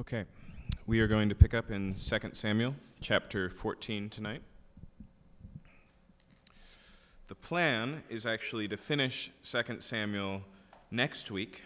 Okay, 0.00 0.26
we 0.86 1.00
are 1.00 1.08
going 1.08 1.28
to 1.28 1.34
pick 1.34 1.54
up 1.54 1.72
in 1.72 1.92
2 1.92 2.18
Samuel 2.30 2.72
chapter 3.00 3.50
14 3.50 4.08
tonight. 4.08 4.42
The 7.26 7.34
plan 7.34 8.04
is 8.08 8.24
actually 8.24 8.68
to 8.68 8.76
finish 8.76 9.32
2 9.42 9.80
Samuel 9.80 10.42
next 10.92 11.32
week, 11.32 11.64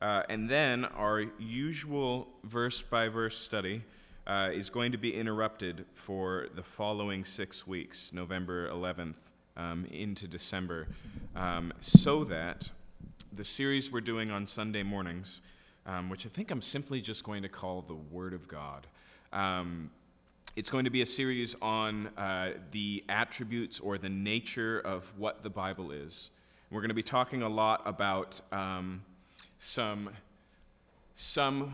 uh, 0.00 0.22
and 0.28 0.48
then 0.48 0.84
our 0.84 1.24
usual 1.40 2.28
verse 2.44 2.80
by 2.80 3.08
verse 3.08 3.36
study 3.36 3.82
uh, 4.28 4.50
is 4.52 4.70
going 4.70 4.92
to 4.92 4.98
be 4.98 5.12
interrupted 5.12 5.86
for 5.92 6.46
the 6.54 6.62
following 6.62 7.24
six 7.24 7.66
weeks, 7.66 8.12
November 8.12 8.70
11th 8.70 9.16
um, 9.56 9.84
into 9.86 10.28
December, 10.28 10.86
um, 11.34 11.72
so 11.80 12.22
that 12.22 12.70
the 13.32 13.44
series 13.44 13.90
we're 13.90 14.00
doing 14.00 14.30
on 14.30 14.46
Sunday 14.46 14.84
mornings 14.84 15.40
um, 15.86 16.08
which 16.08 16.26
I 16.26 16.28
think 16.28 16.50
I'm 16.50 16.62
simply 16.62 17.00
just 17.00 17.24
going 17.24 17.42
to 17.42 17.48
call 17.48 17.82
the 17.82 17.94
Word 17.94 18.34
of 18.34 18.48
God. 18.48 18.86
Um, 19.32 19.90
it's 20.56 20.68
going 20.68 20.84
to 20.84 20.90
be 20.90 21.02
a 21.02 21.06
series 21.06 21.54
on 21.62 22.08
uh, 22.18 22.52
the 22.72 23.04
attributes 23.08 23.80
or 23.80 23.98
the 23.98 24.08
nature 24.08 24.80
of 24.80 25.12
what 25.16 25.42
the 25.42 25.50
Bible 25.50 25.92
is. 25.92 26.30
We're 26.70 26.80
going 26.80 26.90
to 26.90 26.94
be 26.94 27.02
talking 27.02 27.42
a 27.42 27.48
lot 27.48 27.82
about 27.84 28.40
um, 28.52 29.02
some, 29.58 30.10
some 31.14 31.72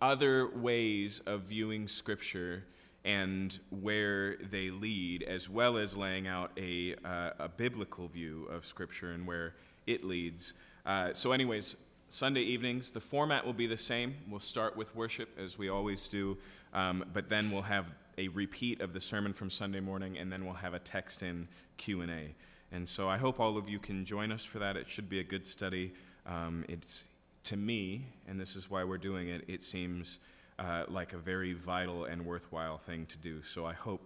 other 0.00 0.48
ways 0.48 1.20
of 1.26 1.42
viewing 1.42 1.88
Scripture 1.88 2.64
and 3.04 3.58
where 3.70 4.36
they 4.36 4.70
lead, 4.70 5.22
as 5.22 5.50
well 5.50 5.76
as 5.76 5.96
laying 5.96 6.26
out 6.26 6.50
a, 6.56 6.94
uh, 7.04 7.30
a 7.38 7.48
biblical 7.48 8.08
view 8.08 8.46
of 8.50 8.64
Scripture 8.64 9.12
and 9.12 9.26
where 9.26 9.54
it 9.86 10.02
leads. 10.02 10.54
Uh, 10.86 11.12
so, 11.12 11.32
anyways, 11.32 11.76
Sunday 12.08 12.42
evenings, 12.42 12.92
the 12.92 13.00
format 13.00 13.44
will 13.44 13.52
be 13.52 13.66
the 13.66 13.76
same. 13.76 14.14
We'll 14.30 14.40
start 14.40 14.76
with 14.76 14.94
worship 14.94 15.28
as 15.38 15.58
we 15.58 15.68
always 15.68 16.06
do, 16.06 16.36
um, 16.72 17.04
but 17.12 17.28
then 17.28 17.50
we'll 17.50 17.62
have 17.62 17.86
a 18.18 18.28
repeat 18.28 18.80
of 18.80 18.92
the 18.92 19.00
sermon 19.00 19.32
from 19.32 19.50
Sunday 19.50 19.80
morning, 19.80 20.18
and 20.18 20.32
then 20.32 20.44
we'll 20.44 20.54
have 20.54 20.74
a 20.74 20.78
text-in 20.78 21.48
Q&A. 21.76 22.34
And 22.72 22.88
so 22.88 23.08
I 23.08 23.16
hope 23.16 23.40
all 23.40 23.56
of 23.56 23.68
you 23.68 23.78
can 23.78 24.04
join 24.04 24.32
us 24.32 24.44
for 24.44 24.58
that. 24.60 24.76
It 24.76 24.88
should 24.88 25.08
be 25.08 25.20
a 25.20 25.24
good 25.24 25.46
study. 25.46 25.92
Um, 26.26 26.64
it's 26.68 27.06
to 27.44 27.56
me, 27.56 28.06
and 28.26 28.40
this 28.40 28.56
is 28.56 28.70
why 28.70 28.84
we're 28.84 28.98
doing 28.98 29.28
it. 29.28 29.44
It 29.48 29.62
seems 29.62 30.18
uh, 30.58 30.84
like 30.88 31.12
a 31.12 31.18
very 31.18 31.52
vital 31.52 32.04
and 32.04 32.24
worthwhile 32.24 32.78
thing 32.78 33.06
to 33.06 33.18
do. 33.18 33.42
So 33.42 33.66
I 33.66 33.72
hope, 33.72 34.00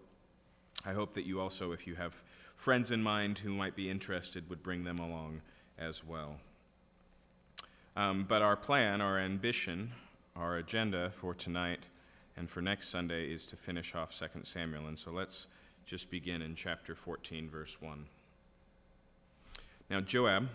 I 0.84 0.92
hope 0.92 1.14
that 1.14 1.24
you 1.26 1.40
also, 1.40 1.72
if 1.72 1.86
you 1.86 1.94
have 1.94 2.14
friends 2.56 2.90
in 2.90 3.02
mind 3.02 3.38
who 3.38 3.50
might 3.50 3.76
be 3.76 3.88
interested, 3.88 4.48
would 4.50 4.62
bring 4.62 4.84
them 4.84 4.98
along 4.98 5.40
as 5.78 6.04
well. 6.04 6.36
Um, 7.98 8.24
but 8.28 8.42
our 8.42 8.54
plan, 8.54 9.00
our 9.00 9.18
ambition, 9.18 9.90
our 10.36 10.58
agenda 10.58 11.10
for 11.10 11.34
tonight 11.34 11.88
and 12.36 12.48
for 12.48 12.62
next 12.62 12.90
Sunday 12.90 13.28
is 13.28 13.44
to 13.46 13.56
finish 13.56 13.96
off 13.96 14.16
2 14.16 14.44
Samuel. 14.44 14.86
And 14.86 14.96
so 14.96 15.10
let's 15.10 15.48
just 15.84 16.08
begin 16.08 16.40
in 16.40 16.54
chapter 16.54 16.94
14, 16.94 17.50
verse 17.50 17.82
1. 17.82 18.06
Now, 19.90 20.00
Joab, 20.00 20.48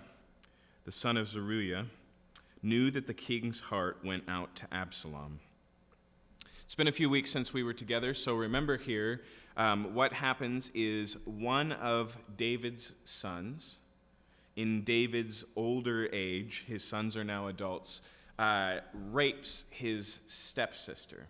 the 0.85 0.91
son 0.93 1.17
of 1.17 1.27
Zeruiah, 1.27 1.85
knew 2.61 2.89
that 2.91 3.07
the 3.07 3.13
king's 3.13 3.59
heart 3.59 3.97
went 4.05 4.23
out 4.29 4.55
to 4.55 4.73
Absalom. 4.73 5.41
It's 6.63 6.75
been 6.75 6.87
a 6.87 6.93
few 6.93 7.09
weeks 7.09 7.29
since 7.29 7.53
we 7.53 7.61
were 7.61 7.73
together, 7.73 8.13
so 8.13 8.35
remember 8.35 8.77
here 8.77 9.21
um, 9.57 9.93
what 9.93 10.13
happens 10.13 10.71
is 10.73 11.17
one 11.25 11.73
of 11.73 12.15
David's 12.37 12.93
sons, 13.03 13.79
in 14.55 14.83
David's 14.83 15.43
older 15.55 16.09
age, 16.13 16.65
his 16.67 16.83
sons 16.83 17.17
are 17.17 17.23
now 17.23 17.47
adults, 17.47 18.01
uh, 18.37 18.77
rapes 19.11 19.65
his 19.69 20.21
stepsister. 20.27 21.27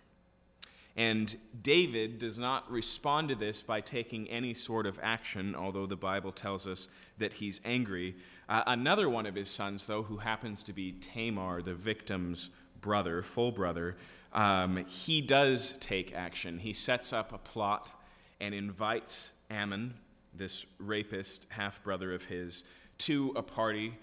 And 0.96 1.36
David 1.64 2.20
does 2.20 2.38
not 2.38 2.70
respond 2.70 3.30
to 3.30 3.36
this 3.36 3.62
by 3.62 3.82
taking 3.82 4.30
any 4.30 4.54
sort 4.54 4.86
of 4.86 5.00
action, 5.02 5.56
although 5.56 5.88
the 5.88 5.96
Bible 5.96 6.32
tells 6.32 6.68
us 6.68 6.88
that 7.18 7.34
he's 7.34 7.62
angry. 7.66 8.16
Uh, 8.48 8.64
another 8.68 9.10
one 9.10 9.26
of 9.26 9.34
his 9.34 9.50
sons, 9.50 9.86
though, 9.88 10.04
who 10.04 10.18
happens 10.18 10.62
to 10.64 10.74
be 10.74 10.92
Tamar, 10.92 11.64
the 11.64 11.74
victim's 11.74 12.52
brother, 12.80 13.24
full 13.24 13.52
brother, 13.52 13.96
um, 14.34 14.86
he 14.86 15.22
does 15.22 15.78
take 15.80 16.14
action. 16.14 16.60
He 16.60 16.74
sets 16.74 17.12
up 17.12 17.34
a 17.34 17.38
plot 17.40 17.94
and 18.40 18.54
invites 18.54 19.32
Amnon, 19.50 19.94
this 20.36 20.66
rapist 20.80 21.48
half 21.50 21.84
brother 21.84 22.14
of 22.14 22.26
his, 22.26 22.66
to 23.06 23.34
a 23.36 23.42
party 23.42 23.94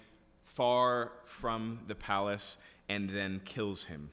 far 0.45 1.11
from 1.23 1.79
the 1.87 1.95
palace 1.95 2.57
and 2.89 3.09
then 3.09 3.41
kills 3.45 3.85
him. 3.85 4.11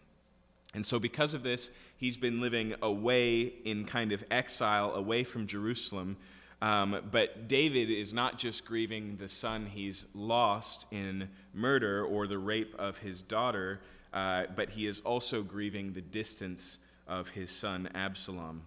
And 0.74 0.84
so, 0.84 0.98
because 0.98 1.34
of 1.34 1.42
this, 1.42 1.70
he's 1.96 2.16
been 2.16 2.40
living 2.40 2.74
away 2.82 3.52
in 3.64 3.84
kind 3.84 4.12
of 4.12 4.22
exile, 4.30 4.94
away 4.94 5.24
from 5.24 5.46
Jerusalem. 5.46 6.16
Um, 6.60 7.00
but 7.10 7.48
David 7.48 7.90
is 7.90 8.12
not 8.12 8.38
just 8.38 8.64
grieving 8.64 9.16
the 9.16 9.28
son 9.28 9.66
he's 9.66 10.06
lost 10.14 10.86
in 10.90 11.28
murder 11.54 12.04
or 12.04 12.26
the 12.26 12.38
rape 12.38 12.74
of 12.78 12.98
his 12.98 13.22
daughter, 13.22 13.80
uh, 14.12 14.44
but 14.56 14.68
he 14.70 14.86
is 14.86 15.00
also 15.00 15.42
grieving 15.42 15.92
the 15.92 16.00
distance 16.00 16.78
of 17.06 17.28
his 17.28 17.50
son 17.50 17.88
Absalom. 17.94 18.62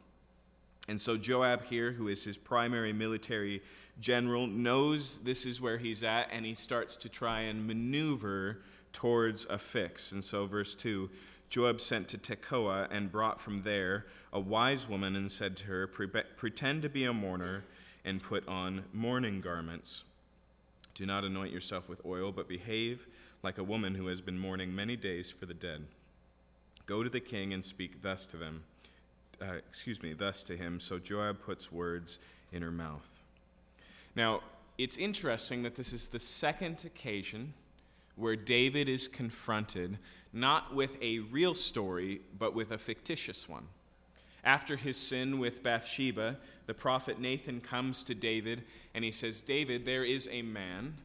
And 0.91 0.99
so 0.99 1.15
Joab 1.15 1.63
here, 1.63 1.93
who 1.93 2.09
is 2.09 2.21
his 2.25 2.37
primary 2.37 2.91
military 2.91 3.61
general, 4.01 4.45
knows 4.45 5.19
this 5.19 5.45
is 5.45 5.61
where 5.61 5.77
he's 5.77 6.03
at, 6.03 6.27
and 6.33 6.45
he 6.45 6.53
starts 6.53 6.97
to 6.97 7.07
try 7.07 7.43
and 7.43 7.65
maneuver 7.65 8.57
towards 8.91 9.45
a 9.45 9.57
fix. 9.57 10.11
And 10.11 10.21
so, 10.21 10.45
verse 10.45 10.75
2 10.75 11.09
Joab 11.47 11.79
sent 11.79 12.09
to 12.09 12.17
Tekoa 12.17 12.89
and 12.91 13.09
brought 13.09 13.39
from 13.39 13.61
there 13.61 14.07
a 14.33 14.39
wise 14.41 14.89
woman 14.89 15.15
and 15.15 15.31
said 15.31 15.55
to 15.57 15.67
her, 15.67 15.87
Pretend 15.87 16.81
to 16.81 16.89
be 16.89 17.05
a 17.05 17.13
mourner 17.13 17.63
and 18.03 18.21
put 18.21 18.45
on 18.49 18.83
mourning 18.91 19.39
garments. 19.39 20.03
Do 20.93 21.05
not 21.05 21.23
anoint 21.23 21.53
yourself 21.53 21.87
with 21.87 22.05
oil, 22.05 22.33
but 22.33 22.49
behave 22.49 23.07
like 23.43 23.59
a 23.59 23.63
woman 23.63 23.95
who 23.95 24.07
has 24.07 24.19
been 24.19 24.37
mourning 24.37 24.75
many 24.75 24.97
days 24.97 25.31
for 25.31 25.45
the 25.45 25.53
dead. 25.53 25.85
Go 26.85 27.01
to 27.01 27.09
the 27.09 27.21
king 27.21 27.53
and 27.53 27.63
speak 27.63 28.01
thus 28.01 28.25
to 28.25 28.35
them 28.35 28.63
uh, 29.41 29.53
excuse 29.69 30.01
me, 30.03 30.13
thus 30.13 30.43
to 30.43 30.55
him. 30.55 30.79
So 30.79 30.99
Joab 30.99 31.41
puts 31.41 31.71
words 31.71 32.19
in 32.51 32.61
her 32.61 32.71
mouth. 32.71 33.21
Now, 34.15 34.41
it's 34.77 34.97
interesting 34.97 35.63
that 35.63 35.75
this 35.75 35.93
is 35.93 36.07
the 36.07 36.19
second 36.19 36.83
occasion 36.85 37.53
where 38.15 38.35
David 38.35 38.89
is 38.89 39.07
confronted 39.07 39.97
not 40.33 40.73
with 40.73 40.97
a 41.01 41.19
real 41.19 41.55
story, 41.55 42.21
but 42.37 42.55
with 42.55 42.71
a 42.71 42.77
fictitious 42.77 43.49
one. 43.49 43.67
After 44.43 44.75
his 44.75 44.97
sin 44.97 45.39
with 45.39 45.61
Bathsheba, 45.61 46.37
the 46.65 46.73
prophet 46.73 47.19
Nathan 47.19 47.61
comes 47.61 48.01
to 48.03 48.15
David 48.15 48.63
and 48.93 49.03
he 49.03 49.11
says, 49.11 49.41
David, 49.41 49.85
there 49.85 50.03
is 50.03 50.27
a 50.31 50.41
man, 50.41 50.95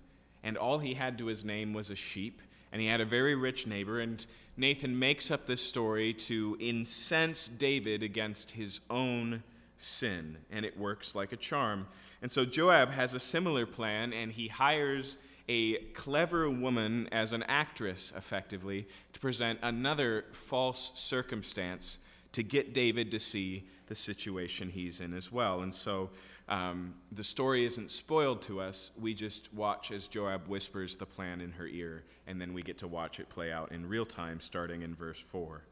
and 0.42 0.56
all 0.56 0.78
he 0.78 0.94
had 0.94 1.18
to 1.18 1.26
his 1.26 1.44
name 1.44 1.74
was 1.74 1.91
a 1.91 1.97
sheep, 1.97 2.41
and 2.76 2.82
he 2.82 2.88
had 2.88 3.00
a 3.00 3.06
very 3.06 3.34
rich 3.34 3.66
neighbor, 3.66 4.00
and 4.00 4.26
Nathan 4.59 4.98
makes 4.98 5.31
up 5.31 5.47
this 5.47 5.62
story 5.62 6.12
to 6.12 6.59
incense 6.60 7.48
David 7.48 8.03
against 8.03 8.50
his 8.50 8.81
own 8.91 9.42
sin, 9.78 10.37
and 10.50 10.62
it 10.62 10.78
works 10.78 11.15
like 11.15 11.32
a 11.32 11.36
charm. 11.36 11.86
And 12.20 12.31
so 12.31 12.44
Joab 12.44 12.91
has 12.91 13.15
a 13.15 13.19
similar 13.19 13.65
plan, 13.65 14.12
and 14.12 14.31
he 14.31 14.48
hires 14.48 15.16
a 15.48 15.76
clever 15.94 16.50
woman 16.50 17.09
as 17.12 17.32
an 17.32 17.44
actress, 17.44 18.12
effectively, 18.15 18.86
to 19.15 19.20
present 19.20 19.59
another 19.62 20.26
false 20.32 20.92
circumstance 20.97 22.00
to 22.32 22.42
get 22.42 22.75
David 22.75 23.10
to 23.12 23.19
see 23.19 23.65
the 23.86 23.94
situation 23.94 24.69
he's 24.69 25.00
in 25.00 25.15
as 25.15 25.32
well. 25.32 25.62
And 25.62 25.75
so 25.75 26.10
um, 26.49 26.95
the 27.11 27.25
story 27.25 27.65
isn't 27.65 27.91
spoiled 27.91 28.43
to 28.43 28.61
us. 28.61 28.91
We 29.01 29.15
just 29.15 29.53
watch 29.53 29.91
as 29.91 30.07
Joab 30.07 30.47
whispers 30.47 30.95
the 30.95 31.07
plan 31.07 31.41
in 31.41 31.53
her 31.53 31.67
ear, 31.67 32.05
and 32.27 32.41
then 32.41 32.53
we 32.53 32.62
get 32.62 32.79
to 32.79 32.89
watch 32.89 33.19
it 33.19 33.29
play 33.29 33.51
out 33.51 33.73
in 33.73 33.89
real 33.89 34.07
time, 34.07 34.41
starting 34.41 34.83
in 34.83 34.95
verse 34.95 35.19
4. 35.19 35.62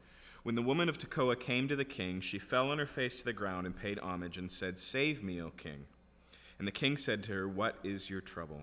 When 0.43 0.55
the 0.55 0.61
woman 0.61 0.89
of 0.89 0.97
Tekoa 0.97 1.39
came 1.39 1.67
to 1.69 1.75
the 1.75 1.85
king, 1.85 2.19
she 2.19 2.39
fell 2.39 2.69
on 2.69 2.77
her 2.77 2.85
face 2.85 3.15
to 3.15 3.25
the 3.25 3.33
ground 3.33 3.65
and 3.65 3.75
paid 3.75 3.99
homage 3.99 4.37
and 4.37 4.51
said, 4.51 4.77
Save 4.77 5.23
me, 5.23 5.41
O 5.41 5.49
king. 5.51 5.85
And 6.59 6.67
the 6.67 6.71
king 6.71 6.97
said 6.97 7.23
to 7.23 7.31
her, 7.33 7.47
What 7.47 7.77
is 7.83 8.09
your 8.09 8.21
trouble? 8.21 8.61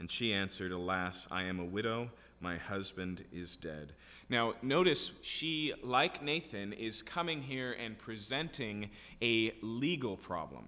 And 0.00 0.10
she 0.10 0.32
answered, 0.32 0.72
Alas, 0.72 1.28
I 1.30 1.44
am 1.44 1.60
a 1.60 1.64
widow. 1.64 2.10
My 2.40 2.56
husband 2.56 3.24
is 3.32 3.54
dead. 3.54 3.92
Now, 4.28 4.54
notice 4.62 5.12
she, 5.22 5.72
like 5.84 6.24
Nathan, 6.24 6.72
is 6.72 7.02
coming 7.02 7.40
here 7.40 7.76
and 7.78 7.96
presenting 7.96 8.90
a 9.22 9.52
legal 9.62 10.16
problem. 10.16 10.64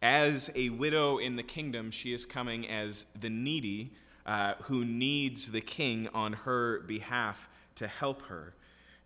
As 0.00 0.50
a 0.54 0.68
widow 0.70 1.18
in 1.18 1.34
the 1.34 1.42
kingdom, 1.42 1.90
she 1.90 2.12
is 2.12 2.24
coming 2.24 2.68
as 2.68 3.06
the 3.20 3.30
needy 3.30 3.90
uh, 4.24 4.54
who 4.62 4.84
needs 4.84 5.50
the 5.50 5.60
king 5.60 6.08
on 6.14 6.32
her 6.34 6.80
behalf 6.80 7.48
to 7.76 7.88
help 7.88 8.22
her. 8.22 8.52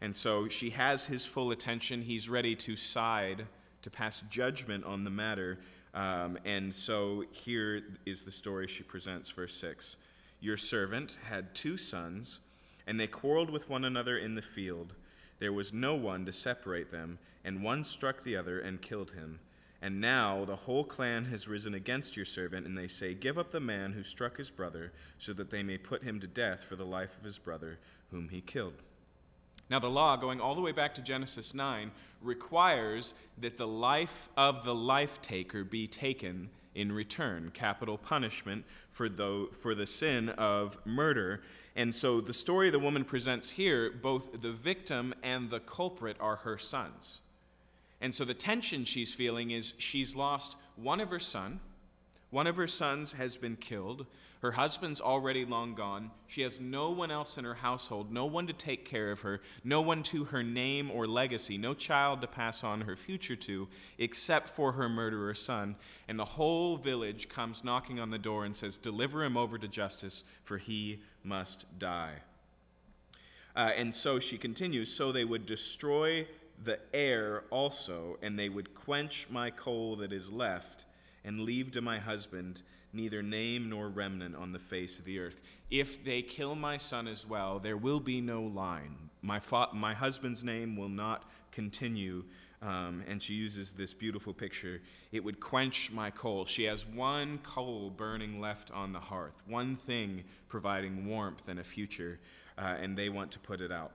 And 0.03 0.15
so 0.15 0.49
she 0.49 0.71
has 0.71 1.07
his 1.07 1.25
full 1.25 1.53
attention. 1.53 2.03
He's 2.03 2.29
ready 2.29 2.57
to 2.57 2.77
side, 2.77 3.47
to 3.83 3.91
pass 3.91 4.23
judgment 4.29 4.85
on 4.85 5.05
the 5.05 5.11
matter. 5.11 5.59
Um, 5.95 6.39
and 6.45 6.75
so 6.75 7.25
here 7.31 7.83
is 8.05 8.25
the 8.25 8.33
story 8.33 8.67
she 8.67 8.83
presents, 8.83 9.31
verse 9.31 9.55
6. 9.55 9.97
Your 10.41 10.57
servant 10.57 11.19
had 11.23 11.55
two 11.55 11.77
sons, 11.77 12.41
and 12.87 12.99
they 12.99 13.07
quarreled 13.07 13.49
with 13.49 13.71
one 13.71 13.85
another 13.85 14.19
in 14.19 14.35
the 14.35 14.43
field. 14.43 14.93
There 15.39 15.53
was 15.53 15.73
no 15.73 15.95
one 15.95 16.27
to 16.27 16.33
separate 16.33 16.91
them, 16.91 17.19
and 17.45 17.63
one 17.63 17.85
struck 17.85 18.25
the 18.25 18.37
other 18.37 18.61
and 18.61 18.83
killed 18.83 19.13
him. 19.13 19.39
And 19.83 20.01
now 20.01 20.45
the 20.45 20.55
whole 20.55 20.85
clan 20.85 21.25
has 21.25 21.49
risen 21.49 21.75
against 21.75 22.17
your 22.17 22.25
servant, 22.25 22.67
and 22.67 22.79
they 22.79 22.87
say, 22.87 23.15
Give 23.15 23.37
up 23.37 23.51
the 23.51 23.59
man 23.59 23.93
who 23.93 24.05
struck 24.05 24.37
his 24.37 24.49
brother, 24.49 24.93
so 25.19 25.33
that 25.33 25.51
they 25.51 25.65
may 25.65 25.77
put 25.77 26.05
him 26.05 26.21
to 26.21 26.29
death 26.29 26.63
for 26.63 26.77
the 26.77 26.87
life 26.87 27.19
of 27.19 27.25
his 27.25 27.39
brother, 27.39 27.81
whom 28.13 28.29
he 28.29 28.41
killed. 28.41 28.81
Now, 29.69 29.81
the 29.81 29.91
law, 29.91 30.17
going 30.17 30.41
all 30.41 30.55
the 30.55 30.61
way 30.61 30.71
back 30.71 30.95
to 30.95 31.03
Genesis 31.03 31.53
9, 31.53 31.91
requires 32.21 33.15
that 33.39 33.59
the 33.59 33.67
life 33.67 34.29
of 34.37 34.65
the 34.65 34.75
life 34.75 35.21
taker 35.21 35.65
be 35.65 35.89
taken 35.89 36.51
in 36.77 36.93
return, 36.93 37.51
capital 37.53 37.99
punishment 37.99 38.65
for 38.91 39.09
the, 39.09 39.49
for 39.61 39.75
the 39.75 39.87
sin 39.87 40.29
of 40.29 40.79
murder. 40.87 41.43
And 41.75 41.93
so 41.93 42.21
the 42.21 42.35
story 42.35 42.71
the 42.71 42.79
woman 42.79 43.05
presents 43.05 43.51
here, 43.51 43.91
both 43.91 44.41
the 44.41 44.53
victim 44.53 45.13
and 45.25 45.51
the 45.51 45.61
culprit 45.61 46.17
are 46.21 46.37
her 46.37 46.57
sons. 46.57 47.22
And 48.03 48.13
so 48.13 48.25
the 48.25 48.35
tension 48.35 48.85
she's 48.85 49.15
feeling 49.15 49.53
is 49.53 49.75
she's 49.79 50.17
lost 50.17 50.57
one 50.75 51.01
of 51.01 51.09
her 51.11 51.21
son. 51.21 51.61
One 52.31 52.49
of 52.49 52.57
her 52.57 52.67
sons 52.67 53.13
has 53.13 53.37
been 53.37 53.55
killed. 53.57 54.07
Her 54.41 54.51
husband's 54.51 55.01
already 55.01 55.45
long 55.45 55.77
gone. 55.77 56.11
She 56.27 56.43
has 56.43 56.59
no 56.59 56.91
one 56.91 57.13
else 57.13 57.39
in 57.39 57.45
her 57.45 57.55
household, 57.55 58.11
no 58.11 58.25
one 58.25 58.49
to 58.49 58.53
take 58.53 58.85
care 58.85 59.13
of 59.13 59.21
her, 59.21 59.41
no 59.63 59.81
one 59.83 60.03
to 60.05 60.25
her 60.25 60.43
name 60.43 60.91
or 60.91 61.07
legacy, 61.07 61.57
no 61.57 61.75
child 61.75 62.23
to 62.23 62.27
pass 62.27 62.65
on 62.65 62.81
her 62.81 62.97
future 62.97 63.37
to, 63.37 63.69
except 63.99 64.49
for 64.49 64.73
her 64.73 64.89
murderer 64.89 65.35
son. 65.35 65.77
And 66.09 66.19
the 66.19 66.25
whole 66.25 66.77
village 66.77 67.29
comes 67.29 67.63
knocking 67.63 68.01
on 68.01 68.11
the 68.11 68.19
door 68.19 68.45
and 68.45 68.57
says, 68.57 68.79
Deliver 68.79 69.23
him 69.23 69.37
over 69.37 69.59
to 69.59 69.69
justice, 69.69 70.25
for 70.43 70.59
he 70.59 70.99
must 71.23 71.67
die. 71.79 72.15
Uh, 73.55 73.71
and 73.77 73.95
so 73.95 74.19
she 74.19 74.39
continues, 74.39 74.93
so 74.93 75.13
they 75.13 75.25
would 75.25 75.47
destroy 75.47 76.27
the 76.65 76.79
heir 76.93 77.45
also, 77.51 78.19
and 78.23 78.39
they 78.39 78.49
would 78.49 78.75
quench 78.75 79.27
my 79.31 79.51
coal 79.51 79.97
that 79.97 80.13
is 80.13 80.31
left, 80.31 80.87
and 81.25 81.41
leave 81.41 81.73
to 81.73 81.81
my 81.81 81.99
husband 81.99 82.63
neither 82.93 83.23
name 83.23 83.71
nor 83.71 83.89
remnant 83.89 84.37
on 84.37 84.53
the 84.53 84.59
face 84.59 84.99
of 84.99 85.05
the 85.05 85.19
earth. 85.19 85.41
If 85.71 86.05
they 86.05 86.23
kill 86.23 86.55
my 86.55 86.77
son 86.77 87.09
as 87.09 87.27
well, 87.27 87.59
there 87.59 87.77
will 87.77 88.01
be 88.01 88.21
no 88.21 88.43
line. 88.43 88.97
My, 89.23 89.41
fa- 89.41 89.71
my 89.73 89.95
husband's 89.95 90.45
name 90.45 90.77
will 90.77 90.89
not 90.89 91.31
continue. 91.53 92.25
Um, 92.61 93.03
and 93.09 93.21
she 93.21 93.35
uses 93.35 93.73
this 93.73 93.93
beautiful 93.93 94.33
picture. 94.33 94.81
It 95.11 95.25
would 95.25 95.41
quench 95.41 95.91
my 95.91 96.11
coal. 96.11 96.45
She 96.45 96.65
has 96.65 96.87
one 96.87 97.39
coal 97.39 97.91
burning 97.91 98.41
left 98.41 98.71
on 98.71 98.93
the 98.93 99.01
hearth, 99.01 99.43
one 99.47 99.75
thing 99.75 100.23
providing 100.49 101.07
warmth 101.07 101.49
and 101.49 101.59
a 101.59 101.65
future, 101.65 102.21
uh, 102.57 102.77
and 102.81 102.97
they 102.97 103.09
want 103.09 103.33
to 103.33 103.41
put 103.41 103.61
it 103.61 103.73
out. 103.73 103.91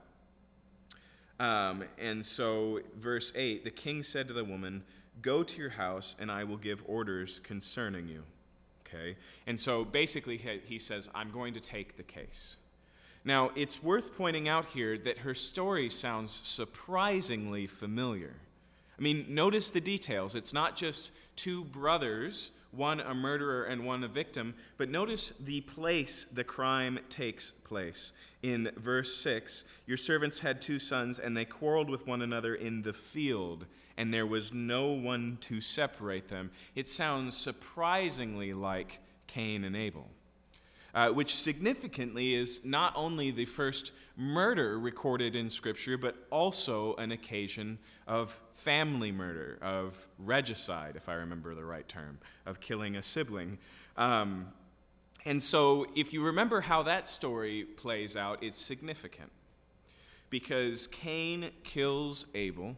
Um, 1.40 1.84
and 1.98 2.24
so, 2.24 2.80
verse 2.96 3.32
8 3.36 3.64
the 3.64 3.70
king 3.70 4.02
said 4.02 4.28
to 4.28 4.34
the 4.34 4.44
woman, 4.44 4.82
Go 5.22 5.42
to 5.42 5.60
your 5.60 5.70
house, 5.70 6.14
and 6.20 6.30
I 6.30 6.44
will 6.44 6.56
give 6.56 6.82
orders 6.86 7.40
concerning 7.40 8.08
you. 8.08 8.22
Okay? 8.86 9.16
And 9.46 9.58
so 9.58 9.84
basically, 9.84 10.36
he 10.36 10.78
says, 10.78 11.10
I'm 11.14 11.30
going 11.30 11.54
to 11.54 11.60
take 11.60 11.96
the 11.96 12.02
case. 12.02 12.56
Now, 13.24 13.50
it's 13.56 13.82
worth 13.82 14.16
pointing 14.16 14.48
out 14.48 14.66
here 14.66 14.96
that 14.98 15.18
her 15.18 15.34
story 15.34 15.90
sounds 15.90 16.32
surprisingly 16.32 17.66
familiar. 17.66 18.34
I 18.98 19.02
mean, 19.02 19.26
notice 19.28 19.70
the 19.70 19.80
details. 19.80 20.34
It's 20.34 20.52
not 20.52 20.76
just 20.76 21.12
two 21.36 21.64
brothers, 21.64 22.52
one 22.70 23.00
a 23.00 23.14
murderer 23.14 23.64
and 23.64 23.84
one 23.84 24.04
a 24.04 24.08
victim, 24.08 24.54
but 24.76 24.88
notice 24.88 25.32
the 25.40 25.60
place 25.62 26.26
the 26.32 26.44
crime 26.44 26.98
takes 27.08 27.50
place. 27.50 28.12
In 28.42 28.70
verse 28.76 29.16
6, 29.16 29.64
your 29.86 29.96
servants 29.96 30.38
had 30.38 30.60
two 30.60 30.78
sons, 30.78 31.18
and 31.18 31.36
they 31.36 31.44
quarreled 31.44 31.90
with 31.90 32.06
one 32.06 32.22
another 32.22 32.54
in 32.54 32.82
the 32.82 32.92
field 32.92 33.66
and 33.98 34.14
there 34.14 34.26
was 34.26 34.54
no 34.54 34.92
one 34.92 35.36
to 35.40 35.60
separate 35.60 36.28
them. 36.28 36.50
It 36.76 36.86
sounds 36.86 37.36
surprisingly 37.36 38.54
like 38.54 39.00
Cain 39.26 39.64
and 39.64 39.76
Abel, 39.76 40.08
uh, 40.94 41.10
which 41.10 41.34
significantly 41.34 42.34
is 42.34 42.64
not 42.64 42.92
only 42.94 43.32
the 43.32 43.44
first 43.44 43.90
murder 44.16 44.78
recorded 44.78 45.34
in 45.34 45.50
Scripture, 45.50 45.98
but 45.98 46.14
also 46.30 46.94
an 46.94 47.10
occasion 47.10 47.76
of 48.06 48.40
family 48.68 49.10
murder, 49.10 49.56
of 49.62 50.06
regicide, 50.18 50.94
if 50.94 51.08
I 51.08 51.14
remember 51.14 51.54
the 51.54 51.64
right 51.64 51.88
term, 51.88 52.18
of 52.44 52.60
killing 52.60 52.96
a 52.96 53.02
sibling. 53.02 53.56
Um, 53.96 54.48
and 55.24 55.42
so, 55.42 55.86
if 55.96 56.12
you 56.12 56.22
remember 56.22 56.60
how 56.60 56.82
that 56.82 57.08
story 57.08 57.64
plays 57.64 58.14
out, 58.14 58.42
it's 58.42 58.60
significant. 58.60 59.30
Because 60.28 60.86
Cain 60.88 61.48
kills 61.64 62.26
Abel, 62.34 62.76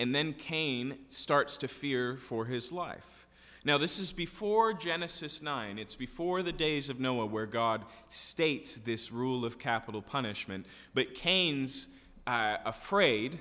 and 0.00 0.12
then 0.12 0.32
Cain 0.32 0.98
starts 1.10 1.56
to 1.58 1.68
fear 1.68 2.16
for 2.16 2.46
his 2.46 2.72
life. 2.72 3.28
Now, 3.64 3.78
this 3.78 4.00
is 4.00 4.10
before 4.10 4.72
Genesis 4.72 5.40
9. 5.40 5.78
It's 5.78 5.94
before 5.94 6.42
the 6.42 6.50
days 6.50 6.90
of 6.90 6.98
Noah 6.98 7.26
where 7.26 7.46
God 7.46 7.84
states 8.08 8.74
this 8.74 9.12
rule 9.12 9.44
of 9.44 9.60
capital 9.60 10.02
punishment. 10.02 10.66
But 10.92 11.14
Cain's 11.14 11.86
uh, 12.26 12.56
afraid 12.64 13.38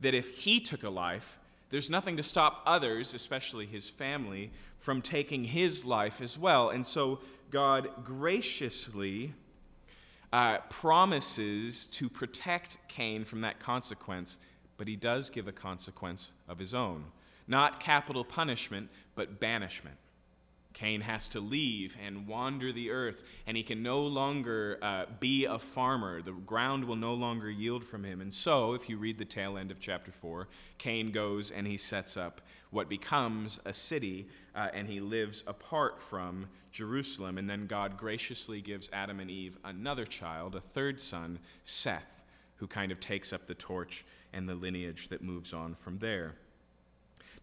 that 0.00 0.14
if 0.14 0.30
he 0.30 0.60
took 0.60 0.82
a 0.82 0.90
life, 0.90 1.38
there's 1.70 1.90
nothing 1.90 2.16
to 2.16 2.22
stop 2.22 2.62
others, 2.66 3.14
especially 3.14 3.66
his 3.66 3.88
family, 3.88 4.50
from 4.78 5.02
taking 5.02 5.44
his 5.44 5.84
life 5.84 6.20
as 6.20 6.38
well. 6.38 6.70
And 6.70 6.86
so 6.86 7.20
God 7.50 7.88
graciously 8.04 9.32
uh, 10.32 10.58
promises 10.68 11.86
to 11.86 12.08
protect 12.08 12.78
Cain 12.88 13.24
from 13.24 13.40
that 13.40 13.58
consequence 13.58 14.38
but 14.76 14.88
he 14.88 14.96
does 14.96 15.30
give 15.30 15.48
a 15.48 15.52
consequence 15.52 16.32
of 16.48 16.58
his 16.58 16.74
own. 16.74 17.04
Not 17.48 17.80
capital 17.80 18.24
punishment, 18.24 18.90
but 19.14 19.40
banishment. 19.40 19.96
Cain 20.76 21.00
has 21.00 21.26
to 21.26 21.40
leave 21.40 21.96
and 22.04 22.26
wander 22.26 22.70
the 22.70 22.90
earth, 22.90 23.24
and 23.46 23.56
he 23.56 23.62
can 23.62 23.82
no 23.82 24.02
longer 24.02 24.78
uh, 24.82 25.06
be 25.18 25.46
a 25.46 25.58
farmer. 25.58 26.20
The 26.20 26.32
ground 26.32 26.84
will 26.84 26.96
no 26.96 27.14
longer 27.14 27.50
yield 27.50 27.82
from 27.82 28.04
him. 28.04 28.20
And 28.20 28.32
so, 28.32 28.74
if 28.74 28.86
you 28.86 28.98
read 28.98 29.16
the 29.16 29.24
tail 29.24 29.56
end 29.56 29.70
of 29.70 29.80
chapter 29.80 30.12
4, 30.12 30.48
Cain 30.76 31.12
goes 31.12 31.50
and 31.50 31.66
he 31.66 31.78
sets 31.78 32.18
up 32.18 32.42
what 32.68 32.90
becomes 32.90 33.58
a 33.64 33.72
city, 33.72 34.28
uh, 34.54 34.68
and 34.74 34.86
he 34.86 35.00
lives 35.00 35.42
apart 35.46 35.98
from 35.98 36.46
Jerusalem. 36.72 37.38
And 37.38 37.48
then 37.48 37.66
God 37.66 37.96
graciously 37.96 38.60
gives 38.60 38.90
Adam 38.92 39.18
and 39.18 39.30
Eve 39.30 39.56
another 39.64 40.04
child, 40.04 40.54
a 40.54 40.60
third 40.60 41.00
son, 41.00 41.38
Seth, 41.64 42.22
who 42.56 42.66
kind 42.66 42.92
of 42.92 43.00
takes 43.00 43.32
up 43.32 43.46
the 43.46 43.54
torch 43.54 44.04
and 44.34 44.46
the 44.46 44.54
lineage 44.54 45.08
that 45.08 45.22
moves 45.22 45.54
on 45.54 45.74
from 45.74 46.00
there. 46.00 46.34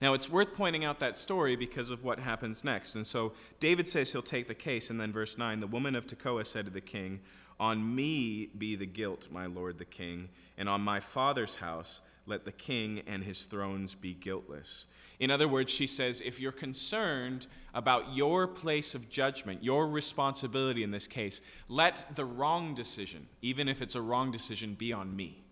Now, 0.04 0.14
it's 0.14 0.30
worth 0.30 0.54
pointing 0.54 0.84
out 0.84 1.00
that 1.00 1.16
story 1.16 1.56
because 1.56 1.90
of 1.90 2.04
what 2.04 2.20
happens 2.20 2.66
next. 2.66 2.96
And 2.96 3.08
so 3.08 3.32
David 3.62 3.88
says 3.88 4.12
he'll 4.12 4.22
take 4.22 4.50
the 4.50 4.54
case, 4.54 4.90
and 4.90 5.00
then 5.00 5.14
verse 5.14 5.38
9 5.38 5.62
the 5.62 5.68
woman 5.68 5.96
of 5.96 6.06
Tekoa 6.06 6.46
said 6.46 6.66
to 6.66 6.72
the 6.72 6.82
king, 6.82 7.22
On 7.58 7.96
me 7.96 8.48
be 8.48 8.76
the 8.76 8.86
guilt, 8.86 9.30
my 9.32 9.46
lord 9.46 9.78
the 9.78 9.86
king, 9.86 10.28
and 10.58 10.68
on 10.68 10.82
my 10.82 11.00
father's 11.00 11.56
house 11.56 12.02
let 12.26 12.44
the 12.44 12.52
king 12.52 13.02
and 13.08 13.24
his 13.24 13.44
thrones 13.44 13.96
be 13.96 14.14
guiltless. 14.14 14.88
In 15.22 15.32
other 15.32 15.48
words, 15.48 15.72
she 15.72 15.88
says, 15.88 16.20
if 16.20 16.38
you're 16.38 16.52
concerned 16.52 17.48
about 17.74 18.14
your 18.14 18.46
place 18.46 18.96
of 18.96 19.10
judgment, 19.10 19.64
your 19.64 19.88
responsibility 19.88 20.84
in 20.84 20.92
this 20.92 21.08
case, 21.08 21.40
let 21.70 22.06
the 22.16 22.26
wrong 22.26 22.76
decision, 22.76 23.26
even 23.42 23.70
if 23.70 23.82
it's 23.82 23.96
a 23.96 24.02
wrong 24.02 24.32
decision, 24.32 24.74
be 24.74 24.92
on 24.92 25.16
me. 25.16 25.46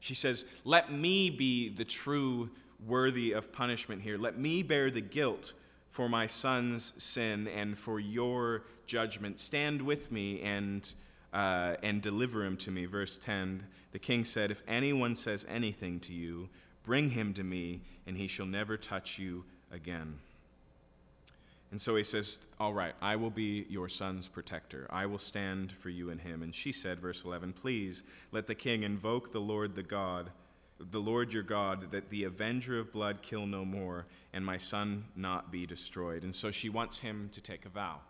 She 0.00 0.14
says, 0.14 0.44
Let 0.64 0.92
me 0.92 1.30
be 1.30 1.68
the 1.68 1.84
true 1.84 2.50
worthy 2.84 3.32
of 3.32 3.52
punishment 3.52 4.02
here. 4.02 4.18
Let 4.18 4.38
me 4.38 4.62
bear 4.62 4.90
the 4.90 5.00
guilt 5.00 5.52
for 5.88 6.08
my 6.08 6.26
son's 6.26 6.92
sin 7.02 7.48
and 7.48 7.76
for 7.76 8.00
your 8.00 8.64
judgment. 8.86 9.40
Stand 9.40 9.80
with 9.80 10.12
me 10.12 10.40
and, 10.42 10.92
uh, 11.32 11.76
and 11.82 12.02
deliver 12.02 12.44
him 12.44 12.56
to 12.58 12.70
me. 12.70 12.86
Verse 12.86 13.16
10 13.18 13.62
The 13.92 13.98
king 13.98 14.24
said, 14.24 14.50
If 14.50 14.62
anyone 14.68 15.14
says 15.14 15.46
anything 15.48 16.00
to 16.00 16.12
you, 16.12 16.48
bring 16.84 17.10
him 17.10 17.32
to 17.34 17.44
me, 17.44 17.80
and 18.06 18.16
he 18.16 18.26
shall 18.26 18.46
never 18.46 18.76
touch 18.76 19.18
you 19.18 19.44
again. 19.72 20.18
And 21.70 21.80
so 21.80 21.96
he 21.96 22.04
says, 22.04 22.40
All 22.60 22.72
right, 22.72 22.94
I 23.02 23.16
will 23.16 23.30
be 23.30 23.66
your 23.68 23.88
son's 23.88 24.28
protector. 24.28 24.86
I 24.90 25.06
will 25.06 25.18
stand 25.18 25.72
for 25.72 25.88
you 25.90 26.10
and 26.10 26.20
him. 26.20 26.42
And 26.42 26.54
she 26.54 26.72
said, 26.72 27.00
verse 27.00 27.24
11, 27.24 27.52
Please 27.54 28.02
let 28.32 28.46
the 28.46 28.54
king 28.54 28.82
invoke 28.82 29.32
the 29.32 29.40
Lord 29.40 29.74
the 29.74 29.82
God, 29.82 30.30
the 30.78 31.00
Lord 31.00 31.32
your 31.32 31.42
God, 31.42 31.90
that 31.90 32.10
the 32.10 32.24
avenger 32.24 32.78
of 32.78 32.92
blood 32.92 33.22
kill 33.22 33.46
no 33.46 33.64
more, 33.64 34.06
and 34.32 34.44
my 34.44 34.56
son 34.56 35.04
not 35.16 35.50
be 35.50 35.66
destroyed. 35.66 36.22
And 36.22 36.34
so 36.34 36.50
she 36.50 36.68
wants 36.68 36.98
him 36.98 37.28
to 37.32 37.40
take 37.40 37.64
a 37.64 37.70
vow. 37.70 38.00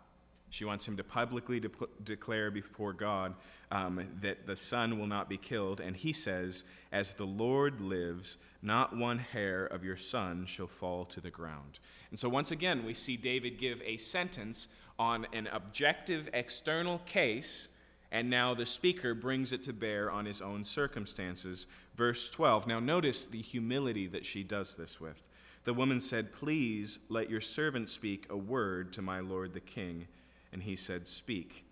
She 0.49 0.65
wants 0.65 0.87
him 0.87 0.95
to 0.97 1.03
publicly 1.03 1.59
de- 1.59 1.69
declare 2.03 2.51
before 2.51 2.93
God 2.93 3.33
um, 3.69 4.07
that 4.21 4.47
the 4.47 4.55
son 4.55 4.97
will 4.97 5.07
not 5.07 5.27
be 5.27 5.37
killed. 5.37 5.81
And 5.81 5.95
he 5.95 6.13
says, 6.13 6.63
As 6.91 7.13
the 7.13 7.25
Lord 7.25 7.81
lives, 7.81 8.37
not 8.61 8.95
one 8.95 9.19
hair 9.19 9.65
of 9.65 9.83
your 9.83 9.97
son 9.97 10.45
shall 10.45 10.67
fall 10.67 11.05
to 11.05 11.19
the 11.19 11.29
ground. 11.29 11.79
And 12.11 12.19
so, 12.19 12.29
once 12.29 12.51
again, 12.51 12.85
we 12.85 12.93
see 12.93 13.17
David 13.17 13.57
give 13.57 13.81
a 13.85 13.97
sentence 13.97 14.69
on 14.97 15.27
an 15.33 15.47
objective 15.47 16.29
external 16.33 16.99
case 16.99 17.69
And 18.11 18.29
now 18.29 18.53
the 18.53 18.65
speaker 18.65 19.13
brings 19.13 19.51
it 19.51 19.63
to 19.63 19.73
bear 19.73 20.09
on 20.09 20.25
his 20.25 20.41
own 20.41 20.63
circumstances. 20.63 21.67
Verse 21.95 22.29
12. 22.29 22.67
Now 22.67 22.79
notice 22.79 23.25
the 23.25 23.41
humility 23.41 24.07
that 24.07 24.25
she 24.25 24.43
does 24.43 24.75
this 24.75 25.01
with. 25.01 25.27
The 25.65 25.73
woman 25.73 25.99
said, 25.99 26.31
Please 26.31 26.99
let 27.09 27.29
your 27.29 27.41
servant 27.41 27.89
speak 27.89 28.27
a 28.29 28.37
word 28.37 28.93
to 28.93 29.01
my 29.01 29.19
lord 29.19 29.53
the 29.53 29.59
king. 29.59 30.07
And 30.53 30.63
he 30.63 30.77
said, 30.77 31.07
Speak. 31.07 31.65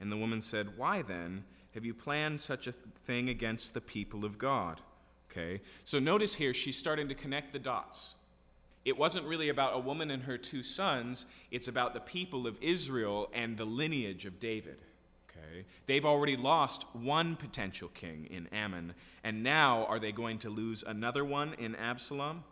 And 0.00 0.12
the 0.12 0.16
woman 0.16 0.42
said, 0.42 0.76
Why 0.76 1.02
then 1.02 1.44
have 1.74 1.84
you 1.84 1.94
planned 1.94 2.40
such 2.40 2.66
a 2.66 2.72
thing 2.72 3.28
against 3.28 3.74
the 3.74 3.80
people 3.80 4.24
of 4.24 4.38
God? 4.38 4.80
Okay, 5.30 5.60
so 5.84 5.98
notice 5.98 6.34
here 6.34 6.52
she's 6.52 6.76
starting 6.76 7.08
to 7.08 7.14
connect 7.14 7.52
the 7.52 7.58
dots. 7.58 8.16
It 8.84 8.98
wasn't 8.98 9.26
really 9.26 9.48
about 9.48 9.76
a 9.76 9.78
woman 9.78 10.10
and 10.10 10.24
her 10.24 10.36
two 10.36 10.62
sons, 10.62 11.26
it's 11.50 11.68
about 11.68 11.94
the 11.94 12.00
people 12.00 12.46
of 12.46 12.58
Israel 12.60 13.30
and 13.32 13.56
the 13.56 13.64
lineage 13.64 14.26
of 14.26 14.40
David. 14.40 14.82
Okay? 15.50 15.64
They've 15.86 16.04
already 16.04 16.36
lost 16.36 16.86
one 16.94 17.36
potential 17.36 17.88
king 17.94 18.28
in 18.30 18.46
Amnon, 18.48 18.94
and 19.24 19.42
now 19.42 19.84
are 19.86 19.98
they 19.98 20.12
going 20.12 20.38
to 20.38 20.50
lose 20.50 20.82
another 20.82 21.24
one 21.24 21.54
in 21.54 21.74
Absalom? 21.76 22.44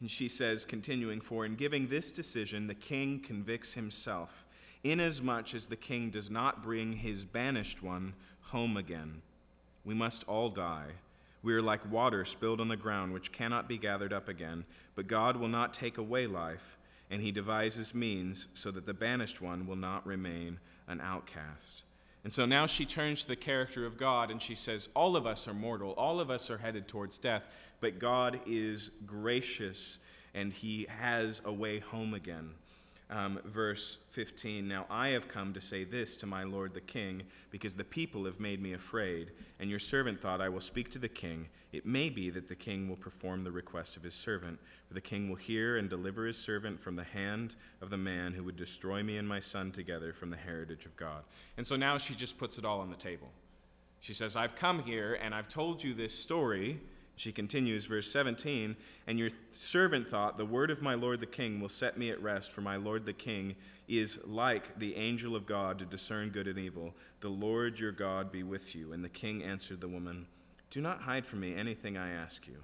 And 0.00 0.10
she 0.10 0.28
says, 0.28 0.64
continuing, 0.64 1.20
For 1.20 1.46
in 1.46 1.54
giving 1.54 1.86
this 1.86 2.10
decision, 2.10 2.66
the 2.66 2.74
king 2.74 3.20
convicts 3.20 3.74
himself, 3.74 4.44
inasmuch 4.82 5.54
as 5.54 5.66
the 5.66 5.76
king 5.76 6.10
does 6.10 6.30
not 6.30 6.62
bring 6.62 6.92
his 6.92 7.24
banished 7.24 7.82
one 7.82 8.14
home 8.42 8.76
again. 8.76 9.22
We 9.84 9.94
must 9.94 10.24
all 10.24 10.50
die. 10.50 10.88
We 11.42 11.54
are 11.54 11.62
like 11.62 11.90
water 11.90 12.24
spilled 12.24 12.60
on 12.60 12.68
the 12.68 12.76
ground, 12.76 13.12
which 13.12 13.32
cannot 13.32 13.68
be 13.68 13.78
gathered 13.78 14.12
up 14.12 14.28
again. 14.28 14.64
But 14.94 15.06
God 15.06 15.36
will 15.36 15.48
not 15.48 15.74
take 15.74 15.98
away 15.98 16.26
life, 16.26 16.78
and 17.10 17.20
he 17.20 17.32
devises 17.32 17.94
means 17.94 18.48
so 18.54 18.70
that 18.70 18.86
the 18.86 18.94
banished 18.94 19.40
one 19.40 19.66
will 19.66 19.76
not 19.76 20.06
remain 20.06 20.58
an 20.88 21.00
outcast. 21.00 21.84
And 22.22 22.32
so 22.32 22.46
now 22.46 22.66
she 22.66 22.86
turns 22.86 23.22
to 23.22 23.28
the 23.28 23.36
character 23.36 23.84
of 23.84 23.98
God 23.98 24.30
and 24.30 24.40
she 24.40 24.54
says, 24.54 24.88
All 24.94 25.16
of 25.16 25.26
us 25.26 25.46
are 25.46 25.54
mortal, 25.54 25.92
all 25.92 26.20
of 26.20 26.30
us 26.30 26.50
are 26.50 26.58
headed 26.58 26.88
towards 26.88 27.18
death, 27.18 27.42
but 27.80 27.98
God 27.98 28.40
is 28.46 28.90
gracious 29.06 29.98
and 30.34 30.52
he 30.52 30.86
has 30.88 31.42
a 31.44 31.52
way 31.52 31.80
home 31.80 32.14
again 32.14 32.50
um, 33.10 33.40
verse 33.44 33.98
15 34.10 34.66
Now 34.66 34.86
I 34.90 35.08
have 35.08 35.28
come 35.28 35.52
to 35.54 35.60
say 35.60 35.84
this 35.84 36.16
to 36.18 36.26
my 36.26 36.44
lord 36.44 36.74
the 36.74 36.80
king, 36.80 37.22
because 37.50 37.76
the 37.76 37.84
people 37.84 38.24
have 38.24 38.40
made 38.40 38.60
me 38.60 38.72
afraid, 38.72 39.30
and 39.60 39.70
your 39.70 39.78
servant 39.78 40.20
thought, 40.20 40.40
I 40.40 40.48
will 40.48 40.60
speak 40.60 40.90
to 40.92 40.98
the 40.98 41.08
king. 41.08 41.48
It 41.74 41.86
may 41.86 42.08
be 42.08 42.30
that 42.30 42.48
the 42.48 42.54
king 42.54 42.88
will 42.88 42.96
perform 42.96 43.42
the 43.42 43.50
request 43.50 43.96
of 43.96 44.02
his 44.02 44.14
servant, 44.14 44.58
for 44.88 44.94
the 44.94 45.00
king 45.00 45.28
will 45.28 45.36
hear 45.36 45.76
and 45.76 45.90
deliver 45.90 46.26
his 46.26 46.36
servant 46.36 46.80
from 46.80 46.94
the 46.94 47.04
hand 47.04 47.56
of 47.80 47.90
the 47.90 47.96
man 47.96 48.32
who 48.32 48.44
would 48.44 48.56
destroy 48.56 49.02
me 49.02 49.16
and 49.18 49.28
my 49.28 49.40
son 49.40 49.72
together 49.72 50.12
from 50.12 50.30
the 50.30 50.36
heritage 50.36 50.86
of 50.86 50.96
God. 50.96 51.24
And 51.56 51.66
so 51.66 51.76
now 51.76 51.98
she 51.98 52.14
just 52.14 52.38
puts 52.38 52.58
it 52.58 52.64
all 52.64 52.80
on 52.80 52.90
the 52.90 52.96
table. 52.96 53.28
She 54.00 54.14
says, 54.14 54.36
I've 54.36 54.54
come 54.54 54.82
here 54.82 55.18
and 55.22 55.34
I've 55.34 55.48
told 55.48 55.82
you 55.82 55.94
this 55.94 56.16
story 56.16 56.80
she 57.16 57.30
continues, 57.30 57.84
verse 57.84 58.10
17, 58.10 58.74
and 59.06 59.18
your 59.18 59.30
servant 59.52 60.08
thought, 60.08 60.36
The 60.36 60.44
word 60.44 60.70
of 60.72 60.82
my 60.82 60.94
lord 60.94 61.20
the 61.20 61.26
king 61.26 61.60
will 61.60 61.68
set 61.68 61.96
me 61.96 62.10
at 62.10 62.20
rest, 62.20 62.50
for 62.50 62.60
my 62.60 62.76
lord 62.76 63.06
the 63.06 63.12
king 63.12 63.54
is 63.86 64.26
like 64.26 64.78
the 64.78 64.96
angel 64.96 65.36
of 65.36 65.46
God 65.46 65.78
to 65.78 65.84
discern 65.84 66.30
good 66.30 66.48
and 66.48 66.58
evil. 66.58 66.94
The 67.20 67.28
Lord 67.28 67.78
your 67.78 67.92
God 67.92 68.32
be 68.32 68.42
with 68.42 68.74
you. 68.74 68.92
And 68.92 69.04
the 69.04 69.10
king 69.10 69.42
answered 69.42 69.80
the 69.80 69.88
woman, 69.88 70.26
Do 70.74 70.82
not 70.82 71.00
hide 71.00 71.24
from 71.24 71.40
me 71.40 71.54
anything 71.54 71.96
I 71.96 72.10
ask 72.10 72.46
you. 72.46 72.56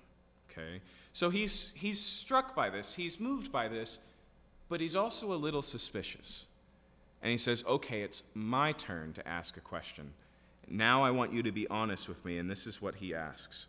Okay? 0.51 0.83
So 1.15 1.31
he's, 1.31 1.73
he's 1.75 1.99
struck 1.99 2.55
by 2.55 2.69
this, 2.69 2.93
he's 2.95 3.19
moved 3.19 3.51
by 3.51 3.69
this, 3.69 4.01
but 4.69 4.81
he's 4.81 4.97
also 4.97 5.33
a 5.33 5.35
little 5.35 5.63
suspicious. 5.63 6.45
And 7.23 7.31
he 7.31 7.39
says, 7.39 7.65
Okay, 7.67 8.03
it's 8.03 8.23
my 8.35 8.73
turn 8.73 9.15
to 9.15 9.27
ask 9.27 9.57
a 9.57 9.61
question. 9.61 10.13
Now 10.69 11.03
I 11.03 11.11
want 11.11 11.33
you 11.33 11.43
to 11.43 11.53
be 11.53 11.67
honest 11.69 12.07
with 12.09 12.23
me, 12.25 12.37
and 12.37 12.51
this 12.51 12.67
is 12.67 12.83
what 12.83 12.97
he 12.97 13.15
asks 13.15 13.67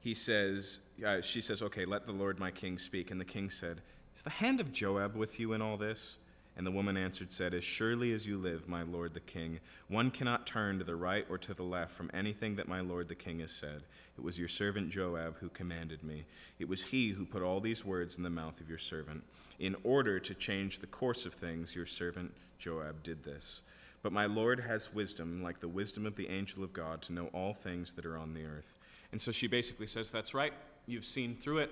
he 0.00 0.14
says, 0.14 0.80
uh, 1.06 1.20
she 1.20 1.40
says, 1.40 1.62
Okay, 1.62 1.84
let 1.84 2.06
the 2.06 2.12
Lord 2.12 2.38
my 2.38 2.50
king 2.50 2.78
speak. 2.78 3.10
And 3.10 3.20
the 3.20 3.24
king 3.24 3.50
said, 3.50 3.80
Is 4.16 4.22
the 4.22 4.30
hand 4.30 4.60
of 4.60 4.72
Joab 4.72 5.14
with 5.14 5.38
you 5.38 5.52
in 5.52 5.62
all 5.62 5.76
this? 5.76 6.18
And 6.60 6.66
the 6.66 6.70
woman 6.72 6.98
answered, 6.98 7.32
said, 7.32 7.54
As 7.54 7.64
surely 7.64 8.12
as 8.12 8.26
you 8.26 8.36
live, 8.36 8.68
my 8.68 8.82
lord 8.82 9.14
the 9.14 9.20
king, 9.20 9.60
one 9.88 10.10
cannot 10.10 10.46
turn 10.46 10.76
to 10.76 10.84
the 10.84 10.94
right 10.94 11.24
or 11.30 11.38
to 11.38 11.54
the 11.54 11.62
left 11.62 11.90
from 11.90 12.10
anything 12.12 12.54
that 12.56 12.68
my 12.68 12.80
lord 12.80 13.08
the 13.08 13.14
king 13.14 13.40
has 13.40 13.50
said. 13.50 13.82
It 14.18 14.22
was 14.22 14.38
your 14.38 14.46
servant 14.46 14.90
Joab 14.90 15.38
who 15.38 15.48
commanded 15.48 16.04
me. 16.04 16.26
It 16.58 16.68
was 16.68 16.82
he 16.82 17.08
who 17.08 17.24
put 17.24 17.40
all 17.40 17.60
these 17.60 17.82
words 17.82 18.18
in 18.18 18.22
the 18.22 18.28
mouth 18.28 18.60
of 18.60 18.68
your 18.68 18.76
servant. 18.76 19.24
In 19.58 19.74
order 19.84 20.20
to 20.20 20.34
change 20.34 20.80
the 20.80 20.86
course 20.86 21.24
of 21.24 21.32
things, 21.32 21.74
your 21.74 21.86
servant 21.86 22.30
Joab 22.58 23.02
did 23.02 23.24
this. 23.24 23.62
But 24.02 24.12
my 24.12 24.26
Lord 24.26 24.60
has 24.60 24.92
wisdom, 24.92 25.42
like 25.42 25.60
the 25.60 25.66
wisdom 25.66 26.04
of 26.04 26.14
the 26.14 26.28
angel 26.28 26.62
of 26.62 26.74
God, 26.74 27.00
to 27.04 27.14
know 27.14 27.30
all 27.32 27.54
things 27.54 27.94
that 27.94 28.04
are 28.04 28.18
on 28.18 28.34
the 28.34 28.44
earth. 28.44 28.78
And 29.12 29.20
so 29.22 29.32
she 29.32 29.46
basically 29.46 29.86
says, 29.86 30.10
That's 30.10 30.34
right, 30.34 30.52
you've 30.86 31.06
seen 31.06 31.36
through 31.36 31.60
it, 31.60 31.70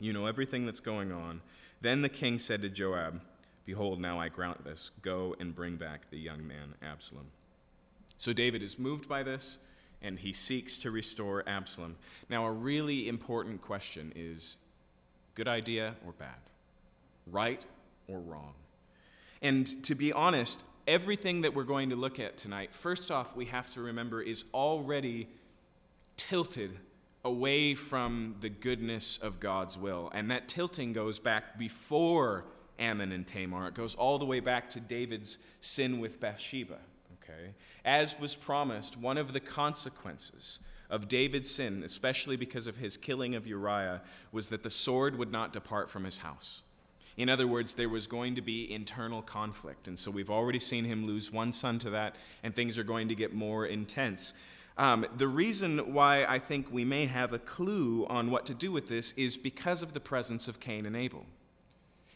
you 0.00 0.12
know 0.12 0.26
everything 0.26 0.66
that's 0.66 0.80
going 0.80 1.12
on. 1.12 1.42
Then 1.80 2.02
the 2.02 2.08
king 2.08 2.40
said 2.40 2.60
to 2.62 2.68
Joab, 2.68 3.20
Behold, 3.70 4.00
now 4.00 4.18
I 4.18 4.28
grant 4.28 4.64
this. 4.64 4.90
Go 5.00 5.36
and 5.38 5.54
bring 5.54 5.76
back 5.76 6.10
the 6.10 6.18
young 6.18 6.44
man 6.44 6.74
Absalom. 6.82 7.26
So 8.18 8.32
David 8.32 8.64
is 8.64 8.80
moved 8.80 9.08
by 9.08 9.22
this, 9.22 9.60
and 10.02 10.18
he 10.18 10.32
seeks 10.32 10.76
to 10.78 10.90
restore 10.90 11.44
Absalom. 11.48 11.94
Now, 12.28 12.46
a 12.46 12.50
really 12.50 13.08
important 13.08 13.62
question 13.62 14.12
is 14.16 14.56
good 15.36 15.46
idea 15.46 15.94
or 16.04 16.10
bad? 16.10 16.40
Right 17.28 17.64
or 18.08 18.18
wrong? 18.18 18.54
And 19.40 19.68
to 19.84 19.94
be 19.94 20.12
honest, 20.12 20.60
everything 20.88 21.42
that 21.42 21.54
we're 21.54 21.62
going 21.62 21.90
to 21.90 21.96
look 21.96 22.18
at 22.18 22.38
tonight, 22.38 22.74
first 22.74 23.12
off, 23.12 23.36
we 23.36 23.44
have 23.44 23.72
to 23.74 23.80
remember 23.80 24.20
is 24.20 24.42
already 24.52 25.28
tilted 26.16 26.72
away 27.24 27.76
from 27.76 28.34
the 28.40 28.48
goodness 28.48 29.18
of 29.18 29.38
God's 29.38 29.78
will. 29.78 30.10
And 30.12 30.28
that 30.32 30.48
tilting 30.48 30.92
goes 30.92 31.20
back 31.20 31.56
before 31.56 32.46
Amnon 32.80 33.12
and 33.12 33.26
Tamar. 33.26 33.68
It 33.68 33.74
goes 33.74 33.94
all 33.94 34.18
the 34.18 34.24
way 34.24 34.40
back 34.40 34.68
to 34.70 34.80
David's 34.80 35.38
sin 35.60 36.00
with 36.00 36.18
Bathsheba. 36.18 36.78
Okay? 37.22 37.50
As 37.84 38.18
was 38.18 38.34
promised, 38.34 38.96
one 38.96 39.18
of 39.18 39.32
the 39.32 39.40
consequences 39.40 40.58
of 40.88 41.06
David's 41.06 41.50
sin, 41.50 41.82
especially 41.84 42.36
because 42.36 42.66
of 42.66 42.76
his 42.76 42.96
killing 42.96 43.34
of 43.34 43.46
Uriah, 43.46 44.02
was 44.32 44.48
that 44.48 44.62
the 44.62 44.70
sword 44.70 45.16
would 45.16 45.30
not 45.30 45.52
depart 45.52 45.88
from 45.88 46.04
his 46.04 46.18
house. 46.18 46.62
In 47.16 47.28
other 47.28 47.46
words, 47.46 47.74
there 47.74 47.88
was 47.88 48.06
going 48.06 48.34
to 48.36 48.40
be 48.40 48.72
internal 48.72 49.22
conflict. 49.22 49.88
And 49.88 49.98
so 49.98 50.10
we've 50.10 50.30
already 50.30 50.58
seen 50.58 50.84
him 50.84 51.06
lose 51.06 51.30
one 51.30 51.52
son 51.52 51.78
to 51.80 51.90
that, 51.90 52.16
and 52.42 52.54
things 52.54 52.78
are 52.78 52.84
going 52.84 53.08
to 53.08 53.14
get 53.14 53.34
more 53.34 53.66
intense. 53.66 54.32
Um, 54.78 55.04
the 55.16 55.28
reason 55.28 55.92
why 55.92 56.24
I 56.24 56.38
think 56.38 56.72
we 56.72 56.84
may 56.84 57.06
have 57.06 57.32
a 57.32 57.38
clue 57.38 58.06
on 58.08 58.30
what 58.30 58.46
to 58.46 58.54
do 58.54 58.72
with 58.72 58.88
this 58.88 59.12
is 59.12 59.36
because 59.36 59.82
of 59.82 59.92
the 59.92 60.00
presence 60.00 60.48
of 60.48 60.60
Cain 60.60 60.86
and 60.86 60.96
Abel. 60.96 61.26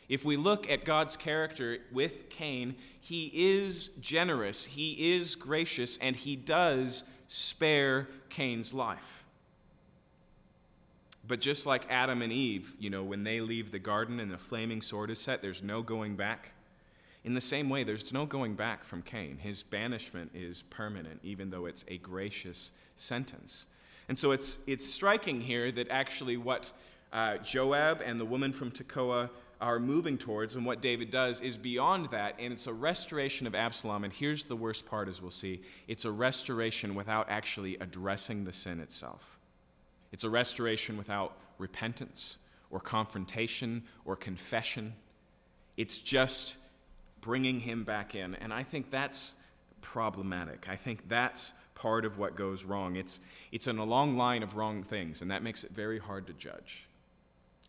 If 0.09 0.25
we 0.25 0.37
look 0.37 0.71
at 0.71 0.85
God's 0.85 1.17
character 1.17 1.79
with 1.91 2.29
Cain, 2.29 2.75
he 3.01 3.31
is 3.35 3.89
generous, 4.01 4.65
he 4.65 5.15
is 5.15 5.35
gracious, 5.35 5.97
and 5.99 6.15
he 6.15 6.37
does 6.37 7.05
spare 7.29 8.09
Cain's 8.29 8.75
life. 8.75 9.25
But 11.27 11.41
just 11.41 11.65
like 11.65 11.87
Adam 11.91 12.21
and 12.21 12.33
Eve, 12.33 12.77
you 12.79 12.91
know, 12.91 13.03
when 13.03 13.25
they 13.25 13.41
leave 13.41 13.71
the 13.71 13.79
garden 13.79 14.21
and 14.21 14.31
the 14.31 14.39
flaming 14.39 14.83
sword 14.83 15.11
is 15.11 15.19
set, 15.19 15.41
there's 15.41 15.63
no 15.63 15.81
going 15.81 16.17
back. 16.17 16.53
In 17.25 17.33
the 17.33 17.41
same 17.41 17.71
way, 17.71 17.83
there's 17.83 18.13
no 18.13 18.27
going 18.27 18.55
back 18.55 18.85
from 18.85 19.01
Cain. 19.01 19.39
His 19.39 19.63
banishment 19.63 20.31
is 20.35 20.63
permanent, 20.63 21.21
even 21.23 21.49
though 21.49 21.65
it's 21.65 21.85
a 21.89 21.97
gracious 21.97 22.71
sentence. 22.97 23.67
And 24.11 24.19
so 24.19 24.33
it's, 24.33 24.63
it's 24.67 24.85
striking 24.85 25.41
here 25.41 25.73
that 25.73 25.89
actually 25.89 26.37
what 26.37 26.71
uh, 27.11 27.39
Joab 27.39 28.03
and 28.05 28.21
the 28.21 28.27
woman 28.27 28.53
from 28.53 28.71
Tekoa 28.71 29.31
are 29.65 29.81
moving 29.81 30.19
towards 30.19 30.57
and 30.57 30.67
what 30.67 30.83
David 30.83 31.09
does 31.11 31.41
is 31.41 31.57
beyond 31.57 32.11
that, 32.11 32.35
and 32.39 32.53
it's 32.53 32.67
a 32.67 32.73
restoration 32.73 33.47
of 33.47 33.55
Absalom. 33.55 34.05
And 34.05 34.13
here's 34.13 34.45
the 34.45 34.57
worst 34.57 34.85
part, 34.85 35.09
as 35.09 35.23
we'll 35.23 35.31
see 35.31 35.63
it's 35.89 36.05
a 36.05 36.11
restoration 36.11 36.95
without 36.95 37.31
actually 37.31 37.77
addressing 37.79 38.45
the 38.45 38.53
sin 38.53 38.79
itself. 38.79 39.39
It's 40.13 40.23
a 40.23 40.31
restoration 40.31 40.99
without 40.99 41.37
repentance 41.59 42.37
or 42.71 42.79
confrontation 42.79 43.85
or 44.05 44.17
confession. 44.17 44.95
It's 45.79 45.97
just 45.99 46.57
bringing 47.23 47.61
him 47.61 47.85
back 47.85 48.15
in. 48.15 48.35
And 48.35 48.53
I 48.53 48.65
think 48.65 48.91
that's 48.91 49.35
problematic. 49.81 50.69
I 50.69 50.77
think 50.77 51.09
that's 51.09 51.55
part 51.75 52.05
of 52.05 52.19
what 52.19 52.37
goes 52.37 52.65
wrong. 52.65 52.97
It's, 52.97 53.23
it's 53.51 53.67
in 53.67 53.79
a 53.79 53.85
long 53.85 54.19
line 54.19 54.43
of 54.43 54.57
wrong 54.57 54.83
things, 54.83 55.23
and 55.23 55.31
that 55.31 55.43
makes 55.43 55.65
it 55.65 55.71
very 55.71 55.99
hard 55.99 56.27
to 56.27 56.35
judge. 56.35 56.87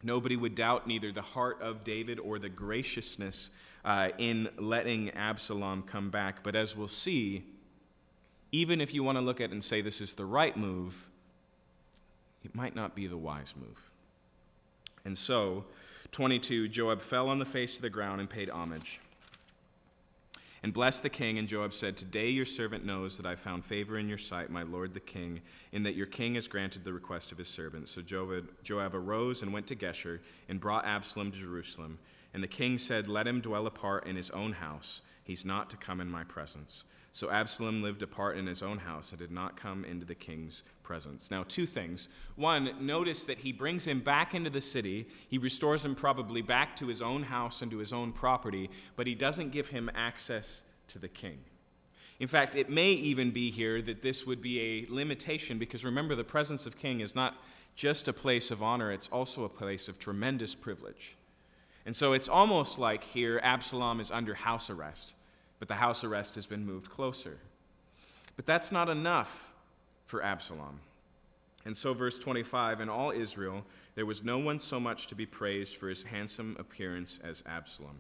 Nobody 0.06 0.36
would 0.36 0.54
doubt 0.54 0.86
neither 0.86 1.12
the 1.12 1.24
heart 1.24 1.60
of 1.64 1.84
David 1.84 2.20
or 2.20 2.38
the 2.38 2.48
graciousness 2.48 3.50
uh, 3.84 4.10
in 4.20 4.48
letting 4.60 5.10
Absalom 5.10 5.82
come 5.82 6.12
back. 6.12 6.44
But 6.44 6.56
as 6.56 6.78
we'll 6.78 6.88
see, 6.88 7.44
even 8.52 8.82
if 8.82 8.94
you 8.94 9.04
want 9.04 9.18
to 9.18 9.22
look 9.22 9.42
at 9.42 9.46
it 9.46 9.52
and 9.52 9.64
say 9.64 9.82
this 9.82 10.02
is 10.02 10.14
the 10.14 10.24
right 10.24 10.56
move, 10.56 11.10
it 12.44 12.54
might 12.54 12.76
not 12.76 12.94
be 12.94 13.08
the 13.08 13.18
wise 13.18 13.56
move. 13.60 13.90
And 15.06 15.18
so, 15.18 15.66
22, 16.12 16.68
Joab 16.68 17.02
fell 17.02 17.28
on 17.28 17.40
the 17.40 17.46
face 17.46 17.76
of 17.76 17.82
the 17.82 17.90
ground 17.90 18.20
and 18.20 18.30
paid 18.30 18.52
homage. 18.52 19.02
And 20.66 20.74
blessed 20.74 21.04
the 21.04 21.10
king. 21.10 21.38
And 21.38 21.48
Joab 21.48 21.74
said, 21.74 21.96
Today 21.96 22.28
your 22.30 22.44
servant 22.44 22.84
knows 22.84 23.18
that 23.18 23.26
I 23.28 23.36
found 23.36 23.64
favor 23.64 24.00
in 24.00 24.10
your 24.10 24.18
sight, 24.18 24.50
my 24.50 24.64
lord 24.64 24.96
the 24.96 25.00
king, 25.00 25.42
in 25.74 25.84
that 25.84 25.94
your 25.94 26.08
king 26.08 26.34
has 26.34 26.48
granted 26.48 26.84
the 26.84 26.92
request 26.92 27.32
of 27.32 27.38
his 27.38 27.48
servant. 27.48 27.88
So 27.88 28.02
Joab, 28.02 28.50
Joab 28.64 28.96
arose 28.96 29.44
and 29.44 29.54
went 29.54 29.68
to 29.68 29.76
Geshur 29.76 30.22
and 30.50 30.60
brought 30.60 30.88
Absalom 30.88 31.32
to 31.32 31.38
Jerusalem. 31.38 32.00
And 32.34 32.42
the 32.42 32.48
king 32.48 32.80
said, 32.80 33.08
Let 33.08 33.28
him 33.28 33.42
dwell 33.42 33.68
apart 33.68 34.08
in 34.08 34.16
his 34.16 34.32
own 34.32 34.54
house. 34.54 35.04
He's 35.24 35.46
not 35.46 35.70
to 35.70 35.78
come 35.78 36.02
in 36.02 36.10
my 36.10 36.24
presence. 36.24 36.86
So 37.16 37.32
Absalom 37.32 37.82
lived 37.82 38.04
apart 38.04 38.38
in 38.38 38.46
his 38.46 38.62
own 38.62 38.78
house 38.78 39.12
and 39.12 39.20
did 39.20 39.32
not 39.32 39.56
come 39.56 39.86
into 39.86 40.06
the 40.06 40.14
king's 40.14 40.64
presence. 40.84 41.32
Now, 41.32 41.46
two 41.48 41.66
things. 41.66 42.10
One, 42.36 42.74
notice 42.82 43.24
that 43.24 43.38
he 43.38 43.54
brings 43.54 43.88
him 43.88 44.02
back 44.02 44.36
into 44.36 44.50
the 44.50 44.60
city. 44.60 45.08
He 45.30 45.38
restores 45.38 45.86
him 45.86 45.96
probably 45.96 46.42
back 46.42 46.76
to 46.76 46.88
his 46.88 47.02
own 47.02 47.24
house 47.24 47.62
and 47.62 47.72
to 47.72 47.78
his 47.78 47.94
own 47.94 48.12
property, 48.12 48.70
but 48.98 49.08
he 49.08 49.16
doesn't 49.16 49.54
give 49.54 49.70
him 49.70 49.90
access 49.96 50.64
to 50.90 51.00
the 51.00 51.08
king. 51.08 51.38
In 52.20 52.28
fact, 52.28 52.54
it 52.54 52.70
may 52.70 52.92
even 52.92 53.32
be 53.32 53.50
here 53.50 53.82
that 53.84 54.02
this 54.02 54.28
would 54.28 54.42
be 54.42 54.60
a 54.60 54.94
limitation 54.94 55.58
because 55.58 55.86
remember, 55.86 56.16
the 56.16 56.26
presence 56.26 56.66
of 56.66 56.78
king 56.78 57.00
is 57.00 57.16
not 57.16 57.38
just 57.78 58.10
a 58.10 58.14
place 58.14 58.52
of 58.52 58.62
honor, 58.62 58.92
it's 58.92 59.08
also 59.08 59.46
a 59.46 59.50
place 59.50 59.88
of 59.88 60.00
tremendous 60.00 60.54
privilege. 60.54 61.16
And 61.86 61.96
so 61.96 62.12
it's 62.12 62.28
almost 62.28 62.78
like 62.78 63.06
here 63.06 63.40
Absalom 63.42 64.02
is 64.02 64.12
under 64.12 64.34
house 64.34 64.70
arrest 64.70 65.16
but 65.66 65.74
the 65.74 65.80
house 65.80 66.04
arrest 66.04 66.36
has 66.36 66.46
been 66.46 66.64
moved 66.64 66.92
closer. 66.92 67.40
But 68.36 68.46
that's 68.46 68.72
not 68.72 68.88
enough 68.88 69.52
for 70.06 70.22
Absalom. 70.22 70.80
And 71.66 71.76
so, 71.76 71.92
verse 71.96 72.20
25 72.20 72.82
In 72.82 72.88
all 72.88 73.10
Israel, 73.10 73.66
there 73.96 74.06
was 74.06 74.24
no 74.24 74.38
one 74.38 74.60
so 74.60 74.80
much 74.80 75.08
to 75.08 75.16
be 75.16 75.26
praised 75.26 75.78
for 75.78 75.90
his 75.90 76.04
handsome 76.04 76.56
appearance 76.60 77.20
as 77.24 77.44
Absalom. 77.48 77.98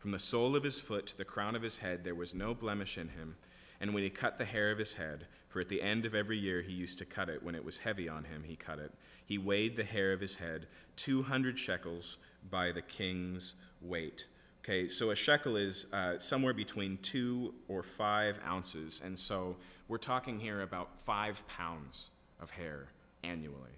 From 0.00 0.10
the 0.10 0.18
sole 0.18 0.56
of 0.56 0.64
his 0.64 0.80
foot 0.80 1.06
to 1.06 1.16
the 1.16 1.24
crown 1.24 1.54
of 1.54 1.62
his 1.62 1.78
head, 1.78 2.02
there 2.02 2.16
was 2.16 2.34
no 2.34 2.54
blemish 2.54 2.98
in 2.98 3.10
him. 3.10 3.36
And 3.80 3.94
when 3.94 4.02
he 4.02 4.10
cut 4.10 4.36
the 4.36 4.44
hair 4.44 4.72
of 4.72 4.78
his 4.78 4.94
head, 4.94 5.26
for 5.46 5.60
at 5.60 5.68
the 5.68 5.82
end 5.82 6.06
of 6.06 6.14
every 6.16 6.38
year 6.38 6.60
he 6.60 6.72
used 6.72 6.98
to 6.98 7.04
cut 7.04 7.28
it, 7.28 7.40
when 7.40 7.54
it 7.54 7.64
was 7.64 7.78
heavy 7.78 8.08
on 8.08 8.24
him, 8.24 8.42
he 8.44 8.56
cut 8.56 8.80
it, 8.80 8.92
he 9.26 9.38
weighed 9.38 9.76
the 9.76 9.84
hair 9.84 10.12
of 10.12 10.20
his 10.20 10.34
head 10.34 10.66
200 10.96 11.56
shekels 11.56 12.18
by 12.50 12.72
the 12.72 12.82
king's 12.82 13.54
weight. 13.80 14.26
Okay, 14.68 14.88
so 14.88 15.10
a 15.10 15.14
shekel 15.14 15.54
is 15.54 15.86
uh, 15.92 16.18
somewhere 16.18 16.52
between 16.52 16.98
two 17.00 17.54
or 17.68 17.84
five 17.84 18.40
ounces, 18.44 19.00
and 19.04 19.16
so 19.16 19.54
we're 19.86 19.96
talking 19.96 20.40
here 20.40 20.62
about 20.62 20.88
five 21.04 21.46
pounds 21.46 22.10
of 22.40 22.50
hair 22.50 22.88
annually. 23.22 23.76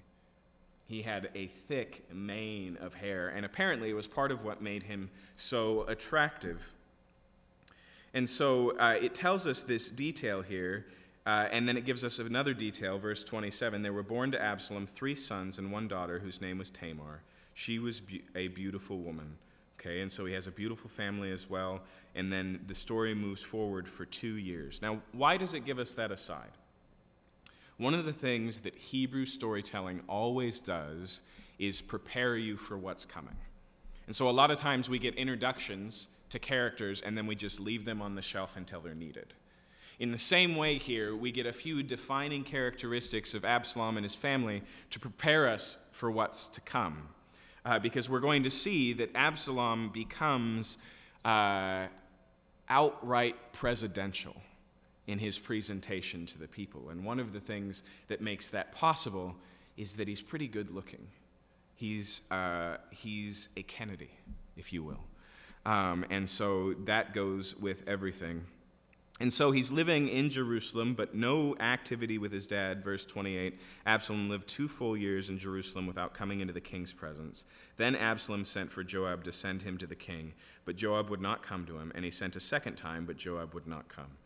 He 0.86 1.02
had 1.02 1.28
a 1.34 1.48
thick 1.48 2.06
mane 2.10 2.78
of 2.80 2.94
hair, 2.94 3.28
and 3.36 3.44
apparently 3.44 3.90
it 3.90 3.92
was 3.92 4.06
part 4.06 4.32
of 4.32 4.46
what 4.46 4.62
made 4.62 4.82
him 4.82 5.10
so 5.36 5.82
attractive. 5.88 6.72
And 8.14 8.28
so 8.28 8.70
uh, 8.78 8.96
it 8.98 9.14
tells 9.14 9.46
us 9.46 9.64
this 9.64 9.90
detail 9.90 10.40
here, 10.40 10.86
uh, 11.26 11.48
and 11.52 11.68
then 11.68 11.76
it 11.76 11.84
gives 11.84 12.02
us 12.02 12.18
another 12.18 12.54
detail, 12.54 12.98
verse 12.98 13.24
27. 13.24 13.82
There 13.82 13.92
were 13.92 14.02
born 14.02 14.32
to 14.32 14.40
Absalom 14.40 14.86
three 14.86 15.14
sons 15.14 15.58
and 15.58 15.70
one 15.70 15.86
daughter, 15.86 16.18
whose 16.18 16.40
name 16.40 16.56
was 16.56 16.70
Tamar. 16.70 17.20
She 17.52 17.78
was 17.78 18.00
be- 18.00 18.24
a 18.34 18.48
beautiful 18.48 19.00
woman. 19.00 19.36
Okay, 19.78 20.00
and 20.00 20.10
so 20.10 20.24
he 20.24 20.34
has 20.34 20.48
a 20.48 20.50
beautiful 20.50 20.90
family 20.90 21.30
as 21.30 21.48
well. 21.48 21.80
And 22.16 22.32
then 22.32 22.60
the 22.66 22.74
story 22.74 23.14
moves 23.14 23.42
forward 23.42 23.86
for 23.86 24.04
two 24.04 24.36
years. 24.36 24.82
Now, 24.82 25.00
why 25.12 25.36
does 25.36 25.54
it 25.54 25.64
give 25.64 25.78
us 25.78 25.94
that 25.94 26.10
aside? 26.10 26.50
One 27.76 27.94
of 27.94 28.04
the 28.04 28.12
things 28.12 28.60
that 28.62 28.74
Hebrew 28.74 29.24
storytelling 29.24 30.00
always 30.08 30.58
does 30.58 31.20
is 31.60 31.80
prepare 31.80 32.36
you 32.36 32.56
for 32.56 32.76
what's 32.76 33.04
coming. 33.04 33.36
And 34.08 34.16
so 34.16 34.28
a 34.28 34.32
lot 34.32 34.50
of 34.50 34.58
times 34.58 34.88
we 34.88 34.98
get 34.98 35.14
introductions 35.14 36.08
to 36.30 36.40
characters 36.40 37.00
and 37.00 37.16
then 37.16 37.26
we 37.26 37.36
just 37.36 37.60
leave 37.60 37.84
them 37.84 38.02
on 38.02 38.16
the 38.16 38.22
shelf 38.22 38.56
until 38.56 38.80
they're 38.80 38.94
needed. 38.94 39.32
In 40.00 40.10
the 40.10 40.18
same 40.18 40.56
way, 40.56 40.78
here, 40.78 41.14
we 41.14 41.30
get 41.30 41.46
a 41.46 41.52
few 41.52 41.82
defining 41.82 42.42
characteristics 42.42 43.34
of 43.34 43.44
Absalom 43.44 43.96
and 43.96 44.04
his 44.04 44.14
family 44.14 44.62
to 44.90 44.98
prepare 44.98 45.48
us 45.48 45.78
for 45.92 46.10
what's 46.10 46.46
to 46.48 46.60
come 46.60 47.08
uh, 47.68 47.78
because 47.78 48.08
we're 48.08 48.20
going 48.20 48.44
to 48.44 48.50
see 48.50 48.94
that 48.94 49.10
Absalom 49.14 49.90
becomes 49.90 50.78
uh, 51.24 51.86
outright 52.70 53.36
presidential 53.52 54.34
in 55.06 55.18
his 55.18 55.38
presentation 55.38 56.24
to 56.26 56.38
the 56.38 56.48
people. 56.48 56.88
And 56.88 57.04
one 57.04 57.20
of 57.20 57.32
the 57.32 57.40
things 57.40 57.82
that 58.08 58.22
makes 58.22 58.48
that 58.50 58.72
possible 58.72 59.36
is 59.76 59.96
that 59.96 60.08
he's 60.08 60.22
pretty 60.22 60.48
good 60.48 60.70
looking. 60.70 61.06
He's, 61.76 62.22
uh, 62.30 62.78
he's 62.90 63.50
a 63.56 63.62
Kennedy, 63.62 64.10
if 64.56 64.72
you 64.72 64.82
will. 64.82 65.04
Um, 65.66 66.06
and 66.08 66.28
so 66.28 66.74
that 66.86 67.12
goes 67.12 67.54
with 67.56 67.82
everything. 67.86 68.44
And 69.20 69.32
so 69.32 69.50
he's 69.50 69.72
living 69.72 70.08
in 70.08 70.30
Jerusalem, 70.30 70.94
but 70.94 71.14
no 71.14 71.56
activity 71.56 72.18
with 72.18 72.30
his 72.30 72.46
dad. 72.46 72.84
Verse 72.84 73.04
28 73.04 73.58
Absalom 73.84 74.28
lived 74.28 74.46
two 74.46 74.68
full 74.68 74.96
years 74.96 75.28
in 75.28 75.38
Jerusalem 75.38 75.86
without 75.86 76.14
coming 76.14 76.40
into 76.40 76.52
the 76.52 76.60
king's 76.60 76.92
presence. 76.92 77.46
Then 77.76 77.96
Absalom 77.96 78.44
sent 78.44 78.70
for 78.70 78.84
Joab 78.84 79.24
to 79.24 79.32
send 79.32 79.62
him 79.62 79.76
to 79.78 79.86
the 79.86 79.96
king, 79.96 80.32
but 80.64 80.76
Joab 80.76 81.10
would 81.10 81.20
not 81.20 81.42
come 81.42 81.66
to 81.66 81.76
him, 81.76 81.90
and 81.96 82.04
he 82.04 82.10
sent 82.12 82.36
a 82.36 82.40
second 82.40 82.76
time, 82.76 83.06
but 83.06 83.16
Joab 83.16 83.54
would 83.54 83.66
not 83.66 83.88
come. 83.88 84.16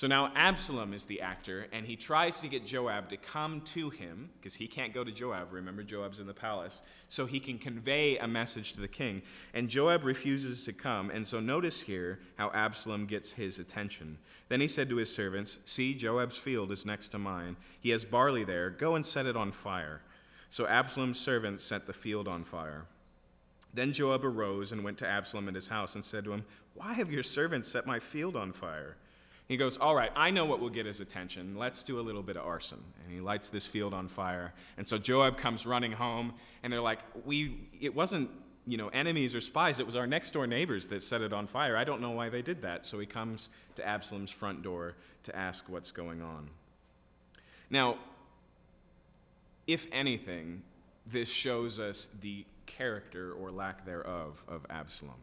So 0.00 0.06
now 0.06 0.32
Absalom 0.34 0.94
is 0.94 1.04
the 1.04 1.20
actor, 1.20 1.66
and 1.72 1.84
he 1.84 1.94
tries 1.94 2.40
to 2.40 2.48
get 2.48 2.64
Joab 2.64 3.10
to 3.10 3.18
come 3.18 3.60
to 3.66 3.90
him, 3.90 4.30
because 4.38 4.54
he 4.54 4.66
can't 4.66 4.94
go 4.94 5.04
to 5.04 5.12
Joab. 5.12 5.52
Remember, 5.52 5.82
Joab's 5.82 6.20
in 6.20 6.26
the 6.26 6.32
palace, 6.32 6.80
so 7.08 7.26
he 7.26 7.38
can 7.38 7.58
convey 7.58 8.16
a 8.16 8.26
message 8.26 8.72
to 8.72 8.80
the 8.80 8.88
king. 8.88 9.20
And 9.52 9.68
Joab 9.68 10.04
refuses 10.04 10.64
to 10.64 10.72
come, 10.72 11.10
and 11.10 11.26
so 11.26 11.38
notice 11.38 11.82
here 11.82 12.18
how 12.36 12.50
Absalom 12.54 13.04
gets 13.04 13.30
his 13.30 13.58
attention. 13.58 14.16
Then 14.48 14.62
he 14.62 14.68
said 14.68 14.88
to 14.88 14.96
his 14.96 15.14
servants, 15.14 15.58
See, 15.66 15.92
Joab's 15.92 16.38
field 16.38 16.72
is 16.72 16.86
next 16.86 17.08
to 17.08 17.18
mine. 17.18 17.54
He 17.82 17.90
has 17.90 18.02
barley 18.02 18.44
there. 18.44 18.70
Go 18.70 18.94
and 18.94 19.04
set 19.04 19.26
it 19.26 19.36
on 19.36 19.52
fire. 19.52 20.00
So 20.48 20.66
Absalom's 20.66 21.20
servants 21.20 21.62
set 21.62 21.84
the 21.84 21.92
field 21.92 22.26
on 22.26 22.44
fire. 22.44 22.86
Then 23.74 23.92
Joab 23.92 24.24
arose 24.24 24.72
and 24.72 24.82
went 24.82 24.96
to 24.96 25.06
Absalom 25.06 25.48
at 25.48 25.54
his 25.54 25.68
house 25.68 25.94
and 25.94 26.02
said 26.02 26.24
to 26.24 26.32
him, 26.32 26.46
Why 26.72 26.94
have 26.94 27.12
your 27.12 27.22
servants 27.22 27.68
set 27.68 27.86
my 27.86 27.98
field 27.98 28.34
on 28.34 28.52
fire? 28.52 28.96
He 29.50 29.56
goes, 29.56 29.78
All 29.78 29.96
right, 29.96 30.12
I 30.14 30.30
know 30.30 30.44
what 30.44 30.60
will 30.60 30.70
get 30.70 30.86
his 30.86 31.00
attention. 31.00 31.56
Let's 31.58 31.82
do 31.82 31.98
a 31.98 32.02
little 32.02 32.22
bit 32.22 32.36
of 32.36 32.46
arson. 32.46 32.78
And 33.02 33.12
he 33.12 33.20
lights 33.20 33.50
this 33.50 33.66
field 33.66 33.92
on 33.92 34.06
fire. 34.06 34.54
And 34.78 34.86
so 34.86 34.96
Joab 34.96 35.38
comes 35.38 35.66
running 35.66 35.90
home, 35.90 36.34
and 36.62 36.72
they're 36.72 36.80
like, 36.80 37.00
We, 37.24 37.68
it 37.80 37.92
wasn't, 37.92 38.30
you 38.64 38.76
know, 38.76 38.90
enemies 38.90 39.34
or 39.34 39.40
spies. 39.40 39.80
It 39.80 39.86
was 39.86 39.96
our 39.96 40.06
next 40.06 40.30
door 40.30 40.46
neighbors 40.46 40.86
that 40.86 41.02
set 41.02 41.20
it 41.20 41.32
on 41.32 41.48
fire. 41.48 41.76
I 41.76 41.82
don't 41.82 42.00
know 42.00 42.12
why 42.12 42.28
they 42.28 42.42
did 42.42 42.62
that. 42.62 42.86
So 42.86 43.00
he 43.00 43.06
comes 43.06 43.50
to 43.74 43.84
Absalom's 43.84 44.30
front 44.30 44.62
door 44.62 44.94
to 45.24 45.34
ask 45.34 45.68
what's 45.68 45.90
going 45.90 46.22
on. 46.22 46.48
Now, 47.70 47.98
if 49.66 49.88
anything, 49.90 50.62
this 51.08 51.28
shows 51.28 51.80
us 51.80 52.08
the 52.20 52.44
character 52.66 53.32
or 53.32 53.50
lack 53.50 53.84
thereof 53.84 54.44
of 54.46 54.64
Absalom. 54.70 55.18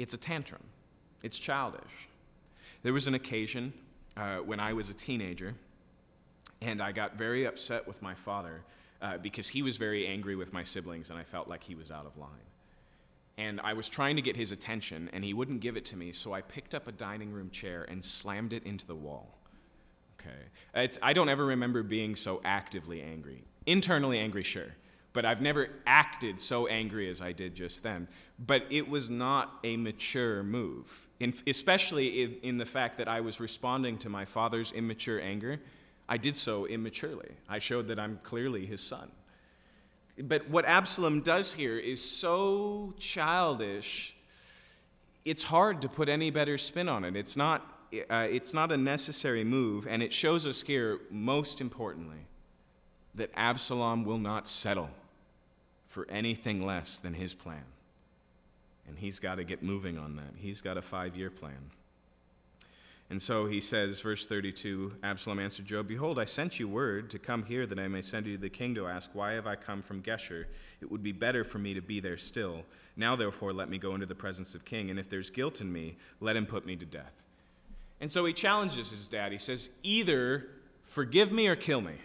It's 0.00 0.14
a 0.14 0.18
tantrum, 0.18 0.64
it's 1.22 1.38
childish. 1.38 2.08
There 2.82 2.92
was 2.92 3.06
an 3.06 3.14
occasion 3.14 3.72
uh, 4.16 4.38
when 4.38 4.58
I 4.58 4.72
was 4.72 4.90
a 4.90 4.94
teenager, 4.94 5.54
and 6.60 6.82
I 6.82 6.90
got 6.92 7.16
very 7.16 7.44
upset 7.44 7.86
with 7.86 8.02
my 8.02 8.14
father 8.14 8.62
uh, 9.00 9.18
because 9.18 9.48
he 9.48 9.62
was 9.62 9.76
very 9.76 10.06
angry 10.06 10.34
with 10.34 10.52
my 10.52 10.64
siblings, 10.64 11.10
and 11.10 11.18
I 11.18 11.22
felt 11.22 11.48
like 11.48 11.62
he 11.62 11.76
was 11.76 11.92
out 11.92 12.06
of 12.06 12.16
line. 12.16 12.30
And 13.38 13.60
I 13.60 13.72
was 13.72 13.88
trying 13.88 14.16
to 14.16 14.22
get 14.22 14.36
his 14.36 14.50
attention, 14.50 15.08
and 15.12 15.24
he 15.24 15.32
wouldn't 15.32 15.60
give 15.60 15.76
it 15.76 15.84
to 15.86 15.96
me, 15.96 16.10
so 16.12 16.32
I 16.32 16.40
picked 16.42 16.74
up 16.74 16.88
a 16.88 16.92
dining 16.92 17.32
room 17.32 17.50
chair 17.50 17.86
and 17.88 18.04
slammed 18.04 18.52
it 18.52 18.64
into 18.64 18.86
the 18.86 18.96
wall. 18.96 19.38
Okay. 20.20 20.36
It's, 20.74 20.98
I 21.02 21.12
don't 21.12 21.28
ever 21.28 21.46
remember 21.46 21.82
being 21.82 22.16
so 22.16 22.40
actively 22.44 23.00
angry. 23.00 23.44
Internally 23.66 24.18
angry, 24.18 24.42
sure, 24.42 24.74
but 25.12 25.24
I've 25.24 25.40
never 25.40 25.68
acted 25.86 26.40
so 26.40 26.66
angry 26.66 27.08
as 27.08 27.22
I 27.22 27.30
did 27.30 27.54
just 27.54 27.84
then. 27.84 28.08
But 28.38 28.64
it 28.70 28.88
was 28.88 29.08
not 29.08 29.58
a 29.62 29.76
mature 29.76 30.42
move 30.42 31.08
in, 31.22 31.32
especially 31.46 32.24
in, 32.24 32.36
in 32.42 32.58
the 32.58 32.64
fact 32.64 32.98
that 32.98 33.06
I 33.06 33.20
was 33.20 33.38
responding 33.38 33.96
to 33.98 34.08
my 34.08 34.24
father's 34.24 34.72
immature 34.72 35.20
anger. 35.20 35.60
I 36.08 36.16
did 36.16 36.36
so 36.36 36.66
immaturely. 36.66 37.28
I 37.48 37.60
showed 37.60 37.86
that 37.88 37.98
I'm 38.00 38.18
clearly 38.24 38.66
his 38.66 38.80
son. 38.80 39.08
But 40.18 40.50
what 40.50 40.64
Absalom 40.64 41.20
does 41.20 41.52
here 41.52 41.78
is 41.78 42.02
so 42.02 42.92
childish, 42.98 44.16
it's 45.24 45.44
hard 45.44 45.80
to 45.82 45.88
put 45.88 46.08
any 46.08 46.30
better 46.30 46.58
spin 46.58 46.88
on 46.88 47.04
it. 47.04 47.14
It's 47.14 47.36
not, 47.36 47.88
uh, 48.10 48.26
it's 48.28 48.52
not 48.52 48.72
a 48.72 48.76
necessary 48.76 49.44
move, 49.44 49.86
and 49.86 50.02
it 50.02 50.12
shows 50.12 50.44
us 50.44 50.60
here, 50.60 50.98
most 51.08 51.60
importantly, 51.60 52.26
that 53.14 53.30
Absalom 53.36 54.04
will 54.04 54.18
not 54.18 54.48
settle 54.48 54.90
for 55.86 56.04
anything 56.10 56.66
less 56.66 56.98
than 56.98 57.14
his 57.14 57.32
plan. 57.32 57.62
And 58.88 58.98
he's 58.98 59.18
got 59.18 59.36
to 59.36 59.44
get 59.44 59.62
moving 59.62 59.98
on 59.98 60.16
that. 60.16 60.34
He's 60.36 60.60
got 60.60 60.76
a 60.76 60.82
five 60.82 61.16
year 61.16 61.30
plan. 61.30 61.70
And 63.12 63.20
so 63.20 63.44
he 63.44 63.60
says, 63.60 64.00
verse 64.00 64.24
32 64.24 64.94
Absalom 65.02 65.38
answered 65.38 65.66
Joab, 65.66 65.86
Behold, 65.86 66.18
I 66.18 66.24
sent 66.24 66.58
you 66.58 66.66
word 66.66 67.10
to 67.10 67.18
come 67.18 67.44
here 67.44 67.66
that 67.66 67.78
I 67.78 67.86
may 67.86 68.00
send 68.00 68.26
you 68.26 68.36
to 68.36 68.40
the 68.40 68.48
king 68.48 68.74
to 68.74 68.88
ask, 68.88 69.10
Why 69.12 69.32
have 69.32 69.46
I 69.46 69.54
come 69.54 69.82
from 69.82 70.02
Geshur? 70.02 70.46
It 70.80 70.90
would 70.90 71.02
be 71.02 71.12
better 71.12 71.44
for 71.44 71.58
me 71.58 71.74
to 71.74 71.82
be 71.82 72.00
there 72.00 72.16
still. 72.16 72.64
Now, 72.96 73.14
therefore, 73.14 73.52
let 73.52 73.68
me 73.68 73.76
go 73.76 73.94
into 73.94 74.06
the 74.06 74.14
presence 74.14 74.54
of 74.54 74.64
king, 74.64 74.88
and 74.88 74.98
if 74.98 75.10
there's 75.10 75.28
guilt 75.28 75.60
in 75.60 75.70
me, 75.70 75.96
let 76.20 76.36
him 76.36 76.46
put 76.46 76.64
me 76.64 76.74
to 76.76 76.86
death. 76.86 77.12
And 78.00 78.10
so 78.10 78.24
he 78.24 78.32
challenges 78.32 78.90
his 78.90 79.06
dad. 79.06 79.30
He 79.30 79.36
says, 79.36 79.68
Either 79.82 80.46
forgive 80.84 81.32
me 81.32 81.48
or 81.48 81.56
kill 81.56 81.82
me. 81.82 81.96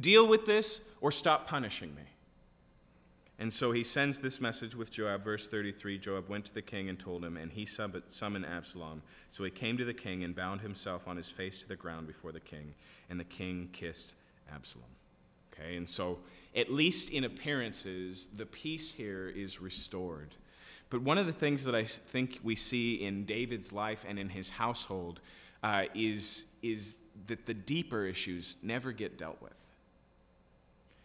Deal 0.00 0.26
with 0.26 0.44
this 0.44 0.88
or 1.00 1.12
stop 1.12 1.46
punishing 1.46 1.94
me. 1.94 2.02
And 3.40 3.52
so 3.52 3.72
he 3.72 3.82
sends 3.82 4.18
this 4.18 4.38
message 4.38 4.76
with 4.76 4.90
Joab, 4.90 5.24
verse 5.24 5.46
33. 5.46 5.98
Joab 5.98 6.28
went 6.28 6.44
to 6.44 6.54
the 6.54 6.60
king 6.60 6.90
and 6.90 6.98
told 6.98 7.24
him, 7.24 7.38
and 7.38 7.50
he 7.50 7.64
summoned 7.64 8.44
Absalom. 8.44 9.02
So 9.30 9.44
he 9.44 9.50
came 9.50 9.78
to 9.78 9.84
the 9.86 9.94
king 9.94 10.24
and 10.24 10.36
bound 10.36 10.60
himself 10.60 11.08
on 11.08 11.16
his 11.16 11.30
face 11.30 11.58
to 11.60 11.68
the 11.68 11.74
ground 11.74 12.06
before 12.06 12.32
the 12.32 12.40
king, 12.40 12.74
and 13.08 13.18
the 13.18 13.24
king 13.24 13.70
kissed 13.72 14.14
Absalom. 14.54 14.84
Okay, 15.54 15.76
and 15.76 15.88
so 15.88 16.18
at 16.54 16.70
least 16.70 17.10
in 17.10 17.24
appearances, 17.24 18.28
the 18.36 18.44
peace 18.44 18.92
here 18.92 19.32
is 19.34 19.58
restored. 19.58 20.36
But 20.90 21.00
one 21.00 21.16
of 21.16 21.24
the 21.24 21.32
things 21.32 21.64
that 21.64 21.74
I 21.74 21.84
think 21.84 22.40
we 22.42 22.56
see 22.56 22.96
in 22.96 23.24
David's 23.24 23.72
life 23.72 24.04
and 24.06 24.18
in 24.18 24.28
his 24.28 24.50
household 24.50 25.20
uh, 25.62 25.84
is, 25.94 26.44
is 26.62 26.96
that 27.26 27.46
the 27.46 27.54
deeper 27.54 28.04
issues 28.04 28.56
never 28.62 28.92
get 28.92 29.16
dealt 29.16 29.40
with. 29.40 29.54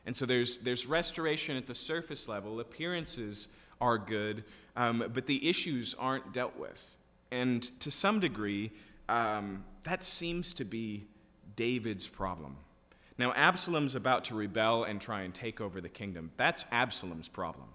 And 0.06 0.16
so 0.16 0.26
there's, 0.26 0.60
there's 0.60 0.86
restoration 0.86 1.58
at 1.58 1.68
the 1.68 1.76
surface 1.76 2.28
level. 2.28 2.60
Appearances 2.60 3.48
are 3.82 3.98
good, 3.98 4.44
um, 4.76 5.10
but 5.14 5.26
the 5.26 5.48
issues 5.48 5.96
aren't 5.98 6.34
dealt 6.34 6.58
with. 6.58 6.96
And 7.32 7.64
to 7.82 7.90
some 7.90 8.20
degree, 8.20 8.72
um, 9.10 9.64
that 9.84 10.04
seems 10.04 10.54
to 10.54 10.66
be 10.66 11.06
David's 11.56 12.08
problem. 12.08 12.58
Now, 13.18 13.34
Absalom's 13.34 13.96
about 13.96 14.26
to 14.26 14.36
rebel 14.36 14.84
and 14.84 15.00
try 15.00 15.22
and 15.22 15.34
take 15.34 15.62
over 15.62 15.80
the 15.80 15.90
kingdom. 15.90 16.32
That's 16.38 16.66
Absalom's 16.72 17.30
problem. 17.30 17.68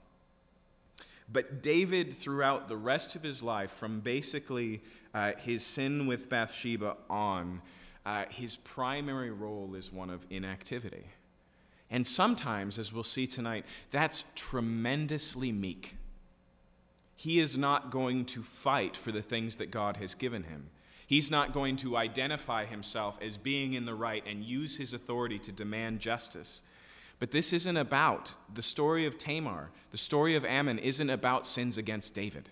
But 1.33 1.62
David, 1.62 2.12
throughout 2.12 2.69
the 2.69 2.77
rest 2.77 3.14
of 3.16 3.23
his 3.23 3.43
life, 3.43 3.71
from 3.71 4.01
basically 4.01 4.83
uh, 5.14 5.33
his 5.38 5.64
sin 5.64 6.07
with 6.07 6.29
Bathsheba 6.29 6.97
on, 7.09 7.62
uh, 8.05 8.25
his 8.31 8.57
primary 8.57 9.31
role 9.31 9.75
is 9.77 9.93
one 9.93 10.11
of 10.11 10.27
inactivity. 10.31 11.05
And 11.90 12.07
sometimes, 12.07 12.79
as 12.79 12.92
we'll 12.92 13.03
see 13.03 13.26
tonight, 13.26 13.64
that's 13.90 14.24
tremendously 14.37 15.50
meek. 15.50 15.96
He 17.16 17.38
is 17.38 17.57
not 17.57 17.90
going 17.90 18.24
to 18.26 18.42
fight 18.42 18.96
for 18.96 19.12
the 19.12 19.22
things 19.22 19.57
that 19.57 19.70
God 19.70 19.96
has 19.98 20.14
given 20.14 20.44
him. 20.44 20.70
He's 21.07 21.31
not 21.31 21.53
going 21.53 21.76
to 21.79 21.96
identify 21.96 22.64
himself 22.64 23.18
as 23.20 23.37
being 23.37 23.74
in 23.74 23.85
the 23.85 23.94
right 23.94 24.22
and 24.24 24.44
use 24.44 24.76
his 24.76 24.94
authority 24.94 25.40
to 25.40 25.53
demand 25.53 25.98
justice. 25.98 26.62
But 27.18 27.33
this 27.33 27.53
isn't 27.53 27.76
about 27.76 28.35
the 28.55 28.62
story 28.62 29.05
of 29.07 29.18
Tamar. 29.18 29.70
The 29.90 29.98
story 29.98 30.37
of 30.37 30.44
Amnon 30.44 30.79
isn't 30.79 31.11
about 31.11 31.46
sins 31.46 31.76
against 31.76 32.14
David. 32.14 32.48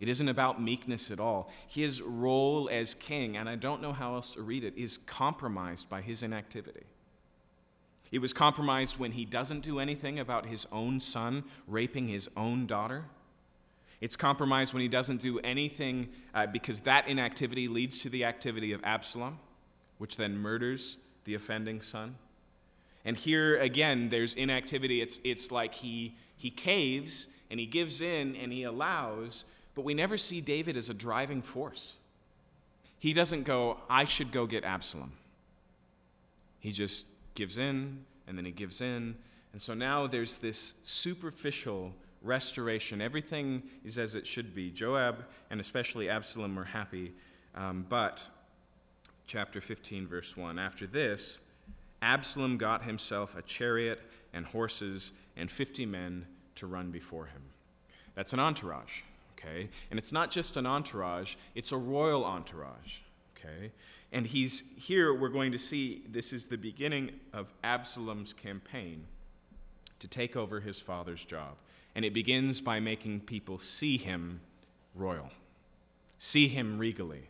It 0.00 0.08
isn't 0.08 0.28
about 0.28 0.60
meekness 0.60 1.10
at 1.10 1.20
all. 1.20 1.50
His 1.68 2.02
role 2.02 2.68
as 2.70 2.94
king, 2.94 3.36
and 3.36 3.48
I 3.48 3.54
don't 3.54 3.80
know 3.80 3.92
how 3.92 4.14
else 4.14 4.30
to 4.32 4.42
read 4.42 4.64
it, 4.64 4.76
is 4.76 4.98
compromised 4.98 5.88
by 5.88 6.00
his 6.02 6.22
inactivity. 6.22 6.84
It 8.12 8.18
was 8.18 8.32
compromised 8.32 8.98
when 8.98 9.12
he 9.12 9.24
doesn't 9.24 9.60
do 9.60 9.78
anything 9.78 10.18
about 10.18 10.46
his 10.46 10.66
own 10.72 11.00
son 11.00 11.44
raping 11.68 12.08
his 12.08 12.28
own 12.36 12.66
daughter. 12.66 13.04
It's 14.00 14.16
compromised 14.16 14.72
when 14.72 14.80
he 14.80 14.88
doesn't 14.88 15.20
do 15.20 15.38
anything 15.40 16.08
uh, 16.34 16.46
because 16.46 16.80
that 16.80 17.06
inactivity 17.06 17.68
leads 17.68 17.98
to 17.98 18.08
the 18.08 18.24
activity 18.24 18.72
of 18.72 18.82
Absalom, 18.82 19.38
which 19.98 20.16
then 20.16 20.38
murders 20.38 20.96
the 21.24 21.34
offending 21.34 21.82
son. 21.82 22.16
And 23.04 23.16
here 23.16 23.56
again, 23.58 24.08
there's 24.08 24.34
inactivity. 24.34 25.00
It's, 25.00 25.20
it's 25.22 25.50
like 25.50 25.74
he, 25.74 26.16
he 26.36 26.50
caves 26.50 27.28
and 27.50 27.60
he 27.60 27.66
gives 27.66 28.00
in 28.00 28.36
and 28.36 28.52
he 28.52 28.64
allows, 28.64 29.44
but 29.74 29.84
we 29.84 29.94
never 29.94 30.18
see 30.18 30.40
David 30.40 30.76
as 30.76 30.90
a 30.90 30.94
driving 30.94 31.42
force. 31.42 31.96
He 32.98 33.12
doesn't 33.12 33.44
go, 33.44 33.78
I 33.88 34.04
should 34.04 34.32
go 34.32 34.46
get 34.46 34.64
Absalom. 34.64 35.12
He 36.58 36.72
just 36.72 37.06
gives 37.40 37.56
in, 37.56 38.04
and 38.26 38.36
then 38.36 38.44
he 38.44 38.50
gives 38.50 38.82
in. 38.82 39.16
And 39.54 39.62
so 39.62 39.72
now 39.72 40.06
there's 40.06 40.36
this 40.36 40.74
superficial 40.84 41.94
restoration. 42.20 43.00
Everything 43.00 43.62
is 43.82 43.96
as 43.96 44.14
it 44.14 44.26
should 44.26 44.54
be. 44.54 44.70
Joab 44.70 45.24
and 45.48 45.58
especially 45.58 46.10
Absalom 46.10 46.58
are 46.58 46.64
happy. 46.64 47.14
Um, 47.54 47.86
but, 47.88 48.28
chapter 49.26 49.62
15, 49.62 50.06
verse 50.06 50.36
1 50.36 50.58
After 50.58 50.86
this, 50.86 51.38
Absalom 52.02 52.58
got 52.58 52.82
himself 52.82 53.34
a 53.34 53.40
chariot 53.40 54.00
and 54.34 54.44
horses 54.44 55.12
and 55.34 55.50
50 55.50 55.86
men 55.86 56.26
to 56.56 56.66
run 56.66 56.90
before 56.90 57.24
him. 57.24 57.40
That's 58.14 58.34
an 58.34 58.38
entourage, 58.38 59.00
okay? 59.38 59.70
And 59.90 59.98
it's 59.98 60.12
not 60.12 60.30
just 60.30 60.58
an 60.58 60.66
entourage, 60.66 61.36
it's 61.54 61.72
a 61.72 61.78
royal 61.78 62.26
entourage, 62.26 62.98
okay? 63.34 63.72
And 64.12 64.26
he's 64.26 64.64
here, 64.76 65.14
we're 65.14 65.28
going 65.28 65.52
to 65.52 65.58
see 65.58 66.02
this 66.08 66.32
is 66.32 66.46
the 66.46 66.58
beginning 66.58 67.10
of 67.32 67.52
Absalom's 67.62 68.32
campaign 68.32 69.04
to 70.00 70.08
take 70.08 70.36
over 70.36 70.60
his 70.60 70.80
father's 70.80 71.24
job. 71.24 71.56
And 71.94 72.04
it 72.04 72.12
begins 72.12 72.60
by 72.60 72.80
making 72.80 73.20
people 73.20 73.58
see 73.58 73.96
him 73.96 74.40
royal, 74.94 75.30
see 76.18 76.48
him 76.48 76.78
regally, 76.78 77.22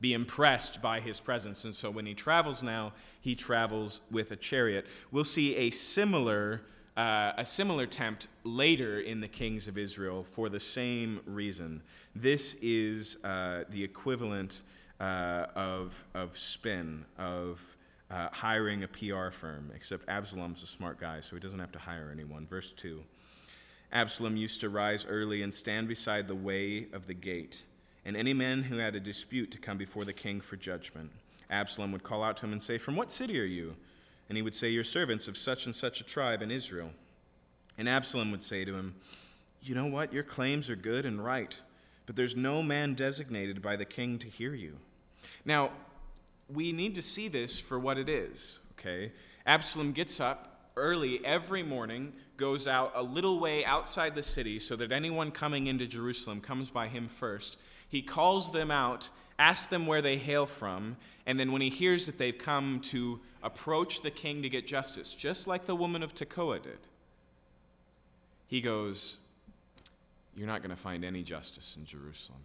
be 0.00 0.12
impressed 0.12 0.80
by 0.82 1.00
his 1.00 1.18
presence. 1.18 1.64
And 1.64 1.74
so 1.74 1.90
when 1.90 2.06
he 2.06 2.14
travels 2.14 2.62
now, 2.62 2.92
he 3.20 3.34
travels 3.34 4.02
with 4.10 4.30
a 4.30 4.36
chariot. 4.36 4.86
We'll 5.10 5.24
see 5.24 5.56
a 5.56 5.70
similar. 5.70 6.62
Uh, 6.96 7.32
a 7.36 7.44
similar 7.44 7.84
attempt 7.84 8.26
later 8.42 8.98
in 8.98 9.20
the 9.20 9.28
kings 9.28 9.68
of 9.68 9.78
Israel 9.78 10.24
for 10.24 10.48
the 10.48 10.58
same 10.58 11.20
reason. 11.26 11.80
This 12.16 12.56
is 12.60 13.22
uh, 13.22 13.62
the 13.70 13.84
equivalent 13.84 14.62
uh, 15.00 15.46
of, 15.54 16.04
of 16.14 16.36
spin, 16.36 17.04
of 17.18 17.76
uh, 18.10 18.28
hiring 18.32 18.84
a 18.84 18.88
PR 18.88 19.30
firm, 19.30 19.70
except 19.74 20.08
Absalom's 20.08 20.62
a 20.62 20.66
smart 20.66 20.98
guy, 20.98 21.20
so 21.20 21.36
he 21.36 21.40
doesn't 21.40 21.58
have 21.58 21.72
to 21.72 21.78
hire 21.78 22.10
anyone. 22.12 22.46
Verse 22.46 22.72
2 22.72 23.02
Absalom 23.92 24.36
used 24.36 24.60
to 24.60 24.68
rise 24.68 25.06
early 25.08 25.42
and 25.42 25.54
stand 25.54 25.88
beside 25.88 26.28
the 26.28 26.34
way 26.34 26.86
of 26.92 27.06
the 27.06 27.14
gate, 27.14 27.64
and 28.04 28.16
any 28.16 28.34
man 28.34 28.62
who 28.62 28.76
had 28.76 28.94
a 28.94 29.00
dispute 29.00 29.50
to 29.50 29.58
come 29.58 29.78
before 29.78 30.04
the 30.04 30.12
king 30.12 30.40
for 30.40 30.56
judgment. 30.56 31.10
Absalom 31.50 31.92
would 31.92 32.02
call 32.02 32.22
out 32.22 32.36
to 32.38 32.46
him 32.46 32.52
and 32.52 32.62
say, 32.62 32.76
From 32.76 32.96
what 32.96 33.10
city 33.10 33.40
are 33.40 33.44
you? 33.44 33.74
And 34.28 34.36
he 34.36 34.42
would 34.42 34.54
say, 34.54 34.68
You're 34.68 34.84
servants 34.84 35.28
of 35.28 35.38
such 35.38 35.66
and 35.66 35.74
such 35.74 36.00
a 36.00 36.04
tribe 36.04 36.42
in 36.42 36.50
Israel. 36.50 36.90
And 37.78 37.88
Absalom 37.88 38.30
would 38.30 38.42
say 38.42 38.64
to 38.64 38.74
him, 38.74 38.94
You 39.62 39.74
know 39.74 39.86
what? 39.86 40.12
Your 40.12 40.22
claims 40.22 40.68
are 40.68 40.76
good 40.76 41.06
and 41.06 41.24
right, 41.24 41.58
but 42.04 42.16
there's 42.16 42.36
no 42.36 42.62
man 42.62 42.94
designated 42.94 43.62
by 43.62 43.76
the 43.76 43.86
king 43.86 44.18
to 44.18 44.28
hear 44.28 44.54
you. 44.54 44.76
Now, 45.44 45.70
we 46.52 46.72
need 46.72 46.94
to 46.94 47.02
see 47.02 47.28
this 47.28 47.58
for 47.58 47.78
what 47.78 47.98
it 47.98 48.08
is, 48.08 48.60
okay? 48.78 49.12
Absalom 49.46 49.92
gets 49.92 50.20
up 50.20 50.72
early 50.76 51.24
every 51.24 51.62
morning, 51.62 52.12
goes 52.36 52.66
out 52.66 52.92
a 52.94 53.02
little 53.02 53.40
way 53.40 53.64
outside 53.64 54.14
the 54.14 54.22
city 54.22 54.58
so 54.58 54.76
that 54.76 54.92
anyone 54.92 55.30
coming 55.30 55.66
into 55.66 55.86
Jerusalem 55.86 56.40
comes 56.40 56.70
by 56.70 56.88
him 56.88 57.08
first. 57.08 57.58
He 57.88 58.00
calls 58.02 58.52
them 58.52 58.70
out, 58.70 59.10
asks 59.38 59.66
them 59.66 59.86
where 59.86 60.02
they 60.02 60.16
hail 60.16 60.46
from, 60.46 60.96
and 61.26 61.38
then 61.38 61.52
when 61.52 61.60
he 61.60 61.70
hears 61.70 62.06
that 62.06 62.18
they've 62.18 62.36
come 62.36 62.80
to 62.84 63.20
approach 63.42 64.02
the 64.02 64.10
king 64.10 64.42
to 64.42 64.48
get 64.48 64.66
justice, 64.66 65.12
just 65.12 65.46
like 65.46 65.66
the 65.66 65.76
woman 65.76 66.02
of 66.02 66.14
Tekoa 66.14 66.62
did, 66.62 66.78
he 68.46 68.60
goes, 68.60 69.18
You're 70.36 70.46
not 70.46 70.62
going 70.62 70.74
to 70.74 70.80
find 70.80 71.04
any 71.04 71.22
justice 71.22 71.76
in 71.76 71.84
Jerusalem 71.84 72.40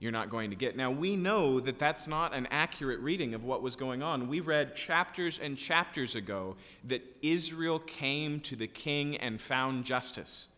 you're 0.00 0.12
not 0.12 0.30
going 0.30 0.50
to 0.50 0.56
get. 0.56 0.76
Now, 0.76 0.90
we 0.90 1.16
know 1.16 1.60
that 1.60 1.78
that's 1.78 2.06
not 2.06 2.34
an 2.34 2.46
accurate 2.50 3.00
reading 3.00 3.34
of 3.34 3.44
what 3.44 3.62
was 3.62 3.76
going 3.76 4.02
on. 4.02 4.28
We 4.28 4.40
read 4.40 4.76
chapters 4.76 5.38
and 5.38 5.56
chapters 5.56 6.14
ago 6.14 6.56
that 6.84 7.02
Israel 7.22 7.78
came 7.78 8.40
to 8.40 8.56
the 8.56 8.66
king 8.66 9.16
and 9.16 9.40
found 9.40 9.84
justice. 9.84 10.48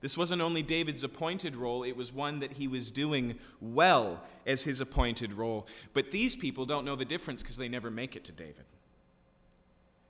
This 0.00 0.16
wasn't 0.16 0.42
only 0.42 0.62
David's 0.62 1.04
appointed 1.04 1.56
role, 1.56 1.82
it 1.82 1.96
was 1.96 2.12
one 2.12 2.40
that 2.40 2.52
he 2.52 2.68
was 2.68 2.90
doing 2.90 3.38
well 3.60 4.22
as 4.46 4.64
his 4.64 4.80
appointed 4.80 5.32
role. 5.34 5.66
But 5.92 6.10
these 6.10 6.34
people 6.34 6.64
don't 6.64 6.84
know 6.84 6.96
the 6.96 7.04
difference 7.04 7.42
because 7.42 7.56
they 7.56 7.68
never 7.68 7.90
make 7.90 8.16
it 8.16 8.24
to 8.24 8.32
David. 8.32 8.64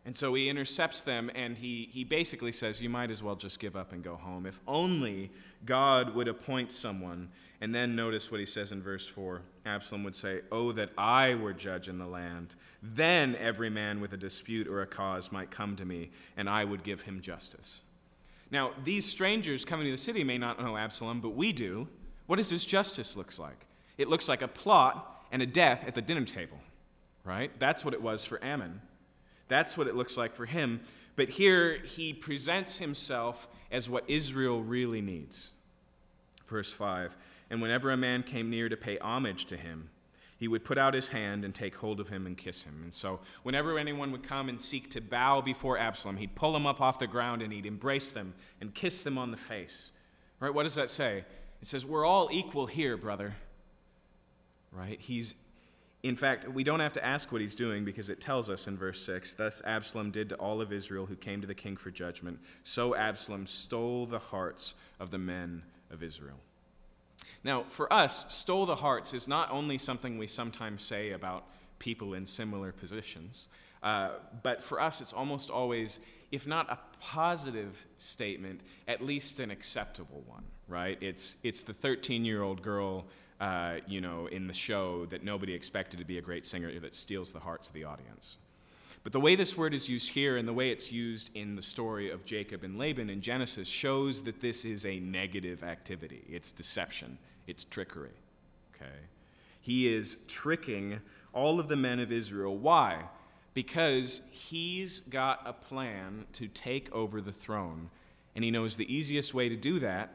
And 0.06 0.16
so 0.16 0.32
he 0.32 0.48
intercepts 0.48 1.02
them 1.02 1.30
and 1.34 1.58
he, 1.58 1.88
he 1.92 2.04
basically 2.04 2.52
says, 2.52 2.80
You 2.80 2.88
might 2.88 3.10
as 3.10 3.22
well 3.22 3.36
just 3.36 3.58
give 3.60 3.76
up 3.76 3.92
and 3.92 4.02
go 4.02 4.16
home. 4.16 4.46
If 4.46 4.60
only 4.66 5.30
God 5.64 6.14
would 6.14 6.28
appoint 6.28 6.72
someone. 6.72 7.28
And 7.60 7.74
then 7.74 7.94
notice 7.94 8.30
what 8.30 8.40
he 8.40 8.46
says 8.46 8.72
in 8.72 8.82
verse 8.82 9.06
4 9.06 9.42
Absalom 9.66 10.04
would 10.04 10.16
say, 10.16 10.40
Oh, 10.50 10.72
that 10.72 10.90
I 10.96 11.34
were 11.34 11.52
judge 11.52 11.88
in 11.88 11.98
the 11.98 12.06
land. 12.06 12.54
Then 12.82 13.36
every 13.36 13.68
man 13.68 14.00
with 14.00 14.14
a 14.14 14.16
dispute 14.16 14.66
or 14.66 14.80
a 14.80 14.86
cause 14.86 15.30
might 15.30 15.50
come 15.50 15.76
to 15.76 15.84
me, 15.84 16.10
and 16.36 16.48
I 16.48 16.64
would 16.64 16.82
give 16.82 17.02
him 17.02 17.20
justice. 17.20 17.82
Now, 18.50 18.72
these 18.82 19.04
strangers 19.04 19.64
coming 19.64 19.84
to 19.86 19.92
the 19.92 19.98
city 19.98 20.24
may 20.24 20.38
not 20.38 20.60
know 20.60 20.76
Absalom, 20.76 21.20
but 21.20 21.30
we 21.30 21.52
do. 21.52 21.86
What 22.26 22.36
does 22.36 22.50
this 22.50 22.64
justice 22.64 23.16
looks 23.16 23.38
like? 23.38 23.66
It 23.98 24.08
looks 24.08 24.28
like 24.28 24.42
a 24.42 24.48
plot 24.48 25.26
and 25.30 25.42
a 25.42 25.46
death 25.46 25.84
at 25.86 25.94
the 25.94 26.02
dinner 26.02 26.24
table, 26.24 26.58
right? 27.24 27.50
That's 27.60 27.84
what 27.84 27.92
it 27.92 28.02
was 28.02 28.24
for 28.24 28.42
Amnon. 28.42 28.80
That's 29.50 29.76
what 29.76 29.86
it 29.86 29.94
looks 29.94 30.16
like 30.16 30.34
for 30.34 30.46
him. 30.46 30.80
But 31.16 31.28
here 31.28 31.78
he 31.84 32.14
presents 32.14 32.78
himself 32.78 33.46
as 33.70 33.90
what 33.90 34.04
Israel 34.08 34.62
really 34.62 35.02
needs. 35.02 35.50
Verse 36.48 36.72
5 36.72 37.14
and 37.50 37.60
whenever 37.60 37.90
a 37.90 37.96
man 37.96 38.22
came 38.22 38.48
near 38.48 38.68
to 38.68 38.76
pay 38.76 38.96
homage 38.98 39.46
to 39.46 39.56
him, 39.56 39.90
he 40.38 40.48
would 40.48 40.64
put 40.64 40.78
out 40.78 40.94
his 40.94 41.08
hand 41.08 41.44
and 41.44 41.54
take 41.54 41.76
hold 41.76 42.00
of 42.00 42.08
him 42.08 42.26
and 42.26 42.38
kiss 42.38 42.62
him. 42.62 42.80
And 42.82 42.94
so, 42.94 43.20
whenever 43.42 43.76
anyone 43.78 44.10
would 44.12 44.22
come 44.22 44.48
and 44.48 44.58
seek 44.58 44.88
to 44.90 45.00
bow 45.00 45.42
before 45.42 45.76
Absalom, 45.76 46.16
he'd 46.16 46.34
pull 46.34 46.52
them 46.52 46.66
up 46.66 46.80
off 46.80 46.98
the 46.98 47.06
ground 47.06 47.42
and 47.42 47.52
he'd 47.52 47.66
embrace 47.66 48.12
them 48.12 48.32
and 48.60 48.72
kiss 48.72 49.02
them 49.02 49.18
on 49.18 49.32
the 49.32 49.36
face. 49.36 49.92
Right? 50.38 50.54
What 50.54 50.62
does 50.62 50.76
that 50.76 50.88
say? 50.88 51.24
It 51.60 51.68
says, 51.68 51.84
We're 51.84 52.06
all 52.06 52.30
equal 52.32 52.66
here, 52.66 52.96
brother. 52.96 53.34
Right? 54.72 54.98
He's, 54.98 55.34
in 56.02 56.16
fact, 56.16 56.48
we 56.48 56.64
don't 56.64 56.80
have 56.80 56.94
to 56.94 57.04
ask 57.04 57.30
what 57.30 57.42
he's 57.42 57.54
doing 57.54 57.84
because 57.84 58.08
it 58.08 58.20
tells 58.20 58.48
us 58.48 58.66
in 58.66 58.76
verse 58.76 59.04
6 59.04 59.34
Thus 59.34 59.60
Absalom 59.64 60.10
did 60.10 60.30
to 60.30 60.34
all 60.36 60.60
of 60.60 60.72
Israel 60.72 61.06
who 61.06 61.16
came 61.16 61.40
to 61.42 61.46
the 61.46 61.54
king 61.54 61.76
for 61.76 61.90
judgment. 61.90 62.38
So 62.62 62.94
Absalom 62.94 63.46
stole 63.46 64.06
the 64.06 64.18
hearts 64.18 64.74
of 64.98 65.10
the 65.10 65.18
men 65.18 65.62
of 65.90 66.02
Israel. 66.02 66.38
Now, 67.44 67.64
for 67.64 67.92
us, 67.92 68.32
stole 68.34 68.66
the 68.66 68.76
hearts 68.76 69.14
is 69.14 69.26
not 69.26 69.50
only 69.50 69.78
something 69.78 70.18
we 70.18 70.26
sometimes 70.26 70.84
say 70.84 71.12
about 71.12 71.44
people 71.78 72.14
in 72.14 72.26
similar 72.26 72.72
positions, 72.72 73.48
uh, 73.82 74.10
but 74.42 74.62
for 74.62 74.80
us, 74.80 75.00
it's 75.00 75.12
almost 75.12 75.50
always, 75.50 76.00
if 76.30 76.46
not 76.46 76.70
a 76.70 76.78
positive 77.00 77.86
statement, 77.96 78.60
at 78.86 79.02
least 79.02 79.40
an 79.40 79.50
acceptable 79.50 80.22
one, 80.26 80.44
right? 80.68 80.98
It's, 81.00 81.36
it's 81.42 81.62
the 81.62 81.72
13 81.72 82.24
year 82.24 82.42
old 82.42 82.62
girl. 82.62 83.06
Uh, 83.40 83.76
you 83.87 84.03
know, 84.03 84.26
in 84.26 84.46
the 84.46 84.53
show 84.53 85.07
that 85.07 85.24
nobody 85.24 85.55
expected 85.55 85.98
to 85.98 86.05
be 86.05 86.18
a 86.18 86.20
great 86.20 86.44
singer 86.44 86.79
that 86.79 86.94
steals 86.94 87.33
the 87.33 87.40
hearts 87.40 87.68
of 87.68 87.74
the 87.74 87.85
audience. 87.85 88.37
But 89.03 89.12
the 89.12 89.20
way 89.20 89.35
this 89.35 89.57
word 89.57 89.72
is 89.72 89.88
used 89.88 90.11
here 90.11 90.37
and 90.37 90.46
the 90.46 90.53
way 90.53 90.70
it's 90.70 90.92
used 90.92 91.31
in 91.35 91.57
the 91.57 91.62
story 91.62 92.11
of 92.11 92.26
Jacob 92.26 92.64
and 92.64 92.79
Laban 92.79 93.09
in 93.09 93.22
Genesis 93.22 93.66
shows 93.66 94.22
that 94.24 94.42
this 94.42 94.66
is 94.66 94.85
a 94.85 95.00
negative 95.00 95.62
activity. 95.62 96.22
It's 96.29 96.53
deception, 96.53 97.16
it's 97.46 97.64
trickery. 97.64 98.11
Okay? 98.74 98.92
He 99.62 99.88
is 99.88 100.18
tricking 100.29 101.00
all 101.33 101.59
of 101.59 101.68
the 101.68 101.76
men 101.76 101.98
of 101.98 102.12
Israel. 102.12 102.57
Why? 102.57 103.05
Because 103.55 104.20
he's 104.31 105.00
got 105.00 105.40
a 105.46 105.53
plan 105.55 106.26
to 106.35 106.46
take 106.48 106.92
over 106.92 107.20
the 107.22 107.33
throne. 107.33 107.88
And 108.35 108.44
he 108.44 108.50
knows 108.50 108.76
the 108.76 108.92
easiest 108.92 109.33
way 109.33 109.48
to 109.48 109.57
do 109.57 109.79
that 109.79 110.14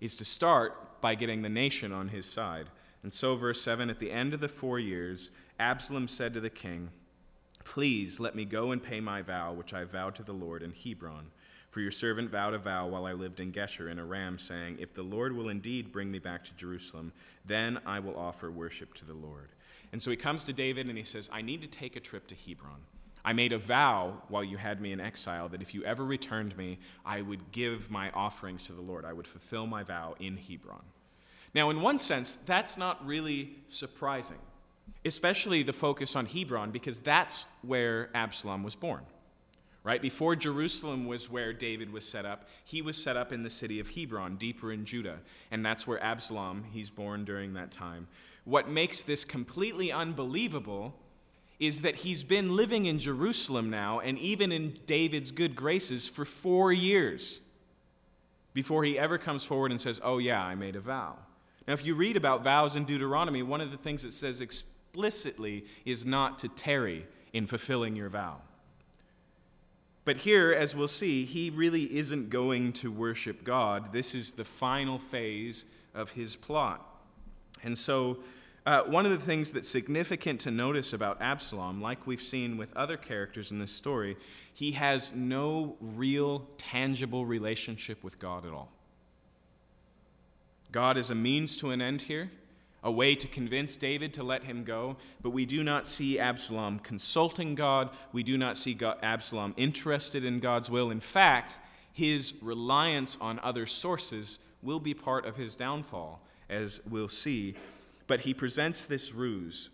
is 0.00 0.14
to 0.16 0.24
start 0.24 0.83
by 1.04 1.14
getting 1.14 1.42
the 1.42 1.50
nation 1.50 1.92
on 1.92 2.08
his 2.08 2.24
side. 2.24 2.66
And 3.02 3.12
so, 3.12 3.36
verse 3.36 3.60
7 3.60 3.90
at 3.90 3.98
the 3.98 4.10
end 4.10 4.32
of 4.32 4.40
the 4.40 4.48
four 4.48 4.78
years, 4.78 5.32
Absalom 5.60 6.08
said 6.08 6.32
to 6.32 6.40
the 6.40 6.48
king, 6.48 6.88
Please 7.62 8.20
let 8.20 8.34
me 8.34 8.46
go 8.46 8.72
and 8.72 8.82
pay 8.82 9.00
my 9.00 9.20
vow, 9.20 9.52
which 9.52 9.74
I 9.74 9.84
vowed 9.84 10.14
to 10.14 10.22
the 10.22 10.32
Lord 10.32 10.62
in 10.62 10.72
Hebron. 10.72 11.26
For 11.68 11.82
your 11.82 11.90
servant 11.90 12.30
vowed 12.30 12.54
a 12.54 12.58
vow 12.58 12.86
while 12.86 13.04
I 13.04 13.12
lived 13.12 13.40
in 13.40 13.52
Geshur 13.52 13.92
in 13.92 13.98
Aram, 13.98 14.38
saying, 14.38 14.78
If 14.80 14.94
the 14.94 15.02
Lord 15.02 15.36
will 15.36 15.50
indeed 15.50 15.92
bring 15.92 16.10
me 16.10 16.20
back 16.20 16.42
to 16.44 16.56
Jerusalem, 16.56 17.12
then 17.44 17.80
I 17.84 18.00
will 18.00 18.16
offer 18.16 18.50
worship 18.50 18.94
to 18.94 19.04
the 19.04 19.12
Lord. 19.12 19.50
And 19.92 20.00
so 20.00 20.10
he 20.10 20.16
comes 20.16 20.42
to 20.44 20.54
David 20.54 20.88
and 20.88 20.96
he 20.96 21.04
says, 21.04 21.28
I 21.30 21.42
need 21.42 21.60
to 21.60 21.68
take 21.68 21.96
a 21.96 22.00
trip 22.00 22.26
to 22.28 22.34
Hebron. 22.34 22.80
I 23.26 23.34
made 23.34 23.52
a 23.52 23.58
vow 23.58 24.22
while 24.28 24.44
you 24.44 24.56
had 24.56 24.80
me 24.80 24.92
in 24.92 25.00
exile 25.00 25.50
that 25.50 25.60
if 25.60 25.74
you 25.74 25.84
ever 25.84 26.02
returned 26.02 26.56
me, 26.56 26.78
I 27.04 27.20
would 27.20 27.52
give 27.52 27.90
my 27.90 28.10
offerings 28.12 28.62
to 28.68 28.72
the 28.72 28.80
Lord. 28.80 29.04
I 29.04 29.12
would 29.12 29.26
fulfill 29.26 29.66
my 29.66 29.82
vow 29.82 30.14
in 30.18 30.38
Hebron. 30.38 30.82
Now, 31.54 31.70
in 31.70 31.80
one 31.80 31.98
sense, 31.98 32.36
that's 32.46 32.76
not 32.76 33.06
really 33.06 33.56
surprising 33.66 34.38
especially 35.04 35.62
the 35.62 35.72
focus 35.72 36.16
on 36.16 36.26
Hebron, 36.26 36.70
because 36.70 36.98
that's 36.98 37.46
where 37.62 38.10
Absalom 38.14 38.62
was 38.62 38.74
born. 38.74 39.02
Right? 39.82 40.00
Before 40.00 40.34
Jerusalem 40.34 41.06
was 41.06 41.30
where 41.30 41.52
David 41.52 41.92
was 41.92 42.08
set 42.08 42.24
up, 42.24 42.48
he 42.64 42.80
was 42.80 42.96
set 42.96 43.18
up 43.18 43.32
in 43.32 43.42
the 43.42 43.50
city 43.50 43.80
of 43.80 43.90
Hebron, 43.90 44.36
deeper 44.36 44.72
in 44.72 44.86
Judah. 44.86 45.18
And 45.50 45.64
that's 45.64 45.86
where 45.86 46.02
Absalom, 46.02 46.64
he's 46.72 46.88
born 46.88 47.26
during 47.26 47.52
that 47.54 47.70
time. 47.70 48.08
What 48.44 48.66
makes 48.66 49.02
this 49.02 49.26
completely 49.26 49.92
unbelievable 49.92 50.94
is 51.60 51.82
that 51.82 51.96
he's 51.96 52.24
been 52.24 52.56
living 52.56 52.86
in 52.86 52.98
Jerusalem 52.98 53.68
now 53.68 54.00
and 54.00 54.18
even 54.18 54.52
in 54.52 54.78
David's 54.86 55.30
good 55.30 55.54
graces 55.54 56.08
for 56.08 56.24
four 56.24 56.72
years 56.72 57.40
before 58.54 58.84
he 58.84 58.98
ever 58.98 59.18
comes 59.18 59.44
forward 59.44 59.70
and 59.70 59.80
says, 59.80 60.00
Oh, 60.02 60.16
yeah, 60.16 60.42
I 60.42 60.54
made 60.54 60.76
a 60.76 60.80
vow. 60.80 61.16
Now, 61.66 61.72
if 61.72 61.84
you 61.84 61.94
read 61.94 62.16
about 62.16 62.44
vows 62.44 62.76
in 62.76 62.84
Deuteronomy, 62.84 63.42
one 63.42 63.60
of 63.60 63.70
the 63.70 63.76
things 63.76 64.04
it 64.04 64.12
says 64.12 64.40
explicitly 64.40 65.64
is 65.84 66.04
not 66.04 66.38
to 66.40 66.48
tarry 66.48 67.06
in 67.32 67.46
fulfilling 67.46 67.96
your 67.96 68.08
vow. 68.08 68.40
But 70.04 70.18
here, 70.18 70.52
as 70.52 70.76
we'll 70.76 70.88
see, 70.88 71.24
he 71.24 71.48
really 71.48 71.96
isn't 71.96 72.28
going 72.28 72.74
to 72.74 72.92
worship 72.92 73.42
God. 73.42 73.92
This 73.92 74.14
is 74.14 74.32
the 74.32 74.44
final 74.44 74.98
phase 74.98 75.64
of 75.94 76.10
his 76.10 76.36
plot. 76.36 76.86
And 77.62 77.76
so, 77.76 78.18
uh, 78.66 78.82
one 78.84 79.06
of 79.06 79.12
the 79.12 79.18
things 79.18 79.52
that's 79.52 79.68
significant 79.68 80.40
to 80.40 80.50
notice 80.50 80.92
about 80.92 81.20
Absalom, 81.20 81.80
like 81.80 82.06
we've 82.06 82.20
seen 82.20 82.58
with 82.58 82.74
other 82.76 82.96
characters 82.96 83.50
in 83.50 83.58
this 83.58 83.72
story, 83.72 84.16
he 84.52 84.72
has 84.72 85.14
no 85.14 85.76
real, 85.80 86.46
tangible 86.58 87.24
relationship 87.24 88.02
with 88.04 88.18
God 88.18 88.44
at 88.44 88.52
all. 88.52 88.73
God 90.74 90.96
is 90.96 91.08
a 91.08 91.14
means 91.14 91.56
to 91.58 91.70
an 91.70 91.80
end 91.80 92.02
here 92.02 92.32
a 92.82 92.90
way 92.90 93.14
to 93.14 93.28
convince 93.28 93.76
David 93.76 94.12
to 94.14 94.24
let 94.24 94.42
him 94.42 94.64
go, 94.64 94.96
but 95.22 95.30
we 95.30 95.46
do 95.46 95.62
not 95.62 95.86
see 95.86 96.18
Absalom 96.18 96.80
consulting 96.80 97.54
God. 97.54 97.90
We 98.12 98.24
do 98.24 98.36
not 98.36 98.56
see 98.56 98.74
God, 98.74 98.98
Absalom 99.00 99.54
interested 99.56 100.24
in 100.24 100.40
God's 100.40 100.72
will. 100.72 100.90
In 100.90 100.98
fact, 100.98 101.60
his 101.92 102.34
reliance 102.42 103.16
on 103.20 103.38
other 103.38 103.66
sources 103.66 104.40
will 104.62 104.80
be 104.80 104.94
part 104.94 105.24
of 105.26 105.36
his 105.36 105.54
downfall, 105.54 106.20
as 106.50 106.80
we'll 106.90 107.08
see. 107.08 107.54
But 108.08 108.20
he 108.20 108.34
presents 108.34 108.84
this 108.84 109.14
ruse 109.14 109.70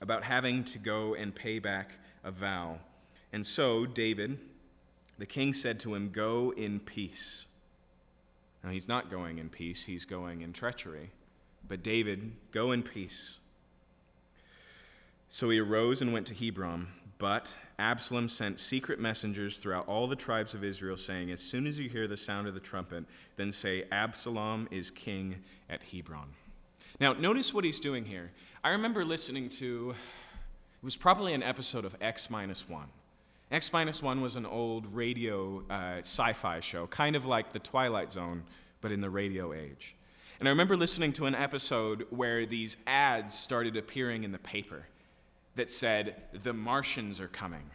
about 0.00 0.24
having 0.24 0.64
to 0.64 0.78
go 0.78 1.12
and 1.14 1.34
pay 1.34 1.58
back 1.58 1.90
a 2.24 2.30
vow. 2.30 2.78
And 3.34 3.46
so, 3.46 3.84
David, 3.84 4.38
the 5.18 5.26
king 5.26 5.52
said 5.52 5.78
to 5.80 5.94
him, 5.94 6.08
Go 6.10 6.54
in 6.56 6.80
peace. 6.80 7.48
Now, 8.62 8.70
he's 8.70 8.88
not 8.88 9.10
going 9.10 9.38
in 9.38 9.48
peace, 9.48 9.84
he's 9.84 10.04
going 10.04 10.42
in 10.42 10.52
treachery. 10.52 11.10
But 11.68 11.82
David, 11.82 12.32
go 12.50 12.72
in 12.72 12.82
peace. 12.82 13.38
So 15.28 15.48
he 15.50 15.58
arose 15.58 16.02
and 16.02 16.12
went 16.12 16.26
to 16.28 16.34
Hebron. 16.34 16.88
But 17.18 17.56
Absalom 17.78 18.28
sent 18.28 18.58
secret 18.58 18.98
messengers 18.98 19.56
throughout 19.56 19.86
all 19.86 20.06
the 20.06 20.16
tribes 20.16 20.54
of 20.54 20.64
Israel, 20.64 20.96
saying, 20.96 21.30
As 21.30 21.40
soon 21.40 21.66
as 21.66 21.78
you 21.78 21.88
hear 21.88 22.08
the 22.08 22.16
sound 22.16 22.48
of 22.48 22.54
the 22.54 22.60
trumpet, 22.60 23.04
then 23.36 23.52
say, 23.52 23.84
Absalom 23.92 24.68
is 24.70 24.90
king 24.90 25.36
at 25.70 25.82
Hebron. 25.82 26.28
Now, 27.00 27.12
notice 27.12 27.54
what 27.54 27.64
he's 27.64 27.80
doing 27.80 28.04
here. 28.04 28.30
I 28.62 28.70
remember 28.70 29.04
listening 29.04 29.48
to, 29.50 29.90
it 29.90 30.84
was 30.84 30.96
probably 30.96 31.32
an 31.32 31.42
episode 31.42 31.84
of 31.84 31.96
X 32.00 32.28
Minus 32.28 32.68
One. 32.68 32.88
X 33.52 33.70
Minus 33.70 34.02
One 34.02 34.22
was 34.22 34.36
an 34.36 34.46
old 34.46 34.86
radio 34.94 35.62
uh, 35.68 35.98
sci 35.98 36.32
fi 36.32 36.60
show, 36.60 36.86
kind 36.86 37.14
of 37.14 37.26
like 37.26 37.52
The 37.52 37.58
Twilight 37.58 38.10
Zone, 38.10 38.44
but 38.80 38.92
in 38.92 39.02
the 39.02 39.10
radio 39.10 39.52
age. 39.52 39.94
And 40.40 40.48
I 40.48 40.50
remember 40.50 40.74
listening 40.74 41.12
to 41.14 41.26
an 41.26 41.34
episode 41.34 42.06
where 42.08 42.46
these 42.46 42.78
ads 42.86 43.38
started 43.38 43.76
appearing 43.76 44.24
in 44.24 44.32
the 44.32 44.38
paper 44.38 44.86
that 45.56 45.70
said, 45.70 46.14
The 46.42 46.54
Martians 46.54 47.20
are 47.20 47.28
coming. 47.28 47.68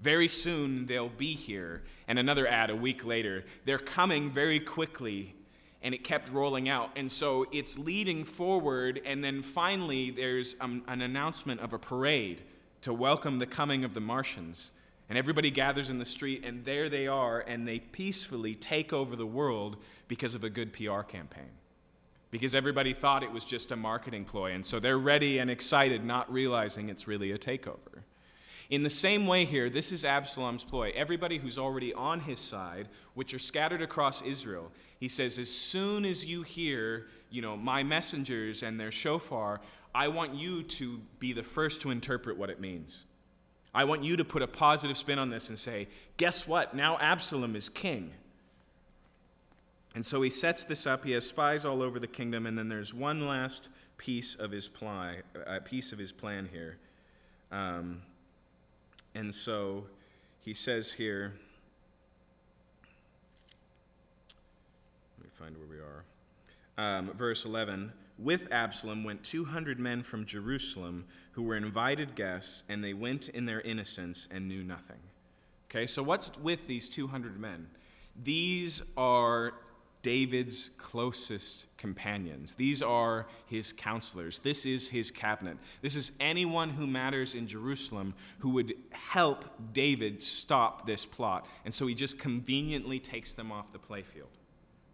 Very 0.00 0.26
soon 0.26 0.86
they'll 0.86 1.08
be 1.08 1.34
here. 1.34 1.82
And 2.08 2.18
another 2.18 2.48
ad 2.48 2.68
a 2.68 2.74
week 2.74 3.04
later, 3.04 3.44
they're 3.64 3.78
coming 3.78 4.32
very 4.32 4.58
quickly. 4.58 5.36
And 5.84 5.94
it 5.94 6.02
kept 6.02 6.28
rolling 6.28 6.68
out. 6.68 6.90
And 6.96 7.10
so 7.10 7.46
it's 7.52 7.78
leading 7.78 8.24
forward. 8.24 9.00
And 9.06 9.22
then 9.22 9.42
finally, 9.42 10.10
there's 10.10 10.56
um, 10.60 10.82
an 10.88 11.02
announcement 11.02 11.60
of 11.60 11.72
a 11.72 11.78
parade 11.78 12.42
to 12.82 12.92
welcome 12.92 13.38
the 13.38 13.46
coming 13.46 13.84
of 13.84 13.94
the 13.94 14.00
Martians. 14.00 14.72
And 15.08 15.18
everybody 15.18 15.50
gathers 15.50 15.90
in 15.90 15.98
the 15.98 16.04
street, 16.04 16.44
and 16.44 16.64
there 16.64 16.88
they 16.88 17.06
are, 17.06 17.40
and 17.40 17.66
they 17.66 17.80
peacefully 17.80 18.54
take 18.54 18.92
over 18.92 19.16
the 19.16 19.26
world 19.26 19.76
because 20.08 20.34
of 20.34 20.44
a 20.44 20.50
good 20.50 20.72
PR 20.72 21.00
campaign 21.00 21.50
because 22.32 22.54
everybody 22.54 22.94
thought 22.94 23.22
it 23.22 23.30
was 23.30 23.44
just 23.44 23.70
a 23.70 23.76
marketing 23.76 24.24
ploy. 24.24 24.52
And 24.52 24.66
so 24.66 24.80
they're 24.80 24.98
ready 24.98 25.38
and 25.38 25.50
excited, 25.50 26.02
not 26.02 26.32
realizing 26.32 26.88
it's 26.88 27.06
really 27.06 27.30
a 27.30 27.38
takeover. 27.38 28.02
In 28.70 28.82
the 28.82 28.90
same 28.90 29.26
way, 29.26 29.44
here, 29.44 29.68
this 29.68 29.92
is 29.92 30.02
Absalom's 30.02 30.64
ploy. 30.64 30.92
Everybody 30.96 31.36
who's 31.36 31.58
already 31.58 31.92
on 31.92 32.20
his 32.20 32.40
side, 32.40 32.88
which 33.12 33.34
are 33.34 33.38
scattered 33.38 33.82
across 33.82 34.22
Israel, 34.22 34.72
he 34.98 35.08
says, 35.08 35.38
as 35.38 35.50
soon 35.50 36.06
as 36.06 36.24
you 36.24 36.42
hear, 36.42 37.08
you 37.30 37.42
know, 37.42 37.54
my 37.54 37.82
messengers 37.82 38.62
and 38.62 38.80
their 38.80 38.90
shofar, 38.90 39.60
I 39.94 40.08
want 40.08 40.34
you 40.34 40.62
to 40.62 41.00
be 41.18 41.32
the 41.32 41.42
first 41.42 41.82
to 41.82 41.90
interpret 41.90 42.36
what 42.36 42.50
it 42.50 42.60
means. 42.60 43.04
I 43.74 43.84
want 43.84 44.04
you 44.04 44.16
to 44.16 44.24
put 44.24 44.42
a 44.42 44.46
positive 44.46 44.96
spin 44.96 45.18
on 45.18 45.30
this 45.30 45.48
and 45.48 45.58
say, 45.58 45.88
guess 46.16 46.46
what? 46.46 46.74
Now 46.74 46.98
Absalom 46.98 47.56
is 47.56 47.68
king. 47.68 48.12
And 49.94 50.04
so 50.04 50.22
he 50.22 50.30
sets 50.30 50.64
this 50.64 50.86
up. 50.86 51.04
He 51.04 51.12
has 51.12 51.26
spies 51.26 51.64
all 51.64 51.82
over 51.82 51.98
the 51.98 52.06
kingdom, 52.06 52.46
and 52.46 52.56
then 52.56 52.68
there's 52.68 52.94
one 52.94 53.26
last 53.26 53.68
piece 53.98 54.34
of 54.34 54.50
his 54.50 54.68
plan. 54.68 55.22
Uh, 55.46 55.58
piece 55.64 55.92
of 55.92 55.98
his 55.98 56.12
plan 56.12 56.48
here. 56.50 56.78
Um, 57.50 58.00
and 59.14 59.34
so 59.34 59.84
he 60.40 60.54
says 60.54 60.92
here. 60.92 61.34
Let 65.18 65.24
me 65.24 65.30
find 65.38 65.56
where 65.58 65.66
we 65.66 65.76
are. 65.78 66.04
um, 66.78 67.12
verse 67.16 67.44
11 67.44 67.92
With 68.18 68.52
Absalom 68.52 69.04
went 69.04 69.22
200 69.24 69.78
men 69.78 70.02
from 70.02 70.26
Jerusalem 70.26 71.06
who 71.32 71.42
were 71.42 71.56
invited 71.56 72.14
guests, 72.14 72.62
and 72.68 72.84
they 72.84 72.94
went 72.94 73.28
in 73.30 73.46
their 73.46 73.60
innocence 73.62 74.28
and 74.30 74.48
knew 74.48 74.62
nothing. 74.62 74.98
Okay, 75.70 75.86
so 75.86 76.02
what's 76.02 76.36
with 76.38 76.66
these 76.66 76.88
200 76.88 77.40
men? 77.40 77.66
These 78.22 78.82
are 78.96 79.54
David's 80.02 80.70
closest 80.78 81.66
companions. 81.78 82.54
These 82.56 82.82
are 82.82 83.26
his 83.46 83.72
counselors. 83.72 84.40
This 84.40 84.66
is 84.66 84.88
his 84.88 85.10
cabinet. 85.10 85.56
This 85.80 85.96
is 85.96 86.12
anyone 86.20 86.70
who 86.70 86.86
matters 86.86 87.34
in 87.34 87.46
Jerusalem 87.46 88.14
who 88.40 88.50
would 88.50 88.74
help 88.90 89.44
David 89.72 90.22
stop 90.22 90.86
this 90.86 91.06
plot. 91.06 91.46
And 91.64 91.72
so 91.72 91.86
he 91.86 91.94
just 91.94 92.18
conveniently 92.18 92.98
takes 92.98 93.32
them 93.32 93.52
off 93.52 93.72
the 93.72 93.78
playfield. 93.78 94.41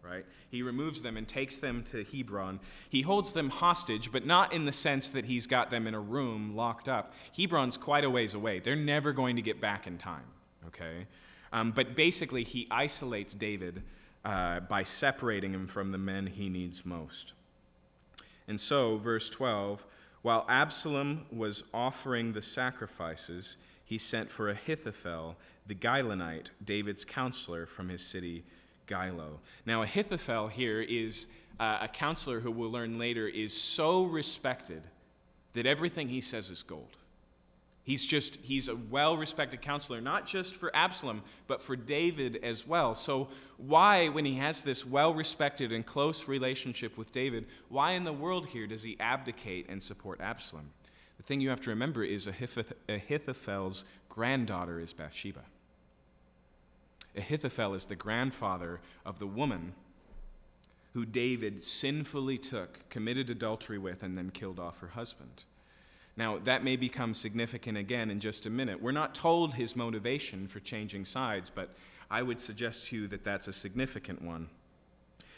Right? 0.09 0.25
He 0.51 0.62
removes 0.62 1.03
them 1.03 1.16
and 1.16 1.29
takes 1.29 1.57
them 1.57 1.85
to 1.90 2.05
Hebron. 2.05 2.61
He 2.88 3.03
holds 3.03 3.33
them 3.33 3.51
hostage, 3.51 4.11
but 4.11 4.25
not 4.25 4.53
in 4.53 4.64
the 4.64 4.73
sense 4.73 5.11
that 5.11 5.27
he's 5.27 5.47
got 5.47 5.68
them 5.71 5.87
in 5.87 5.94
a 5.94 6.01
room 6.01 6.57
locked 6.57 6.88
up. 6.88 7.12
Hebron's 7.33 7.77
quite 7.77 8.05
a 8.05 8.11
ways 8.11 8.35
away. 8.35 8.61
They're 8.61 8.77
never 8.77 9.12
going 9.12 9.37
to 9.37 9.42
get 9.42 9.61
back 9.61 9.87
in 9.87 9.99
time. 9.99 10.25
Okay? 10.68 11.07
Um, 11.53 11.73
but 11.73 11.94
basically, 11.94 12.44
he 12.44 12.66
isolates 12.71 13.35
David 13.35 13.83
uh, 14.25 14.61
by 14.61 14.83
separating 14.83 15.53
him 15.53 15.66
from 15.66 15.92
the 15.92 15.99
men 15.99 16.27
he 16.27 16.49
needs 16.49 16.87
most. 16.87 17.35
And 18.47 18.59
so, 18.59 18.97
verse 18.97 19.29
12 19.29 19.85
while 20.23 20.44
Absalom 20.49 21.27
was 21.31 21.64
offering 21.73 22.33
the 22.33 22.42
sacrifices, 22.42 23.57
he 23.85 23.99
sent 23.99 24.29
for 24.29 24.51
Ahithophel, 24.51 25.37
the 25.66 25.75
Gilonite, 25.75 26.51
David's 26.64 27.05
counselor 27.05 27.66
from 27.66 27.88
his 27.88 28.05
city 28.05 28.44
Gilo. 28.88 29.38
Now, 29.66 29.83
Ahithophel 29.83 30.48
here 30.48 30.81
is 30.81 31.29
uh, 31.61 31.79
a 31.83 31.88
counselor 31.88 32.40
who 32.40 32.51
we'll 32.51 32.70
learn 32.70 32.98
later 32.98 33.29
is 33.29 33.53
so 33.57 34.05
respected 34.05 34.83
that 35.55 35.66
everything 35.66 36.09
he 36.09 36.20
says 36.20 36.51
is 36.51 36.62
gold. 36.62 36.96
He's 37.88 38.05
just, 38.05 38.37
he's 38.37 38.68
a 38.68 38.77
well 38.77 39.16
respected 39.16 39.62
counselor, 39.62 40.03
not 40.03 40.27
just 40.27 40.55
for 40.57 40.70
Absalom, 40.77 41.22
but 41.46 41.62
for 41.62 41.74
David 41.74 42.38
as 42.42 42.66
well. 42.66 42.94
So, 42.94 43.29
why, 43.57 44.09
when 44.09 44.27
he 44.27 44.35
has 44.35 44.62
this 44.62 44.85
well 44.85 45.14
respected 45.14 45.72
and 45.72 45.87
close 45.87 46.29
relationship 46.29 46.98
with 46.98 47.12
David, 47.12 47.46
why 47.70 47.92
in 47.92 48.05
the 48.05 48.12
world 48.12 48.46
here 48.46 48.66
does 48.66 48.83
he 48.83 48.98
abdicate 49.01 49.70
and 49.70 49.83
support 49.83 50.20
Absalom? 50.20 50.68
The 51.16 51.22
thing 51.22 51.40
you 51.40 51.48
have 51.48 51.62
to 51.62 51.70
remember 51.70 52.05
is 52.05 52.29
Ahithophel's 52.29 53.85
granddaughter 54.11 54.81
is 54.81 54.92
Bathsheba. 54.92 55.44
Ahithophel 57.16 57.75
is 57.75 57.87
the 57.87 57.97
grandfather 57.97 58.81
of 59.05 59.18
the 59.18 59.27
woman 59.27 59.75
who 60.94 61.05
David 61.05 61.62
sinfully 61.62 62.38
took, 62.38 62.88
committed 62.88 63.31
adultery 63.31 63.79
with, 63.79 64.03
and 64.03 64.16
then 64.16 64.31
killed 64.31 64.59
off 64.59 64.81
her 64.81 64.88
husband. 64.88 65.44
Now, 66.16 66.38
that 66.38 66.64
may 66.64 66.75
become 66.75 67.14
significant 67.14 67.79
again 67.79 68.11
in 68.11 68.18
just 68.18 68.47
a 68.47 68.51
minute. 68.51 68.83
We're 68.83 68.90
not 68.90 69.14
told 69.14 69.55
his 69.55 69.77
motivation 69.77 70.49
for 70.49 70.59
changing 70.59 71.05
sides, 71.05 71.51
but 71.51 71.71
I 72.11 72.23
would 72.23 72.40
suggest 72.40 72.87
to 72.87 72.97
you 72.97 73.07
that 73.09 73.23
that's 73.23 73.47
a 73.47 73.53
significant 73.53 74.23
one. 74.23 74.49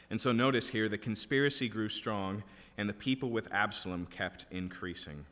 And 0.09 0.21
so 0.21 0.33
notice 0.33 0.69
here 0.69 0.89
the 0.89 0.99
conspiracy 0.99 1.69
grew 1.69 1.89
strong, 1.89 2.43
and 2.79 2.89
the 2.89 2.95
people 2.95 3.29
with 3.29 3.53
Absalom 3.53 4.07
kept 4.07 4.47
increasing. 4.51 5.27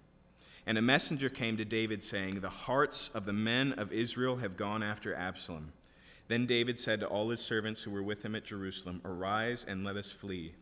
And 0.66 0.76
a 0.76 0.82
messenger 0.82 1.30
came 1.30 1.56
to 1.56 1.64
David 1.64 2.02
saying, 2.02 2.40
The 2.40 2.50
hearts 2.50 3.10
of 3.14 3.24
the 3.24 3.32
men 3.32 3.72
of 3.72 3.90
Israel 3.90 4.36
have 4.36 4.58
gone 4.58 4.82
after 4.82 5.14
Absalom. 5.14 5.72
Then 6.28 6.44
David 6.44 6.78
said 6.78 7.00
to 7.00 7.06
all 7.06 7.30
his 7.30 7.40
servants 7.40 7.82
who 7.82 7.90
were 7.90 8.02
with 8.02 8.22
him 8.22 8.34
at 8.34 8.44
Jerusalem, 8.44 9.00
Arise 9.04 9.64
and 9.66 9.82
let 9.82 9.96
us 9.96 10.10
flee, 10.10 10.52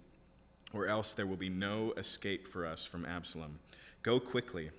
or 0.73 0.87
else 0.87 1.13
there 1.13 1.27
will 1.27 1.37
be 1.37 1.49
no 1.49 1.93
escape 1.97 2.47
for 2.47 2.65
us 2.65 2.87
from 2.87 3.05
Absalom. 3.05 3.59
Go 4.03 4.21
quickly, 4.21 4.71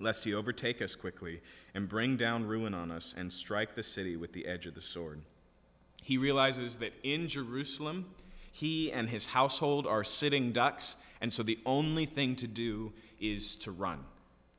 lest 0.00 0.24
he 0.24 0.34
overtake 0.34 0.82
us 0.82 0.96
quickly 0.96 1.40
and 1.74 1.88
bring 1.88 2.16
down 2.16 2.46
ruin 2.46 2.74
on 2.74 2.90
us 2.90 3.14
and 3.16 3.32
strike 3.32 3.74
the 3.74 3.82
city 3.82 4.16
with 4.16 4.32
the 4.32 4.46
edge 4.46 4.66
of 4.66 4.74
the 4.74 4.82
sword. 4.82 5.20
He 6.02 6.18
realizes 6.18 6.78
that 6.78 6.94
in 7.04 7.28
Jerusalem, 7.28 8.06
he 8.50 8.90
and 8.90 9.08
his 9.08 9.26
household 9.26 9.86
are 9.86 10.02
sitting 10.02 10.50
ducks, 10.50 10.96
and 11.20 11.32
so 11.32 11.44
the 11.44 11.58
only 11.64 12.06
thing 12.06 12.34
to 12.36 12.48
do 12.48 12.92
is 13.20 13.54
to 13.56 13.70
run, 13.70 14.00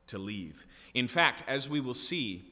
to 0.06 0.16
leave. 0.16 0.64
In 0.94 1.06
fact, 1.06 1.42
as 1.46 1.68
we 1.68 1.80
will 1.80 1.94
see, 1.94 2.49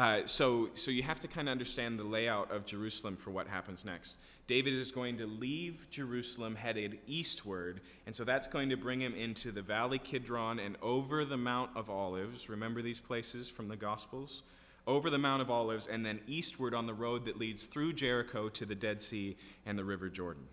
uh, 0.00 0.26
so, 0.26 0.70
so 0.72 0.90
you 0.90 1.02
have 1.02 1.20
to 1.20 1.28
kind 1.28 1.46
of 1.46 1.52
understand 1.52 1.98
the 1.98 2.04
layout 2.04 2.50
of 2.50 2.64
Jerusalem 2.64 3.18
for 3.18 3.32
what 3.32 3.46
happens 3.46 3.84
next. 3.84 4.16
David 4.46 4.72
is 4.72 4.90
going 4.90 5.18
to 5.18 5.26
leave 5.26 5.86
Jerusalem 5.90 6.54
headed 6.54 7.00
eastward, 7.06 7.82
and 8.06 8.16
so 8.16 8.24
that's 8.24 8.48
going 8.48 8.70
to 8.70 8.78
bring 8.78 8.98
him 8.98 9.14
into 9.14 9.52
the 9.52 9.60
Valley 9.60 9.98
Kidron 9.98 10.58
and 10.58 10.78
over 10.80 11.26
the 11.26 11.36
Mount 11.36 11.72
of 11.76 11.90
Olives. 11.90 12.48
Remember 12.48 12.80
these 12.80 12.98
places 12.98 13.50
from 13.50 13.66
the 13.66 13.76
Gospels? 13.76 14.42
Over 14.86 15.10
the 15.10 15.18
Mount 15.18 15.42
of 15.42 15.50
Olives, 15.50 15.86
and 15.86 16.04
then 16.04 16.20
eastward 16.26 16.72
on 16.72 16.86
the 16.86 16.94
road 16.94 17.26
that 17.26 17.38
leads 17.38 17.66
through 17.66 17.92
Jericho 17.92 18.48
to 18.48 18.64
the 18.64 18.74
Dead 18.74 19.02
Sea 19.02 19.36
and 19.66 19.78
the 19.78 19.84
River 19.84 20.08
Jordan. 20.08 20.44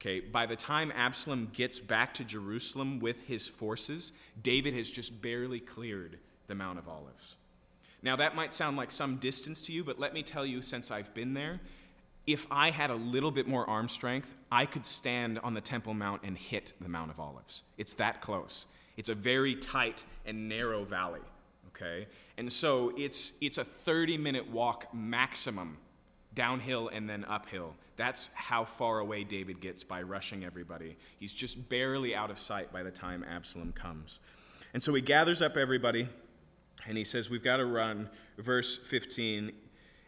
Okay, 0.00 0.18
by 0.18 0.44
the 0.44 0.56
time 0.56 0.92
Absalom 0.96 1.50
gets 1.52 1.78
back 1.78 2.14
to 2.14 2.24
Jerusalem 2.24 2.98
with 2.98 3.28
his 3.28 3.46
forces, 3.46 4.12
David 4.42 4.74
has 4.74 4.90
just 4.90 5.22
barely 5.22 5.60
cleared 5.60 6.18
the 6.48 6.56
Mount 6.56 6.80
of 6.80 6.88
Olives. 6.88 7.36
Now, 8.02 8.16
that 8.16 8.34
might 8.34 8.52
sound 8.52 8.76
like 8.76 8.90
some 8.90 9.16
distance 9.16 9.60
to 9.62 9.72
you, 9.72 9.84
but 9.84 9.98
let 9.98 10.12
me 10.12 10.22
tell 10.22 10.44
you, 10.44 10.60
since 10.60 10.90
I've 10.90 11.14
been 11.14 11.34
there, 11.34 11.60
if 12.26 12.46
I 12.50 12.70
had 12.70 12.90
a 12.90 12.94
little 12.94 13.30
bit 13.30 13.46
more 13.46 13.68
arm 13.68 13.88
strength, 13.88 14.34
I 14.50 14.66
could 14.66 14.86
stand 14.86 15.38
on 15.40 15.54
the 15.54 15.60
Temple 15.60 15.94
Mount 15.94 16.22
and 16.24 16.36
hit 16.36 16.72
the 16.80 16.88
Mount 16.88 17.10
of 17.10 17.20
Olives. 17.20 17.62
It's 17.78 17.94
that 17.94 18.20
close. 18.20 18.66
It's 18.96 19.08
a 19.08 19.14
very 19.14 19.54
tight 19.54 20.04
and 20.26 20.48
narrow 20.48 20.84
valley, 20.84 21.20
okay? 21.68 22.06
And 22.36 22.52
so 22.52 22.92
it's, 22.96 23.34
it's 23.40 23.58
a 23.58 23.64
30 23.64 24.18
minute 24.18 24.50
walk 24.50 24.92
maximum 24.94 25.78
downhill 26.34 26.88
and 26.88 27.08
then 27.08 27.24
uphill. 27.28 27.74
That's 27.96 28.30
how 28.34 28.64
far 28.64 29.00
away 29.00 29.24
David 29.24 29.60
gets 29.60 29.84
by 29.84 30.02
rushing 30.02 30.44
everybody. 30.44 30.96
He's 31.18 31.32
just 31.32 31.68
barely 31.68 32.14
out 32.14 32.30
of 32.30 32.38
sight 32.38 32.72
by 32.72 32.82
the 32.82 32.90
time 32.90 33.24
Absalom 33.24 33.72
comes. 33.72 34.20
And 34.74 34.82
so 34.82 34.94
he 34.94 35.02
gathers 35.02 35.42
up 35.42 35.56
everybody 35.56 36.08
and 36.86 36.98
he 36.98 37.04
says, 37.04 37.30
We've 37.30 37.42
got 37.42 37.58
to 37.58 37.66
run. 37.66 38.08
Verse 38.38 38.76
15 38.76 39.52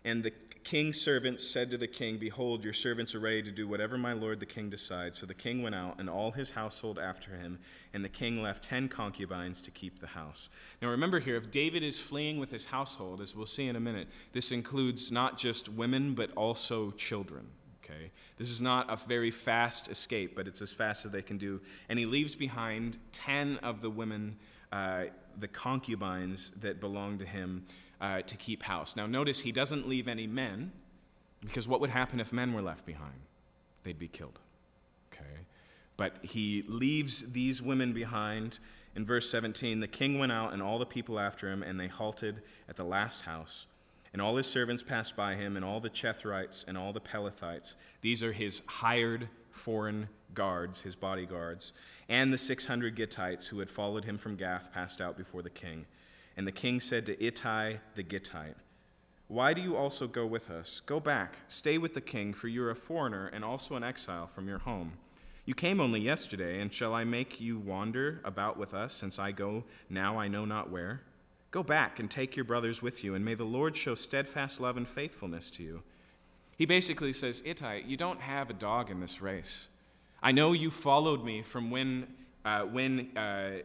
And 0.05 0.23
the 0.23 0.33
king's 0.65 1.01
servants 1.01 1.47
said 1.47 1.71
to 1.71 1.79
the 1.79 1.87
king, 1.87 2.17
Behold, 2.17 2.65
your 2.65 2.73
servants 2.73 3.15
are 3.15 3.21
ready 3.21 3.43
to 3.43 3.51
do 3.51 3.69
whatever 3.69 3.99
my 3.99 4.15
lord 4.15 4.41
the 4.41 4.47
king 4.47 4.71
decides. 4.71 5.19
So 5.19 5.27
the 5.27 5.35
king 5.35 5.63
went 5.63 5.75
out, 5.75 6.01
and 6.01 6.09
all 6.09 6.31
his 6.31 6.51
household 6.51 6.99
after 6.99 7.31
him, 7.33 7.59
and 7.93 8.05
the 8.05 8.09
king 8.09 8.43
left 8.43 8.65
ten 8.65 8.89
concubines 8.89 9.61
to 9.63 9.71
keep 9.71 10.01
the 10.01 10.07
house. 10.07 10.51
Now 10.83 10.89
remember 10.89 11.21
here, 11.21 11.37
if 11.37 11.51
David 11.51 11.83
is 11.83 11.99
fleeing 11.99 12.39
with 12.39 12.51
his 12.51 12.65
household, 12.65 13.21
as 13.21 13.37
we'll 13.37 13.47
see 13.47 13.69
in 13.69 13.77
a 13.77 13.81
minute, 13.81 14.09
this 14.33 14.51
includes 14.51 15.13
not 15.13 15.39
just 15.39 15.69
women, 15.69 16.15
but 16.15 16.31
also 16.35 16.91
children. 16.93 17.47
Okay? 17.85 18.11
This 18.39 18.51
is 18.51 18.61
not 18.61 18.91
a 18.91 18.97
very 18.97 19.31
fast 19.31 19.89
escape, 19.89 20.35
but 20.35 20.49
it's 20.49 20.63
as 20.63 20.73
fast 20.73 21.05
as 21.05 21.13
they 21.13 21.23
can 21.23 21.37
do. 21.37 21.61
And 21.89 21.99
he 21.99 22.07
leaves 22.07 22.35
behind 22.35 22.99
ten 23.13 23.59
of 23.59 23.83
the 23.83 23.91
women. 23.91 24.37
Uh, 24.73 25.05
the 25.39 25.49
concubines 25.49 26.51
that 26.61 26.81
belong 26.81 27.19
to 27.19 27.27
him 27.27 27.65
uh, 28.01 28.23
to 28.23 28.37
keep 28.37 28.63
house. 28.63 28.97
Now, 28.97 29.07
notice 29.07 29.41
he 29.41 29.53
doesn't 29.53 29.89
leave 29.89 30.09
any 30.09 30.27
men, 30.27 30.73
because 31.45 31.69
what 31.69 31.81
would 31.81 31.91
happen 31.91 32.21
if 32.21 32.33
men 32.33 32.53
were 32.53 32.63
left 32.63 32.87
behind? 32.87 33.21
They'd 33.83 33.99
be 33.99 34.09
killed. 34.09 34.39
Okay? 35.13 35.25
But 35.97 36.17
he 36.23 36.65
leaves 36.69 37.33
these 37.33 37.63
women 37.63 37.93
behind. 37.93 38.59
In 38.97 39.05
verse 39.05 39.29
17, 39.31 39.81
the 39.81 39.89
king 39.89 40.19
went 40.19 40.33
out 40.33 40.53
and 40.53 40.63
all 40.63 40.79
the 40.79 40.87
people 40.87 41.19
after 41.19 41.51
him, 41.51 41.63
and 41.63 41.79
they 41.79 41.89
halted 41.89 42.43
at 42.69 42.77
the 42.77 42.85
last 42.85 43.23
house. 43.23 43.67
And 44.13 44.23
all 44.23 44.37
his 44.37 44.47
servants 44.47 44.83
passed 44.83 45.17
by 45.17 45.35
him, 45.35 45.57
and 45.57 45.65
all 45.65 45.81
the 45.81 45.91
Cherethites 45.91 46.67
and 46.69 46.79
all 46.79 46.93
the 46.93 47.01
Pelethites. 47.01 47.75
These 48.01 48.23
are 48.23 48.33
his 48.33 48.63
hired 48.67 49.29
foreign 49.51 50.09
guards, 50.35 50.83
his 50.83 50.95
bodyguards. 50.97 51.73
And 52.09 52.33
the 52.33 52.39
600 52.39 52.97
Gittites 52.97 53.49
who 53.49 53.59
had 53.59 53.71
followed 53.71 54.05
him 54.05 54.19
from 54.19 54.37
Gath 54.37 54.73
passed 54.73 55.01
out 55.01 55.17
before 55.17 55.43
the 55.43 55.51
king. 55.51 55.87
And 56.37 56.47
the 56.47 56.53
king 56.53 56.81
said 56.81 57.07
to 57.07 57.25
Ittai 57.25 57.79
the 57.95 58.03
Gittite, 58.03 58.57
Why 59.29 59.55
do 59.55 59.61
you 59.61 59.77
also 59.77 60.07
go 60.07 60.27
with 60.27 60.51
us? 60.51 60.81
Go 60.81 61.01
back, 61.01 61.39
stay 61.49 61.79
with 61.79 61.95
the 61.95 62.01
king, 62.01 62.35
for 62.35 62.49
you 62.49 62.65
are 62.65 62.71
a 62.71 62.77
foreigner 62.77 63.29
and 63.29 63.45
also 63.45 63.77
an 63.77 63.85
exile 63.85 64.27
from 64.27 64.49
your 64.49 64.59
home. 64.59 64.93
You 65.47 65.55
came 65.55 65.81
only 65.81 66.01
yesterday, 66.01 66.61
and 66.61 66.73
shall 66.73 66.95
I 66.95 67.05
make 67.05 67.41
you 67.41 67.59
wander 67.59 68.21
about 68.25 68.59
with 68.59 68.73
us, 68.73 68.95
since 68.95 69.19
I 69.19 69.31
go 69.31 69.65
now 69.91 70.19
I 70.19 70.27
know 70.27 70.45
not 70.45 70.71
where? 70.71 71.03
Go 71.51 71.63
back 71.63 72.01
and 72.01 72.11
take 72.11 72.35
your 72.35 72.47
brothers 72.47 72.83
with 72.83 73.05
you, 73.05 73.15
and 73.15 73.25
may 73.25 73.35
the 73.35 73.45
Lord 73.45 73.77
show 73.77 73.95
steadfast 73.95 74.59
love 74.59 74.77
and 74.77 74.89
faithfulness 74.89 75.51
to 75.51 75.63
you. 75.63 75.83
He 76.57 76.67
basically 76.67 77.13
says, 77.13 77.43
Ittai, 77.45 77.83
you 77.87 77.97
don't 77.97 78.21
have 78.21 78.51
a 78.51 78.55
dog 78.55 78.91
in 78.91 79.01
this 79.01 79.21
race. 79.21 79.69
I 80.25 80.33
know 80.33 80.55
you 80.55 80.71
followed 80.71 81.23
me 81.23 81.43
from 81.43 81.71
when, 81.71 82.07
uh, 82.47 82.63
when 82.63 83.15
uh, 83.15 83.59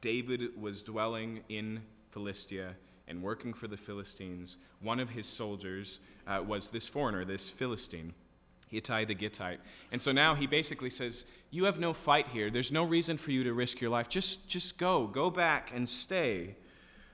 David 0.00 0.58
was 0.58 0.82
dwelling 0.82 1.40
in 1.50 1.82
Philistia 2.10 2.74
and 3.06 3.22
working 3.22 3.52
for 3.52 3.68
the 3.68 3.76
Philistines. 3.76 4.56
One 4.80 4.98
of 4.98 5.10
his 5.10 5.26
soldiers 5.26 6.00
uh, 6.26 6.42
was 6.46 6.70
this 6.70 6.88
foreigner, 6.88 7.26
this 7.26 7.50
Philistine. 7.50 8.14
Ittai 8.72 9.04
the 9.04 9.14
Gittite. 9.14 9.60
And 9.92 10.00
so 10.00 10.10
now 10.10 10.34
he 10.34 10.46
basically 10.46 10.88
says, 10.88 11.26
You 11.50 11.64
have 11.64 11.78
no 11.78 11.92
fight 11.92 12.28
here. 12.28 12.48
There's 12.48 12.72
no 12.72 12.84
reason 12.84 13.18
for 13.18 13.30
you 13.30 13.44
to 13.44 13.52
risk 13.52 13.82
your 13.82 13.90
life. 13.90 14.08
Just, 14.08 14.48
just 14.48 14.78
go. 14.78 15.06
Go 15.06 15.28
back 15.28 15.70
and 15.74 15.86
stay. 15.86 16.56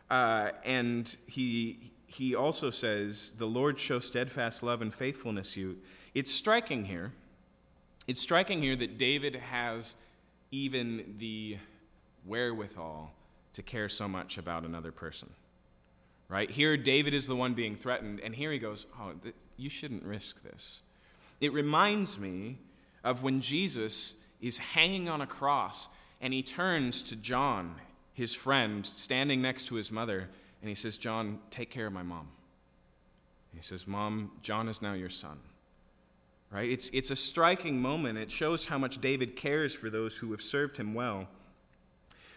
Uh, 0.09 0.53
and 0.64 1.16
he, 1.26 1.91
he 2.07 2.36
also 2.36 2.70
says, 2.70 3.32
The 3.36 3.47
Lord 3.47 3.80
show 3.80 3.99
steadfast 3.99 4.62
love 4.62 4.80
and 4.80 4.95
faithfulness 4.95 5.55
to 5.55 5.61
you. 5.61 5.76
It's 6.14 6.30
striking 6.30 6.84
here. 6.84 7.12
It's 8.07 8.20
striking 8.20 8.62
here 8.62 8.76
that 8.76 8.98
David 8.98 9.36
has 9.36 9.94
even 10.51 11.14
the 11.18 11.59
wherewithal 12.24 13.12
to 13.53 13.62
care 13.62 13.88
so 13.88 14.09
much 14.09 14.38
about 14.38 14.64
another 14.64 14.92
person. 14.92 15.30
Right? 16.28 16.51
Here, 16.51 16.76
David 16.76 17.12
is 17.12 17.26
the 17.26 17.34
one 17.36 17.55
being 17.55 17.76
threatened, 17.76 18.20
and 18.20 18.34
here 18.34 18.53
he 18.53 18.59
goes, 18.59 18.86
Oh, 18.98 19.12
th- 19.20 19.34
you 19.57 19.68
shouldn't 19.68 20.05
risk 20.05 20.42
this. 20.42 20.82
It 21.40 21.53
reminds 21.53 22.18
me 22.18 22.59
of 23.03 23.22
when 23.22 23.40
Jesus 23.40 24.14
is 24.40 24.59
hanging 24.59 25.09
on 25.09 25.20
a 25.20 25.26
cross 25.26 25.88
and 26.20 26.32
he 26.32 26.42
turns 26.42 27.03
to 27.03 27.16
John, 27.16 27.76
his 28.12 28.34
friend, 28.34 28.84
standing 28.84 29.40
next 29.40 29.64
to 29.68 29.74
his 29.76 29.90
mother, 29.90 30.28
and 30.61 30.68
he 30.68 30.74
says, 30.74 30.96
John, 30.96 31.40
take 31.51 31.70
care 31.70 31.86
of 31.86 31.92
my 31.92 32.03
mom. 32.03 32.28
He 33.55 33.62
says, 33.62 33.86
Mom, 33.86 34.30
John 34.42 34.68
is 34.68 34.82
now 34.82 34.92
your 34.92 35.09
son. 35.09 35.38
Right? 36.51 36.70
It's, 36.70 36.90
it's 36.90 37.11
a 37.11 37.16
striking 37.16 37.80
moment. 37.80 38.18
It 38.18 38.30
shows 38.30 38.66
how 38.66 38.78
much 38.78 39.01
David 39.01 39.36
cares 39.36 39.72
for 39.72 39.88
those 39.88 40.16
who 40.16 40.32
have 40.32 40.42
served 40.42 40.76
him 40.76 40.94
well. 40.94 41.28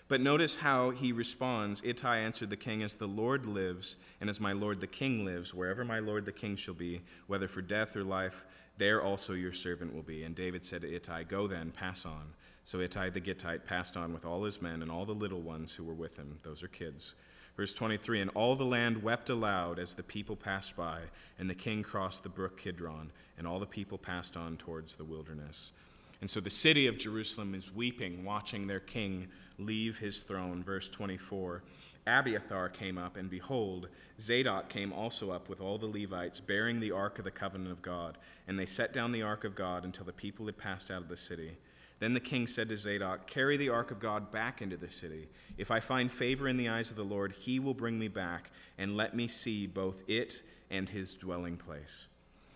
But 0.07 0.22
notice 0.22 0.55
how 0.55 0.91
he 0.91 1.11
responds 1.11 1.82
Ittai 1.84 2.20
answered 2.20 2.49
the 2.49 2.57
king, 2.57 2.84
As 2.84 2.95
the 2.95 3.07
Lord 3.07 3.45
lives, 3.45 3.97
and 4.22 4.30
as 4.30 4.39
my 4.39 4.51
lord 4.51 4.80
the 4.80 4.88
king 4.88 5.26
lives, 5.26 5.53
wherever 5.53 5.84
my 5.84 5.99
lord 5.99 6.26
the 6.26 6.32
king 6.32 6.55
shall 6.55 6.74
be, 6.74 7.01
whether 7.28 7.47
for 7.47 7.61
death 7.61 7.95
or 7.95 8.03
life, 8.03 8.45
there 8.78 9.01
also 9.01 9.34
your 9.34 9.53
servant 9.53 9.93
will 9.93 10.03
be. 10.03 10.24
And 10.24 10.36
David 10.36 10.66
said 10.66 10.82
to 10.82 10.93
Ittai, 10.93 11.24
Go 11.24 11.47
then, 11.47 11.72
pass 11.72 12.05
on. 12.05 12.34
So 12.64 12.80
Ittai 12.80 13.09
the 13.09 13.20
Gittite 13.20 13.66
passed 13.66 13.97
on 13.97 14.14
with 14.14 14.26
all 14.26 14.43
his 14.43 14.61
men 14.61 14.82
and 14.82 14.91
all 14.91 15.05
the 15.05 15.14
little 15.14 15.41
ones 15.41 15.74
who 15.74 15.84
were 15.84 15.93
with 15.93 16.18
him. 16.18 16.38
Those 16.43 16.64
are 16.64 16.68
kids. 16.68 17.16
Verse 17.56 17.74
23 17.74 18.22
And 18.22 18.32
all 18.34 18.56
the 18.56 18.66
land 18.66 19.01
wept 19.01 19.30
aloud 19.30 19.80
as 19.80 19.93
the 19.93 20.04
people 20.04 20.36
passed 20.36 20.76
by, 20.76 20.99
and 21.39 21.49
the 21.49 21.56
king 21.56 21.84
crossed 21.84 22.24
the 22.24 22.30
brook 22.30 22.58
Kidron, 22.58 23.12
and 23.38 23.47
all 23.47 23.60
the 23.60 23.66
people 23.66 23.97
passed 23.97 24.38
on 24.38 24.58
towards 24.58 24.95
the 24.95 25.04
wilderness. 25.04 25.74
And 26.22 26.30
so 26.30 26.39
the 26.39 26.49
city 26.49 26.88
of 26.88 26.97
Jerusalem 26.97 27.54
is 27.54 27.74
weeping, 27.74 28.24
watching 28.24 28.66
their 28.66 28.80
king 28.80 29.28
leave 29.58 29.97
his 29.97 30.24
throne. 30.24 30.64
Verse 30.64 30.89
24 30.89 31.64
Abiathar 32.06 32.70
came 32.70 32.97
up, 32.97 33.16
and 33.16 33.30
behold, 33.30 33.88
Zadok 34.20 34.68
came 34.68 34.91
also 34.91 35.32
up 35.32 35.47
with 35.47 35.62
all 35.62 35.78
the 35.78 35.88
Levites, 35.88 36.39
bearing 36.39 36.80
the 36.80 36.91
ark 36.91 37.18
of 37.18 37.24
the 37.24 37.32
covenant 37.32 37.72
of 37.72 37.82
God. 37.82 38.18
And 38.47 38.60
they 38.60 38.66
set 38.66 38.91
down 38.93 39.12
the 39.12 39.22
ark 39.22 39.45
of 39.45 39.56
God 39.56 39.86
until 39.86 40.06
the 40.06 40.12
people 40.12 40.45
had 40.45 40.58
passed 40.58 40.91
out 40.91 41.01
of 41.01 41.08
the 41.08 41.16
city. 41.16 41.56
Then 42.04 42.14
the 42.14 42.20
king 42.20 42.47
said 42.47 42.68
to 42.68 42.76
Zadok, 42.76 43.28
Carry 43.28 43.56
the 43.56 43.70
ark 43.70 43.89
of 43.89 43.97
God 43.97 44.30
back 44.30 44.62
into 44.62 44.76
the 44.76 44.89
city. 44.89 45.30
If 45.58 45.72
I 45.72 45.80
find 45.80 46.12
favor 46.12 46.49
in 46.49 46.58
the 46.58 46.68
eyes 46.68 46.89
of 46.89 46.97
the 46.97 47.06
Lord, 47.06 47.32
he 47.32 47.60
will 47.60 47.74
bring 47.74 47.97
me 47.97 48.10
back, 48.10 48.51
and 48.78 48.97
let 48.97 49.16
me 49.16 49.26
see 49.30 49.68
both 49.68 50.04
it 50.10 50.41
and 50.70 50.89
his 50.89 51.14
dwelling 51.14 51.56
place. 51.56 52.08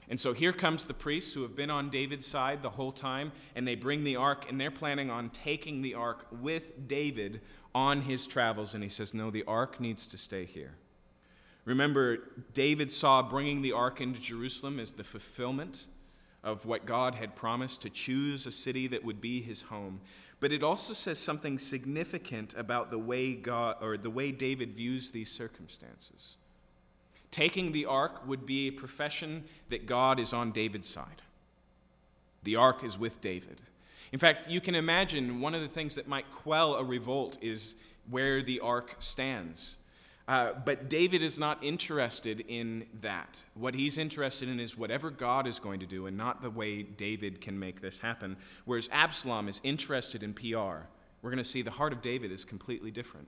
And 0.10 0.20
so 0.20 0.34
here 0.34 0.52
comes 0.52 0.84
the 0.84 0.94
priests 0.94 1.34
who 1.34 1.44
have 1.44 1.56
been 1.56 1.70
on 1.70 1.90
David's 1.90 2.26
side 2.26 2.62
the 2.62 2.72
whole 2.72 2.92
time, 2.92 3.32
and 3.56 3.66
they 3.66 3.76
bring 3.76 4.04
the 4.04 4.18
ark, 4.18 4.48
and 4.50 4.60
they're 4.60 4.70
planning 4.70 5.10
on 5.10 5.30
taking 5.30 5.82
the 5.82 5.94
ark 5.94 6.28
with 6.30 6.86
David 6.86 7.40
on 7.74 8.02
his 8.02 8.28
travels. 8.28 8.74
And 8.74 8.84
he 8.84 8.90
says, 8.90 9.14
No, 9.14 9.30
the 9.32 9.46
ark 9.46 9.80
needs 9.80 10.06
to 10.08 10.18
stay 10.18 10.44
here. 10.44 10.74
Remember, 11.64 12.18
David 12.52 12.92
saw 12.92 13.24
bringing 13.24 13.62
the 13.62 13.72
ark 13.72 14.02
into 14.02 14.20
Jerusalem 14.20 14.78
as 14.78 14.92
the 14.92 15.06
fulfillment 15.06 15.86
of 16.44 16.66
what 16.66 16.86
God 16.86 17.16
had 17.16 17.36
promised 17.36 17.82
to 17.82 17.90
choose 17.90 18.46
a 18.46 18.52
city 18.52 18.88
that 18.88 19.04
would 19.04 19.20
be 19.22 19.42
his 19.42 19.64
home. 19.64 20.02
But 20.40 20.52
it 20.52 20.64
also 20.64 20.94
says 20.94 21.18
something 21.18 21.58
significant 21.58 22.54
about 22.56 22.92
the 22.92 23.00
way 23.00 23.34
God 23.34 23.78
or 23.82 23.98
the 23.98 24.10
way 24.10 24.32
David 24.32 24.74
views 24.74 25.12
these 25.12 25.32
circumstances. 25.32 26.38
Taking 27.32 27.72
the 27.72 27.86
ark 27.86 28.26
would 28.28 28.46
be 28.46 28.68
a 28.68 28.72
profession 28.72 29.44
that 29.70 29.86
God 29.86 30.20
is 30.20 30.34
on 30.34 30.52
David's 30.52 30.90
side. 30.90 31.22
The 32.44 32.56
ark 32.56 32.84
is 32.84 32.98
with 32.98 33.20
David. 33.20 33.62
In 34.12 34.20
fact, 34.20 34.48
you 34.48 34.62
can 34.62 34.76
imagine 34.76 35.42
one 35.42 35.54
of 35.54 35.62
the 35.62 35.68
things 35.68 35.96
that 35.96 36.08
might 36.08 36.32
quell 36.32 36.76
a 36.76 36.84
revolt 36.84 37.38
is 37.42 37.76
where 38.10 38.42
the 38.42 38.60
ark 38.62 38.96
stands. 39.00 39.78
Uh, 40.28 40.52
but 40.66 40.90
David 40.90 41.24
is 41.24 41.40
not 41.40 41.64
interested 41.64 42.44
in 42.50 42.86
that. 43.02 43.44
What 43.54 43.74
he's 43.74 43.98
interested 43.98 44.50
in 44.50 44.60
is 44.60 44.78
whatever 44.78 45.10
God 45.10 45.48
is 45.48 45.58
going 45.58 45.80
to 45.80 45.86
do 45.86 46.08
and 46.08 46.18
not 46.18 46.42
the 46.42 46.50
way 46.50 46.84
David 46.84 47.40
can 47.40 47.58
make 47.58 47.80
this 47.80 48.00
happen. 48.00 48.36
Whereas 48.66 48.90
Absalom 48.92 49.48
is 49.48 49.62
interested 49.64 50.24
in 50.24 50.34
PR. 50.34 50.84
We're 51.22 51.32
going 51.32 51.38
to 51.38 51.46
see 51.46 51.62
the 51.62 51.72
heart 51.72 51.94
of 51.94 52.02
David 52.02 52.32
is 52.32 52.44
completely 52.44 52.92
different. 52.92 53.28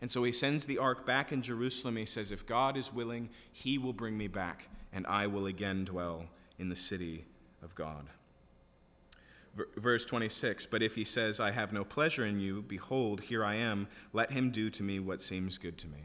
And 0.00 0.10
so 0.10 0.22
he 0.24 0.32
sends 0.32 0.64
the 0.64 0.78
ark 0.78 1.04
back 1.04 1.30
in 1.30 1.42
Jerusalem. 1.42 1.96
He 1.96 2.06
says, 2.06 2.32
If 2.32 2.46
God 2.46 2.78
is 2.78 2.92
willing, 2.92 3.28
he 3.52 3.76
will 3.76 3.92
bring 3.92 4.16
me 4.16 4.26
back, 4.26 4.68
and 4.94 5.06
I 5.06 5.26
will 5.26 5.44
again 5.44 5.84
dwell 5.84 6.24
in 6.58 6.70
the 6.70 6.76
city 6.76 7.26
of 7.62 7.74
God. 7.74 8.06
Verse 9.76 10.06
26 10.06 10.64
But 10.66 10.82
if 10.82 10.94
he 10.94 11.04
says, 11.04 11.38
I 11.38 11.50
have 11.50 11.74
no 11.74 11.84
pleasure 11.84 12.24
in 12.24 12.40
you, 12.40 12.62
behold, 12.62 13.20
here 13.20 13.44
I 13.44 13.56
am, 13.56 13.88
let 14.14 14.30
him 14.30 14.50
do 14.50 14.70
to 14.70 14.82
me 14.82 15.00
what 15.00 15.20
seems 15.20 15.58
good 15.58 15.76
to 15.78 15.88
me. 15.88 15.98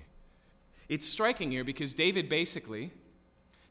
It's 0.87 1.05
striking 1.05 1.51
here 1.51 1.63
because 1.63 1.93
David 1.93 2.29
basically, 2.29 2.91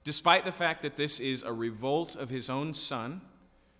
despite 0.02 0.44
the 0.44 0.52
fact 0.52 0.82
that 0.82 0.96
this 0.96 1.20
is 1.20 1.42
a 1.42 1.52
revolt 1.52 2.16
of 2.16 2.30
his 2.30 2.50
own 2.50 2.74
son, 2.74 3.20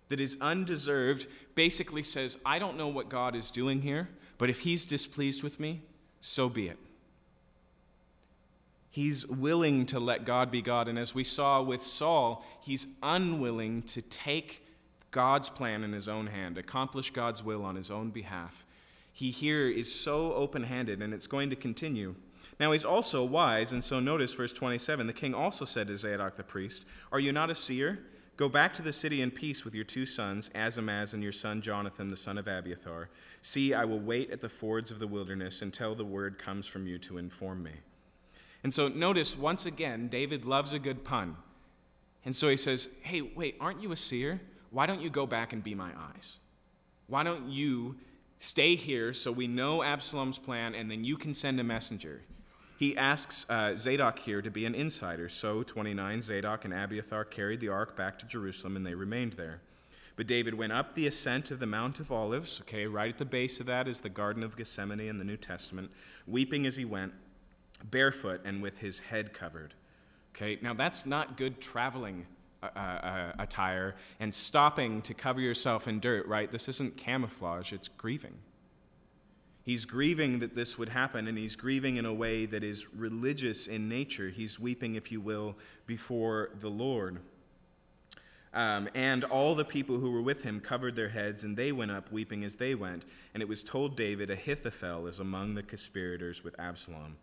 that 0.09 0.21
is 0.21 0.37
undeserved, 0.41 1.27
basically 1.55 2.03
says, 2.03 2.39
I 2.45 2.59
don't 2.59 2.77
know 2.77 2.89
what 2.89 3.09
God 3.09 3.35
is 3.35 3.51
doing 3.51 3.83
here, 3.83 4.09
but 4.39 4.51
if 4.51 4.61
he's 4.61 4.85
displeased 4.85 5.43
with 5.43 5.59
me, 5.59 5.81
so 6.21 6.49
be 6.49 6.69
it. 6.69 6.79
He's 8.91 9.27
willing 9.27 9.87
to 9.87 9.99
let 9.99 10.25
God 10.25 10.51
be 10.51 10.63
God. 10.63 10.87
And 10.87 10.99
as 10.99 11.15
we 11.15 11.25
saw 11.25 11.61
with 11.61 11.83
Saul, 11.83 12.45
he's 12.61 12.87
unwilling 13.03 13.83
to 13.83 14.03
take 14.03 14.65
God's 15.11 15.51
plan 15.51 15.83
in 15.83 15.93
his 15.93 16.09
own 16.09 16.29
hand, 16.29 16.59
accomplish 16.59 17.11
God's 17.11 17.43
will 17.43 17.65
on 17.65 17.75
his 17.75 17.91
own 17.91 18.11
behalf. 18.11 18.67
He 19.13 19.31
here 19.31 19.69
is 19.69 19.93
so 19.93 20.33
open 20.35 20.63
handed, 20.63 21.03
and 21.03 21.13
it's 21.13 21.27
going 21.27 21.51
to 21.51 21.57
continue. 21.57 22.15
Now 22.61 22.73
he's 22.73 22.85
also 22.85 23.25
wise, 23.25 23.73
and 23.73 23.83
so 23.83 24.01
notice 24.01 24.35
verse 24.35 24.53
27 24.53 25.07
the 25.07 25.13
king 25.13 25.35
also 25.35 25.65
said 25.65 25.89
to 25.89 25.97
Zadok 25.97 26.37
the 26.37 26.45
priest, 26.45 26.85
Are 27.13 27.21
you 27.21 27.33
not 27.33 27.51
a 27.51 27.55
seer? 27.55 28.01
Go 28.37 28.49
back 28.49 28.75
to 28.75 28.83
the 28.83 28.93
city 28.93 29.23
in 29.23 29.31
peace 29.31 29.65
with 29.65 29.77
your 29.77 29.85
two 29.85 30.05
sons, 30.05 30.51
Ahimaaz 30.57 31.15
and 31.15 31.23
your 31.23 31.33
son 31.33 31.63
Jonathan, 31.63 32.09
the 32.09 32.17
son 32.17 32.37
of 32.37 32.49
Abiathar. 32.49 33.09
See, 33.43 33.75
I 33.75 33.85
will 33.85 34.01
wait 34.01 34.31
at 34.31 34.41
the 34.41 34.49
fords 34.49 34.91
of 34.91 34.99
the 34.99 35.07
wilderness 35.07 35.63
until 35.63 35.95
the 35.95 36.05
word 36.05 36.37
comes 36.37 36.67
from 36.67 36.87
you 36.87 36.99
to 36.99 37.19
inform 37.19 37.63
me. 37.63 37.73
And 38.65 38.75
so 38.75 38.89
notice, 38.89 39.39
once 39.39 39.67
again, 39.67 40.09
David 40.09 40.45
loves 40.45 40.73
a 40.73 40.81
good 40.81 41.05
pun. 41.05 41.37
And 42.25 42.35
so 42.35 42.49
he 42.49 42.57
says, 42.57 42.89
Hey, 43.03 43.21
wait, 43.21 43.57
aren't 43.61 43.83
you 43.83 43.93
a 43.93 43.97
seer? 43.97 44.41
Why 44.71 44.87
don't 44.87 45.01
you 45.01 45.11
go 45.11 45.27
back 45.27 45.53
and 45.53 45.63
be 45.63 45.75
my 45.75 45.91
eyes? 45.97 46.39
Why 47.07 47.23
don't 47.23 47.49
you 47.49 47.97
stay 48.39 48.75
here 48.75 49.13
so 49.13 49.31
we 49.31 49.47
know 49.47 49.85
Absalom's 49.85 50.39
plan 50.39 50.75
and 50.75 50.91
then 50.91 51.05
you 51.05 51.17
can 51.17 51.35
send 51.35 51.61
a 51.61 51.65
messenger? 51.65 52.23
He 52.77 52.97
asks 52.97 53.49
uh, 53.49 53.77
Zadok 53.77 54.19
here 54.19 54.43
to 54.43 54.51
be 54.51 54.67
an 54.67 54.75
insider. 54.75 55.29
So, 55.29 55.63
29, 55.63 56.23
Zadok 56.23 56.65
and 56.65 56.75
Abiathar 56.75 57.25
carried 57.25 57.61
the 57.61 57.69
ark 57.69 57.97
back 57.97 58.19
to 58.19 58.27
Jerusalem 58.27 58.77
and 58.77 58.85
they 58.85 58.95
remained 58.95 59.35
there. 59.35 59.61
But 60.17 60.27
David 60.27 60.55
went 60.55 60.73
up 60.73 60.95
the 60.95 61.07
ascent 61.07 61.51
of 61.51 61.59
the 61.59 61.67
Mount 61.67 62.01
of 62.01 62.13
Olives. 62.13 62.61
Okay, 62.63 62.87
right 62.87 63.11
at 63.11 63.19
the 63.19 63.25
base 63.25 63.61
of 63.61 63.67
that 63.67 63.89
is 63.89 64.01
the 64.01 64.09
Garden 64.09 64.43
of 64.43 64.57
Gethsemane 64.57 65.01
in 65.01 65.19
the 65.19 65.25
New 65.25 65.37
Testament, 65.37 65.91
weeping 66.27 66.67
as 66.67 66.77
he 66.77 66.85
went, 66.85 67.13
barefoot 67.91 68.41
and 68.45 68.63
with 68.63 68.79
his 68.79 69.01
head 69.01 69.33
covered. 69.33 69.75
Okay, 70.35 70.59
now 70.63 70.75
that's 70.75 71.07
not 71.07 71.37
good 71.37 71.61
traveling 71.61 72.27
uh, 72.63 72.69
uh, 72.75 72.79
uh 72.79 73.33
attire 73.39 73.95
and 74.21 74.35
stopping 74.35 75.03
to 75.03 75.15
cover 75.15 75.41
yourself 75.41 75.87
in 75.87 76.01
dirt, 76.01 76.27
right? 76.27 76.51
This 76.51 76.69
isn't 76.69 76.97
camouflage, 76.97 77.73
it's 77.73 77.89
grieving. 77.89 78.35
He's 79.65 79.87
grieving 79.87 80.41
that 80.41 80.55
this 80.55 80.77
would 80.77 80.91
happen, 80.91 81.27
and 81.27 81.39
he's 81.39 81.57
grieving 81.57 81.97
in 81.97 82.05
a 82.05 82.13
way 82.13 82.45
that 82.45 82.63
is 82.63 82.93
religious 82.95 83.67
in 83.67 83.89
nature. 83.89 84.29
He's 84.29 84.61
weeping, 84.61 84.95
if 84.95 85.11
you 85.11 85.23
will, 85.23 85.57
before 85.87 86.51
the 86.61 86.69
Lord. 86.69 87.19
Um, 88.53 88.91
and 88.95 89.25
all 89.25 89.55
the 89.55 89.65
people 89.65 89.99
who 89.99 90.11
were 90.11 90.21
with 90.21 90.43
him 90.43 90.61
covered 90.61 90.95
their 90.95 91.09
heads, 91.09 91.45
and 91.45 91.57
they 91.57 91.73
went 91.73 91.91
up 91.91 92.13
weeping 92.13 92.45
as 92.45 92.57
they 92.57 92.75
went. 92.75 93.07
And 93.33 93.43
it 93.43 93.49
was 93.49 93.63
told 93.63 93.97
David, 93.97 94.31
Ahithophel 94.31 95.07
is 95.07 95.21
among 95.21 95.55
the 95.55 95.63
conspirators 95.63 96.45
with 96.45 96.61
Absalom. 96.61 97.17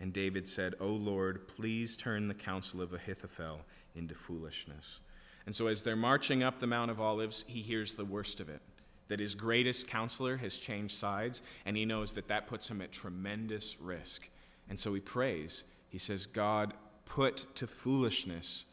And 0.00 0.12
David 0.12 0.48
said, 0.48 0.74
O 0.80 0.88
Lord, 0.88 1.46
please 1.46 1.94
turn 1.94 2.26
the 2.26 2.34
counsel 2.34 2.82
of 2.82 2.92
Ahithophel 2.92 3.60
into 3.94 4.16
foolishness. 4.16 5.00
And 5.46 5.54
so, 5.54 5.68
as 5.68 5.82
they're 5.82 5.96
marching 5.96 6.42
up 6.42 6.58
the 6.58 6.66
Mount 6.66 6.90
of 6.90 7.00
Olives, 7.00 7.44
he 7.46 7.62
hears 7.62 7.94
the 7.94 8.04
worst 8.04 8.40
of 8.40 8.48
it 8.48 8.60
that 9.08 9.20
his 9.20 9.34
greatest 9.34 9.88
counselor 9.88 10.36
has 10.36 10.56
changed 10.56 10.96
sides, 10.96 11.42
and 11.64 11.76
he 11.76 11.84
knows 11.84 12.12
that 12.12 12.28
that 12.28 12.46
puts 12.46 12.70
him 12.70 12.80
at 12.80 12.92
tremendous 12.92 13.80
risk. 13.80 14.28
And 14.68 14.78
so 14.78 14.92
he 14.94 15.00
prays. 15.00 15.64
He 15.88 15.98
says, 15.98 16.26
God, 16.26 16.74
put 17.06 17.46
to 17.56 17.66
foolishness 17.66 18.66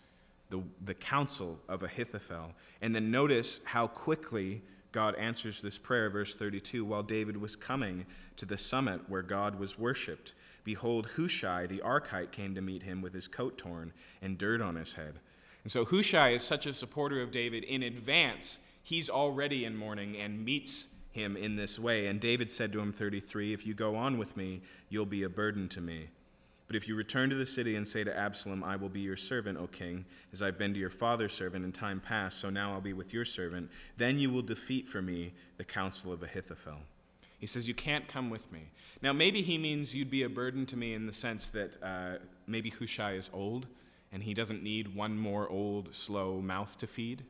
the, 0.50 0.62
the 0.84 0.94
counsel 0.94 1.60
of 1.68 1.84
Ahithophel. 1.84 2.52
And 2.82 2.94
then 2.94 3.12
notice 3.12 3.62
how 3.66 3.88
quickly 3.88 4.62
God 4.92 5.16
answers 5.16 5.62
this 5.62 5.78
prayer, 5.78 6.10
verse 6.10 6.36
32 6.36 6.86
while 6.86 7.04
David 7.04 7.36
was 7.36 7.56
coming 7.56 8.06
to 8.38 8.46
the 8.46 8.58
summit 8.58 9.02
where 9.10 9.22
God 9.22 9.60
was 9.60 9.78
worshiped. 9.78 10.34
Behold, 10.64 11.08
Hushai 11.16 11.68
the 11.68 11.80
Archite 11.80 12.32
came 12.32 12.56
to 12.56 12.62
meet 12.62 12.84
him 12.84 13.02
with 13.02 13.14
his 13.14 13.28
coat 13.28 13.58
torn 13.58 13.92
and 14.22 14.38
dirt 14.38 14.62
on 14.62 14.76
his 14.76 14.94
head. 14.94 15.16
And 15.64 15.72
so 15.72 15.84
Hushai 15.84 16.30
is 16.30 16.44
such 16.44 16.66
a 16.66 16.74
supporter 16.74 17.22
of 17.22 17.32
David 17.32 17.64
in 17.64 17.84
advance, 17.84 18.60
he's 18.86 19.10
already 19.10 19.66
in 19.66 19.76
mourning 19.76 20.16
and 20.16 20.46
meets 20.46 20.90
him 21.12 21.36
in 21.36 21.56
this 21.56 21.80
way. 21.80 22.08
And 22.08 22.20
David 22.20 22.52
said 22.52 22.72
to 22.74 22.80
him, 22.80 22.94
33, 22.94 23.52
If 23.52 23.66
you 23.66 23.74
go 23.74 23.96
on 23.96 24.18
with 24.18 24.38
me, 24.38 24.62
you'll 24.90 25.06
be 25.08 25.24
a 25.24 25.30
burden 25.30 25.68
to 25.70 25.82
me. 25.82 26.08
But 26.68 26.76
if 26.76 26.88
you 26.88 26.96
return 26.96 27.30
to 27.32 27.36
the 27.36 27.46
city 27.46 27.76
and 27.76 27.88
say 27.88 28.04
to 28.04 28.16
Absalom, 28.16 28.64
I 28.64 28.76
will 28.76 28.90
be 28.90 29.00
your 29.00 29.18
servant, 29.18 29.58
O 29.58 29.68
king, 29.68 30.06
as 30.32 30.42
I've 30.42 30.58
been 30.58 30.74
to 30.74 30.80
your 30.80 30.90
father's 30.90 31.34
servant 31.34 31.66
in 31.66 31.72
time 31.72 32.00
past, 32.00 32.40
so 32.40 32.50
now 32.50 32.74
I'll 32.74 32.82
be 32.82 32.94
with 32.94 33.14
your 33.14 33.26
servant, 33.26 33.70
then 33.98 34.20
you 34.20 34.30
will 34.30 34.42
defeat 34.42 34.88
for 34.88 35.02
me 35.02 35.34
the 35.58 35.64
counsel 35.64 36.12
of 36.12 36.24
Ahithophel. 36.24 36.80
He 37.40 37.48
says, 37.48 37.68
You 37.68 37.74
can't 37.74 38.08
come 38.08 38.30
with 38.30 38.52
me. 38.52 38.70
Now, 39.02 39.14
maybe 39.14 39.42
he 39.42 39.58
means 39.58 39.96
you'd 39.96 40.12
be 40.12 40.24
a 40.24 40.30
burden 40.30 40.66
to 40.68 40.78
me 40.78 40.94
in 40.94 41.08
the 41.08 41.14
sense 41.14 41.50
that 41.50 41.78
uh, 41.84 42.18
maybe 42.48 42.70
Hushai 42.70 43.14
is 43.14 43.30
old 43.34 43.68
and 44.12 44.22
he 44.22 44.34
doesn't 44.34 44.64
need 44.64 44.96
one 44.96 45.18
more 45.18 45.50
old, 45.50 45.94
slow 45.94 46.40
mouth 46.40 46.78
to 46.80 46.88
feed. 46.88 47.24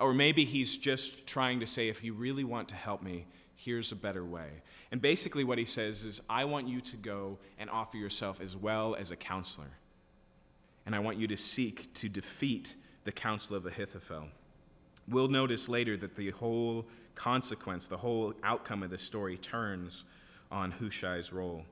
Or 0.00 0.14
maybe 0.14 0.44
he's 0.44 0.76
just 0.76 1.26
trying 1.26 1.60
to 1.60 1.66
say, 1.66 1.88
If 1.88 2.02
you 2.02 2.14
really 2.14 2.44
want 2.44 2.68
to 2.68 2.74
help 2.74 3.02
me, 3.02 3.26
here's 3.54 3.92
a 3.92 3.96
better 3.96 4.24
way. 4.24 4.48
And 4.90 5.00
basically, 5.00 5.44
what 5.44 5.58
he 5.58 5.64
says 5.64 6.02
is, 6.02 6.20
I 6.28 6.44
want 6.46 6.66
you 6.66 6.80
to 6.80 6.96
go 6.96 7.38
and 7.58 7.68
offer 7.68 7.96
yourself 7.96 8.40
as 8.40 8.56
well 8.56 8.94
as 8.94 9.10
a 9.10 9.16
counselor. 9.16 9.70
And 10.86 10.94
I 10.94 10.98
want 10.98 11.18
you 11.18 11.28
to 11.28 11.36
seek 11.36 11.92
to 11.94 12.08
defeat 12.08 12.74
the 13.04 13.12
counsel 13.12 13.56
of 13.56 13.66
Ahithophel. 13.66 14.28
We'll 15.06 15.28
notice 15.28 15.68
later 15.68 15.96
that 15.98 16.16
the 16.16 16.30
whole 16.30 16.86
consequence, 17.14 17.86
the 17.86 17.96
whole 17.96 18.34
outcome 18.42 18.82
of 18.82 18.90
this 18.90 19.02
story 19.02 19.36
turns 19.36 20.04
on 20.50 20.70
Hushai's 20.70 21.32
role. 21.32 21.64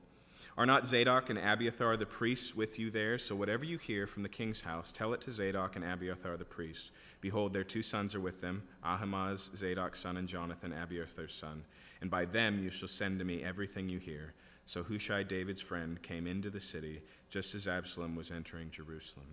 Are 0.57 0.65
not 0.65 0.87
Zadok 0.87 1.29
and 1.29 1.39
Abiathar 1.39 1.97
the 1.97 2.05
priests 2.05 2.55
with 2.55 2.77
you 2.77 2.91
there? 2.91 3.17
So 3.17 3.35
whatever 3.35 3.63
you 3.63 3.77
hear 3.77 4.05
from 4.07 4.23
the 4.23 4.29
king's 4.29 4.61
house, 4.61 4.91
tell 4.91 5.13
it 5.13 5.21
to 5.21 5.31
Zadok 5.31 5.75
and 5.75 5.85
Abiathar 5.85 6.37
the 6.37 6.45
priests. 6.45 6.91
Behold, 7.21 7.51
their 7.51 7.63
two 7.63 7.81
sons 7.81 8.15
are 8.15 8.19
with 8.19 8.41
them 8.41 8.63
Ahimaaz, 8.83 9.51
Zadok's 9.55 9.99
son, 9.99 10.17
and 10.17 10.27
Jonathan, 10.27 10.71
Abiathar's 10.71 11.33
son. 11.33 11.63
And 12.01 12.09
by 12.09 12.25
them 12.25 12.59
you 12.63 12.69
shall 12.69 12.87
send 12.87 13.19
to 13.19 13.25
me 13.25 13.43
everything 13.43 13.89
you 13.89 13.99
hear. 13.99 14.33
So 14.65 14.83
Hushai, 14.83 15.23
David's 15.23 15.61
friend, 15.61 16.01
came 16.01 16.27
into 16.27 16.49
the 16.49 16.59
city 16.59 17.01
just 17.29 17.55
as 17.55 17.67
Absalom 17.67 18.15
was 18.15 18.31
entering 18.31 18.69
Jerusalem. 18.71 19.25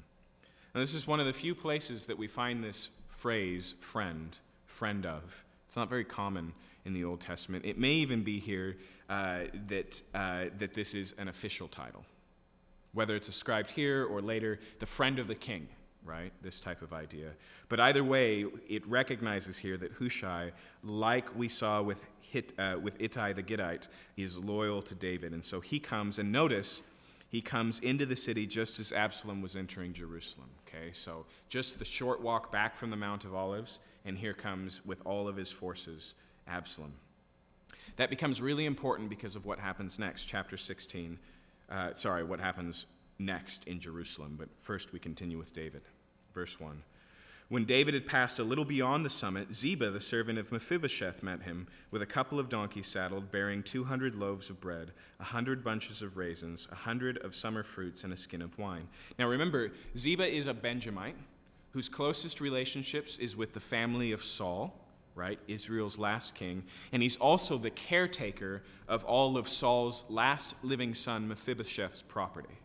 Now, 0.75 0.81
this 0.81 0.95
is 0.95 1.07
one 1.07 1.21
of 1.21 1.27
the 1.27 1.33
few 1.33 1.55
places 1.55 2.07
that 2.07 2.19
we 2.19 2.27
find 2.27 2.63
this 2.63 2.91
phrase, 3.09 3.75
friend, 3.81 4.39
friend 4.67 5.07
of. 5.07 5.45
It's 5.65 5.77
not 5.77 5.89
very 5.89 6.05
common 6.05 6.53
in 6.85 6.93
the 6.93 7.05
Old 7.05 7.21
Testament. 7.21 7.65
It 7.65 7.79
may 7.79 7.93
even 7.93 8.23
be 8.23 8.39
here 8.39 8.77
uh, 9.09 9.41
that, 9.69 10.03
uh, 10.15 10.45
that 10.59 10.75
this 10.75 10.95
is 10.95 11.15
an 11.19 11.29
official 11.29 11.69
title. 11.69 12.05
Whether 12.93 13.17
it's 13.17 13.29
ascribed 13.29 13.71
here 13.71 14.05
or 14.05 14.21
later, 14.23 14.59
the 14.79 14.87
friend 14.87 15.19
of 15.19 15.27
the 15.27 15.35
king 15.35 15.69
right? 16.07 16.33
This 16.43 16.61
type 16.61 16.83
of 16.83 16.93
idea. 16.93 17.33
But 17.69 17.81
either 17.81 18.05
way, 18.05 18.47
it 18.69 18.87
recognizes 18.87 19.59
here 19.59 19.77
that 19.77 19.93
Hushai, 19.93 20.53
like 20.83 21.37
we 21.37 21.49
saw 21.49 21.83
with, 21.83 22.05
Hit, 22.21 22.53
uh, 22.59 22.77
with 22.81 23.01
Ittai 23.01 23.33
the 23.33 23.43
Gittite, 23.43 23.89
is 24.17 24.39
loyal 24.39 24.81
to 24.83 24.95
David. 24.95 25.33
And 25.33 25.45
so 25.45 25.61
he 25.61 25.79
comes, 25.79 26.19
and 26.19 26.31
notice, 26.31 26.83
he 27.29 27.41
comes 27.41 27.81
into 27.81 28.07
the 28.07 28.17
city 28.17 28.47
just 28.47 28.79
as 28.79 28.93
Absalom 28.93 29.43
was 29.43 29.57
entering 29.57 29.93
Jerusalem. 29.93 30.49
Okay, 30.67 30.93
so 30.93 31.27
just 31.49 31.79
the 31.79 31.85
short 31.85 32.21
walk 32.21 32.53
back 32.53 32.77
from 32.77 32.91
the 32.91 32.97
Mount 32.97 33.25
of 33.25 33.35
Olives, 33.35 33.81
and 34.05 34.17
here 34.17 34.35
comes 34.35 34.85
with 34.87 35.01
all 35.05 35.27
of 35.29 35.37
his 35.37 35.51
forces 35.51 36.15
Absalom. 36.47 36.93
That 37.97 38.11
becomes 38.11 38.41
really 38.41 38.67
important 38.67 39.09
because 39.09 39.37
of 39.37 39.45
what 39.45 39.59
happens 39.59 39.99
next, 39.99 40.25
chapter 40.25 40.57
16. 40.57 41.19
Uh, 41.69 41.93
sorry, 41.93 42.25
what 42.25 42.39
happens 42.39 42.87
next 43.19 43.67
in 43.67 43.81
Jerusalem. 43.81 44.37
But 44.39 44.49
first, 44.59 44.93
we 44.93 44.99
continue 44.99 45.39
with 45.39 45.53
David. 45.53 45.83
Verse 46.37 46.61
1. 46.61 46.83
When 47.49 47.65
David 47.65 47.95
had 47.95 48.07
passed 48.07 48.41
a 48.41 48.45
little 48.45 48.67
beyond 48.67 49.07
the 49.07 49.11
summit, 49.11 49.55
Ziba, 49.55 49.91
the 49.91 50.03
servant 50.03 50.39
of 50.39 50.53
Mephibosheth, 50.53 51.23
met 51.23 51.41
him 51.41 51.67
with 51.91 52.03
a 52.03 52.07
couple 52.07 52.39
of 52.39 52.51
donkeys 52.51 52.87
saddled, 52.87 53.33
bearing 53.33 53.63
200 53.63 54.15
loaves 54.15 54.51
of 54.51 54.61
bread, 54.61 54.91
a 55.19 55.23
100 55.23 55.65
bunches 55.65 56.03
of 56.03 56.19
raisins, 56.19 56.67
a 56.71 56.75
100 56.75 57.25
of 57.25 57.35
summer 57.35 57.63
fruits, 57.63 58.05
and 58.05 58.13
a 58.13 58.17
skin 58.19 58.43
of 58.43 58.59
wine. 58.59 58.87
Now 59.19 59.29
remember, 59.29 59.73
Ziba 59.97 60.27
is 60.27 60.47
a 60.47 60.53
Benjamite 60.53 61.17
whose 61.71 61.89
closest 61.89 62.43
relationships 62.43 63.17
is 63.17 63.35
with 63.35 63.55
the 63.55 63.61
family 63.61 64.13
of 64.13 64.23
Saul, 64.23 64.79
right? 65.15 65.39
Israel's 65.49 65.99
last 65.99 66.35
king. 66.35 66.65
And 66.93 67.03
he's 67.03 67.17
also 67.17 67.57
the 67.57 67.71
caretaker 67.71 68.63
of 68.89 69.05
all 69.05 69.39
of 69.39 69.49
Saul's 69.49 70.05
last 70.11 70.55
living 70.63 70.93
son, 70.93 71.29
Mephibosheth's 71.29 72.03
property. 72.03 72.59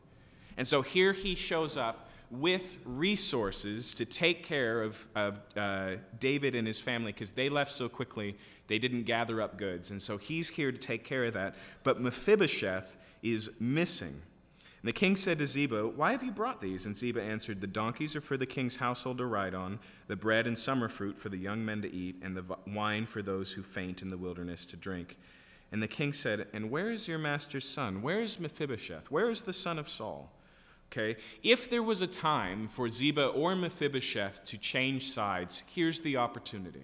And 0.58 0.68
so 0.68 0.82
here 0.82 1.14
he 1.14 1.36
shows 1.36 1.78
up 1.78 2.10
with 2.32 2.78
resources 2.86 3.94
to 3.96 4.06
take 4.06 4.44
care 4.44 4.82
of, 4.82 5.06
of 5.16 5.40
uh, 5.58 5.92
David 6.20 6.56
and 6.56 6.66
his 6.66 6.80
family 6.80 7.12
because 7.12 7.32
they 7.32 7.50
left 7.50 7.72
so 7.72 7.90
quickly, 7.90 8.38
they 8.68 8.80
didn't 8.80 9.04
gather 9.04 9.42
up 9.42 9.58
goods. 9.58 9.92
And 9.92 10.02
so 10.02 10.18
he's 10.18 10.50
here 10.50 10.72
to 10.72 10.78
take 10.78 11.04
care 11.04 11.26
of 11.26 11.34
that. 11.34 11.56
But 11.84 12.00
Mephibosheth 12.00 12.98
is 13.22 13.52
missing. 13.60 14.22
And 14.82 14.88
the 14.88 14.94
king 14.94 15.16
said 15.16 15.38
to 15.40 15.46
Ziba, 15.46 15.90
Why 15.90 16.12
have 16.12 16.24
you 16.24 16.32
brought 16.32 16.62
these? 16.62 16.86
And 16.86 16.98
Ziba 16.98 17.22
answered, 17.22 17.62
The 17.62 17.68
donkeys 17.68 18.16
are 18.16 18.22
for 18.22 18.38
the 18.38 18.46
king's 18.46 18.78
household 18.78 19.20
to 19.20 19.26
ride 19.26 19.54
on, 19.54 19.78
the 20.08 20.16
bread 20.16 20.48
and 20.48 20.58
summer 20.58 20.88
fruit 20.88 21.16
for 21.16 21.30
the 21.30 21.38
young 21.38 21.64
men 21.64 21.82
to 21.84 21.94
eat, 21.94 22.16
and 22.24 22.36
the 22.36 22.58
wine 22.66 23.06
for 23.06 23.22
those 23.22 23.52
who 23.52 23.62
faint 23.62 24.02
in 24.02 24.10
the 24.10 24.18
wilderness 24.18 24.66
to 24.66 24.78
drink. 24.78 25.18
And 25.72 25.84
the 25.84 25.88
king 25.88 26.14
said, 26.14 26.48
And 26.54 26.72
where 26.72 26.92
is 26.92 27.08
your 27.08 27.20
master's 27.20 27.68
son? 27.68 28.02
Where 28.02 28.22
is 28.22 28.40
Mephibosheth? 28.40 29.12
Where 29.12 29.30
is 29.30 29.44
the 29.44 29.54
son 29.54 29.78
of 29.78 29.88
Saul? 29.88 30.32
Okay? 30.92 31.20
If 31.42 31.70
there 31.70 31.84
was 31.84 32.02
a 32.02 32.08
time 32.08 32.68
for 32.68 32.90
Ziba 32.90 33.28
or 33.28 33.56
Mephibosheth 33.56 34.44
to 34.46 34.58
change 34.58 35.12
sides, 35.12 35.64
here's 35.74 36.02
the 36.02 36.18
opportunity. 36.18 36.84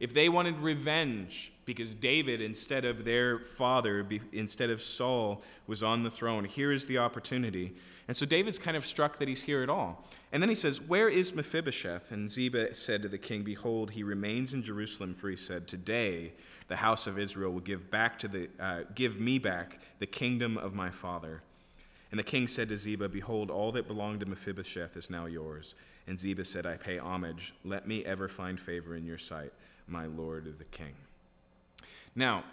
If 0.00 0.12
they 0.12 0.28
wanted 0.28 0.58
revenge 0.58 1.52
because 1.64 1.94
David, 1.94 2.42
instead 2.42 2.84
of 2.84 3.04
their 3.04 3.38
father, 3.38 4.04
instead 4.32 4.68
of 4.68 4.82
Saul, 4.82 5.42
was 5.68 5.84
on 5.84 6.02
the 6.02 6.10
throne, 6.10 6.44
here 6.44 6.72
is 6.72 6.86
the 6.86 6.98
opportunity. 6.98 7.72
And 8.08 8.16
so 8.16 8.26
David's 8.26 8.58
kind 8.58 8.76
of 8.76 8.84
struck 8.84 9.20
that 9.20 9.28
he's 9.28 9.42
here 9.42 9.62
at 9.62 9.70
all. 9.70 10.04
And 10.32 10.42
then 10.42 10.48
he 10.48 10.56
says, 10.56 10.80
Where 10.80 11.08
is 11.08 11.32
Mephibosheth? 11.36 12.10
And 12.10 12.28
Ziba 12.28 12.74
said 12.74 13.02
to 13.02 13.08
the 13.08 13.18
king, 13.18 13.44
Behold, 13.44 13.92
he 13.92 14.02
remains 14.02 14.54
in 14.54 14.62
Jerusalem, 14.64 15.14
for 15.14 15.30
he 15.30 15.36
said, 15.36 15.68
Today 15.68 16.32
the 16.66 16.76
house 16.76 17.06
of 17.06 17.16
Israel 17.16 17.52
will 17.52 17.60
give, 17.60 17.88
back 17.88 18.18
to 18.20 18.28
the, 18.28 18.48
uh, 18.58 18.80
give 18.96 19.20
me 19.20 19.38
back 19.38 19.78
the 20.00 20.06
kingdom 20.06 20.58
of 20.58 20.74
my 20.74 20.90
father. 20.90 21.42
And 22.12 22.18
the 22.18 22.24
king 22.24 22.46
said 22.46 22.68
to 22.68 22.76
Ziba, 22.76 23.08
Behold, 23.08 23.50
all 23.50 23.72
that 23.72 23.88
belonged 23.88 24.20
to 24.20 24.26
Mephibosheth 24.26 24.98
is 24.98 25.08
now 25.08 25.24
yours. 25.24 25.74
And 26.06 26.18
Ziba 26.18 26.44
said, 26.44 26.66
I 26.66 26.76
pay 26.76 26.98
homage. 26.98 27.54
Let 27.64 27.88
me 27.88 28.04
ever 28.04 28.28
find 28.28 28.60
favor 28.60 28.94
in 28.94 29.06
your 29.06 29.16
sight, 29.16 29.52
my 29.88 30.04
lord 30.04 30.46
the 30.58 30.64
king. 30.64 30.92
Now, 32.14 32.44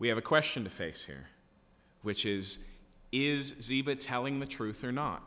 we 0.00 0.08
have 0.08 0.18
a 0.18 0.22
question 0.22 0.64
to 0.64 0.70
face 0.70 1.04
here, 1.04 1.28
which 2.02 2.26
is 2.26 2.58
Is 3.12 3.54
Ziba 3.62 3.94
telling 3.94 4.40
the 4.40 4.46
truth 4.46 4.82
or 4.82 4.90
not? 4.90 5.22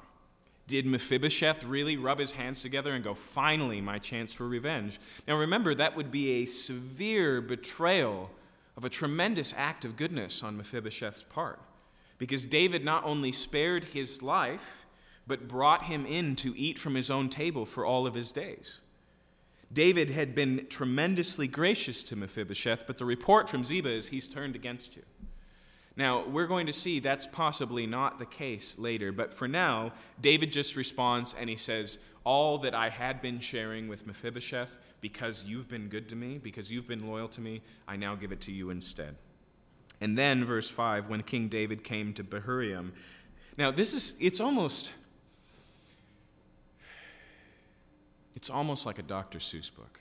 Did 0.68 0.86
Mephibosheth 0.86 1.64
really 1.64 1.96
rub 1.96 2.20
his 2.20 2.34
hands 2.34 2.62
together 2.62 2.92
and 2.92 3.04
go, 3.04 3.14
Finally, 3.14 3.80
my 3.80 3.98
chance 3.98 4.34
for 4.34 4.46
revenge? 4.46 5.00
Now 5.26 5.38
remember, 5.38 5.74
that 5.74 5.96
would 5.96 6.12
be 6.12 6.42
a 6.42 6.46
severe 6.46 7.40
betrayal 7.40 8.30
of 8.76 8.84
a 8.84 8.90
tremendous 8.90 9.54
act 9.56 9.86
of 9.86 9.96
goodness 9.96 10.44
on 10.44 10.58
Mephibosheth's 10.58 11.24
part. 11.24 11.62
Because 12.18 12.46
David 12.46 12.86
not 12.86 13.04
only 13.04 13.32
spared 13.32 13.84
his 13.86 14.22
life, 14.22 14.86
but 15.28 15.48
brought 15.48 15.84
him 15.84 16.06
in 16.06 16.36
to 16.38 16.58
eat 16.58 16.78
from 16.78 16.96
his 16.96 17.10
own 17.10 17.30
table 17.30 17.66
for 17.66 17.86
all 17.86 18.08
of 18.08 18.14
his 18.14 18.32
days. 18.32 18.80
David 19.74 20.12
had 20.12 20.36
been 20.36 20.68
tremendously 20.70 21.48
gracious 21.48 22.04
to 22.04 22.16
Mephibosheth, 22.16 22.86
but 22.88 22.98
the 22.98 23.06
report 23.06 23.50
from 23.50 23.64
Ziba 23.64 23.90
is 23.90 24.08
he's 24.08 24.28
turned 24.28 24.56
against 24.56 24.96
you. 24.96 25.02
Now, 25.98 26.26
we're 26.28 26.48
going 26.48 26.68
to 26.68 26.74
see 26.74 27.00
that's 27.00 27.26
possibly 27.26 27.88
not 27.88 28.20
the 28.20 28.26
case 28.26 28.78
later, 28.78 29.12
but 29.12 29.34
for 29.34 29.48
now, 29.48 29.94
David 30.22 30.52
just 30.52 30.76
responds 30.76 31.34
and 31.40 31.50
he 31.50 31.56
says, 31.56 32.00
All 32.26 32.58
that 32.60 32.76
I 32.76 32.90
had 32.90 33.22
been 33.22 33.40
sharing 33.40 33.88
with 33.88 34.06
Mephibosheth, 34.06 34.78
because 35.00 35.46
you've 35.46 35.70
been 35.70 35.88
good 35.88 36.10
to 36.10 36.16
me, 36.16 36.38
because 36.38 36.72
you've 36.72 36.88
been 36.88 37.08
loyal 37.08 37.30
to 37.30 37.42
me, 37.42 37.62
I 37.88 37.96
now 37.96 38.16
give 38.16 38.32
it 38.32 38.42
to 38.42 38.52
you 38.52 38.72
instead. 38.72 39.16
And 40.06 40.16
then, 40.16 40.46
verse 40.46 40.70
5, 40.70 41.10
when 41.10 41.24
King 41.24 41.48
David 41.48 41.84
came 41.84 42.14
to 42.14 42.24
Bahurim. 42.24 42.92
Now, 43.58 43.72
this 43.72 43.92
is, 43.92 44.16
it's 44.20 44.40
almost, 44.40 44.94
it's 48.36 48.52
almost 48.52 48.86
like 48.86 49.00
a 49.00 49.02
Dr. 49.02 49.40
Seuss 49.40 49.76
book. 49.76 50.00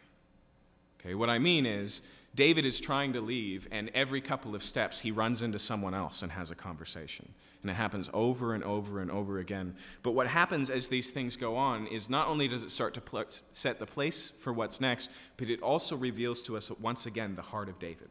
Okay, 1.01 1.15
what 1.15 1.31
I 1.31 1.39
mean 1.39 1.65
is, 1.65 2.03
David 2.35 2.67
is 2.67 2.81
trying 2.81 3.15
to 3.15 3.23
leave, 3.23 3.67
and 3.73 3.91
every 3.95 4.21
couple 4.21 4.55
of 4.55 4.63
steps, 4.63 5.01
he 5.01 5.11
runs 5.11 5.41
into 5.41 5.59
someone 5.59 5.95
else 5.95 6.21
and 6.21 6.33
has 6.33 6.51
a 6.51 6.55
conversation. 6.55 7.27
And 7.63 7.71
it 7.71 7.75
happens 7.75 8.11
over 8.13 8.53
and 8.53 8.63
over 8.63 9.01
and 9.01 9.11
over 9.11 9.39
again. 9.39 9.75
But 10.03 10.11
what 10.11 10.27
happens 10.27 10.69
as 10.69 10.89
these 10.89 11.13
things 11.13 11.35
go 11.35 11.57
on 11.57 11.87
is 11.87 12.11
not 12.11 12.29
only 12.29 12.47
does 12.47 12.63
it 12.63 12.71
start 12.71 12.93
to 12.93 13.01
pl- 13.01 13.25
set 13.53 13.79
the 13.79 13.87
place 13.87 14.29
for 14.29 14.53
what's 14.53 14.83
next, 14.83 15.09
but 15.39 15.49
it 15.49 15.63
also 15.63 15.97
reveals 15.97 16.43
to 16.43 16.59
us 16.59 16.71
once 16.73 17.07
again 17.07 17.35
the 17.37 17.41
heart 17.41 17.71
of 17.71 17.79
David, 17.79 18.11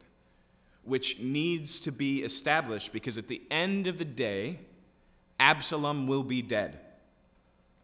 which 0.84 1.20
needs 1.20 1.80
to 1.80 1.92
be 1.92 2.22
established 2.22 2.92
because 2.92 3.18
at 3.18 3.28
the 3.28 3.42
end 3.50 3.86
of 3.86 3.98
the 3.98 4.04
day, 4.04 4.58
Absalom 5.40 6.06
will 6.06 6.22
be 6.22 6.42
dead. 6.42 6.78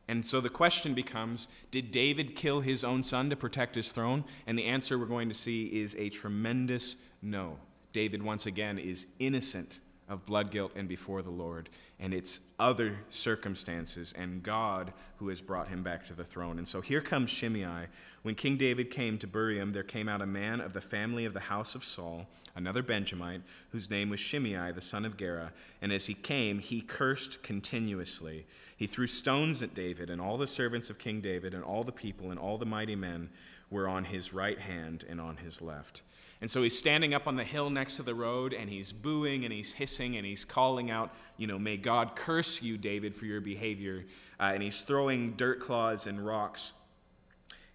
And 0.08 0.24
so 0.26 0.40
the 0.40 0.48
question 0.48 0.92
becomes 0.92 1.48
Did 1.70 1.90
David 1.90 2.34
kill 2.34 2.60
his 2.60 2.82
own 2.82 3.04
son 3.04 3.30
to 3.30 3.36
protect 3.36 3.74
his 3.74 3.90
throne? 3.90 4.24
And 4.46 4.58
the 4.58 4.64
answer 4.64 4.98
we're 4.98 5.06
going 5.06 5.28
to 5.28 5.34
see 5.34 5.66
is 5.66 5.94
a 5.96 6.08
tremendous 6.08 6.96
no. 7.22 7.58
David, 7.92 8.22
once 8.22 8.46
again, 8.46 8.78
is 8.78 9.06
innocent 9.18 9.80
of 10.10 10.26
blood 10.26 10.50
guilt 10.50 10.72
and 10.74 10.88
before 10.88 11.22
the 11.22 11.30
Lord, 11.30 11.68
and 12.00 12.12
it's 12.12 12.40
other 12.58 12.98
circumstances 13.08 14.12
and 14.18 14.42
God 14.42 14.92
who 15.18 15.28
has 15.28 15.40
brought 15.40 15.68
him 15.68 15.84
back 15.84 16.04
to 16.06 16.14
the 16.14 16.24
throne. 16.24 16.58
And 16.58 16.66
so 16.66 16.80
here 16.80 17.00
comes 17.00 17.30
Shimei. 17.30 17.86
When 18.22 18.34
King 18.34 18.56
David 18.56 18.90
came 18.90 19.16
to 19.18 19.28
Bahurim, 19.28 19.72
there 19.72 19.84
came 19.84 20.08
out 20.08 20.20
a 20.20 20.26
man 20.26 20.60
of 20.60 20.72
the 20.72 20.80
family 20.80 21.24
of 21.24 21.32
the 21.32 21.40
house 21.40 21.76
of 21.76 21.84
Saul, 21.84 22.26
another 22.54 22.82
Benjamite, 22.82 23.42
whose 23.70 23.90
name 23.90 24.10
was 24.10 24.20
Shimei, 24.20 24.72
the 24.72 24.80
son 24.80 25.04
of 25.04 25.16
Gera. 25.16 25.52
And 25.82 25.92
as 25.92 26.06
he 26.06 26.14
came, 26.14 26.58
he 26.58 26.80
cursed 26.80 27.42
continuously. 27.42 28.46
He 28.76 28.86
threw 28.86 29.06
stones 29.06 29.62
at 29.62 29.74
David, 29.74 30.10
and 30.10 30.20
all 30.20 30.38
the 30.38 30.46
servants 30.46 30.90
of 30.90 30.98
King 30.98 31.20
David, 31.20 31.54
and 31.54 31.64
all 31.64 31.84
the 31.84 31.92
people, 31.92 32.30
and 32.30 32.40
all 32.40 32.58
the 32.58 32.66
mighty 32.66 32.96
men 32.96 33.28
were 33.70 33.88
on 33.88 34.04
his 34.04 34.32
right 34.32 34.58
hand 34.58 35.04
and 35.08 35.20
on 35.20 35.36
his 35.36 35.62
left. 35.62 36.02
And 36.40 36.50
so 36.50 36.62
he's 36.62 36.76
standing 36.76 37.12
up 37.12 37.26
on 37.26 37.36
the 37.36 37.44
hill 37.44 37.68
next 37.68 37.96
to 37.96 38.02
the 38.02 38.14
road 38.14 38.54
and 38.54 38.70
he's 38.70 38.92
booing 38.92 39.44
and 39.44 39.52
he's 39.52 39.72
hissing 39.72 40.16
and 40.16 40.24
he's 40.24 40.44
calling 40.44 40.90
out, 40.90 41.14
you 41.36 41.46
know, 41.46 41.58
may 41.58 41.76
God 41.76 42.16
curse 42.16 42.62
you, 42.62 42.78
David, 42.78 43.14
for 43.14 43.26
your 43.26 43.42
behavior. 43.42 44.06
Uh, 44.38 44.52
and 44.54 44.62
he's 44.62 44.80
throwing 44.82 45.32
dirt 45.32 45.60
clods 45.60 46.06
and 46.06 46.24
rocks. 46.24 46.72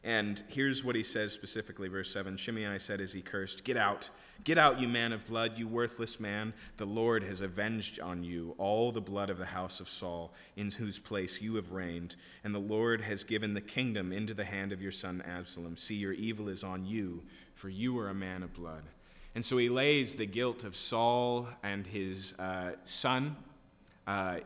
And 0.06 0.44
here's 0.48 0.84
what 0.84 0.96
he 0.96 1.02
says 1.02 1.34
specifically, 1.34 1.88
verse 1.88 2.14
7 2.14 2.38
Shimei 2.38 2.78
said 2.78 3.02
as 3.02 3.12
he 3.12 3.24
cursed, 3.24 3.64
Get 3.64 3.76
out, 3.76 4.08
get 4.44 4.60
out, 4.60 4.80
you 4.80 4.88
man 4.88 5.12
of 5.12 5.26
blood, 5.26 5.58
you 5.58 5.68
worthless 5.68 6.20
man. 6.20 6.54
The 6.78 6.86
Lord 6.86 7.24
has 7.24 7.42
avenged 7.42 8.00
on 8.00 8.24
you 8.24 8.54
all 8.60 8.92
the 8.92 9.02
blood 9.02 9.32
of 9.32 9.40
the 9.40 9.46
house 9.46 9.80
of 9.80 9.90
Saul, 9.90 10.32
in 10.58 10.70
whose 10.70 11.00
place 11.00 11.42
you 11.42 11.56
have 11.56 11.72
reigned. 11.72 12.18
And 12.44 12.54
the 12.54 12.60
Lord 12.60 13.02
has 13.02 13.24
given 13.24 13.54
the 13.54 13.62
kingdom 13.62 14.12
into 14.12 14.36
the 14.36 14.46
hand 14.46 14.72
of 14.72 14.80
your 14.80 14.92
son 14.92 15.24
Absalom. 15.26 15.76
See, 15.76 15.96
your 15.96 16.14
evil 16.14 16.50
is 16.50 16.64
on 16.64 16.86
you, 16.86 17.24
for 17.56 17.70
you 17.70 17.98
are 17.98 18.10
a 18.10 18.14
man 18.14 18.44
of 18.44 18.54
blood. 18.54 18.84
And 19.34 19.44
so 19.44 19.58
he 19.58 19.70
lays 19.70 20.14
the 20.14 20.28
guilt 20.28 20.64
of 20.64 20.76
Saul 20.76 21.48
and 21.64 21.88
his 21.88 22.38
uh, 22.40 22.74
son, 22.84 23.36
uh, 24.06 24.38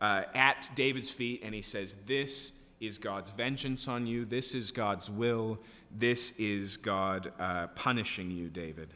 uh, 0.00 0.22
at 0.34 0.68
David's 0.74 1.10
feet, 1.10 1.42
and 1.44 1.54
he 1.54 1.62
says, 1.62 1.94
This 2.06 2.59
is 2.80 2.96
God's 2.96 3.30
vengeance 3.30 3.86
on 3.86 4.06
you. 4.06 4.24
This 4.24 4.54
is 4.54 4.70
God's 4.70 5.10
will. 5.10 5.58
This 5.96 6.38
is 6.38 6.78
God 6.78 7.32
uh, 7.38 7.68
punishing 7.68 8.30
you, 8.30 8.48
David. 8.48 8.88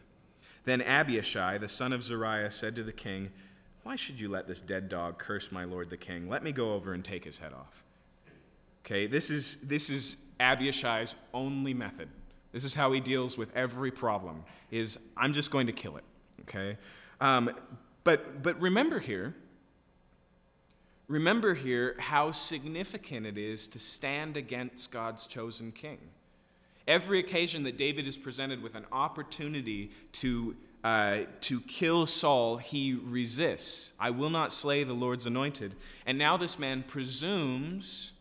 Then 0.64 0.80
Abishai, 0.80 1.58
the 1.58 1.68
son 1.68 1.92
of 1.92 2.02
Zeruiah, 2.02 2.50
said 2.50 2.74
to 2.76 2.82
the 2.82 2.92
king, 2.92 3.30
Why 3.82 3.96
should 3.96 4.18
you 4.18 4.30
let 4.30 4.48
this 4.48 4.62
dead 4.62 4.88
dog 4.88 5.18
curse 5.18 5.52
my 5.52 5.64
lord 5.64 5.90
the 5.90 5.98
king? 5.98 6.28
Let 6.28 6.42
me 6.42 6.50
go 6.50 6.72
over 6.72 6.94
and 6.94 7.04
take 7.04 7.24
his 7.24 7.38
head 7.38 7.52
off. 7.52 7.84
Okay, 8.84 9.06
this 9.06 9.30
is, 9.30 9.60
this 9.62 9.90
is 9.90 10.16
Abishai's 10.40 11.14
only 11.32 11.74
method. 11.74 12.08
This 12.52 12.64
is 12.64 12.74
how 12.74 12.92
he 12.92 13.00
deals 13.00 13.36
with 13.36 13.54
every 13.54 13.90
problem, 13.90 14.44
is 14.70 14.98
I'm 15.16 15.32
just 15.32 15.50
going 15.50 15.66
to 15.66 15.72
kill 15.72 15.96
it. 15.96 16.04
Okay? 16.42 16.78
Um, 17.20 17.50
but, 18.04 18.42
but 18.42 18.60
remember 18.60 19.00
here, 19.00 19.34
Remember 21.08 21.54
here 21.54 21.96
how 21.98 22.32
significant 22.32 23.26
it 23.26 23.36
is 23.36 23.66
to 23.68 23.78
stand 23.78 24.36
against 24.36 24.90
God's 24.90 25.26
chosen 25.26 25.70
king. 25.70 25.98
Every 26.88 27.18
occasion 27.18 27.62
that 27.64 27.76
David 27.76 28.06
is 28.06 28.16
presented 28.16 28.62
with 28.62 28.74
an 28.74 28.86
opportunity 28.92 29.90
to, 30.12 30.56
uh, 30.82 31.20
to 31.42 31.60
kill 31.60 32.06
Saul, 32.06 32.56
he 32.56 32.94
resists. 32.94 33.92
I 33.98 34.10
will 34.10 34.30
not 34.30 34.52
slay 34.52 34.84
the 34.84 34.92
Lord's 34.92 35.26
anointed. 35.26 35.74
And 36.06 36.18
now 36.18 36.36
this 36.36 36.58
man 36.58 36.82
presumes 36.82 38.12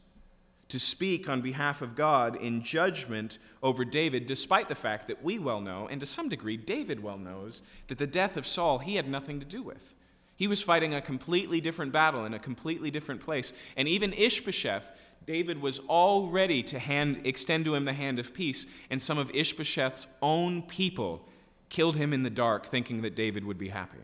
to 0.70 0.80
speak 0.80 1.30
on 1.30 1.42
behalf 1.42 1.82
of 1.82 1.96
God 1.96 2.36
in 2.36 2.64
judgment 2.64 3.38
over 3.62 3.86
David, 3.86 4.26
despite 4.26 4.70
the 4.70 4.76
fact 4.76 5.08
that 5.08 5.24
we 5.24 5.38
well 5.40 5.62
know, 5.62 5.88
and 5.88 6.00
to 6.00 6.06
some 6.08 6.30
degree 6.30 6.58
David 6.58 7.04
well 7.04 7.18
knows, 7.18 7.64
that 7.88 7.98
the 7.98 8.08
death 8.08 8.38
of 8.38 8.48
Saul 8.48 8.80
he 8.80 8.96
had 8.96 9.08
nothing 9.08 9.40
to 9.40 9.46
do 9.46 9.62
with. 9.62 9.94
He 10.36 10.48
was 10.48 10.62
fighting 10.62 10.94
a 10.94 11.02
completely 11.02 11.62
different 11.62 11.92
battle 11.92 12.26
in 12.26 12.34
a 12.34 12.40
completely 12.40 12.90
different 12.92 13.22
place. 13.22 13.54
And 13.78 13.88
even 13.88 14.14
Ishbosheth, 14.14 14.92
David 15.26 15.62
was 15.62 15.80
all 15.88 16.28
ready 16.28 16.64
to 16.64 16.80
hand, 16.80 17.22
extend 17.24 17.66
to 17.66 17.76
him 17.76 17.86
the 17.86 17.94
hand 17.94 18.20
of 18.20 18.34
peace, 18.34 18.66
and 18.90 19.02
some 19.02 19.18
of 19.18 19.32
Ishbosheth's 19.34 20.08
own 20.22 20.64
people 20.64 21.28
killed 21.70 21.96
him 21.96 22.14
in 22.14 22.24
the 22.24 22.30
dark, 22.30 22.66
thinking 22.66 23.02
that 23.02 23.16
David 23.16 23.46
would 23.46 23.58
be 23.58 23.70
happy. 23.70 24.00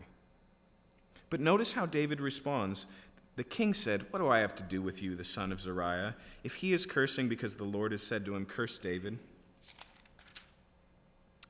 But 1.28 1.40
notice 1.40 1.72
how 1.72 1.86
David 1.86 2.20
responds. 2.20 2.86
The 3.36 3.44
king 3.44 3.74
said, 3.74 4.04
What 4.10 4.18
do 4.18 4.28
I 4.28 4.40
have 4.40 4.54
to 4.56 4.62
do 4.62 4.82
with 4.82 5.02
you, 5.02 5.14
the 5.14 5.24
son 5.24 5.52
of 5.52 5.60
Zeruiah? 5.60 6.16
If 6.42 6.56
he 6.56 6.72
is 6.72 6.86
cursing 6.86 7.28
because 7.28 7.56
the 7.56 7.64
Lord 7.64 7.92
has 7.92 8.02
said 8.02 8.24
to 8.24 8.34
him, 8.34 8.44
Curse 8.44 8.78
David, 8.78 9.18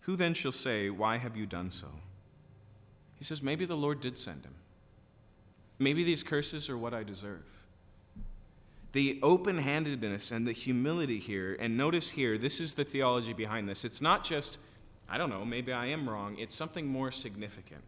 who 0.02 0.16
then 0.16 0.34
shall 0.34 0.52
say, 0.52 0.90
Why 0.90 1.16
have 1.16 1.36
you 1.36 1.46
done 1.46 1.70
so? 1.70 1.88
He 3.16 3.24
says, 3.24 3.42
Maybe 3.42 3.64
the 3.64 3.76
Lord 3.76 4.00
did 4.00 4.18
send 4.18 4.44
him. 4.44 4.54
Maybe 5.80 6.04
these 6.04 6.22
curses 6.22 6.68
are 6.68 6.76
what 6.76 6.92
I 6.92 7.02
deserve. 7.02 7.42
The 8.92 9.18
open 9.22 9.56
handedness 9.56 10.30
and 10.30 10.46
the 10.46 10.52
humility 10.52 11.18
here, 11.18 11.56
and 11.58 11.76
notice 11.76 12.10
here, 12.10 12.36
this 12.36 12.60
is 12.60 12.74
the 12.74 12.84
theology 12.84 13.32
behind 13.32 13.66
this. 13.66 13.84
It's 13.84 14.02
not 14.02 14.22
just, 14.22 14.58
I 15.08 15.16
don't 15.16 15.30
know, 15.30 15.44
maybe 15.44 15.72
I 15.72 15.86
am 15.86 16.08
wrong. 16.08 16.36
It's 16.38 16.54
something 16.54 16.86
more 16.86 17.10
significant. 17.10 17.80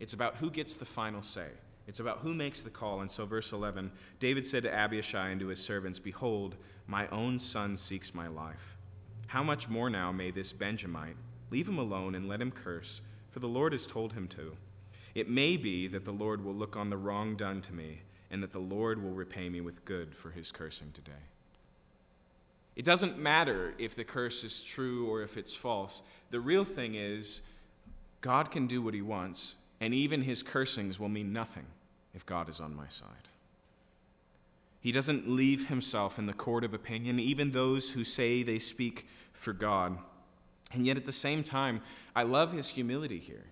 It's 0.00 0.12
about 0.12 0.36
who 0.36 0.50
gets 0.50 0.74
the 0.74 0.84
final 0.84 1.22
say. 1.22 1.46
It's 1.86 2.00
about 2.00 2.18
who 2.18 2.34
makes 2.34 2.62
the 2.62 2.70
call. 2.70 3.02
And 3.02 3.10
so, 3.10 3.24
verse 3.26 3.52
11 3.52 3.92
David 4.18 4.44
said 4.44 4.64
to 4.64 4.74
Abishai 4.74 5.28
and 5.28 5.40
to 5.40 5.46
his 5.46 5.60
servants, 5.60 6.00
Behold, 6.00 6.56
my 6.88 7.06
own 7.08 7.38
son 7.38 7.76
seeks 7.76 8.12
my 8.12 8.26
life. 8.26 8.76
How 9.28 9.44
much 9.44 9.68
more 9.68 9.88
now 9.88 10.10
may 10.10 10.32
this 10.32 10.52
Benjamite? 10.52 11.16
Leave 11.52 11.68
him 11.68 11.78
alone 11.78 12.16
and 12.16 12.28
let 12.28 12.40
him 12.40 12.50
curse, 12.50 13.02
for 13.30 13.38
the 13.38 13.46
Lord 13.46 13.72
has 13.72 13.86
told 13.86 14.14
him 14.14 14.26
to. 14.28 14.56
It 15.16 15.30
may 15.30 15.56
be 15.56 15.88
that 15.88 16.04
the 16.04 16.12
Lord 16.12 16.44
will 16.44 16.54
look 16.54 16.76
on 16.76 16.90
the 16.90 16.98
wrong 16.98 17.36
done 17.36 17.62
to 17.62 17.72
me, 17.72 18.00
and 18.30 18.42
that 18.42 18.52
the 18.52 18.58
Lord 18.58 19.02
will 19.02 19.12
repay 19.12 19.48
me 19.48 19.62
with 19.62 19.86
good 19.86 20.14
for 20.14 20.30
his 20.30 20.52
cursing 20.52 20.92
today. 20.92 21.24
It 22.76 22.84
doesn't 22.84 23.18
matter 23.18 23.72
if 23.78 23.94
the 23.94 24.04
curse 24.04 24.44
is 24.44 24.62
true 24.62 25.08
or 25.08 25.22
if 25.22 25.38
it's 25.38 25.54
false. 25.54 26.02
The 26.30 26.40
real 26.40 26.66
thing 26.66 26.96
is, 26.96 27.40
God 28.20 28.50
can 28.50 28.66
do 28.66 28.82
what 28.82 28.92
he 28.92 29.00
wants, 29.00 29.56
and 29.80 29.94
even 29.94 30.20
his 30.20 30.42
cursings 30.42 31.00
will 31.00 31.08
mean 31.08 31.32
nothing 31.32 31.64
if 32.14 32.26
God 32.26 32.50
is 32.50 32.60
on 32.60 32.76
my 32.76 32.88
side. 32.88 33.08
He 34.82 34.92
doesn't 34.92 35.26
leave 35.26 35.68
himself 35.68 36.18
in 36.18 36.26
the 36.26 36.34
court 36.34 36.62
of 36.62 36.74
opinion, 36.74 37.18
even 37.20 37.52
those 37.52 37.92
who 37.92 38.04
say 38.04 38.42
they 38.42 38.58
speak 38.58 39.06
for 39.32 39.54
God. 39.54 39.96
And 40.74 40.84
yet, 40.84 40.98
at 40.98 41.06
the 41.06 41.10
same 41.10 41.42
time, 41.42 41.80
I 42.14 42.24
love 42.24 42.52
his 42.52 42.68
humility 42.68 43.18
here. 43.18 43.44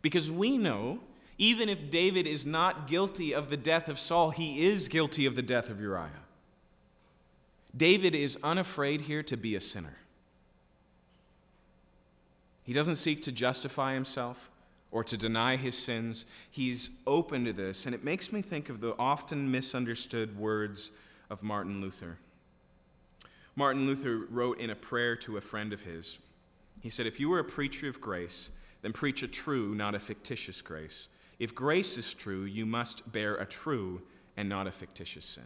Because 0.00 0.30
we 0.30 0.56
know 0.56 1.00
even 1.40 1.70
if 1.70 1.90
David 1.90 2.26
is 2.26 2.44
not 2.44 2.86
guilty 2.86 3.34
of 3.34 3.48
the 3.48 3.56
death 3.56 3.88
of 3.88 3.98
Saul, 3.98 4.28
he 4.28 4.66
is 4.66 4.88
guilty 4.88 5.24
of 5.24 5.36
the 5.36 5.42
death 5.42 5.70
of 5.70 5.80
Uriah. 5.80 6.10
David 7.74 8.14
is 8.14 8.38
unafraid 8.44 9.00
here 9.00 9.22
to 9.22 9.38
be 9.38 9.54
a 9.54 9.60
sinner. 9.60 9.96
He 12.62 12.74
doesn't 12.74 12.96
seek 12.96 13.22
to 13.22 13.32
justify 13.32 13.94
himself 13.94 14.50
or 14.90 15.02
to 15.02 15.16
deny 15.16 15.56
his 15.56 15.78
sins. 15.78 16.26
He's 16.50 16.90
open 17.06 17.46
to 17.46 17.54
this, 17.54 17.86
and 17.86 17.94
it 17.94 18.04
makes 18.04 18.34
me 18.34 18.42
think 18.42 18.68
of 18.68 18.82
the 18.82 18.94
often 18.98 19.50
misunderstood 19.50 20.38
words 20.38 20.90
of 21.30 21.42
Martin 21.42 21.80
Luther. 21.80 22.18
Martin 23.56 23.86
Luther 23.86 24.26
wrote 24.28 24.60
in 24.60 24.68
a 24.68 24.76
prayer 24.76 25.16
to 25.16 25.38
a 25.38 25.40
friend 25.40 25.72
of 25.72 25.80
his. 25.80 26.18
He 26.80 26.90
said, 26.90 27.06
If 27.06 27.18
you 27.18 27.30
were 27.30 27.38
a 27.38 27.44
preacher 27.44 27.88
of 27.88 27.98
grace, 27.98 28.50
then 28.82 28.92
preach 28.92 29.22
a 29.22 29.28
true, 29.28 29.74
not 29.74 29.94
a 29.94 29.98
fictitious 29.98 30.60
grace. 30.60 31.08
If 31.40 31.54
grace 31.54 31.98
is 31.98 32.14
true, 32.14 32.44
you 32.44 32.66
must 32.66 33.10
bear 33.10 33.34
a 33.36 33.46
true 33.46 34.02
and 34.36 34.48
not 34.48 34.68
a 34.68 34.70
fictitious 34.70 35.24
sin. 35.24 35.44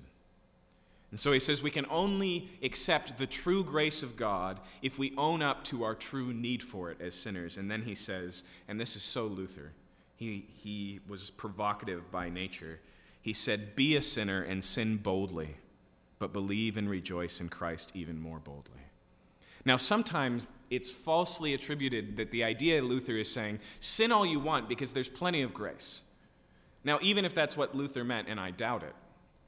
And 1.12 1.20
so 1.20 1.30
he 1.30 1.38
says 1.38 1.62
we 1.62 1.70
can 1.70 1.86
only 1.88 2.50
accept 2.60 3.16
the 3.16 3.26
true 3.26 3.62
grace 3.62 4.02
of 4.02 4.16
God 4.16 4.58
if 4.82 4.98
we 4.98 5.14
own 5.16 5.42
up 5.42 5.62
to 5.64 5.84
our 5.84 5.94
true 5.94 6.34
need 6.34 6.60
for 6.60 6.90
it 6.90 7.00
as 7.00 7.14
sinners. 7.14 7.56
And 7.56 7.70
then 7.70 7.82
he 7.82 7.94
says, 7.94 8.42
and 8.66 8.80
this 8.80 8.96
is 8.96 9.04
so 9.04 9.26
Luther, 9.26 9.70
he, 10.16 10.44
he 10.56 10.98
was 11.06 11.30
provocative 11.30 12.10
by 12.10 12.30
nature. 12.30 12.80
He 13.22 13.32
said, 13.32 13.76
Be 13.76 13.96
a 13.96 14.02
sinner 14.02 14.42
and 14.42 14.64
sin 14.64 14.96
boldly, 14.96 15.56
but 16.18 16.32
believe 16.32 16.76
and 16.76 16.90
rejoice 16.90 17.40
in 17.40 17.48
Christ 17.48 17.92
even 17.94 18.20
more 18.20 18.40
boldly. 18.40 18.83
Now, 19.64 19.76
sometimes 19.76 20.46
it's 20.70 20.90
falsely 20.90 21.54
attributed 21.54 22.16
that 22.16 22.30
the 22.30 22.44
idea 22.44 22.82
Luther 22.82 23.16
is 23.16 23.30
saying, 23.30 23.60
sin 23.80 24.12
all 24.12 24.26
you 24.26 24.40
want 24.40 24.68
because 24.68 24.92
there's 24.92 25.08
plenty 25.08 25.42
of 25.42 25.54
grace. 25.54 26.02
Now, 26.84 26.98
even 27.00 27.24
if 27.24 27.34
that's 27.34 27.56
what 27.56 27.74
Luther 27.74 28.04
meant, 28.04 28.28
and 28.28 28.38
I 28.38 28.50
doubt 28.50 28.82
it, 28.82 28.94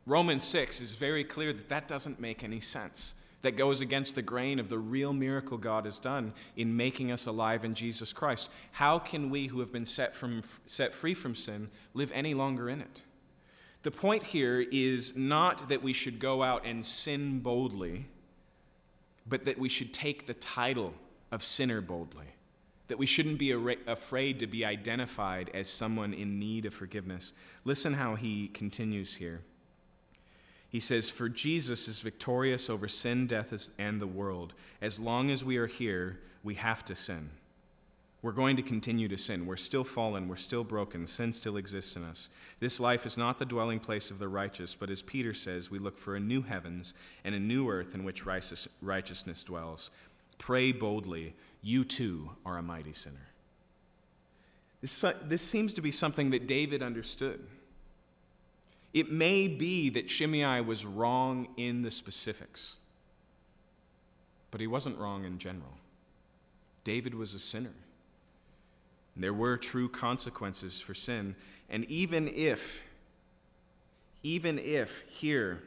Romans 0.07 0.45
6 0.45 0.81
is 0.81 0.95
very 0.95 1.25
clear 1.25 1.53
that 1.53 1.69
that 1.69 1.89
doesn't 1.89 2.21
make 2.21 2.45
any 2.45 2.61
sense. 2.61 3.15
That 3.43 3.57
goes 3.57 3.81
against 3.81 4.15
the 4.15 4.23
grain 4.23 4.59
of 4.59 4.69
the 4.69 4.79
real 4.79 5.13
miracle 5.13 5.59
God 5.59 5.85
has 5.85 5.99
done 5.99 6.33
in 6.57 6.77
making 6.77 7.13
us 7.13 7.27
alive 7.27 7.65
in 7.65 7.75
Jesus 7.75 8.13
Christ. 8.13 8.49
How 8.73 8.99
can 8.99 9.31
we 9.31 9.49
who 9.49 9.61
have 9.61 9.73
been 9.73 9.87
set, 9.87 10.15
from, 10.15 10.43
set 10.65 10.93
free 10.93 11.15
from 11.15 11.35
sin 11.35 11.69
live 11.93 12.11
any 12.15 12.35
longer 12.35 12.71
in 12.71 12.81
it? 12.81 13.03
The 13.83 13.91
point 13.91 14.23
here 14.25 14.67
is 14.73 15.17
not 15.17 15.69
that 15.69 15.83
we 15.83 15.93
should 15.93 16.19
go 16.19 16.43
out 16.43 16.65
and 16.65 16.85
sin 16.85 17.41
boldly, 17.41 18.07
but 19.29 19.45
that 19.45 19.59
we 19.59 19.69
should 19.69 19.93
take 19.93 20.27
the 20.27 20.35
title 20.35 20.95
of 21.33 21.43
sinner 21.43 21.81
boldly. 21.81 22.27
That 22.89 22.99
we 22.99 23.07
shouldn't 23.07 23.39
be 23.39 23.51
afraid 23.87 24.39
to 24.39 24.47
be 24.47 24.65
identified 24.65 25.51
as 25.53 25.69
someone 25.69 26.15
in 26.15 26.39
need 26.39 26.67
of 26.67 26.75
forgiveness. 26.75 27.33
Listen 27.65 27.95
how 27.95 28.15
he 28.15 28.49
continues 28.49 29.17
here. 29.17 29.41
He 30.69 30.79
says, 30.81 31.11
For 31.11 31.29
Jesus 31.29 31.89
is 31.89 32.01
victorious 32.01 32.71
over 32.71 32.87
sin, 32.87 33.27
death, 33.27 33.71
and 33.79 34.01
the 34.01 34.07
world. 34.07 34.55
As 34.81 35.01
long 35.01 35.31
as 35.31 35.45
we 35.45 35.57
are 35.57 35.67
here, 35.67 36.21
we 36.45 36.55
have 36.55 36.85
to 36.85 36.95
sin. 36.95 37.31
We're 38.27 38.33
going 38.33 38.57
to 38.57 38.63
continue 38.63 39.07
to 39.07 39.17
sin. 39.17 39.47
We're 39.47 39.55
still 39.55 39.85
fallen. 39.85 40.27
We're 40.27 40.35
still 40.35 40.65
broken. 40.65 41.07
Sin 41.07 41.33
still 41.33 41.59
exists 41.59 41.95
in 41.95 42.03
us. 42.03 42.29
This 42.59 42.81
life 42.81 43.07
is 43.07 43.17
not 43.17 43.39
the 43.39 43.45
dwelling 43.45 43.79
place 43.79 44.11
of 44.11 44.19
the 44.19 44.27
righteous, 44.27 44.75
but 44.75 44.91
as 44.91 45.01
Peter 45.01 45.33
says, 45.33 45.71
we 45.71 45.79
look 45.79 45.97
for 45.97 46.17
a 46.17 46.21
new 46.21 46.43
heavens 46.43 46.95
and 47.23 47.37
a 47.37 47.39
new 47.39 47.71
earth 47.71 47.95
in 47.95 48.03
which 48.03 48.27
righteousness 48.27 49.45
dwells. 49.45 49.91
Pray 50.39 50.73
boldly. 50.73 51.37
You 51.63 51.85
too 51.85 52.31
are 52.45 52.59
a 52.59 52.63
mighty 52.63 52.93
sinner. 52.95 53.29
This, 54.81 55.05
uh, 55.05 55.13
this 55.23 55.43
seems 55.43 55.73
to 55.75 55.81
be 55.81 55.93
something 55.93 56.31
that 56.31 56.49
David 56.49 56.83
understood. 56.83 57.47
It 58.93 59.09
may 59.09 59.47
be 59.47 59.89
that 59.91 60.11
Shimei 60.11 60.63
was 60.63 60.85
wrong 60.85 61.47
in 61.57 61.83
the 61.83 61.93
specifics, 61.93 62.75
but 64.51 64.61
he 64.61 64.67
wasn't 64.67 64.99
wrong 64.99 65.25
in 65.25 65.39
general. 65.39 65.79
David 66.83 67.15
was 67.15 67.33
a 67.33 67.39
sinner. 67.39 67.71
There 69.17 69.33
were 69.33 69.57
true 69.57 69.89
consequences 69.89 70.81
for 70.81 70.95
sin. 70.95 71.35
And 71.71 71.85
even 71.87 72.29
if, 72.29 72.83
even 74.23 74.59
if 74.59 75.05
here 75.09 75.63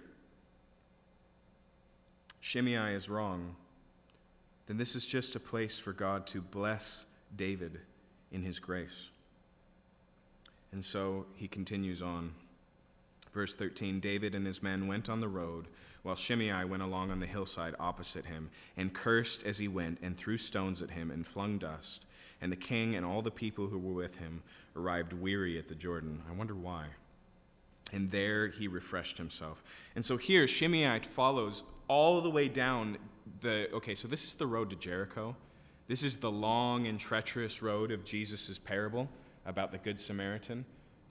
Shimei 2.42 2.94
is 2.94 3.10
wrong, 3.10 3.56
then 4.68 4.78
this 4.78 4.96
is 4.96 5.06
just 5.06 5.36
a 5.36 5.40
place 5.40 5.80
for 5.80 5.94
God 5.94 6.28
to 6.28 6.42
bless 6.42 7.06
David 7.36 7.80
in 8.32 8.44
his 8.44 8.60
grace. 8.60 9.10
And 10.72 10.86
so 10.86 11.26
he 11.36 11.48
continues 11.48 12.02
on. 12.02 12.34
Verse 13.34 13.56
13 13.56 14.00
David 14.00 14.36
and 14.36 14.46
his 14.46 14.62
men 14.62 14.88
went 14.88 15.10
on 15.10 15.20
the 15.20 15.28
road, 15.28 15.66
while 16.04 16.16
Shimei 16.16 16.66
went 16.66 16.84
along 16.84 17.12
on 17.12 17.20
the 17.20 17.26
hillside 17.26 17.76
opposite 17.80 18.26
him, 18.26 18.50
and 18.78 18.94
cursed 18.94 19.44
as 19.44 19.58
he 19.58 19.68
went, 19.68 20.00
and 20.02 20.16
threw 20.16 20.38
stones 20.38 20.82
at 20.82 20.92
him, 20.92 21.12
and 21.12 21.26
flung 21.26 21.58
dust. 21.58 22.06
And 22.42 22.52
the 22.52 22.58
king 22.58 22.96
and 22.96 23.06
all 23.06 23.22
the 23.22 23.32
people 23.32 23.68
who 23.68 23.78
were 23.78 23.94
with 23.94 24.16
him 24.16 24.42
arrived 24.76 25.14
weary 25.14 25.58
at 25.58 25.68
the 25.68 25.76
Jordan. 25.76 26.22
I 26.30 26.34
wonder 26.34 26.56
why. 26.56 26.86
And 27.92 28.10
there 28.12 28.48
he 28.48 28.68
refreshed 28.68 29.18
himself. 29.18 29.64
And 29.96 30.06
so 30.06 30.16
here, 30.16 30.48
Shimei 30.48 31.00
follows 31.00 31.64
all 31.88 32.22
the 32.22 32.30
way 32.30 32.48
down 32.48 32.98
the. 33.42 33.70
Okay, 33.74 33.96
so 33.96 34.08
this 34.08 34.24
is 34.26 34.36
the 34.36 34.48
road 34.48 34.70
to 34.70 34.76
Jericho. 34.76 35.36
This 35.88 36.04
is 36.04 36.18
the 36.18 36.30
long 36.32 36.86
and 36.86 37.00
treacherous 37.00 37.64
road 37.64 37.92
of 37.92 38.06
Jesus' 38.06 38.60
parable 38.60 39.10
about 39.46 39.72
the 39.72 39.80
Good 39.80 40.00
Samaritan. 40.00 40.64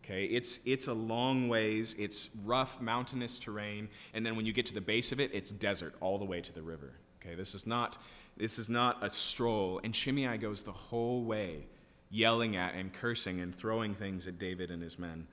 Okay, 0.04 0.24
it's, 0.24 0.60
it's 0.64 0.86
a 0.86 0.94
long 0.94 1.48
ways, 1.48 1.94
it's 1.98 2.30
rough, 2.44 2.80
mountainous 2.80 3.38
terrain, 3.38 3.88
and 4.14 4.24
then 4.24 4.36
when 4.36 4.46
you 4.46 4.52
get 4.52 4.64
to 4.66 4.74
the 4.74 4.80
base 4.80 5.12
of 5.12 5.20
it, 5.20 5.30
it's 5.34 5.50
desert 5.50 5.94
all 6.00 6.16
the 6.16 6.24
way 6.24 6.40
to 6.40 6.52
the 6.54 6.62
river. 6.62 6.92
Okay, 7.20 7.34
this 7.34 7.54
is 7.54 7.66
not 7.66 7.98
this 8.38 8.58
is 8.58 8.68
not 8.68 8.98
a 9.02 9.10
stroll. 9.10 9.80
And 9.82 9.94
Shimei 9.94 10.38
goes 10.38 10.62
the 10.62 10.72
whole 10.72 11.24
way, 11.24 11.66
yelling 12.10 12.56
at 12.56 12.74
and 12.74 12.92
cursing 12.92 13.40
and 13.40 13.54
throwing 13.54 13.94
things 13.94 14.26
at 14.26 14.38
David 14.38 14.70
and 14.70 14.82
his 14.82 14.98
men. 14.98 15.26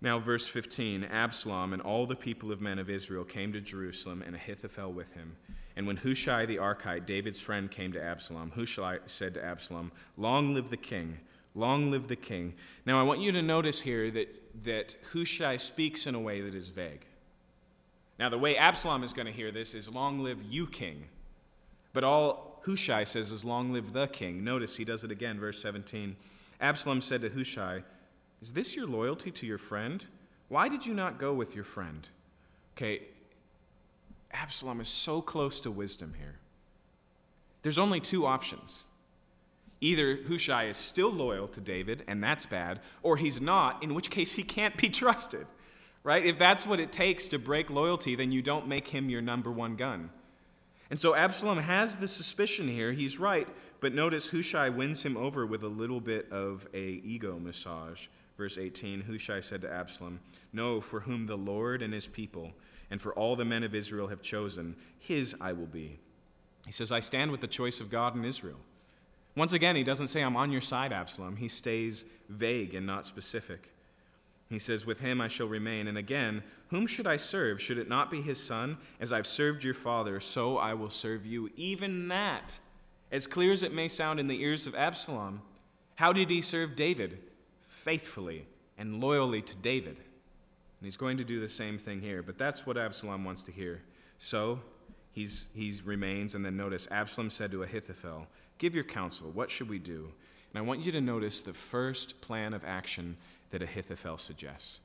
Now, 0.00 0.18
verse 0.18 0.46
15 0.46 1.04
Absalom 1.04 1.72
and 1.72 1.80
all 1.80 2.06
the 2.06 2.14
people 2.14 2.52
of 2.52 2.60
men 2.60 2.78
of 2.78 2.90
Israel 2.90 3.24
came 3.24 3.54
to 3.54 3.60
Jerusalem, 3.60 4.22
and 4.24 4.36
Ahithophel 4.36 4.92
with 4.92 5.14
him. 5.14 5.36
And 5.76 5.86
when 5.86 5.96
Hushai 5.96 6.46
the 6.46 6.58
Archite, 6.58 7.06
David's 7.06 7.40
friend, 7.40 7.70
came 7.70 7.92
to 7.92 8.02
Absalom, 8.02 8.52
Hushai 8.54 8.98
said 9.06 9.34
to 9.34 9.44
Absalom, 9.44 9.90
Long 10.16 10.54
live 10.54 10.68
the 10.68 10.76
king! 10.76 11.18
Long 11.54 11.90
live 11.90 12.08
the 12.08 12.16
king! 12.16 12.54
Now, 12.84 13.00
I 13.00 13.02
want 13.02 13.20
you 13.20 13.32
to 13.32 13.42
notice 13.42 13.80
here 13.80 14.10
that, 14.10 14.28
that 14.64 14.96
Hushai 15.12 15.56
speaks 15.56 16.06
in 16.06 16.14
a 16.14 16.20
way 16.20 16.42
that 16.42 16.54
is 16.54 16.68
vague. 16.68 17.06
Now, 18.18 18.28
the 18.28 18.38
way 18.38 18.56
Absalom 18.56 19.02
is 19.02 19.12
going 19.12 19.26
to 19.26 19.32
hear 19.32 19.50
this 19.50 19.74
is, 19.74 19.88
Long 19.88 20.20
live 20.20 20.42
you, 20.42 20.66
king! 20.66 21.04
But 21.94 22.04
all 22.04 22.60
Hushai 22.66 23.04
says 23.04 23.30
is, 23.30 23.44
Long 23.44 23.72
live 23.72 23.94
the 23.94 24.06
king. 24.08 24.44
Notice 24.44 24.76
he 24.76 24.84
does 24.84 25.04
it 25.04 25.10
again, 25.10 25.40
verse 25.40 25.62
17. 25.62 26.14
Absalom 26.60 27.00
said 27.00 27.22
to 27.22 27.30
Hushai, 27.30 27.82
Is 28.42 28.52
this 28.52 28.76
your 28.76 28.86
loyalty 28.86 29.30
to 29.30 29.46
your 29.46 29.58
friend? 29.58 30.04
Why 30.48 30.68
did 30.68 30.84
you 30.84 30.92
not 30.92 31.18
go 31.18 31.32
with 31.32 31.54
your 31.54 31.64
friend? 31.64 32.06
Okay, 32.76 33.02
Absalom 34.32 34.80
is 34.80 34.88
so 34.88 35.22
close 35.22 35.60
to 35.60 35.70
wisdom 35.70 36.14
here. 36.18 36.34
There's 37.62 37.78
only 37.78 38.00
two 38.00 38.26
options. 38.26 38.84
Either 39.80 40.16
Hushai 40.26 40.64
is 40.64 40.76
still 40.76 41.10
loyal 41.10 41.46
to 41.48 41.60
David, 41.60 42.04
and 42.08 42.22
that's 42.22 42.46
bad, 42.46 42.80
or 43.02 43.16
he's 43.16 43.40
not, 43.40 43.82
in 43.82 43.94
which 43.94 44.10
case 44.10 44.32
he 44.32 44.42
can't 44.42 44.76
be 44.76 44.88
trusted. 44.90 45.46
Right? 46.02 46.26
If 46.26 46.38
that's 46.38 46.66
what 46.66 46.80
it 46.80 46.92
takes 46.92 47.28
to 47.28 47.38
break 47.38 47.70
loyalty, 47.70 48.14
then 48.14 48.30
you 48.30 48.42
don't 48.42 48.68
make 48.68 48.88
him 48.88 49.08
your 49.08 49.22
number 49.22 49.50
one 49.50 49.76
gun. 49.76 50.10
And 50.90 51.00
so 51.00 51.14
Absalom 51.14 51.58
has 51.58 51.96
the 51.96 52.08
suspicion 52.08 52.68
here. 52.68 52.92
He's 52.92 53.18
right, 53.18 53.48
but 53.80 53.94
notice 53.94 54.30
Hushai 54.30 54.68
wins 54.68 55.02
him 55.02 55.16
over 55.16 55.46
with 55.46 55.62
a 55.62 55.68
little 55.68 56.00
bit 56.00 56.30
of 56.30 56.66
a 56.74 57.00
ego 57.04 57.38
massage. 57.38 58.08
Verse 58.36 58.58
18 58.58 59.00
Hushai 59.02 59.40
said 59.40 59.62
to 59.62 59.72
Absalom, 59.72 60.20
No, 60.52 60.80
for 60.80 61.00
whom 61.00 61.26
the 61.26 61.36
Lord 61.36 61.82
and 61.82 61.94
his 61.94 62.06
people 62.06 62.52
and 62.90 63.00
for 63.00 63.12
all 63.14 63.36
the 63.36 63.44
men 63.44 63.62
of 63.62 63.74
Israel 63.74 64.08
have 64.08 64.22
chosen, 64.22 64.76
his 64.98 65.34
I 65.40 65.52
will 65.52 65.66
be. 65.66 65.98
He 66.66 66.72
says, 66.72 66.92
I 66.92 67.00
stand 67.00 67.30
with 67.30 67.40
the 67.40 67.46
choice 67.46 67.80
of 67.80 67.90
God 67.90 68.14
and 68.14 68.24
Israel. 68.24 68.58
Once 69.36 69.52
again, 69.52 69.74
he 69.74 69.82
doesn't 69.82 70.08
say, 70.08 70.22
I'm 70.22 70.36
on 70.36 70.52
your 70.52 70.60
side, 70.60 70.92
Absalom. 70.92 71.36
He 71.36 71.48
stays 71.48 72.04
vague 72.28 72.74
and 72.74 72.86
not 72.86 73.04
specific. 73.04 73.70
He 74.50 74.58
says, 74.58 74.86
With 74.86 75.00
him 75.00 75.20
I 75.20 75.28
shall 75.28 75.48
remain. 75.48 75.88
And 75.88 75.98
again, 75.98 76.42
whom 76.68 76.86
should 76.86 77.06
I 77.06 77.16
serve? 77.16 77.60
Should 77.60 77.78
it 77.78 77.88
not 77.88 78.10
be 78.10 78.20
his 78.20 78.42
son? 78.42 78.76
As 79.00 79.12
I've 79.12 79.26
served 79.26 79.64
your 79.64 79.74
father, 79.74 80.20
so 80.20 80.58
I 80.58 80.74
will 80.74 80.90
serve 80.90 81.24
you. 81.24 81.50
Even 81.56 82.08
that, 82.08 82.58
as 83.10 83.26
clear 83.26 83.52
as 83.52 83.62
it 83.62 83.72
may 83.72 83.88
sound 83.88 84.20
in 84.20 84.28
the 84.28 84.42
ears 84.42 84.66
of 84.66 84.74
Absalom, 84.74 85.42
how 85.96 86.12
did 86.12 86.30
he 86.30 86.42
serve 86.42 86.76
David? 86.76 87.18
Faithfully 87.68 88.46
and 88.78 89.00
loyally 89.00 89.42
to 89.42 89.56
David. 89.56 89.96
And 89.96 90.86
he's 90.86 90.96
going 90.96 91.16
to 91.18 91.24
do 91.24 91.40
the 91.40 91.48
same 91.48 91.78
thing 91.78 92.00
here. 92.00 92.22
But 92.22 92.38
that's 92.38 92.66
what 92.66 92.76
Absalom 92.76 93.24
wants 93.24 93.42
to 93.42 93.52
hear. 93.52 93.82
So 94.18 94.60
he's, 95.12 95.46
he 95.54 95.80
remains. 95.84 96.34
And 96.34 96.44
then 96.44 96.56
notice 96.56 96.88
Absalom 96.90 97.30
said 97.30 97.50
to 97.52 97.62
Ahithophel, 97.62 98.26
Give 98.58 98.74
your 98.74 98.84
counsel. 98.84 99.30
What 99.30 99.50
should 99.50 99.68
we 99.68 99.78
do? 99.78 100.12
And 100.52 100.58
I 100.58 100.66
want 100.66 100.84
you 100.84 100.92
to 100.92 101.00
notice 101.00 101.40
the 101.40 101.52
first 101.52 102.20
plan 102.20 102.54
of 102.54 102.64
action 102.64 103.16
that 103.54 103.62
Ahithophel 103.62 104.18
suggests. 104.18 104.80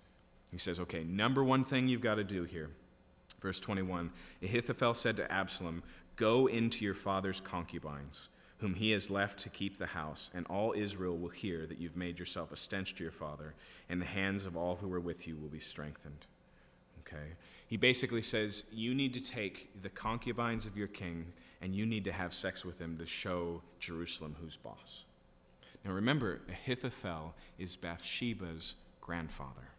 He 0.51 0.59
says, 0.59 0.80
okay, 0.80 1.03
number 1.03 1.43
one 1.43 1.63
thing 1.63 1.88
you've 1.88 2.01
got 2.01 2.15
to 2.15 2.24
do 2.24 2.43
here. 2.43 2.70
Verse 3.41 3.59
21 3.59 4.11
Ahithophel 4.43 4.93
said 4.93 5.17
to 5.17 5.32
Absalom, 5.32 5.82
Go 6.17 6.45
into 6.45 6.86
your 6.86 6.93
father's 6.93 7.41
concubines, 7.41 8.30
whom 8.59 8.76
he 8.76 8.91
has 8.91 9.09
left 9.09 9.39
to 9.39 9.49
keep 9.49 9.80
the 9.80 9.88
house, 9.88 10.30
and 10.36 10.45
all 10.51 10.74
Israel 10.78 11.17
will 11.17 11.30
hear 11.30 11.65
that 11.65 11.80
you've 11.80 11.97
made 11.97 12.20
yourself 12.20 12.51
a 12.51 12.55
stench 12.55 12.93
to 12.93 13.03
your 13.03 13.11
father, 13.11 13.55
and 13.89 13.99
the 13.99 14.05
hands 14.05 14.45
of 14.45 14.55
all 14.55 14.76
who 14.76 14.93
are 14.93 14.99
with 14.99 15.28
you 15.28 15.36
will 15.36 15.49
be 15.49 15.59
strengthened. 15.59 16.28
Okay? 16.99 17.26
He 17.65 17.78
basically 17.78 18.22
says, 18.22 18.65
You 18.72 18.93
need 18.93 19.15
to 19.15 19.20
take 19.20 19.82
the 19.82 19.89
concubines 19.89 20.67
of 20.67 20.78
your 20.78 20.89
king, 20.89 21.26
and 21.59 21.74
you 21.74 21.88
need 21.88 22.03
to 22.03 22.11
have 22.11 22.36
sex 22.36 22.63
with 22.63 22.78
them 22.78 22.97
to 22.99 23.07
show 23.07 23.63
Jerusalem 23.80 24.36
who's 24.39 24.57
boss. 24.57 25.05
Now 25.86 25.91
remember, 25.91 26.41
Ahithophel 26.49 27.36
is 27.57 27.75
Bathsheba's 27.75 28.75
grandfather. 29.01 29.69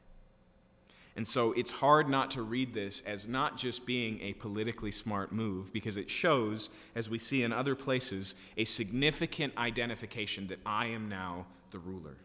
And 1.17 1.27
so 1.27 1.53
it's 1.53 1.71
hard 1.71 2.09
not 2.09 2.31
to 2.33 2.43
read 2.43 2.73
this 2.73 3.03
as 3.03 3.27
not 3.29 3.59
just 3.59 3.85
being 3.85 4.21
a 4.23 4.33
politically 4.35 4.91
smart 4.91 5.33
move, 5.33 5.73
because 5.73 5.97
it 5.97 6.09
shows, 6.09 6.71
as 6.95 7.11
we 7.11 7.19
see 7.19 7.43
in 7.43 7.53
other 7.53 7.75
places, 7.75 8.37
a 8.57 8.65
significant 8.65 9.53
identification 9.59 10.47
that 10.47 10.61
I 10.65 10.87
am 10.87 11.09
now 11.09 11.47
the 11.73 11.79
ruler. 11.79 12.17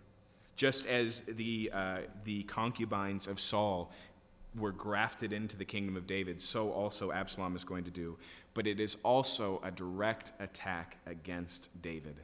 Just 0.55 0.86
as 0.86 1.21
the, 1.21 1.69
uh, 1.73 1.97
the 2.23 2.43
concubines 2.43 3.28
of 3.28 3.39
Saul 3.41 3.91
were 4.55 4.71
grafted 4.71 5.34
into 5.34 5.57
the 5.57 5.65
kingdom 5.65 5.97
of 5.97 6.07
David, 6.07 6.41
so 6.41 6.71
also 6.71 7.11
Absalom 7.11 7.55
is 7.55 7.65
going 7.65 7.84
to 7.84 7.91
do. 7.91 8.17
But 8.53 8.67
it 8.67 8.80
is 8.80 8.95
also 9.03 9.59
a 9.63 9.71
direct 9.71 10.32
attack 10.39 10.97
against 11.05 11.69
David 11.82 12.21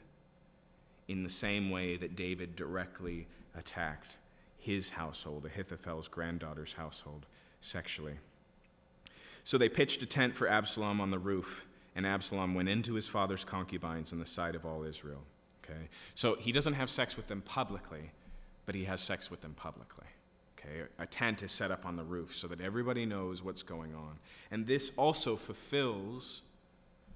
in 1.12 1.24
the 1.24 1.30
same 1.30 1.70
way 1.70 1.98
that 1.98 2.16
David 2.16 2.56
directly 2.56 3.28
attacked 3.56 4.18
his 4.58 4.90
household, 4.90 5.46
Ahithophel's 5.46 6.08
granddaughter's 6.08 6.74
household, 6.74 7.26
sexually. 7.62 8.14
So 9.44 9.58
they 9.58 9.70
pitched 9.70 10.02
a 10.04 10.06
tent 10.06 10.36
for 10.36 10.48
Absalom 10.48 11.02
on 11.02 11.10
the 11.10 11.20
roof, 11.20 11.66
and 11.96 12.06
Absalom 12.06 12.54
went 12.54 12.70
into 12.70 12.94
his 12.94 13.08
father's 13.08 13.44
concubines 13.44 14.14
in 14.14 14.20
the 14.20 14.26
sight 14.26 14.56
of 14.56 14.66
all 14.66 14.84
Israel. 14.84 15.24
Okay? 15.64 15.90
So 16.16 16.36
he 16.36 16.52
doesn't 16.52 16.74
have 16.74 16.90
sex 16.90 17.18
with 17.18 17.28
them 17.28 17.42
publicly, 17.42 18.12
but 18.66 18.76
he 18.76 18.86
has 18.86 19.02
sex 19.02 19.32
with 19.32 19.42
them 19.42 19.54
publicly. 19.56 20.06
Okay? 20.58 20.84
A 21.00 21.08
tent 21.08 21.42
is 21.42 21.52
set 21.52 21.72
up 21.72 21.86
on 21.86 21.96
the 21.96 22.04
roof 22.04 22.36
so 22.36 22.48
that 22.48 22.62
everybody 22.62 23.06
knows 23.06 23.44
what's 23.44 23.64
going 23.64 23.96
on. 23.96 24.20
And 24.52 24.68
this 24.68 24.92
also 24.96 25.36
fulfills 25.36 26.44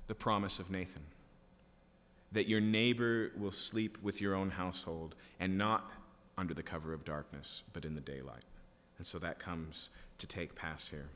the 0.07 0.15
promise 0.15 0.59
of 0.59 0.71
Nathan 0.71 1.03
that 2.32 2.47
your 2.47 2.61
neighbor 2.61 3.32
will 3.38 3.51
sleep 3.51 3.97
with 4.01 4.21
your 4.21 4.36
own 4.36 4.49
household 4.49 5.15
and 5.39 5.57
not 5.57 5.91
under 6.38 6.53
the 6.53 6.63
cover 6.63 6.93
of 6.93 7.05
darkness, 7.05 7.63
but 7.73 7.86
in 7.86 7.95
the 7.95 8.01
daylight. 8.01 8.43
And 8.97 9.05
so 9.05 9.19
that 9.19 9.39
comes 9.39 9.89
to 10.17 10.28
take 10.28 10.55
pass 10.55 10.88
here. 10.88 11.07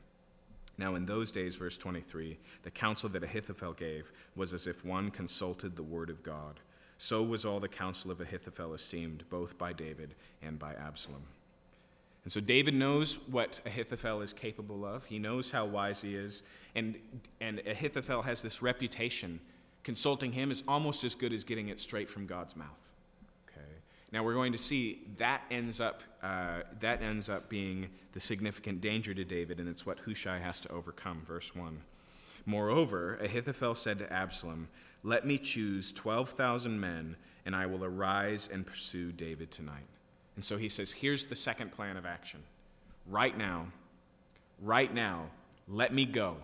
Now, 0.78 0.94
in 0.94 1.04
those 1.04 1.30
days, 1.30 1.56
verse 1.56 1.76
23, 1.76 2.38
the 2.62 2.70
counsel 2.70 3.10
that 3.10 3.22
Ahithophel 3.22 3.74
gave 3.74 4.12
was 4.34 4.54
as 4.54 4.66
if 4.66 4.84
one 4.84 5.10
consulted 5.10 5.76
the 5.76 5.82
word 5.82 6.08
of 6.08 6.22
God. 6.22 6.60
So 6.96 7.22
was 7.22 7.44
all 7.44 7.60
the 7.60 7.68
counsel 7.68 8.10
of 8.10 8.20
Ahithophel 8.20 8.74
esteemed, 8.74 9.24
both 9.28 9.58
by 9.58 9.72
David 9.72 10.14
and 10.42 10.58
by 10.58 10.74
Absalom. 10.74 11.22
And 12.24 12.32
so 12.32 12.40
David 12.40 12.74
knows 12.74 13.18
what 13.28 13.60
Ahithophel 13.64 14.20
is 14.20 14.32
capable 14.32 14.84
of. 14.84 15.04
He 15.06 15.18
knows 15.18 15.50
how 15.50 15.64
wise 15.64 16.02
he 16.02 16.14
is. 16.14 16.42
And, 16.74 16.96
and 17.40 17.60
Ahithophel 17.66 18.22
has 18.22 18.42
this 18.42 18.60
reputation. 18.60 19.40
Consulting 19.82 20.32
him 20.32 20.50
is 20.50 20.62
almost 20.68 21.04
as 21.04 21.14
good 21.14 21.32
as 21.32 21.44
getting 21.44 21.68
it 21.68 21.80
straight 21.80 22.08
from 22.08 22.26
God's 22.26 22.54
mouth. 22.54 22.92
Okay. 23.48 23.66
Now 24.12 24.22
we're 24.22 24.34
going 24.34 24.52
to 24.52 24.58
see 24.58 25.02
that 25.18 25.42
ends 25.50 25.80
up 25.80 26.02
uh, 26.22 26.60
that 26.80 27.02
ends 27.02 27.28
up 27.28 27.48
being 27.48 27.88
the 28.12 28.20
significant 28.20 28.80
danger 28.80 29.14
to 29.14 29.24
David, 29.24 29.58
and 29.58 29.68
it's 29.68 29.86
what 29.86 29.98
Hushai 30.00 30.38
has 30.38 30.60
to 30.60 30.70
overcome. 30.70 31.22
Verse 31.24 31.54
one. 31.56 31.80
Moreover, 32.46 33.18
Ahithophel 33.22 33.74
said 33.74 33.98
to 33.98 34.12
Absalom, 34.12 34.68
"Let 35.02 35.26
me 35.26 35.38
choose 35.38 35.92
twelve 35.92 36.30
thousand 36.30 36.78
men, 36.80 37.16
and 37.46 37.56
I 37.56 37.66
will 37.66 37.84
arise 37.84 38.48
and 38.52 38.66
pursue 38.66 39.12
David 39.12 39.50
tonight." 39.50 39.86
And 40.36 40.44
so 40.44 40.56
he 40.56 40.68
says, 40.70 40.92
here's 40.92 41.26
the 41.26 41.36
second 41.36 41.70
plan 41.70 41.98
of 41.98 42.06
action. 42.06 42.40
Right 43.06 43.36
now, 43.36 43.66
right 44.62 44.94
now, 44.94 45.26
let 45.68 45.92
me 45.92 46.06
go. 46.06 46.36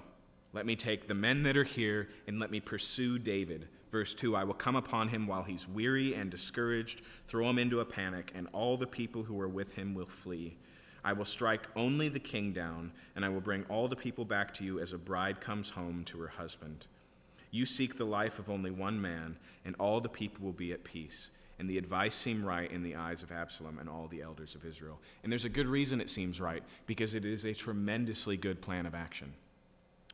Let 0.57 0.65
me 0.65 0.75
take 0.75 1.07
the 1.07 1.13
men 1.13 1.43
that 1.43 1.59
are 1.59 1.65
here 1.65 2.09
and 2.27 2.41
let 2.41 2.51
me 2.51 2.61
pursue 2.61 3.19
David. 3.19 3.69
Verse 3.93 4.15
2 4.15 4.35
I 4.35 4.43
will 4.43 4.55
come 4.55 4.75
upon 4.75 5.07
him 5.07 5.27
while 5.27 5.43
he's 5.43 5.69
weary 5.69 6.15
and 6.15 6.31
discouraged, 6.31 7.03
throw 7.29 7.51
him 7.51 7.59
into 7.59 7.81
a 7.81 7.85
panic, 7.85 8.33
and 8.35 8.49
all 8.55 8.79
the 8.79 8.87
people 8.87 9.23
who 9.23 9.39
are 9.39 9.51
with 9.51 9.75
him 9.75 9.93
will 9.93 10.07
flee. 10.07 10.57
I 11.05 11.13
will 11.13 11.27
strike 11.27 11.69
only 11.77 12.09
the 12.09 12.19
king 12.19 12.55
down, 12.55 12.91
and 13.17 13.23
I 13.23 13.29
will 13.29 13.43
bring 13.43 13.65
all 13.65 13.87
the 13.87 13.97
people 13.97 14.25
back 14.25 14.55
to 14.55 14.65
you 14.65 14.81
as 14.81 14.95
a 14.95 14.99
bride 14.99 15.43
comes 15.43 15.69
home 15.69 16.05
to 16.05 16.19
her 16.21 16.29
husband. 16.29 16.87
You 17.51 17.67
seek 17.67 17.99
the 17.99 18.07
life 18.07 18.39
of 18.39 18.49
only 18.49 18.71
one 18.71 18.99
man, 18.99 19.37
and 19.67 19.77
all 19.79 20.01
the 20.01 20.09
people 20.09 20.43
will 20.43 20.55
be 20.55 20.73
at 20.73 20.85
peace 20.85 21.33
and 21.59 21.71
the 21.71 21.79
advice 21.79 22.15
seemed 22.15 22.45
right 22.45 22.71
in 22.71 22.83
the 22.83 22.97
eyes 22.97 23.23
of 23.23 23.33
Absalom 23.33 23.79
and 23.79 23.89
all 23.89 24.09
the 24.09 24.21
elders 24.21 24.55
of 24.55 24.67
Israel. 24.67 25.01
And 25.23 25.33
there's 25.33 25.47
a 25.47 25.51
good 25.51 25.67
reason 25.67 26.03
it 26.03 26.11
seems 26.11 26.39
right, 26.39 26.63
because 26.85 27.15
it 27.15 27.25
is 27.25 27.47
a 27.47 27.55
tremendously 27.55 28.37
good 28.37 28.61
plan 28.61 28.85
of 28.85 28.95
action. 28.95 29.33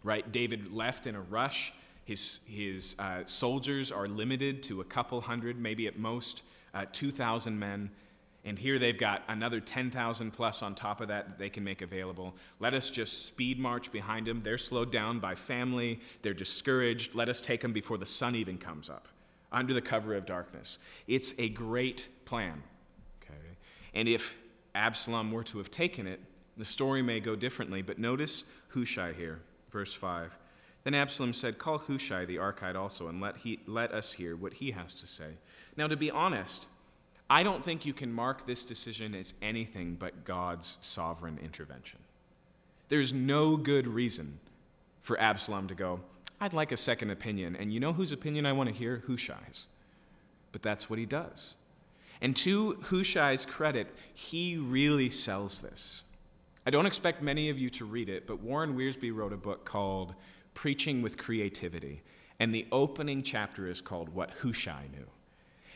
Right? 0.05 0.31
David 0.31 0.73
left 0.73 1.07
in 1.07 1.15
a 1.15 1.21
rush. 1.21 1.73
His, 2.05 2.41
his 2.47 2.97
uh, 2.99 3.23
soldiers 3.27 3.93
are 3.93 4.09
limited 4.09 4.63
to 4.65 4.81
a 4.81 4.85
couple 4.85 5.21
hundred, 5.21 5.59
maybe 5.59 5.87
at 5.87 5.99
most 5.99 6.43
uh, 6.75 6.87
2,000 6.93 7.59
men. 7.59 7.91
And 8.45 8.59
here 8.59 8.79
they've 8.79 8.99
got 8.99 9.23
another 9.29 9.61
10,000 9.61 10.33
plus 10.33 10.63
on 10.63 10.75
top 10.75 11.01
of 11.01 11.09
that 11.09 11.29
that 11.29 11.39
they 11.39 11.49
can 11.49 11.63
make 11.63 11.81
available. 11.81 12.35
Let 12.59 12.75
us 12.75 12.91
just 12.91 13.27
speed 13.27 13.61
march 13.61 13.93
behind 13.93 14.27
them. 14.27 14.43
They're 14.43 14.59
slowed 14.59 14.91
down 14.91 15.21
by 15.21 15.37
family, 15.37 16.01
they're 16.23 16.35
discouraged. 16.35 17.15
Let 17.15 17.29
us 17.29 17.41
take 17.41 17.61
them 17.61 17.73
before 17.73 17.99
the 17.99 18.07
sun 18.07 18.35
even 18.35 18.59
comes 18.59 18.91
up 18.91 19.07
under 19.53 19.75
the 19.75 19.81
cover 19.81 20.15
of 20.15 20.27
darkness. 20.27 20.79
It's 21.07 21.39
a 21.39 21.49
great 21.51 22.09
plan. 22.25 22.63
Okay? 23.23 23.39
And 23.95 24.09
if 24.09 24.39
Absalom 24.75 25.31
were 25.31 25.45
to 25.45 25.59
have 25.59 25.71
taken 25.71 26.07
it, 26.07 26.21
the 26.57 26.65
story 26.65 27.03
may 27.03 27.21
go 27.21 27.37
differently, 27.37 27.83
but 27.83 27.99
notice 27.99 28.45
Hushai 28.71 29.13
here, 29.13 29.41
verse 29.73 29.95
5. 29.95 30.37
Then 30.85 30.95
Absalom 30.95 31.33
said, 31.33 31.59
Call 31.59 31.79
Hushai 31.79 32.25
the 32.25 32.37
Archite 32.37 32.77
also, 32.77 33.09
and 33.09 33.21
let, 33.21 33.37
he, 33.39 33.61
let 33.67 33.93
us 33.93 34.13
hear 34.13 34.37
what 34.37 34.55
he 34.55 34.73
has 34.73 34.95
to 34.95 35.07
say. 35.07 35.31
Now, 35.77 35.87
to 35.87 35.97
be 35.97 36.11
honest, 36.11 36.67
I 37.31 37.43
don't 37.43 37.65
think 37.65 37.87
you 37.87 37.93
can 37.93 38.13
mark 38.13 38.47
this 38.47 38.65
decision 38.65 39.15
as 39.15 39.35
anything 39.41 39.97
but 39.99 40.25
God's 40.25 40.77
sovereign 40.81 41.39
intervention. 41.43 42.01
There's 42.89 43.13
no 43.13 43.57
good 43.57 43.87
reason 43.87 44.39
for 45.01 45.19
Absalom 45.19 45.69
to 45.69 45.75
go, 45.75 46.01
I'd 46.41 46.53
like 46.53 46.73
a 46.73 46.77
second 46.77 47.11
opinion. 47.11 47.57
And 47.57 47.73
you 47.73 47.79
know 47.79 47.93
whose 47.93 48.11
opinion 48.11 48.47
I 48.47 48.53
want 48.53 48.69
to 48.69 48.75
hear? 48.75 49.03
Hushai's. 49.07 49.69
But 50.51 50.63
that's 50.63 50.91
what 50.91 50.99
he 50.99 51.07
does. 51.07 51.55
And 52.21 52.37
to 52.39 52.75
Hushai's 52.83 53.47
credit, 53.47 53.87
he 54.13 54.57
really 54.57 55.09
sells 55.09 55.61
this. 55.61 56.02
I 56.65 56.71
don't 56.71 56.87
expect 56.87 57.23
many 57.23 57.51
of 57.51 57.59
you 57.59 57.71
to 57.71 57.85
read 57.85 58.09
it, 58.09 58.27
but 58.27 58.41
Warren 58.41 58.77
Wiersbe 58.77 59.15
wrote 59.15 59.33
a 59.33 59.37
book 59.37 59.65
called 59.65 60.15
Preaching 60.55 61.03
with 61.03 61.19
Creativity. 61.19 62.03
And 62.39 62.55
the 62.55 62.67
opening 62.71 63.25
chapter 63.25 63.69
is 63.69 63.81
called 63.81 64.11
What 64.11 64.31
Hushai 64.43 64.87
Knew. 64.93 65.07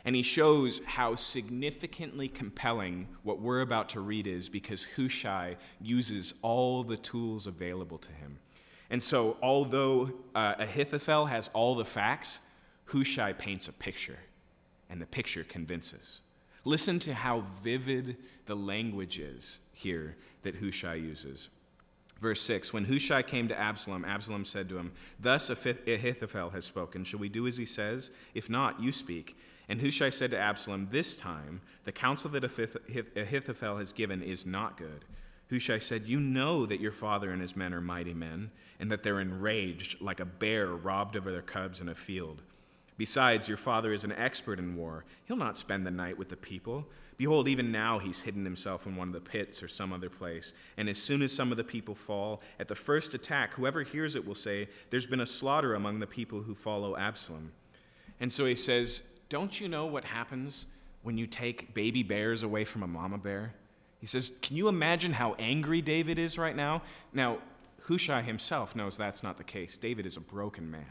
And 0.05 0.14
he 0.14 0.22
shows 0.22 0.84
how 0.84 1.16
significantly 1.16 2.28
compelling 2.28 3.09
what 3.24 3.41
we're 3.41 3.62
about 3.62 3.89
to 3.91 4.01
read 4.01 4.28
is 4.28 4.49
because 4.49 4.87
Hushai 4.95 5.57
uses 5.80 6.34
all 6.43 6.84
the 6.84 6.97
tools 6.97 7.49
available 7.49 7.99
to 7.99 8.12
him. 8.12 8.39
And 8.89 9.03
so, 9.03 9.37
although 9.43 10.12
uh, 10.37 10.55
Ahithophel 10.61 11.26
has 11.26 11.51
all 11.53 11.74
the 11.74 11.84
facts, 11.84 12.39
Hushai 12.84 13.32
paints 13.32 13.66
a 13.66 13.72
picture, 13.72 14.18
and 14.89 15.03
the 15.03 15.07
picture 15.07 15.43
convinces. 15.43 16.22
Listen 16.67 16.99
to 16.99 17.14
how 17.14 17.45
vivid 17.62 18.17
the 18.47 18.57
language 18.57 19.21
is 19.21 19.61
here 19.73 20.17
that 20.43 20.57
Hushai 20.57 20.97
uses. 20.97 21.49
Verse 22.21 22.41
6 22.41 22.73
When 22.73 22.85
Hushai 22.85 23.23
came 23.23 23.47
to 23.47 23.57
Absalom, 23.57 24.05
Absalom 24.05 24.45
said 24.45 24.69
to 24.71 24.77
him, 24.77 24.91
Thus 25.21 25.49
Ahithophel 25.49 26.51
has 26.51 26.64
spoken. 26.64 27.05
Shall 27.05 27.21
we 27.21 27.29
do 27.29 27.47
as 27.47 27.57
he 27.57 27.67
says? 27.67 28.11
If 28.35 28.51
not, 28.51 28.81
you 28.81 28.91
speak. 28.91 29.39
And 29.69 29.81
Hushai 29.81 30.11
said 30.11 30.33
to 30.33 30.39
Absalom, 30.41 30.89
This 30.91 31.14
time 31.14 31.61
the 31.85 31.93
counsel 31.93 32.31
that 32.33 32.43
Ahithophel 32.43 33.77
has 33.79 33.93
given 33.93 34.21
is 34.21 34.45
not 34.45 34.77
good. 34.77 35.05
Hushai 35.49 35.79
said, 35.79 36.09
You 36.09 36.19
know 36.19 36.67
that 36.67 36.81
your 36.81 36.91
father 36.91 37.31
and 37.31 37.41
his 37.41 37.55
men 37.55 37.75
are 37.75 37.81
mighty 37.81 38.12
men, 38.12 38.51
and 38.81 38.91
that 38.91 39.05
they're 39.05 39.21
enraged 39.21 40.01
like 40.01 40.19
a 40.19 40.25
bear 40.25 40.67
robbed 40.67 41.14
of 41.14 41.27
their 41.27 41.43
cubs 41.43 41.81
in 41.81 41.91
a 41.91 41.95
field. 41.95 42.43
Besides, 42.99 43.49
your 43.49 43.59
father 43.59 43.92
is 43.92 44.05
an 44.05 44.12
expert 44.12 44.59
in 44.59 44.74
war. 44.74 45.05
He'll 45.24 45.36
not 45.36 45.59
spend 45.59 45.86
the 45.86 45.90
night 45.90 46.16
with 46.16 46.28
the 46.28 46.36
people. 46.36 46.86
Behold, 47.18 47.49
even 47.49 47.72
now 47.72 47.99
he's 47.99 48.20
hidden 48.20 48.44
himself 48.44 48.86
in 48.86 48.97
one 48.97 49.09
of 49.09 49.14
the 49.14 49.20
pits 49.20 49.62
or 49.62 49.68
some 49.68 49.92
other 49.92 50.11
place. 50.11 50.55
And 50.76 50.88
as 50.88 50.99
soon 50.99 51.22
as 51.22 51.32
some 51.32 51.51
of 51.51 51.57
the 51.57 51.64
people 51.64 51.94
fall, 51.94 52.42
at 52.59 52.68
the 52.68 52.74
first 52.74 53.14
attack, 53.14 53.53
whoever 53.55 53.82
hears 53.82 54.16
it 54.16 54.26
will 54.26 54.34
say, 54.34 54.68
There's 54.90 55.07
been 55.07 55.20
a 55.20 55.26
slaughter 55.26 55.74
among 55.74 55.99
the 55.99 56.07
people 56.07 56.40
who 56.40 56.55
follow 56.55 56.97
Absalom. 56.97 57.53
And 58.20 58.32
so 58.32 58.44
he 58.44 58.55
says, 58.55 59.12
Don't 59.28 59.61
you 59.61 59.68
know 59.68 59.86
what 59.86 60.05
happens 60.05 60.66
when 61.03 61.16
you 61.16 61.26
take 61.26 61.74
baby 61.74 62.03
bears 62.03 62.42
away 62.42 62.64
from 62.64 62.82
a 62.82 62.86
mama 62.86 63.18
bear? 63.18 63.55
He 64.01 64.07
says, 64.07 64.32
Can 64.42 64.57
you 64.57 64.68
imagine 64.68 65.12
how 65.12 65.34
angry 65.38 65.82
David 65.82 66.18
is 66.18 66.38
right 66.38 66.57
now? 66.57 66.82
Now, 67.12 67.38
Hushai 67.82 68.22
himself 68.22 68.74
knows 68.74 68.97
that's 68.97 69.22
not 69.22 69.36
the 69.36 69.44
case. 69.44 69.76
David 69.76 70.07
is 70.07 70.16
a 70.16 70.20
broken 70.20 70.70
man. 70.70 70.84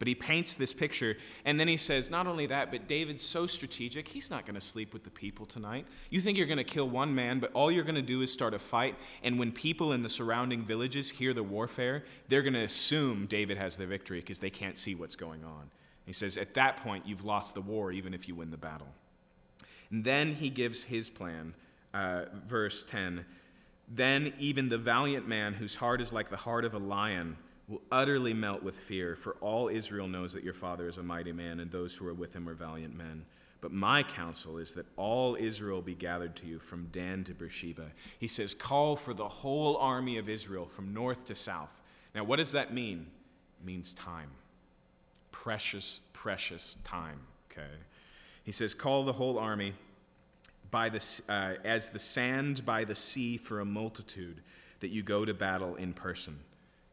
But 0.00 0.08
he 0.08 0.14
paints 0.14 0.54
this 0.54 0.72
picture, 0.72 1.18
and 1.44 1.60
then 1.60 1.68
he 1.68 1.76
says, 1.76 2.10
Not 2.10 2.26
only 2.26 2.46
that, 2.46 2.70
but 2.72 2.88
David's 2.88 3.22
so 3.22 3.46
strategic, 3.46 4.08
he's 4.08 4.30
not 4.30 4.46
going 4.46 4.54
to 4.54 4.60
sleep 4.60 4.94
with 4.94 5.04
the 5.04 5.10
people 5.10 5.44
tonight. 5.44 5.86
You 6.08 6.22
think 6.22 6.38
you're 6.38 6.46
going 6.46 6.56
to 6.56 6.64
kill 6.64 6.88
one 6.88 7.14
man, 7.14 7.38
but 7.38 7.52
all 7.52 7.70
you're 7.70 7.84
going 7.84 7.94
to 7.96 8.02
do 8.02 8.22
is 8.22 8.32
start 8.32 8.54
a 8.54 8.58
fight, 8.58 8.96
and 9.22 9.38
when 9.38 9.52
people 9.52 9.92
in 9.92 10.00
the 10.00 10.08
surrounding 10.08 10.64
villages 10.64 11.10
hear 11.10 11.34
the 11.34 11.42
warfare, 11.42 12.04
they're 12.28 12.40
going 12.40 12.54
to 12.54 12.64
assume 12.64 13.26
David 13.26 13.58
has 13.58 13.76
the 13.76 13.86
victory 13.86 14.20
because 14.20 14.40
they 14.40 14.48
can't 14.48 14.78
see 14.78 14.94
what's 14.94 15.16
going 15.16 15.44
on. 15.44 15.70
He 16.06 16.14
says, 16.14 16.38
At 16.38 16.54
that 16.54 16.78
point, 16.78 17.06
you've 17.06 17.26
lost 17.26 17.52
the 17.52 17.60
war, 17.60 17.92
even 17.92 18.14
if 18.14 18.26
you 18.26 18.34
win 18.34 18.50
the 18.50 18.56
battle. 18.56 18.88
And 19.90 20.02
then 20.02 20.32
he 20.32 20.48
gives 20.48 20.82
his 20.82 21.10
plan 21.10 21.52
uh, 21.92 22.24
verse 22.46 22.84
10 22.84 23.26
Then 23.86 24.32
even 24.38 24.70
the 24.70 24.78
valiant 24.78 25.28
man 25.28 25.52
whose 25.52 25.76
heart 25.76 26.00
is 26.00 26.10
like 26.10 26.30
the 26.30 26.38
heart 26.38 26.64
of 26.64 26.72
a 26.72 26.78
lion 26.78 27.36
will 27.70 27.80
utterly 27.92 28.34
melt 28.34 28.62
with 28.64 28.76
fear, 28.76 29.14
for 29.14 29.36
all 29.40 29.68
Israel 29.68 30.08
knows 30.08 30.32
that 30.32 30.42
your 30.42 30.52
father 30.52 30.88
is 30.88 30.98
a 30.98 31.02
mighty 31.02 31.32
man, 31.32 31.60
and 31.60 31.70
those 31.70 31.94
who 31.94 32.06
are 32.08 32.14
with 32.14 32.34
him 32.34 32.48
are 32.48 32.54
valiant 32.54 32.96
men. 32.96 33.24
But 33.60 33.72
my 33.72 34.02
counsel 34.02 34.58
is 34.58 34.74
that 34.74 34.86
all 34.96 35.36
Israel 35.36 35.80
be 35.80 35.94
gathered 35.94 36.34
to 36.36 36.46
you 36.46 36.58
from 36.58 36.88
Dan 36.90 37.22
to 37.24 37.34
Beersheba. 37.34 37.86
He 38.18 38.26
says, 38.26 38.54
Call 38.54 38.96
for 38.96 39.14
the 39.14 39.28
whole 39.28 39.76
army 39.76 40.18
of 40.18 40.28
Israel 40.28 40.66
from 40.66 40.92
north 40.92 41.26
to 41.26 41.34
south. 41.34 41.82
Now, 42.14 42.24
what 42.24 42.36
does 42.36 42.52
that 42.52 42.74
mean? 42.74 43.06
It 43.60 43.66
means 43.66 43.92
time. 43.92 44.30
Precious, 45.30 46.00
precious 46.12 46.76
time. 46.82 47.20
Okay? 47.52 47.68
He 48.42 48.52
says, 48.52 48.74
Call 48.74 49.04
the 49.04 49.12
whole 49.12 49.38
army 49.38 49.74
by 50.72 50.88
the, 50.88 51.04
uh, 51.28 51.54
as 51.64 51.90
the 51.90 51.98
sand 51.98 52.64
by 52.64 52.84
the 52.84 52.94
sea 52.94 53.36
for 53.36 53.60
a 53.60 53.64
multitude, 53.64 54.40
that 54.80 54.88
you 54.88 55.02
go 55.02 55.24
to 55.24 55.34
battle 55.34 55.76
in 55.76 55.92
person. 55.92 56.38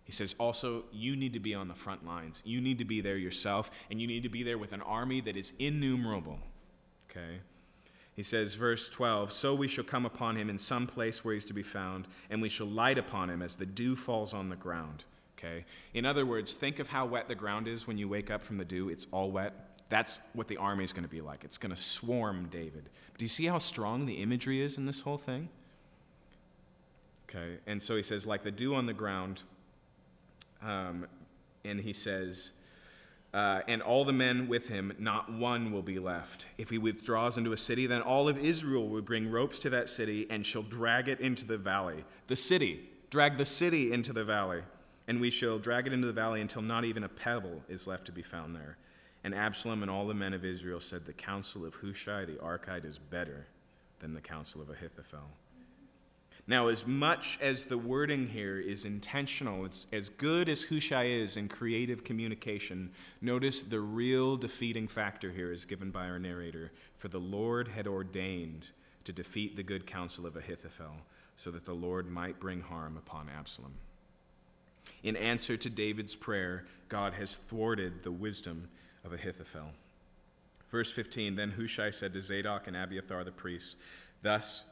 He 0.07 0.13
says, 0.13 0.35
also, 0.39 0.85
you 0.93 1.17
need 1.17 1.33
to 1.33 1.39
be 1.41 1.53
on 1.53 1.67
the 1.67 1.73
front 1.73 2.05
lines. 2.05 2.41
You 2.45 2.61
need 2.61 2.77
to 2.77 2.85
be 2.85 3.01
there 3.01 3.17
yourself, 3.17 3.69
and 3.91 3.99
you 3.99 4.07
need 4.07 4.23
to 4.23 4.29
be 4.29 4.41
there 4.41 4.57
with 4.57 4.71
an 4.71 4.81
army 4.83 5.19
that 5.19 5.35
is 5.35 5.51
innumerable. 5.59 6.39
Okay? 7.11 7.39
He 8.15 8.23
says, 8.23 8.55
verse 8.55 8.87
12, 8.87 9.33
So 9.33 9.53
we 9.53 9.67
shall 9.67 9.83
come 9.83 10.05
upon 10.05 10.37
him 10.37 10.49
in 10.49 10.57
some 10.57 10.87
place 10.87 11.25
where 11.25 11.33
he's 11.33 11.43
to 11.43 11.53
be 11.53 11.61
found, 11.61 12.07
and 12.29 12.41
we 12.41 12.47
shall 12.47 12.67
light 12.67 12.97
upon 12.97 13.29
him 13.29 13.41
as 13.41 13.57
the 13.57 13.65
dew 13.65 13.97
falls 13.97 14.33
on 14.33 14.47
the 14.47 14.55
ground. 14.55 15.03
Okay? 15.37 15.65
In 15.93 16.05
other 16.05 16.25
words, 16.25 16.55
think 16.55 16.79
of 16.79 16.87
how 16.87 17.05
wet 17.05 17.27
the 17.27 17.35
ground 17.35 17.67
is 17.67 17.85
when 17.85 17.97
you 17.97 18.07
wake 18.07 18.31
up 18.31 18.41
from 18.41 18.57
the 18.57 18.65
dew. 18.65 18.87
It's 18.87 19.07
all 19.11 19.29
wet. 19.29 19.81
That's 19.89 20.21
what 20.31 20.47
the 20.47 20.55
army 20.55 20.85
is 20.85 20.93
going 20.93 21.03
to 21.03 21.09
be 21.09 21.19
like. 21.19 21.43
It's 21.43 21.57
going 21.57 21.75
to 21.75 21.81
swarm 21.81 22.47
David. 22.49 22.89
Do 23.17 23.25
you 23.25 23.29
see 23.29 23.45
how 23.45 23.57
strong 23.57 24.05
the 24.05 24.21
imagery 24.21 24.61
is 24.61 24.77
in 24.77 24.85
this 24.85 25.01
whole 25.01 25.17
thing? 25.17 25.49
Okay, 27.29 27.57
and 27.67 27.83
so 27.83 27.97
he 27.97 28.03
says, 28.03 28.25
like 28.25 28.43
the 28.43 28.51
dew 28.51 28.73
on 28.73 28.85
the 28.85 28.93
ground, 28.93 29.43
um, 30.61 31.05
and 31.63 31.79
he 31.79 31.93
says, 31.93 32.51
uh, 33.33 33.61
and 33.67 33.81
all 33.81 34.05
the 34.05 34.13
men 34.13 34.47
with 34.47 34.67
him, 34.67 34.93
not 34.97 35.31
one 35.31 35.71
will 35.71 35.81
be 35.81 35.99
left. 35.99 36.47
If 36.57 36.69
he 36.69 36.77
withdraws 36.77 37.37
into 37.37 37.51
a 37.51 37.57
city, 37.57 37.85
then 37.85 38.01
all 38.01 38.29
of 38.29 38.37
Israel 38.37 38.87
will 38.87 39.01
bring 39.01 39.29
ropes 39.29 39.59
to 39.59 39.69
that 39.71 39.89
city 39.89 40.25
and 40.29 40.45
shall 40.45 40.63
drag 40.63 41.07
it 41.07 41.19
into 41.19 41.45
the 41.45 41.57
valley. 41.57 42.03
The 42.27 42.35
city, 42.35 42.89
drag 43.09 43.37
the 43.37 43.45
city 43.45 43.91
into 43.91 44.13
the 44.13 44.23
valley, 44.23 44.61
and 45.07 45.19
we 45.19 45.29
shall 45.29 45.59
drag 45.59 45.87
it 45.87 45.93
into 45.93 46.07
the 46.07 46.13
valley 46.13 46.41
until 46.41 46.61
not 46.61 46.85
even 46.85 47.03
a 47.03 47.09
pebble 47.09 47.61
is 47.69 47.85
left 47.85 48.05
to 48.05 48.11
be 48.11 48.21
found 48.21 48.55
there. 48.55 48.77
And 49.23 49.35
Absalom 49.35 49.81
and 49.81 49.91
all 49.91 50.07
the 50.07 50.13
men 50.13 50.33
of 50.33 50.45
Israel 50.45 50.79
said, 50.79 51.05
The 51.05 51.13
counsel 51.13 51.65
of 51.65 51.75
Hushai 51.75 52.25
the 52.25 52.35
Archite 52.35 52.85
is 52.85 52.97
better 52.97 53.45
than 53.99 54.13
the 54.13 54.21
counsel 54.21 54.61
of 54.61 54.69
Ahithophel. 54.69 55.29
Now, 56.49 56.67
as 56.67 56.87
much 56.87 57.37
as 57.41 57.65
the 57.65 57.77
wording 57.77 58.25
here 58.25 58.57
is 58.57 58.85
intentional, 58.85 59.65
it's 59.65 59.85
as 59.91 60.07
good 60.07 60.47
as 60.47 60.63
Hushai 60.63 61.07
is 61.07 61.35
in 61.35 61.49
creative 61.49 62.05
communication, 62.05 62.89
notice 63.19 63.63
the 63.63 63.81
real 63.81 64.37
defeating 64.37 64.87
factor 64.87 65.29
here 65.29 65.51
is 65.51 65.65
given 65.65 65.91
by 65.91 66.07
our 66.07 66.19
narrator. 66.19 66.71
For 66.99 67.09
the 67.09 67.19
Lord 67.19 67.67
had 67.67 67.85
ordained 67.85 68.71
to 69.03 69.11
defeat 69.11 69.57
the 69.57 69.63
good 69.63 69.85
counsel 69.85 70.25
of 70.25 70.37
Ahithophel, 70.37 70.95
so 71.35 71.51
that 71.51 71.65
the 71.65 71.73
Lord 71.73 72.09
might 72.09 72.39
bring 72.39 72.61
harm 72.61 72.95
upon 72.95 73.27
Absalom. 73.29 73.73
In 75.03 75.17
answer 75.17 75.57
to 75.57 75.69
David's 75.69 76.15
prayer, 76.15 76.63
God 76.87 77.13
has 77.13 77.35
thwarted 77.35 78.03
the 78.03 78.11
wisdom 78.11 78.69
of 79.03 79.11
Ahithophel. 79.11 79.71
Verse 80.71 80.93
15 80.93 81.35
Then 81.35 81.51
Hushai 81.51 81.89
said 81.89 82.13
to 82.13 82.21
Zadok 82.21 82.67
and 82.67 82.77
Abiathar 82.77 83.25
the 83.25 83.31
priests, 83.31 83.75
Thus, 84.21 84.63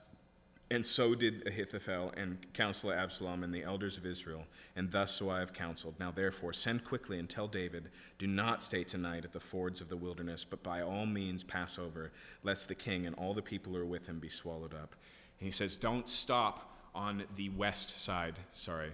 and 0.72 0.84
so 0.84 1.14
did 1.14 1.48
Ahithophel 1.48 2.12
and 2.18 2.38
counselor 2.54 2.96
Absalom 2.96 3.44
and 3.44 3.54
the 3.54 3.64
elders 3.64 3.98
of 3.98 4.06
Israel, 4.06 4.46
and 4.76 4.92
thus 4.92 5.14
so 5.14 5.30
I 5.30 5.40
have 5.40 5.54
counseled. 5.54 5.94
Now 6.00 6.12
therefore, 6.12 6.54
send 6.54 6.84
quickly 6.84 7.20
and 7.20 7.30
tell 7.30 7.48
David, 7.48 7.90
Do 8.18 8.26
not 8.26 8.62
stay 8.62 8.84
tonight 8.84 9.26
at 9.26 9.32
the 9.32 9.40
fords 9.40 9.80
of 9.80 9.90
the 9.90 9.98
wilderness, 9.98 10.44
but 10.44 10.64
by 10.64 10.82
all 10.82 11.06
means 11.06 11.44
pass 11.44 11.78
over, 11.78 12.12
lest 12.44 12.68
the 12.68 12.76
king 12.76 13.06
and 13.06 13.16
all 13.16 13.36
the 13.36 13.44
people 13.44 13.74
who 13.74 13.80
are 13.80 13.86
with 13.86 14.08
him 14.08 14.20
be 14.20 14.30
swallowed 14.30 14.74
up. 14.74 14.96
And 15.40 15.46
he 15.46 15.52
says, 15.52 15.76
Don't 15.76 16.10
stop 16.10 16.74
on 16.96 17.24
the 17.36 17.50
west 17.50 18.02
side, 18.02 18.40
sorry, 18.52 18.92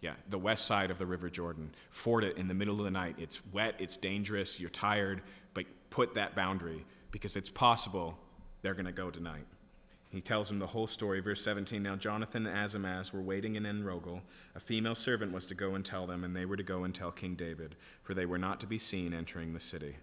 yeah, 0.00 0.14
the 0.28 0.38
west 0.38 0.66
side 0.66 0.90
of 0.90 0.98
the 0.98 1.06
River 1.06 1.28
Jordan. 1.28 1.74
Ford 1.90 2.24
it 2.24 2.36
in 2.36 2.48
the 2.48 2.54
middle 2.54 2.78
of 2.78 2.84
the 2.84 2.90
night. 2.90 3.16
It's 3.18 3.44
wet, 3.52 3.74
it's 3.78 3.96
dangerous, 3.96 4.60
you're 4.60 4.70
tired, 4.70 5.22
but 5.54 5.64
put 5.90 6.14
that 6.14 6.34
boundary 6.34 6.84
because 7.10 7.36
it's 7.36 7.50
possible 7.50 8.16
they're 8.62 8.74
going 8.74 8.86
to 8.86 8.92
go 8.92 9.10
tonight. 9.10 9.44
He 10.10 10.20
tells 10.20 10.50
him 10.50 10.58
the 10.58 10.66
whole 10.66 10.88
story. 10.88 11.20
Verse 11.20 11.42
17 11.42 11.82
Now 11.82 11.96
Jonathan 11.96 12.46
and 12.46 12.56
Ahimaaz 12.56 13.12
were 13.12 13.22
waiting 13.22 13.54
in 13.54 13.62
Enrogel. 13.62 14.20
A 14.56 14.60
female 14.60 14.96
servant 14.96 15.32
was 15.32 15.44
to 15.46 15.54
go 15.54 15.76
and 15.76 15.84
tell 15.84 16.06
them, 16.06 16.24
and 16.24 16.34
they 16.34 16.44
were 16.44 16.56
to 16.56 16.62
go 16.62 16.84
and 16.84 16.94
tell 16.94 17.12
King 17.12 17.34
David, 17.34 17.76
for 18.02 18.12
they 18.12 18.26
were 18.26 18.38
not 18.38 18.60
to 18.60 18.66
be 18.66 18.78
seen 18.78 19.14
entering 19.14 19.52
the 19.52 19.60
city. 19.60 19.96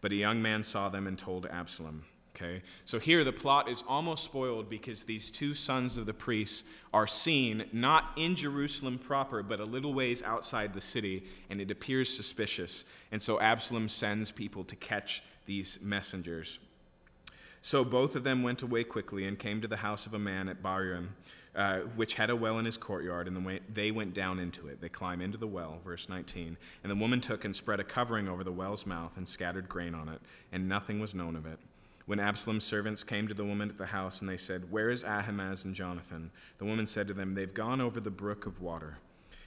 But 0.00 0.12
a 0.12 0.16
young 0.16 0.42
man 0.42 0.64
saw 0.64 0.88
them 0.88 1.06
and 1.06 1.16
told 1.16 1.46
Absalom. 1.46 2.04
Okay? 2.34 2.62
So 2.84 2.98
here 2.98 3.22
the 3.22 3.32
plot 3.32 3.68
is 3.68 3.84
almost 3.88 4.24
spoiled 4.24 4.68
because 4.68 5.04
these 5.04 5.30
two 5.30 5.54
sons 5.54 5.96
of 5.96 6.06
the 6.06 6.12
priests 6.12 6.64
are 6.92 7.06
seen 7.06 7.64
not 7.72 8.10
in 8.16 8.34
Jerusalem 8.34 8.98
proper, 8.98 9.44
but 9.44 9.60
a 9.60 9.64
little 9.64 9.94
ways 9.94 10.20
outside 10.24 10.74
the 10.74 10.80
city, 10.80 11.24
and 11.48 11.60
it 11.60 11.70
appears 11.70 12.14
suspicious. 12.14 12.86
And 13.12 13.22
so 13.22 13.40
Absalom 13.40 13.88
sends 13.88 14.32
people 14.32 14.64
to 14.64 14.74
catch 14.74 15.22
these 15.46 15.78
messengers. 15.80 16.58
So 17.64 17.82
both 17.82 18.14
of 18.14 18.24
them 18.24 18.42
went 18.42 18.60
away 18.60 18.84
quickly 18.84 19.26
and 19.26 19.38
came 19.38 19.62
to 19.62 19.66
the 19.66 19.78
house 19.78 20.04
of 20.04 20.12
a 20.12 20.18
man 20.18 20.50
at 20.50 20.62
Bahurim, 20.62 21.08
uh, 21.56 21.78
which 21.96 22.12
had 22.12 22.28
a 22.28 22.36
well 22.36 22.58
in 22.58 22.66
his 22.66 22.76
courtyard, 22.76 23.26
and 23.26 23.34
the 23.34 23.60
they 23.72 23.90
went 23.90 24.12
down 24.12 24.38
into 24.38 24.68
it. 24.68 24.82
They 24.82 24.90
climb 24.90 25.22
into 25.22 25.38
the 25.38 25.46
well, 25.46 25.78
verse 25.82 26.10
19. 26.10 26.58
And 26.82 26.92
the 26.92 26.94
woman 26.96 27.22
took 27.22 27.46
and 27.46 27.56
spread 27.56 27.80
a 27.80 27.84
covering 27.84 28.28
over 28.28 28.44
the 28.44 28.52
well's 28.52 28.84
mouth 28.84 29.16
and 29.16 29.26
scattered 29.26 29.66
grain 29.66 29.94
on 29.94 30.10
it, 30.10 30.20
and 30.52 30.68
nothing 30.68 31.00
was 31.00 31.14
known 31.14 31.36
of 31.36 31.46
it. 31.46 31.58
When 32.04 32.20
Absalom's 32.20 32.64
servants 32.64 33.02
came 33.02 33.28
to 33.28 33.34
the 33.34 33.46
woman 33.46 33.70
at 33.70 33.78
the 33.78 33.86
house, 33.86 34.20
and 34.20 34.28
they 34.28 34.36
said, 34.36 34.70
Where 34.70 34.90
is 34.90 35.02
Ahimaaz 35.02 35.64
and 35.64 35.74
Jonathan? 35.74 36.30
The 36.58 36.66
woman 36.66 36.84
said 36.84 37.08
to 37.08 37.14
them, 37.14 37.34
They've 37.34 37.54
gone 37.54 37.80
over 37.80 37.98
the 37.98 38.10
brook 38.10 38.44
of 38.44 38.60
water. 38.60 38.98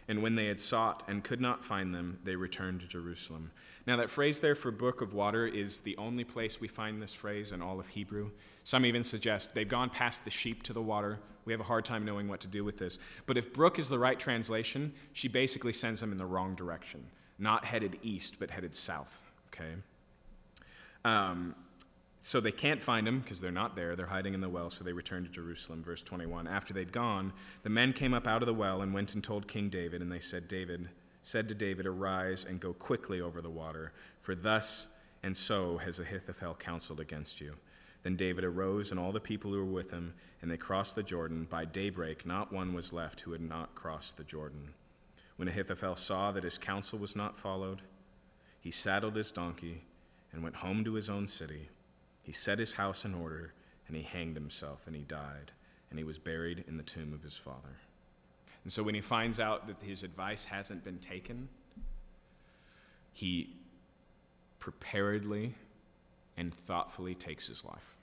And 0.07 0.23
when 0.23 0.35
they 0.35 0.45
had 0.45 0.59
sought 0.59 1.03
and 1.07 1.23
could 1.23 1.41
not 1.41 1.63
find 1.63 1.93
them, 1.93 2.19
they 2.23 2.35
returned 2.35 2.81
to 2.81 2.87
Jerusalem. 2.87 3.51
Now, 3.85 3.97
that 3.97 4.09
phrase 4.09 4.39
there 4.39 4.55
for 4.55 4.71
brook 4.71 5.01
of 5.01 5.13
water 5.13 5.45
is 5.45 5.81
the 5.81 5.97
only 5.97 6.23
place 6.23 6.61
we 6.61 6.67
find 6.67 6.99
this 6.99 7.13
phrase 7.13 7.51
in 7.51 7.61
all 7.61 7.79
of 7.79 7.87
Hebrew. 7.87 8.31
Some 8.63 8.85
even 8.85 9.03
suggest 9.03 9.53
they've 9.53 9.67
gone 9.67 9.89
past 9.89 10.23
the 10.23 10.31
sheep 10.31 10.63
to 10.63 10.73
the 10.73 10.81
water. 10.81 11.19
We 11.45 11.53
have 11.53 11.59
a 11.59 11.65
hard 11.65 11.85
time 11.85 12.05
knowing 12.05 12.27
what 12.27 12.39
to 12.41 12.47
do 12.47 12.63
with 12.63 12.77
this. 12.77 12.99
But 13.25 13.37
if 13.37 13.53
brook 13.53 13.79
is 13.79 13.89
the 13.89 13.99
right 13.99 14.19
translation, 14.19 14.93
she 15.13 15.27
basically 15.27 15.73
sends 15.73 16.01
them 16.01 16.11
in 16.11 16.17
the 16.17 16.25
wrong 16.25 16.55
direction, 16.55 17.05
not 17.39 17.65
headed 17.65 17.97
east, 18.01 18.39
but 18.39 18.49
headed 18.49 18.75
south. 18.75 19.23
Okay? 19.53 19.73
Um, 21.03 21.55
so 22.19 22.39
they 22.39 22.51
can't 22.51 22.81
find 22.81 23.07
him 23.07 23.19
because 23.19 23.39
they're 23.39 23.51
not 23.51 23.75
there. 23.75 23.95
They're 23.95 24.05
hiding 24.05 24.33
in 24.33 24.41
the 24.41 24.49
well, 24.49 24.69
so 24.69 24.83
they 24.83 24.93
return 24.93 25.23
to 25.23 25.29
Jerusalem. 25.29 25.83
Verse 25.83 26.03
21. 26.03 26.47
After 26.47 26.73
they'd 26.73 26.91
gone, 26.91 27.31
the 27.63 27.69
men 27.69 27.93
came 27.93 28.13
up 28.13 28.27
out 28.27 28.41
of 28.41 28.47
the 28.47 28.53
well 28.53 28.81
and 28.81 28.93
went 28.93 29.13
and 29.13 29.23
told 29.23 29.47
King 29.47 29.69
David, 29.69 30.01
and 30.01 30.11
they 30.11 30.19
said, 30.19 30.47
David 30.47 30.89
said 31.21 31.47
to 31.49 31.55
David, 31.55 31.85
Arise 31.85 32.45
and 32.45 32.59
go 32.59 32.73
quickly 32.73 33.21
over 33.21 33.41
the 33.41 33.49
water, 33.49 33.91
for 34.21 34.33
thus 34.33 34.93
and 35.23 35.35
so 35.35 35.77
has 35.77 35.99
Ahithophel 35.99 36.55
counseled 36.55 36.99
against 36.99 37.41
you. 37.41 37.53
Then 38.03 38.15
David 38.15 38.43
arose 38.43 38.91
and 38.91 38.99
all 38.99 39.11
the 39.11 39.19
people 39.19 39.51
who 39.51 39.57
were 39.57 39.65
with 39.65 39.91
him, 39.91 40.13
and 40.41 40.49
they 40.49 40.57
crossed 40.57 40.95
the 40.95 41.03
Jordan. 41.03 41.47
By 41.49 41.65
daybreak, 41.65 42.25
not 42.25 42.53
one 42.53 42.73
was 42.73 42.93
left 42.93 43.19
who 43.19 43.31
had 43.31 43.41
not 43.41 43.75
crossed 43.75 44.17
the 44.17 44.23
Jordan. 44.23 44.69
When 45.35 45.47
Ahithophel 45.47 45.95
saw 45.95 46.31
that 46.31 46.43
his 46.43 46.57
counsel 46.57 46.99
was 46.99 47.15
not 47.15 47.35
followed, 47.35 47.81
he 48.61 48.71
saddled 48.71 49.15
his 49.15 49.31
donkey 49.31 49.81
and 50.31 50.41
went 50.41 50.55
home 50.55 50.83
to 50.83 50.93
his 50.93 51.09
own 51.09 51.27
city. 51.27 51.67
He 52.27 52.33
set 52.33 52.59
his 52.59 52.73
house 52.73 53.05
in 53.05 53.15
order, 53.15 53.53
and 53.87 53.95
he 53.95 54.03
hanged 54.03 54.35
himself, 54.35 54.85
and 54.85 54.93
he 54.93 55.03
died, 55.03 55.53
and 55.89 55.97
he 55.97 56.03
was 56.03 56.19
buried 56.19 56.65
in 56.67 56.75
the 56.75 56.83
tomb 56.83 57.13
of 57.13 57.23
his 57.23 57.37
father. 57.37 57.77
And 58.65 58.73
so 58.73 58.83
when 58.83 58.95
he 58.95 58.99
finds 58.99 59.39
out 59.39 59.65
that 59.67 59.81
his 59.81 60.03
advice 60.03 60.43
hasn't 60.43 60.83
been 60.83 60.97
taken, 60.97 61.47
he 63.13 63.55
preparedly 64.59 65.55
and 66.35 66.53
thoughtfully 66.53 67.15
takes 67.15 67.47
his 67.47 67.63
life. 67.63 67.95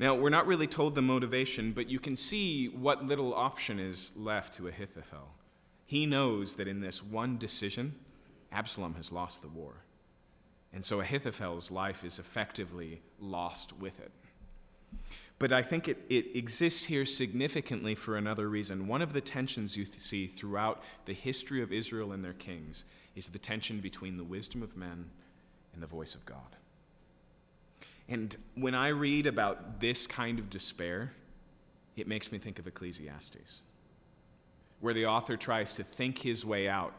Now, 0.00 0.16
we're 0.16 0.28
not 0.28 0.48
really 0.48 0.66
told 0.66 0.96
the 0.96 1.02
motivation, 1.02 1.70
but 1.70 1.88
you 1.88 2.00
can 2.00 2.16
see 2.16 2.66
what 2.66 3.06
little 3.06 3.32
option 3.32 3.78
is 3.78 4.10
left 4.16 4.56
to 4.56 4.66
Ahithophel. 4.66 5.28
He 5.86 6.04
knows 6.04 6.56
that 6.56 6.66
in 6.66 6.80
this 6.80 7.00
one 7.00 7.38
decision, 7.38 7.94
Absalom 8.50 8.96
has 8.96 9.12
lost 9.12 9.42
the 9.42 9.48
war. 9.48 9.74
And 10.76 10.84
so 10.84 11.00
Ahithophel's 11.00 11.70
life 11.70 12.04
is 12.04 12.18
effectively 12.18 13.00
lost 13.18 13.72
with 13.78 13.98
it. 13.98 14.10
But 15.38 15.50
I 15.50 15.62
think 15.62 15.88
it, 15.88 15.96
it 16.10 16.36
exists 16.36 16.84
here 16.84 17.06
significantly 17.06 17.94
for 17.94 18.18
another 18.18 18.46
reason. 18.46 18.86
One 18.86 19.00
of 19.00 19.14
the 19.14 19.22
tensions 19.22 19.74
you 19.74 19.86
th- 19.86 19.98
see 19.98 20.26
throughout 20.26 20.82
the 21.06 21.14
history 21.14 21.62
of 21.62 21.72
Israel 21.72 22.12
and 22.12 22.22
their 22.22 22.34
kings 22.34 22.84
is 23.14 23.30
the 23.30 23.38
tension 23.38 23.80
between 23.80 24.18
the 24.18 24.22
wisdom 24.22 24.62
of 24.62 24.76
men 24.76 25.08
and 25.72 25.82
the 25.82 25.86
voice 25.86 26.14
of 26.14 26.26
God. 26.26 26.56
And 28.06 28.36
when 28.54 28.74
I 28.74 28.88
read 28.88 29.26
about 29.26 29.80
this 29.80 30.06
kind 30.06 30.38
of 30.38 30.50
despair, 30.50 31.12
it 31.96 32.06
makes 32.06 32.30
me 32.30 32.36
think 32.38 32.58
of 32.58 32.66
Ecclesiastes, 32.66 33.62
where 34.80 34.92
the 34.92 35.06
author 35.06 35.38
tries 35.38 35.72
to 35.72 35.84
think 35.84 36.18
his 36.18 36.44
way 36.44 36.68
out 36.68 36.92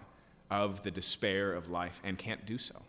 of 0.50 0.82
the 0.82 0.90
despair 0.90 1.54
of 1.54 1.70
life 1.70 2.02
and 2.04 2.18
can't 2.18 2.44
do 2.44 2.58
so. 2.58 2.82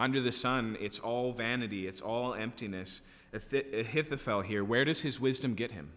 Under 0.00 0.18
the 0.18 0.32
sun, 0.32 0.78
it's 0.80 0.98
all 0.98 1.32
vanity, 1.34 1.86
it's 1.86 2.00
all 2.00 2.32
emptiness. 2.32 3.02
Ahithophel 3.34 4.40
here, 4.40 4.64
where 4.64 4.86
does 4.86 5.02
his 5.02 5.20
wisdom 5.20 5.54
get 5.54 5.72
him? 5.72 5.90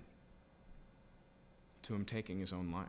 To 1.84 1.96
him 1.96 2.04
taking 2.04 2.38
his 2.38 2.52
own 2.52 2.70
life. 2.70 2.88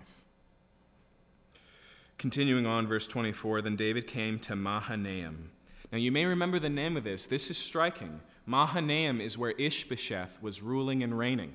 Continuing 2.18 2.66
on, 2.66 2.88
verse 2.88 3.06
24 3.06 3.62
Then 3.62 3.76
David 3.76 4.08
came 4.08 4.40
to 4.40 4.56
Mahanaim. 4.56 5.50
Now, 5.92 5.98
you 5.98 6.10
may 6.10 6.26
remember 6.26 6.58
the 6.58 6.68
name 6.68 6.96
of 6.96 7.04
this. 7.04 7.26
This 7.26 7.48
is 7.48 7.56
striking. 7.56 8.20
Mahanaim 8.44 9.20
is 9.20 9.38
where 9.38 9.52
Ishbosheth 9.52 10.42
was 10.42 10.62
ruling 10.62 11.04
and 11.04 11.16
reigning. 11.16 11.54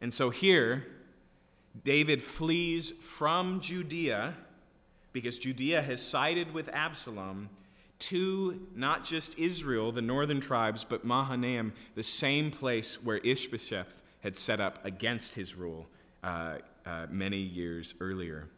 And 0.00 0.14
so 0.14 0.30
here, 0.30 0.86
David 1.82 2.22
flees 2.22 2.92
from 2.92 3.60
Judea 3.60 4.34
because 5.12 5.36
Judea 5.36 5.82
has 5.82 6.00
sided 6.00 6.54
with 6.54 6.68
Absalom 6.68 7.48
to 7.98 8.66
not 8.74 9.04
just 9.04 9.38
Israel, 9.38 9.92
the 9.92 10.02
northern 10.02 10.40
tribes, 10.40 10.84
but 10.84 11.04
Mahanaim, 11.04 11.72
the 11.94 12.02
same 12.02 12.50
place 12.50 13.02
where 13.02 13.18
Ishbosheth 13.18 14.02
had 14.20 14.36
set 14.36 14.60
up 14.60 14.84
against 14.84 15.34
his 15.34 15.54
rule 15.54 15.86
uh, 16.22 16.56
uh, 16.84 17.06
many 17.10 17.38
years 17.38 17.94
earlier. 18.00 18.48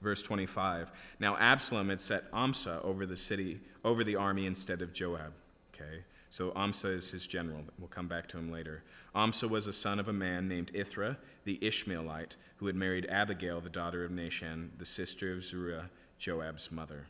Verse 0.00 0.22
25. 0.22 0.90
Now 1.20 1.36
Absalom 1.36 1.88
had 1.88 2.00
set 2.00 2.24
Amasa 2.32 2.80
over 2.82 3.06
the 3.06 3.16
city, 3.16 3.60
over 3.84 4.04
the 4.04 4.16
army 4.16 4.46
instead 4.46 4.82
of 4.82 4.92
Joab. 4.92 5.32
Okay, 5.74 6.04
so 6.30 6.52
Amasa 6.54 6.88
is 6.88 7.10
his 7.10 7.26
general. 7.26 7.60
We'll 7.78 7.88
come 7.88 8.06
back 8.06 8.28
to 8.28 8.38
him 8.38 8.52
later. 8.52 8.82
Amasa 9.14 9.48
was 9.48 9.66
a 9.66 9.72
son 9.72 9.98
of 9.98 10.08
a 10.08 10.12
man 10.12 10.48
named 10.48 10.70
Ithra, 10.74 11.16
the 11.44 11.58
Ishmaelite, 11.60 12.36
who 12.56 12.66
had 12.66 12.76
married 12.76 13.06
Abigail, 13.06 13.60
the 13.60 13.68
daughter 13.68 14.04
of 14.04 14.10
Nahshon, 14.10 14.68
the 14.78 14.86
sister 14.86 15.32
of 15.32 15.42
Zeruiah, 15.42 15.88
Joab's 16.18 16.70
mother. 16.70 17.06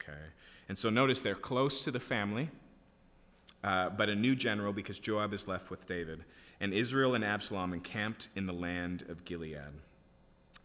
Okay, 0.00 0.18
and 0.68 0.76
so 0.76 0.90
notice 0.90 1.22
they're 1.22 1.34
close 1.34 1.80
to 1.84 1.90
the 1.90 2.00
family, 2.00 2.50
uh, 3.64 3.90
but 3.90 4.08
a 4.08 4.14
new 4.14 4.36
general 4.36 4.72
because 4.72 4.98
Joab 4.98 5.32
is 5.32 5.48
left 5.48 5.70
with 5.70 5.86
David. 5.86 6.24
And 6.60 6.74
Israel 6.74 7.14
and 7.14 7.24
Absalom 7.24 7.72
encamped 7.72 8.28
in 8.36 8.46
the 8.46 8.52
land 8.52 9.04
of 9.08 9.24
Gilead. 9.24 9.72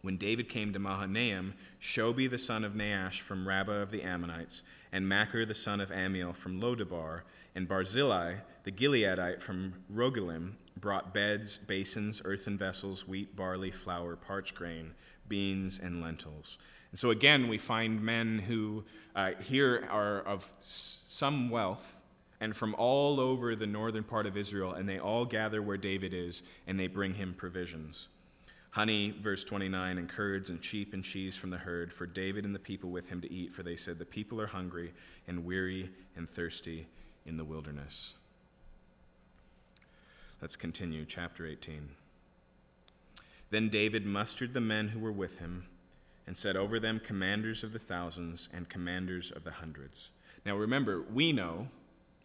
When 0.02 0.16
David 0.18 0.50
came 0.50 0.72
to 0.74 0.78
Mahanaim, 0.78 1.54
Shobi 1.80 2.28
the 2.28 2.36
son 2.36 2.62
of 2.62 2.74
Nahash 2.74 3.22
from 3.22 3.48
Rabbah 3.48 3.80
of 3.80 3.90
the 3.90 4.02
Ammonites, 4.02 4.62
and 4.92 5.08
Machir 5.08 5.46
the 5.46 5.54
son 5.54 5.80
of 5.80 5.90
Ammiel 5.90 6.34
from 6.34 6.60
Lodebar, 6.60 7.22
and 7.54 7.66
Barzillai 7.66 8.34
the 8.64 8.72
Gileadite 8.72 9.40
from 9.40 9.72
Rogelim 9.90 10.52
brought 10.78 11.14
beds, 11.14 11.56
basins, 11.56 12.20
earthen 12.24 12.58
vessels, 12.58 13.08
wheat, 13.08 13.34
barley, 13.34 13.70
flour, 13.70 14.16
parched 14.16 14.54
grain, 14.54 14.92
beans, 15.28 15.78
and 15.78 16.02
lentils. 16.02 16.58
And 16.94 16.98
so 17.00 17.10
again, 17.10 17.48
we 17.48 17.58
find 17.58 18.00
men 18.00 18.38
who 18.38 18.84
uh, 19.16 19.32
here 19.42 19.84
are 19.90 20.20
of 20.20 20.48
some 20.62 21.50
wealth 21.50 22.00
and 22.38 22.54
from 22.54 22.72
all 22.76 23.18
over 23.18 23.56
the 23.56 23.66
northern 23.66 24.04
part 24.04 24.26
of 24.26 24.36
Israel, 24.36 24.74
and 24.74 24.88
they 24.88 25.00
all 25.00 25.24
gather 25.24 25.60
where 25.60 25.76
David 25.76 26.14
is, 26.14 26.44
and 26.68 26.78
they 26.78 26.86
bring 26.86 27.14
him 27.14 27.34
provisions 27.36 28.06
honey, 28.70 29.12
verse 29.20 29.42
29, 29.42 29.98
and 29.98 30.08
curds 30.08 30.50
and 30.50 30.62
sheep 30.62 30.94
and 30.94 31.02
cheese 31.02 31.36
from 31.36 31.50
the 31.50 31.58
herd 31.58 31.92
for 31.92 32.06
David 32.06 32.44
and 32.44 32.54
the 32.54 32.60
people 32.60 32.90
with 32.90 33.08
him 33.08 33.20
to 33.20 33.32
eat, 33.32 33.52
for 33.52 33.64
they 33.64 33.74
said, 33.74 33.98
The 33.98 34.04
people 34.04 34.40
are 34.40 34.46
hungry 34.46 34.92
and 35.26 35.44
weary 35.44 35.90
and 36.16 36.30
thirsty 36.30 36.86
in 37.26 37.36
the 37.36 37.44
wilderness. 37.44 38.14
Let's 40.40 40.54
continue, 40.54 41.04
chapter 41.04 41.44
18. 41.44 41.88
Then 43.50 43.68
David 43.68 44.06
mustered 44.06 44.52
the 44.52 44.60
men 44.60 44.88
who 44.88 45.00
were 45.00 45.12
with 45.12 45.38
him 45.40 45.66
and 46.26 46.36
set 46.36 46.56
over 46.56 46.80
them 46.80 47.00
commanders 47.00 47.62
of 47.62 47.72
the 47.72 47.78
thousands 47.78 48.48
and 48.52 48.68
commanders 48.68 49.30
of 49.30 49.44
the 49.44 49.50
hundreds. 49.50 50.10
Now 50.46 50.56
remember, 50.56 51.02
we 51.02 51.32
know, 51.32 51.68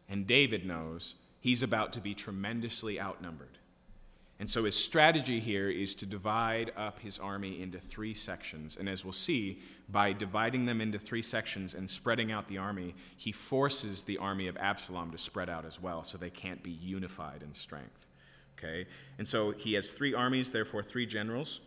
and 0.07 0.25
David 0.25 0.65
knows, 0.65 1.15
he's 1.39 1.63
about 1.63 1.93
to 1.93 2.01
be 2.01 2.13
tremendously 2.13 2.99
outnumbered. 2.99 3.57
And 4.39 4.49
so 4.49 4.63
his 4.63 4.75
strategy 4.75 5.41
here 5.41 5.69
is 5.69 5.93
to 5.95 6.05
divide 6.05 6.71
up 6.77 7.01
his 7.01 7.19
army 7.19 7.61
into 7.61 7.77
three 7.77 8.13
sections. 8.13 8.77
And 8.77 8.87
as 8.87 9.03
we'll 9.03 9.11
see, 9.11 9.59
by 9.89 10.13
dividing 10.13 10.65
them 10.65 10.79
into 10.79 10.97
three 10.97 11.21
sections 11.21 11.73
and 11.73 11.89
spreading 11.89 12.31
out 12.31 12.47
the 12.47 12.57
army, 12.57 12.95
he 13.17 13.33
forces 13.33 14.03
the 14.03 14.17
army 14.17 14.47
of 14.47 14.55
Absalom 14.55 15.11
to 15.11 15.17
spread 15.17 15.49
out 15.49 15.65
as 15.65 15.81
well, 15.81 16.05
so 16.05 16.17
they 16.17 16.29
can't 16.29 16.63
be 16.63 16.71
unified 16.71 17.43
in 17.43 17.53
strength. 17.53 18.05
Okay? 18.57 18.85
And 19.17 19.27
so 19.27 19.51
he 19.51 19.73
has 19.73 19.91
three 19.91 20.13
armies, 20.13 20.51
therefore, 20.51 20.83
three 20.83 21.05
generals. 21.05 21.59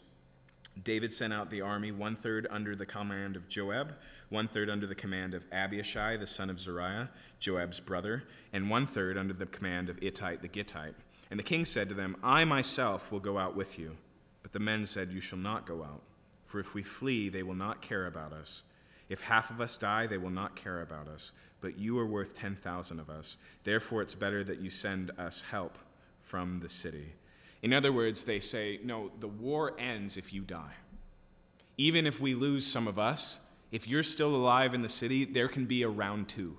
David 0.85 1.13
sent 1.13 1.33
out 1.33 1.51
the 1.51 1.61
army, 1.61 1.93
one 1.93 2.17
third 2.17 2.47
under 2.51 2.75
the 2.75 2.87
command 2.87 3.37
of 3.37 3.49
Joab, 3.49 3.95
one 4.31 4.49
third 4.49 4.71
under 4.71 4.87
the 4.87 4.95
command 4.95 5.35
of 5.35 5.45
Abishai, 5.53 6.17
the 6.17 6.27
son 6.27 6.49
of 6.49 6.59
Zeruiah, 6.59 7.11
Joab's 7.39 7.81
brother, 7.81 8.25
and 8.53 8.71
one 8.71 8.87
third 8.87 9.19
under 9.19 9.35
the 9.35 9.47
command 9.47 9.91
of 9.91 10.03
Ittai 10.03 10.37
the 10.37 10.49
Gittite. 10.49 10.95
And 11.31 11.39
the 11.39 11.45
king 11.45 11.65
said 11.65 11.89
to 11.89 11.95
them, 11.95 12.17
I 12.23 12.45
myself 12.45 13.13
will 13.13 13.21
go 13.21 13.39
out 13.39 13.55
with 13.55 13.79
you. 13.79 13.97
But 14.43 14.53
the 14.53 14.59
men 14.59 14.87
said, 14.87 15.13
You 15.13 15.21
shall 15.21 15.39
not 15.39 15.67
go 15.67 15.83
out, 15.83 16.03
for 16.47 16.59
if 16.59 16.75
we 16.75 16.83
flee, 16.83 17.29
they 17.29 17.43
will 17.43 17.55
not 17.55 17.83
care 17.83 18.07
about 18.07 18.33
us. 18.33 18.65
If 19.09 19.21
half 19.21 19.51
of 19.51 19.61
us 19.61 19.77
die, 19.77 20.07
they 20.07 20.19
will 20.19 20.31
not 20.31 20.57
care 20.57 20.81
about 20.81 21.09
us. 21.09 21.33
But 21.61 21.79
you 21.79 21.99
are 21.99 22.07
worth 22.07 22.35
10,000 22.35 22.99
of 22.99 23.11
us. 23.11 23.39
Therefore, 23.63 24.03
it's 24.03 24.15
better 24.15 24.43
that 24.45 24.61
you 24.61 24.71
send 24.71 25.11
us 25.19 25.43
help 25.43 25.79
from 26.21 26.61
the 26.61 26.69
city. 26.69 27.13
In 27.63 27.73
other 27.73 27.93
words, 27.93 28.25
they 28.25 28.41
say, 28.41 28.81
No, 28.83 29.11
the 29.21 29.29
war 29.29 29.75
ends 29.79 30.17
if 30.17 30.33
you 30.33 30.43
die. 30.43 30.75
Even 31.79 32.07
if 32.07 32.21
we 32.21 32.35
lose 32.35 32.67
some 32.67 32.87
of 32.87 32.99
us, 32.99 33.39
if 33.71 33.89
you're 33.89 34.03
still 34.03 34.35
alive 34.35 34.75
in 34.75 34.83
the 34.83 34.89
city, 34.89 35.25
there 35.25 35.49
can 35.49 35.65
be 35.65 35.83
a 35.83 35.89
round 35.89 36.29
two. 36.29 36.57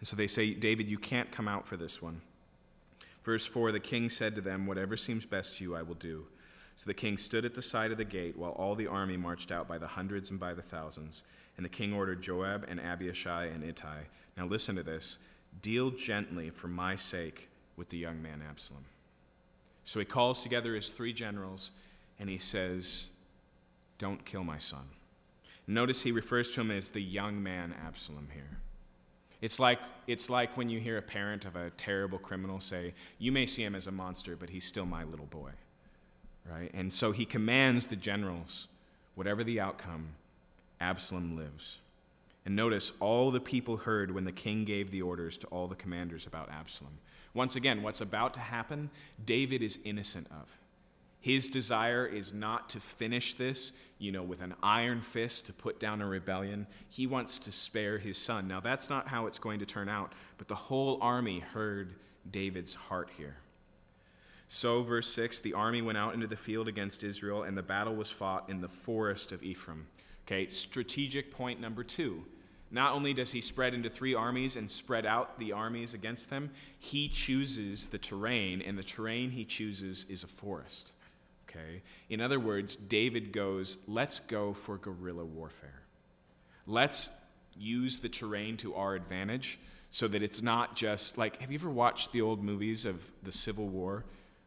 And 0.00 0.08
so 0.08 0.16
they 0.16 0.26
say, 0.26 0.54
David, 0.54 0.88
you 0.88 0.98
can't 0.98 1.30
come 1.30 1.48
out 1.48 1.66
for 1.66 1.76
this 1.76 2.00
one. 2.00 2.22
Verse 3.24 3.44
4 3.44 3.72
The 3.72 3.80
king 3.80 4.08
said 4.08 4.34
to 4.36 4.40
them, 4.40 4.66
Whatever 4.66 4.96
seems 4.96 5.26
best 5.26 5.58
to 5.58 5.64
you, 5.64 5.76
I 5.76 5.82
will 5.82 5.94
do. 5.94 6.26
So 6.76 6.86
the 6.86 6.94
king 6.94 7.16
stood 7.16 7.44
at 7.44 7.54
the 7.54 7.62
side 7.62 7.90
of 7.90 7.98
the 7.98 8.04
gate 8.04 8.36
while 8.36 8.52
all 8.52 8.74
the 8.74 8.86
army 8.86 9.16
marched 9.16 9.50
out 9.50 9.66
by 9.66 9.78
the 9.78 9.86
hundreds 9.86 10.30
and 10.30 10.38
by 10.38 10.52
the 10.54 10.62
thousands. 10.62 11.24
And 11.56 11.64
the 11.64 11.70
king 11.70 11.94
ordered 11.94 12.22
Joab 12.22 12.66
and 12.68 12.78
Abishai 12.78 13.46
and 13.46 13.64
Ittai. 13.64 14.02
Now 14.36 14.46
listen 14.46 14.76
to 14.76 14.82
this 14.82 15.18
deal 15.62 15.90
gently 15.90 16.50
for 16.50 16.68
my 16.68 16.94
sake 16.94 17.48
with 17.76 17.88
the 17.88 17.96
young 17.96 18.20
man 18.20 18.42
Absalom. 18.46 18.84
So 19.86 20.00
he 20.00 20.04
calls 20.04 20.40
together 20.40 20.74
his 20.74 20.88
three 20.88 21.12
generals 21.12 21.70
and 22.18 22.28
he 22.28 22.38
says, 22.38 23.06
Don't 23.98 24.22
kill 24.24 24.44
my 24.44 24.58
son. 24.58 24.84
Notice 25.68 26.02
he 26.02 26.12
refers 26.12 26.52
to 26.52 26.60
him 26.60 26.72
as 26.72 26.90
the 26.90 27.00
young 27.00 27.42
man 27.42 27.74
Absalom 27.86 28.28
here. 28.34 28.58
It's 29.40 29.60
like, 29.60 29.78
it's 30.06 30.28
like 30.28 30.56
when 30.56 30.68
you 30.68 30.80
hear 30.80 30.98
a 30.98 31.02
parent 31.02 31.44
of 31.44 31.54
a 31.54 31.70
terrible 31.70 32.18
criminal 32.18 32.58
say, 32.58 32.94
You 33.18 33.30
may 33.30 33.46
see 33.46 33.62
him 33.62 33.76
as 33.76 33.86
a 33.86 33.92
monster, 33.92 34.34
but 34.34 34.50
he's 34.50 34.64
still 34.64 34.86
my 34.86 35.04
little 35.04 35.26
boy. 35.26 35.50
Right? 36.50 36.70
And 36.74 36.92
so 36.92 37.12
he 37.12 37.24
commands 37.24 37.86
the 37.86 37.96
generals, 37.96 38.66
whatever 39.14 39.44
the 39.44 39.60
outcome, 39.60 40.08
Absalom 40.80 41.36
lives. 41.36 41.78
And 42.44 42.56
notice 42.56 42.92
all 42.98 43.30
the 43.30 43.40
people 43.40 43.76
heard 43.76 44.12
when 44.12 44.24
the 44.24 44.32
king 44.32 44.64
gave 44.64 44.90
the 44.90 45.02
orders 45.02 45.38
to 45.38 45.46
all 45.48 45.68
the 45.68 45.74
commanders 45.76 46.26
about 46.26 46.50
Absalom. 46.50 46.98
Once 47.36 47.54
again, 47.54 47.82
what's 47.82 48.00
about 48.00 48.32
to 48.32 48.40
happen, 48.40 48.88
David 49.26 49.62
is 49.62 49.78
innocent 49.84 50.26
of. 50.30 50.50
His 51.20 51.48
desire 51.48 52.06
is 52.06 52.32
not 52.32 52.70
to 52.70 52.80
finish 52.80 53.34
this, 53.34 53.72
you 53.98 54.10
know, 54.10 54.22
with 54.22 54.40
an 54.40 54.54
iron 54.62 55.02
fist 55.02 55.44
to 55.46 55.52
put 55.52 55.78
down 55.78 56.00
a 56.00 56.06
rebellion. 56.06 56.66
He 56.88 57.06
wants 57.06 57.38
to 57.40 57.52
spare 57.52 57.98
his 57.98 58.16
son. 58.16 58.48
Now, 58.48 58.60
that's 58.60 58.88
not 58.88 59.06
how 59.06 59.26
it's 59.26 59.38
going 59.38 59.58
to 59.58 59.66
turn 59.66 59.90
out, 59.90 60.12
but 60.38 60.48
the 60.48 60.54
whole 60.54 60.98
army 61.02 61.40
heard 61.40 61.96
David's 62.30 62.74
heart 62.74 63.10
here. 63.18 63.36
So, 64.48 64.82
verse 64.82 65.12
6 65.12 65.42
the 65.42 65.52
army 65.52 65.82
went 65.82 65.98
out 65.98 66.14
into 66.14 66.26
the 66.26 66.36
field 66.36 66.68
against 66.68 67.04
Israel, 67.04 67.42
and 67.42 67.54
the 67.54 67.62
battle 67.62 67.94
was 67.94 68.10
fought 68.10 68.48
in 68.48 68.62
the 68.62 68.68
forest 68.68 69.32
of 69.32 69.42
Ephraim. 69.42 69.86
Okay, 70.26 70.48
strategic 70.48 71.30
point 71.30 71.60
number 71.60 71.84
two. 71.84 72.24
Not 72.70 72.92
only 72.92 73.14
does 73.14 73.32
he 73.32 73.40
spread 73.40 73.74
into 73.74 73.88
three 73.88 74.14
armies 74.14 74.56
and 74.56 74.70
spread 74.70 75.06
out 75.06 75.38
the 75.38 75.52
armies 75.52 75.94
against 75.94 76.30
them, 76.30 76.50
he 76.78 77.08
chooses 77.08 77.88
the 77.88 77.98
terrain, 77.98 78.60
and 78.60 78.76
the 78.76 78.82
terrain 78.82 79.30
he 79.30 79.44
chooses 79.44 80.04
is 80.08 80.24
a 80.24 80.26
forest 80.26 80.94
okay? 81.56 81.82
In 82.08 82.20
other 82.20 82.40
words, 82.40 82.76
David 82.76 83.32
goes, 83.32 83.78
let's 83.86 84.20
go 84.20 84.52
for 84.52 84.78
guerrilla 84.78 85.24
warfare. 85.24 85.82
Let's 86.66 87.10
use 87.58 88.00
the 88.00 88.08
terrain 88.08 88.56
to 88.58 88.74
our 88.74 88.94
advantage 88.94 89.58
so 89.90 90.08
that 90.08 90.22
it's 90.22 90.42
not 90.42 90.76
just 90.76 91.16
like 91.16 91.40
have 91.40 91.50
you 91.50 91.58
ever 91.58 91.70
watched 91.70 92.12
the 92.12 92.20
old 92.20 92.44
movies 92.44 92.84
of 92.84 93.02
the 93.22 93.32
Civil 93.32 93.68
War 93.68 94.04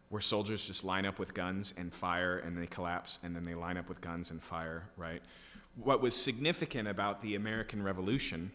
where 0.10 0.22
soldiers 0.22 0.64
just 0.64 0.84
line 0.84 1.06
up 1.06 1.18
with 1.18 1.34
guns 1.34 1.74
and 1.78 1.94
fire 1.94 2.38
and 2.40 2.58
they 2.58 2.68
collapse 2.68 3.20
and 3.24 3.36
then 3.36 3.44
they 3.44 3.56
line 3.56 3.78
up 3.78 3.90
with 3.90 4.02
guns 4.02 4.32
and 4.32 4.42
fire, 4.42 4.84
right? 4.98 5.22
What 5.84 6.02
was 6.02 6.16
significant 6.16 6.88
about 6.88 7.22
the 7.22 7.36
American 7.36 7.84
Revolution 7.84 8.52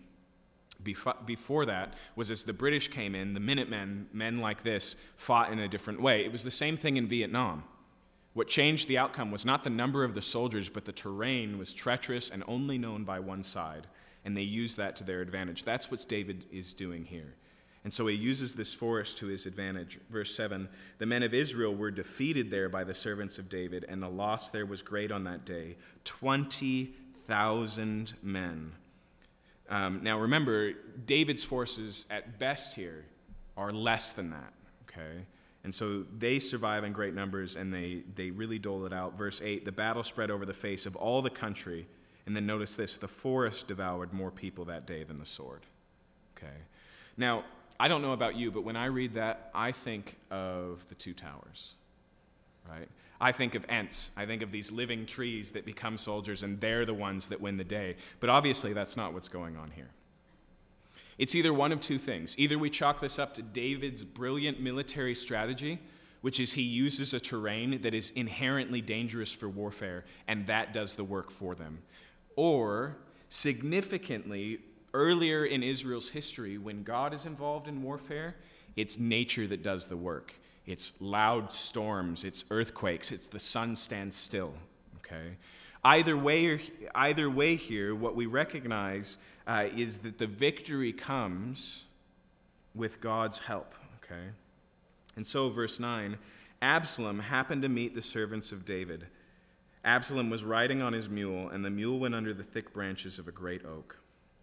before 0.82 1.66
that 1.66 1.94
was 2.14 2.30
as 2.30 2.44
the 2.44 2.52
British 2.52 2.88
came 2.88 3.14
in, 3.14 3.32
the 3.32 3.40
Minutemen, 3.40 4.09
men 4.12 4.36
like 4.36 4.62
this, 4.62 4.96
fought 5.16 5.51
in 5.51 5.59
a 5.59 5.68
different 5.68 6.01
way. 6.01 6.24
It 6.24 6.32
was 6.32 6.44
the 6.44 6.51
same 6.51 6.76
thing 6.76 6.96
in 6.96 7.06
Vietnam. 7.06 7.64
What 8.34 8.48
changed 8.48 8.88
the 8.88 8.98
outcome 8.98 9.30
was 9.30 9.44
not 9.44 9.64
the 9.64 9.70
number 9.70 10.05
of 10.05 10.14
the 10.14 10.22
soldiers, 10.22 10.68
but 10.68 10.84
the 10.84 10.92
terrain 10.92 11.56
was 11.56 11.72
treacherous 11.72 12.30
and 12.30 12.42
only 12.48 12.78
known 12.78 13.05
by 13.05 13.20
one 13.20 13.44
side, 13.44 13.86
and 14.24 14.36
they 14.36 14.42
used 14.42 14.76
that 14.76 14.96
to 14.96 15.05
their 15.05 15.20
advantage. 15.20 15.64
That's 15.64 15.90
what 15.90 16.06
David 16.09 16.44
is 16.51 16.72
doing 16.72 17.05
here. 17.05 17.34
And 17.84 17.92
so 17.92 18.06
he 18.06 18.16
uses 18.16 18.55
this 18.55 18.72
forest 18.72 19.18
to 19.18 19.26
his 19.26 19.44
advantage. 19.44 20.01
Verse 20.10 20.34
7 20.34 20.68
The 20.98 21.06
men 21.06 21.22
of 21.22 21.34
Israel 21.34 21.74
were 21.74 21.90
defeated 21.90 22.51
there 22.51 22.68
by 22.68 22.82
the 22.82 22.94
servants 22.94 23.38
of 23.38 23.48
David, 23.48 23.84
and 23.88 24.02
the 24.02 24.09
loss 24.09 24.51
there 24.51 24.66
was 24.66 24.82
great 24.82 25.12
on 25.12 25.24
that 25.24 25.44
day 25.44 25.76
20,000 27.26 28.14
men. 28.22 28.72
Um, 29.68 30.01
now 30.02 30.18
remember, 30.18 30.72
David's 31.06 31.44
forces 31.44 32.06
at 32.10 32.38
best 32.38 32.74
here 32.74 33.05
are 33.56 33.72
less 33.72 34.12
than 34.12 34.30
that, 34.30 34.52
okay? 34.88 35.24
And 35.64 35.74
so 35.74 36.05
they 36.18 36.38
survive 36.38 36.84
in 36.84 36.92
great 36.92 37.14
numbers 37.14 37.56
and 37.56 37.72
they, 37.72 38.02
they 38.14 38.30
really 38.30 38.59
dole 38.59 38.84
it 38.84 38.92
out. 38.92 39.16
Verse 39.16 39.40
8 39.40 39.64
the 39.64 39.72
battle 39.72 40.02
spread 40.02 40.30
over 40.30 40.44
the 40.44 40.52
face 40.52 40.84
of 40.86 40.96
all 40.96 41.22
the 41.22 41.30
country. 41.30 41.86
And 42.26 42.34
then 42.34 42.46
notice 42.46 42.74
this 42.74 42.98
the 42.98 43.09
forest 43.09 43.68
devoured 43.68 44.12
more 44.12 44.30
people 44.30 44.66
that 44.66 44.86
day 44.86 45.05
than 45.05 45.16
the 45.16 45.26
sword. 45.26 45.62
Okay? 46.36 46.56
Now, 47.16 47.44
I 47.80 47.88
don't 47.88 48.02
know 48.02 48.12
about 48.12 48.36
you, 48.36 48.51
but 48.51 48.64
when 48.64 48.76
I 48.76 48.86
read 48.86 49.14
that, 49.14 49.51
I 49.55 49.72
think 49.72 50.16
of 50.30 50.86
the 50.88 50.94
two 50.94 51.14
towers? 51.14 51.74
I 53.24 53.32
think 53.32 53.55
of 53.55 53.64
Ents. 53.70 54.10
I 54.18 54.26
think 54.26 54.42
of 54.42 54.52
these 54.52 54.70
living 54.70 55.06
trees 55.06 55.52
that 55.52 55.64
become 55.64 55.96
soldiers, 55.96 56.42
and 56.42 56.60
they're 56.60 56.84
the 56.84 56.92
ones 56.92 57.28
that 57.28 57.40
win 57.40 57.56
the 57.56 57.64
day. 57.64 57.96
But 58.20 58.28
obviously, 58.28 58.74
that's 58.74 58.98
not 58.98 59.14
what's 59.14 59.30
going 59.30 59.56
on 59.56 59.70
here. 59.70 59.88
It's 61.16 61.34
either 61.34 61.55
one 61.55 61.72
of 61.72 61.80
two 61.80 61.98
things. 61.98 62.38
Either 62.38 62.59
we 62.59 62.68
chalk 62.68 63.01
this 63.01 63.18
up 63.18 63.32
to 63.34 63.42
David's 63.42 64.05
brilliant 64.05 64.60
military 64.60 65.14
strategy, 65.14 65.78
which 66.20 66.38
is 66.38 66.52
he 66.52 66.60
uses 66.60 67.14
a 67.14 67.18
terrain 67.18 67.80
that 67.80 67.94
is 67.94 68.10
inherently 68.10 68.82
dangerous 68.82 69.32
for 69.32 69.48
warfare, 69.48 70.05
and 70.28 70.46
that 70.46 70.74
does 70.74 70.94
the 70.94 71.05
work 71.05 71.30
for 71.30 71.55
them. 71.55 71.78
Or, 72.36 72.98
significantly, 73.30 74.59
earlier 74.92 75.46
in 75.46 75.62
Israel's 75.62 76.10
history, 76.10 76.59
when 76.59 76.82
God 76.82 77.14
is 77.14 77.24
involved 77.24 77.68
in 77.68 77.82
warfare, 77.82 78.36
it's 78.76 78.98
nature 78.98 79.46
that 79.46 79.62
does 79.62 79.86
the 79.86 79.96
work. 79.96 80.34
It's 80.66 81.01
loud 81.01 81.53
storms, 81.53 82.24
it's 82.24 82.45
earthquakes, 82.51 83.12
it's 83.12 83.28
the 83.28 83.41
sun 83.41 83.77
stands 83.77 84.16
still. 84.16 84.55
Okay? 84.99 85.36
Either 85.85 86.16
way, 86.16 86.61
either 86.95 87.28
way 87.28 87.57
here, 87.57 87.95
what 87.95 88.15
we 88.15 88.27
recognize 88.27 89.19
uh, 89.47 89.66
is 89.77 89.99
that 89.99 90.16
the 90.16 90.27
victory 90.27 90.93
comes 90.93 91.85
with 92.74 93.01
God's 93.01 93.39
help. 93.39 93.74
Okay? 94.03 94.28
And 95.16 95.27
so, 95.27 95.49
verse 95.51 95.78
9 95.78 96.16
Absalom 96.62 97.19
happened 97.19 97.62
to 97.62 97.69
meet 97.69 97.95
the 97.95 98.03
servants 98.03 98.51
of 98.51 98.65
David. 98.65 99.07
Absalom 99.85 100.31
was 100.31 100.45
riding 100.45 100.81
on 100.81 100.95
his 100.95 101.11
mule, 101.11 101.51
and 101.51 101.62
the 101.62 101.69
mule 101.69 101.99
went 101.99 102.15
under 102.15 102.32
the 102.32 102.43
thick 102.43 102.73
branches 102.73 103.19
of 103.19 103.28
a 103.28 103.32
great 103.32 103.66
oak. 103.66 103.99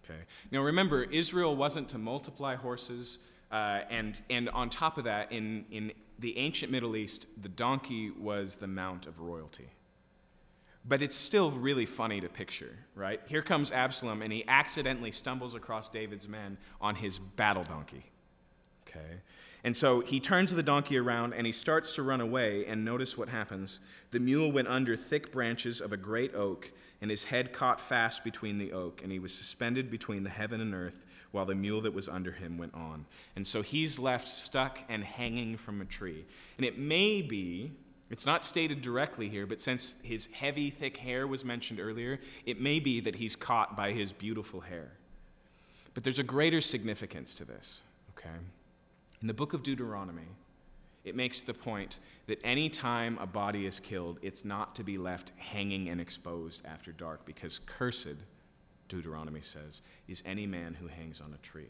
Okay. 0.06 0.20
Now 0.52 0.62
remember, 0.62 1.04
Israel 1.04 1.56
wasn't 1.56 1.90
to 1.90 1.98
multiply 1.98 2.56
horses, 2.56 3.20
uh, 3.52 3.82
and, 3.90 4.22
and 4.30 4.50
on 4.50 4.70
top 4.70 5.00
of 5.00 5.06
that, 5.06 5.32
in, 5.32 5.66
in 5.72 5.92
the 6.22 6.38
ancient 6.38 6.72
Middle 6.72 6.96
East, 6.96 7.26
the 7.42 7.50
donkey 7.50 8.12
was 8.12 8.56
the 8.56 8.68
mount 8.68 9.08
of 9.08 9.20
royalty. 9.20 9.70
But 10.88 11.02
it's 11.02 11.16
still 11.16 11.52
really 11.52 11.86
funny 11.86 12.22
to 12.22 12.30
picture, 12.30 12.78
right? 12.96 13.20
Here 13.28 13.42
comes 13.42 13.72
Absalom, 13.72 14.22
and 14.22 14.32
he 14.32 14.44
accidentally 14.48 15.12
stumbles 15.12 15.54
across 15.54 15.90
David's 15.90 16.28
men 16.28 16.58
on 16.80 16.96
his 16.96 17.20
battle 17.20 17.64
donkey. 17.64 18.04
Okay? 18.88 19.22
And 19.64 19.76
so 19.76 20.00
he 20.00 20.20
turns 20.20 20.54
the 20.54 20.64
donkey 20.64 20.98
around 20.98 21.34
and 21.34 21.46
he 21.46 21.52
starts 21.52 21.92
to 21.94 22.04
run 22.04 22.22
away, 22.22 22.66
and 22.66 22.84
notice 22.84 23.18
what 23.18 23.30
happens. 23.30 23.80
The 24.12 24.20
mule 24.20 24.52
went 24.52 24.68
under 24.68 24.96
thick 24.96 25.32
branches 25.32 25.82
of 25.82 25.92
a 25.92 25.98
great 25.98 26.34
oak, 26.34 26.72
and 27.02 27.10
his 27.10 27.24
head 27.26 27.54
caught 27.54 27.80
fast 27.80 28.24
between 28.24 28.58
the 28.58 28.72
oak, 28.74 29.02
and 29.04 29.12
he 29.12 29.20
was 29.20 29.34
suspended 29.34 29.90
between 29.92 30.24
the 30.24 30.30
heaven 30.30 30.62
and 30.62 30.74
earth, 30.74 31.06
while 31.32 31.46
the 31.46 31.56
mule 31.56 31.82
that 31.82 31.94
was 31.94 32.10
under 32.10 32.32
him 32.32 32.58
went 32.58 32.74
on. 32.74 33.06
And 33.36 33.46
so 33.46 33.62
he's 33.62 33.98
left 33.98 34.28
stuck 34.28 34.80
and 34.90 35.04
hanging 35.04 35.58
from 35.58 35.82
a 35.82 35.86
tree. 35.86 36.26
And 36.58 36.66
it 36.66 36.78
may 36.78 37.22
be 37.22 37.72
it's 38.12 38.26
not 38.26 38.44
stated 38.44 38.82
directly 38.82 39.30
here, 39.30 39.48
but 39.48 39.62
since 39.62 39.96
his 40.04 40.28
heavy, 40.34 40.70
thick 40.70 40.98
hair 40.98 41.26
was 41.26 41.46
mentioned 41.46 41.80
earlier, 41.80 42.20
it 42.46 42.60
may 42.60 42.82
be 42.82 43.00
that 43.00 43.16
he's 43.16 43.38
caught 43.38 43.78
by 43.78 43.94
his 43.94 44.12
beautiful 44.12 44.60
hair. 44.60 44.92
But 45.94 46.04
there's 46.04 46.20
a 46.20 46.24
greater 46.24 46.60
significance 46.60 47.34
to 47.36 47.46
this, 47.46 47.80
okay? 48.10 48.36
In 49.22 49.28
the 49.28 49.34
book 49.34 49.54
of 49.54 49.64
Deuteronomy, 49.64 50.28
it 51.06 51.16
makes 51.16 51.44
the 51.44 51.54
point 51.54 52.00
that 52.28 52.42
any 52.44 52.70
time 52.70 53.18
a 53.22 53.26
body 53.26 53.66
is 53.66 53.80
killed, 53.80 54.20
it's 54.22 54.44
not 54.44 54.76
to 54.76 54.84
be 54.84 54.98
left 54.98 55.32
hanging 55.38 55.88
and 55.88 56.02
exposed 56.02 56.66
after 56.66 56.92
dark, 56.92 57.26
because 57.26 57.60
cursed, 57.60 58.18
Deuteronomy 58.92 59.40
says, 59.40 59.82
is 60.10 60.22
any 60.26 60.46
man 60.46 60.74
who 60.74 60.88
hangs 60.88 61.22
on 61.22 61.34
a 61.34 61.38
tree. 61.38 61.70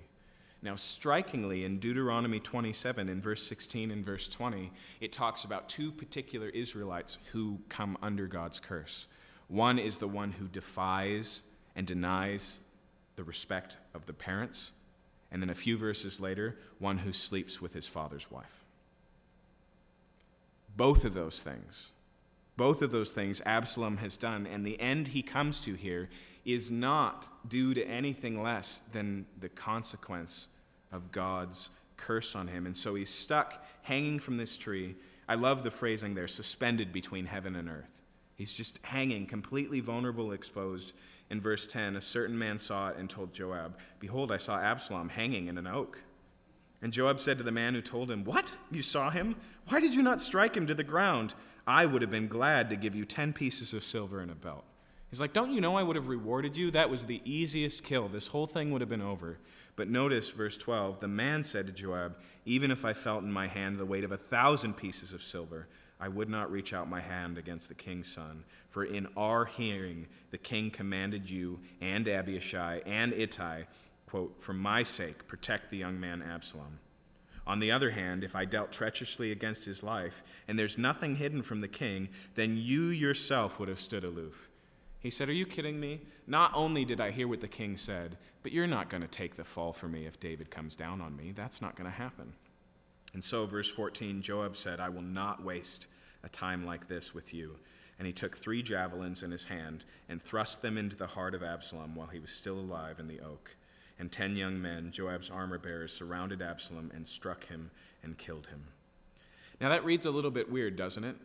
Now, 0.64 0.76
strikingly, 0.76 1.66
in 1.66 1.78
Deuteronomy 1.78 2.40
27, 2.40 3.10
in 3.10 3.22
verse 3.22 3.44
16 3.44 3.92
and 3.92 4.04
verse 4.04 4.28
20, 4.28 4.72
it 5.00 5.12
talks 5.12 5.44
about 5.44 5.70
two 5.70 5.92
particular 5.92 6.50
Israelites 6.50 7.20
who 7.32 7.60
come 7.70 7.96
under 8.02 8.26
God's 8.26 8.60
curse. 8.60 9.06
One 9.50 9.78
is 9.78 10.00
the 10.00 10.08
one 10.08 10.32
who 10.32 10.48
defies 10.48 11.44
and 11.76 11.86
denies 11.86 12.60
the 13.18 13.24
respect 13.24 13.78
of 13.94 14.08
the 14.08 14.14
parents, 14.14 14.72
and 15.32 15.44
then 15.44 15.52
a 15.52 15.56
few 15.56 15.78
verses 15.78 16.20
later, 16.20 16.58
one 16.80 16.98
who 16.98 17.14
sleeps 17.14 17.62
with 17.62 17.74
his 17.74 17.88
father's 17.88 18.32
wife. 18.32 18.64
Both 20.76 21.06
of 21.06 21.14
those 21.14 21.42
things, 21.42 21.92
both 22.58 22.82
of 22.82 22.90
those 22.92 23.12
things 23.12 23.42
Absalom 23.46 23.98
has 23.98 24.18
done, 24.18 24.48
and 24.48 24.66
the 24.66 24.80
end 24.80 25.10
he 25.10 25.22
comes 25.22 25.60
to 25.62 25.76
here 25.76 26.10
is 26.46 26.72
not 26.72 27.30
due 27.48 27.74
to 27.74 27.86
anything 27.86 28.42
less 28.42 28.80
than 28.92 29.26
the 29.40 29.50
consequence 29.50 30.48
of 30.92 31.12
God's 31.12 31.70
curse 31.98 32.36
on 32.36 32.48
him. 32.48 32.66
And 32.66 32.76
so 32.76 32.96
he's 32.96 33.10
stuck 33.10 33.66
hanging 33.84 34.20
from 34.20 34.38
this 34.38 34.58
tree. 34.58 34.96
I 35.30 35.36
love 35.36 35.64
the 35.64 35.72
phrasing 35.72 36.16
there 36.16 36.28
suspended 36.28 36.92
between 36.92 37.26
heaven 37.26 37.56
and 37.56 37.70
earth. 37.70 38.02
He's 38.36 38.52
just 38.52 38.80
hanging, 38.82 39.28
completely 39.28 39.80
vulnerable, 39.80 40.32
exposed. 40.32 40.94
In 41.30 41.40
verse 41.40 41.68
10, 41.68 41.96
a 41.96 42.02
certain 42.02 42.38
man 42.38 42.60
saw 42.60 42.90
it 42.90 42.98
and 42.98 43.10
told 43.10 43.34
Joab, 43.34 43.78
Behold, 44.00 44.32
I 44.32 44.38
saw 44.38 44.60
Absalom 44.60 45.10
hanging 45.10 45.48
in 45.48 45.58
an 45.58 45.68
oak. 45.68 46.02
And 46.82 46.92
Joab 46.92 47.20
said 47.20 47.38
to 47.38 47.44
the 47.44 47.52
man 47.52 47.76
who 47.76 47.82
told 47.82 48.10
him, 48.10 48.24
What? 48.24 48.58
You 48.72 48.82
saw 48.82 49.12
him? 49.12 49.36
Why 49.68 49.80
did 49.80 49.94
you 49.94 50.02
not 50.02 50.20
strike 50.20 50.58
him 50.58 50.66
to 50.68 50.74
the 50.74 50.84
ground? 50.84 51.36
I 51.68 51.86
would 51.86 52.02
have 52.02 52.10
been 52.10 52.28
glad 52.28 52.70
to 52.72 52.76
give 52.76 52.96
you 52.96 53.06
ten 53.06 53.32
pieces 53.32 53.74
of 53.74 53.84
silver 53.84 54.20
and 54.20 54.32
a 54.32 54.36
belt. 54.36 54.66
He's 55.12 55.22
like, 55.22 55.34
Don't 55.34 55.52
you 55.52 55.62
know 55.62 55.76
I 55.76 55.84
would 55.84 55.98
have 55.98 56.08
rewarded 56.08 56.58
you? 56.58 56.72
That 56.72 56.90
was 56.90 57.06
the 57.06 57.22
easiest 57.26 57.84
kill. 57.84 58.08
This 58.08 58.28
whole 58.28 58.48
thing 58.48 58.72
would 58.72 58.82
have 58.82 58.90
been 58.90 59.02
over. 59.02 59.38
But 59.76 59.90
notice 59.90 60.30
verse 60.32 60.58
12 60.58 61.02
the 61.02 61.08
man 61.08 61.44
said 61.44 61.68
to 61.68 61.74
Joab, 61.74 62.16
Even 62.46 62.72
if 62.72 62.86
I 62.86 62.94
felt 62.94 63.24
in 63.24 63.32
my 63.32 63.48
hand 63.48 63.78
the 63.78 63.86
weight 63.86 64.06
of 64.06 64.14
a 64.14 64.18
thousand 64.18 64.78
pieces 64.78 65.12
of 65.12 65.22
silver, 65.22 65.68
I 66.00 66.08
would 66.08 66.30
not 66.30 66.52
reach 66.52 66.74
out 66.74 66.90
my 66.90 67.02
hand 67.02 67.38
against 67.38 67.68
the 67.68 67.76
king's 67.76 68.12
son. 68.12 68.44
For 68.70 68.86
in 68.86 69.08
our 69.18 69.46
hearing 69.46 70.08
the 70.32 70.38
king 70.38 70.72
commanded 70.72 71.30
you 71.30 71.60
and 71.82 72.08
Abishai 72.08 72.82
and 72.86 73.14
Ittai, 73.14 73.64
quote, 74.08 74.36
For 74.40 74.54
my 74.54 74.82
sake, 74.82 75.28
protect 75.28 75.70
the 75.70 75.78
young 75.78 76.00
man 76.00 76.22
Absalom. 76.22 76.80
On 77.46 77.60
the 77.60 77.72
other 77.72 77.92
hand, 77.92 78.24
if 78.24 78.36
I 78.36 78.46
dealt 78.46 78.72
treacherously 78.72 79.32
against 79.32 79.66
his 79.66 79.84
life, 79.84 80.24
and 80.48 80.58
there's 80.58 80.78
nothing 80.78 81.16
hidden 81.16 81.42
from 81.42 81.60
the 81.60 81.68
king, 81.68 82.08
then 82.36 82.56
you 82.56 82.88
yourself 82.88 83.60
would 83.60 83.68
have 83.68 83.80
stood 83.80 84.04
aloof. 84.04 84.51
He 85.02 85.10
said, 85.10 85.30
Are 85.30 85.34
you 85.34 85.46
kidding 85.48 85.80
me? 85.80 86.02
Not 86.28 86.52
only 86.54 86.86
did 86.86 87.02
I 87.02 87.10
hear 87.10 87.28
what 87.28 87.42
the 87.42 87.48
king 87.48 87.76
said, 87.76 88.18
but 88.44 88.52
you're 88.52 88.68
not 88.68 88.90
going 88.90 89.02
to 89.02 89.08
take 89.08 89.36
the 89.36 89.44
fall 89.44 89.74
for 89.74 89.88
me 89.88 90.06
if 90.06 90.20
David 90.20 90.52
comes 90.52 90.76
down 90.76 91.02
on 91.02 91.16
me. 91.16 91.32
That's 91.32 91.62
not 91.62 91.76
going 91.76 91.90
to 91.90 91.96
happen. 91.96 92.34
And 93.14 93.24
so, 93.24 93.46
verse 93.46 93.70
14 93.70 94.22
Joab 94.22 94.56
said, 94.56 94.80
I 94.80 94.90
will 94.90 95.02
not 95.02 95.44
waste 95.44 95.88
a 96.24 96.30
time 96.30 96.66
like 96.66 96.88
this 96.88 97.16
with 97.16 97.34
you. 97.34 97.56
And 97.98 98.06
he 98.06 98.14
took 98.14 98.38
three 98.38 98.62
javelins 98.62 99.24
in 99.24 99.32
his 99.32 99.44
hand 99.44 99.86
and 100.08 100.22
thrust 100.22 100.62
them 100.62 100.78
into 100.78 100.96
the 100.96 101.08
heart 101.08 101.36
of 101.36 101.44
Absalom 101.44 101.96
while 101.96 102.08
he 102.08 102.20
was 102.20 102.32
still 102.32 102.60
alive 102.60 103.00
in 103.00 103.08
the 103.08 103.20
oak. 103.20 103.56
And 104.00 104.12
ten 104.12 104.36
young 104.36 104.60
men, 104.62 104.92
Joab's 104.92 105.30
armor 105.30 105.60
bearers, 105.60 105.94
surrounded 105.94 106.42
Absalom 106.42 106.92
and 106.94 107.08
struck 107.08 107.46
him 107.46 107.70
and 108.04 108.18
killed 108.18 108.48
him. 108.48 108.64
Now 109.60 109.70
that 109.70 109.86
reads 109.86 110.06
a 110.06 110.12
little 110.12 110.32
bit 110.32 110.52
weird, 110.52 110.76
doesn't 110.76 111.04
it? 111.04 111.16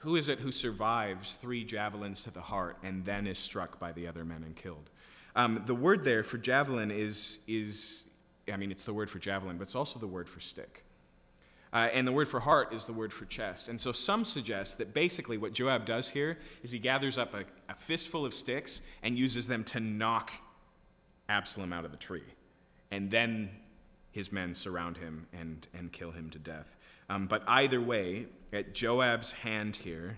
Who 0.00 0.16
is 0.16 0.28
it 0.28 0.38
who 0.38 0.50
survives 0.50 1.34
three 1.34 1.62
javelins 1.62 2.24
to 2.24 2.30
the 2.30 2.40
heart 2.40 2.78
and 2.82 3.04
then 3.04 3.26
is 3.26 3.38
struck 3.38 3.78
by 3.78 3.92
the 3.92 4.06
other 4.06 4.24
men 4.24 4.42
and 4.44 4.56
killed? 4.56 4.88
Um, 5.36 5.62
the 5.66 5.74
word 5.74 6.04
there 6.04 6.22
for 6.22 6.38
javelin 6.38 6.90
is, 6.90 7.40
is, 7.46 8.04
I 8.52 8.56
mean, 8.56 8.70
it's 8.70 8.84
the 8.84 8.94
word 8.94 9.10
for 9.10 9.18
javelin, 9.18 9.58
but 9.58 9.64
it's 9.64 9.74
also 9.74 9.98
the 9.98 10.06
word 10.06 10.28
for 10.28 10.40
stick. 10.40 10.84
Uh, 11.72 11.88
and 11.92 12.08
the 12.08 12.12
word 12.12 12.28
for 12.28 12.40
heart 12.40 12.72
is 12.72 12.86
the 12.86 12.92
word 12.92 13.12
for 13.12 13.26
chest. 13.26 13.68
And 13.68 13.80
so 13.80 13.92
some 13.92 14.24
suggest 14.24 14.78
that 14.78 14.92
basically 14.92 15.36
what 15.36 15.52
Joab 15.52 15.84
does 15.84 16.08
here 16.08 16.38
is 16.62 16.70
he 16.70 16.78
gathers 16.78 17.18
up 17.18 17.34
a, 17.34 17.44
a 17.68 17.74
fistful 17.74 18.24
of 18.24 18.34
sticks 18.34 18.82
and 19.02 19.16
uses 19.16 19.46
them 19.46 19.62
to 19.64 19.80
knock 19.80 20.32
Absalom 21.28 21.72
out 21.72 21.84
of 21.84 21.90
the 21.90 21.96
tree. 21.96 22.24
And 22.90 23.10
then 23.10 23.50
his 24.12 24.32
men 24.32 24.54
surround 24.54 24.96
him 24.96 25.26
and, 25.32 25.68
and 25.72 25.92
kill 25.92 26.10
him 26.10 26.30
to 26.30 26.38
death. 26.38 26.76
Um, 27.10 27.26
but 27.26 27.42
either 27.48 27.80
way, 27.80 28.26
at 28.52 28.72
Joab's 28.72 29.32
hand 29.32 29.74
here, 29.74 30.16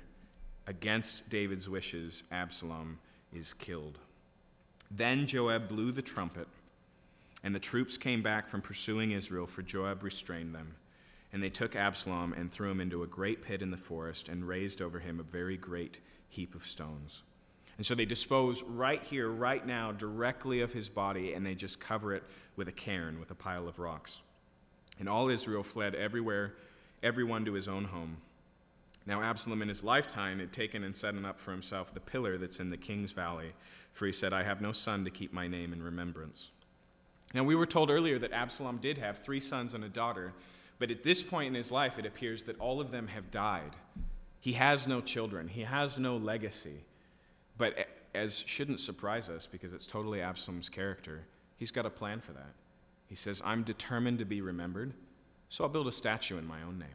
against 0.67 1.31
David's 1.31 1.67
wishes, 1.67 2.25
Absalom 2.31 2.99
is 3.35 3.55
killed. 3.55 3.99
Then 4.91 5.27
Joab 5.27 5.69
blew 5.69 5.91
the 5.91 6.03
trumpet, 6.03 6.47
and 7.43 7.55
the 7.55 7.59
troops 7.59 7.97
came 7.97 8.23
back 8.23 8.47
from 8.47 8.61
pursuing 8.61 9.13
Israel, 9.13 9.47
for 9.47 9.63
Joab 9.63 10.03
restrained 10.03 10.55
them. 10.55 10.75
And 11.33 11.43
they 11.43 11.49
took 11.49 11.75
Absalom 11.75 12.35
and 12.35 12.53
threw 12.53 12.71
him 12.71 12.83
into 12.83 13.03
a 13.03 13.07
great 13.07 13.41
pit 13.41 13.63
in 13.63 13.71
the 13.71 13.77
forest 13.79 14.29
and 14.29 14.47
raised 14.47 14.83
over 14.83 14.99
him 14.99 15.19
a 15.19 15.23
very 15.23 15.57
great 15.57 15.99
heap 16.29 16.55
of 16.55 16.67
stones. 16.67 17.23
And 17.79 17.87
so 17.87 17.95
they 17.95 18.05
dispose 18.05 18.63
right 18.63 19.03
here, 19.03 19.31
right 19.31 19.67
now, 19.67 19.93
directly 19.93 20.61
of 20.61 20.75
his 20.75 20.91
body, 20.91 21.33
and 21.33 21.45
they 21.45 21.55
just 21.55 21.81
cover 21.81 22.13
it 22.13 22.23
with 22.57 22.69
a 22.69 22.73
cairn, 22.73 23.19
with 23.19 23.31
a 23.31 23.35
pile 23.35 23.67
of 23.67 23.79
rocks. 23.79 24.21
And 25.01 25.09
all 25.09 25.31
Israel 25.31 25.63
fled 25.63 25.95
everywhere, 25.95 26.53
everyone 27.03 27.45
to 27.45 27.53
his 27.53 27.69
own 27.69 27.85
home. 27.85 28.19
Now, 29.05 29.23
Absalom 29.23 29.63
in 29.63 29.69
his 29.69 29.83
lifetime 29.83 30.39
had 30.39 30.53
taken 30.53 30.85
and 30.85 30.97
set 30.97 31.15
up 31.25 31.39
for 31.39 31.51
himself 31.51 31.93
the 31.93 32.01
pillar 32.01 32.39
that's 32.39 32.61
in 32.61 32.69
the 32.69 32.77
king's 32.77 33.13
valley, 33.13 33.53
for 33.93 34.07
he 34.07 34.13
said, 34.13 34.33
I 34.33 34.45
have 34.45 34.61
no 34.61 34.73
son 34.73 35.05
to 35.05 35.11
keep 35.11 35.33
my 35.33 35.49
name 35.49 35.73
in 35.73 35.83
remembrance. 35.83 36.51
Now, 37.35 37.43
we 37.43 37.55
were 37.55 37.67
told 37.67 37.91
earlier 37.91 38.19
that 38.19 38.33
Absalom 38.33 38.79
did 38.79 38.99
have 38.99 39.19
three 39.19 39.41
sons 39.41 39.75
and 39.75 39.83
a 39.83 39.89
daughter, 39.89 40.33
but 40.79 40.91
at 40.91 41.03
this 41.03 41.23
point 41.23 41.49
in 41.49 41.55
his 41.55 41.73
life, 41.73 41.99
it 41.99 42.07
appears 42.07 42.45
that 42.45 42.59
all 42.61 42.81
of 42.81 42.91
them 42.91 43.09
have 43.09 43.31
died. 43.31 43.73
He 44.41 44.53
has 44.53 44.87
no 44.87 45.01
children, 45.01 45.49
he 45.49 45.63
has 45.63 45.99
no 45.99 46.17
legacy. 46.17 46.85
But 47.59 47.89
as 48.15 48.39
shouldn't 48.39 48.81
surprise 48.81 49.29
us 49.29 49.47
because 49.47 49.73
it's 49.73 49.87
totally 49.87 50.21
Absalom's 50.21 50.69
character, 50.69 51.23
he's 51.57 51.71
got 51.71 51.87
a 51.87 51.91
plan 51.91 52.21
for 52.21 52.33
that. 52.33 52.53
He 53.09 53.15
says, 53.15 53.43
I'm 53.45 53.63
determined 53.63 54.19
to 54.21 54.25
be 54.25 54.41
remembered, 54.41 54.93
so 55.53 55.65
I'll 55.65 55.71
build 55.71 55.87
a 55.87 55.93
statue 55.93 56.39
in 56.39 56.47
my 56.47 56.63
own 56.63 56.79
name. 56.79 56.89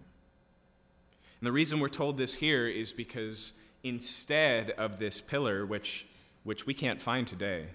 And 1.39 1.45
the 1.45 1.51
reason 1.51 1.79
we're 1.79 1.89
told 1.89 2.17
this 2.17 2.33
here 2.33 2.67
is 2.67 2.91
because 2.91 3.53
instead 3.83 4.71
of 4.71 4.97
this 4.97 5.21
pillar, 5.21 5.63
which, 5.63 6.07
which 6.43 6.65
we 6.65 6.73
can't 6.73 6.99
find 6.99 7.27
today, 7.27 7.67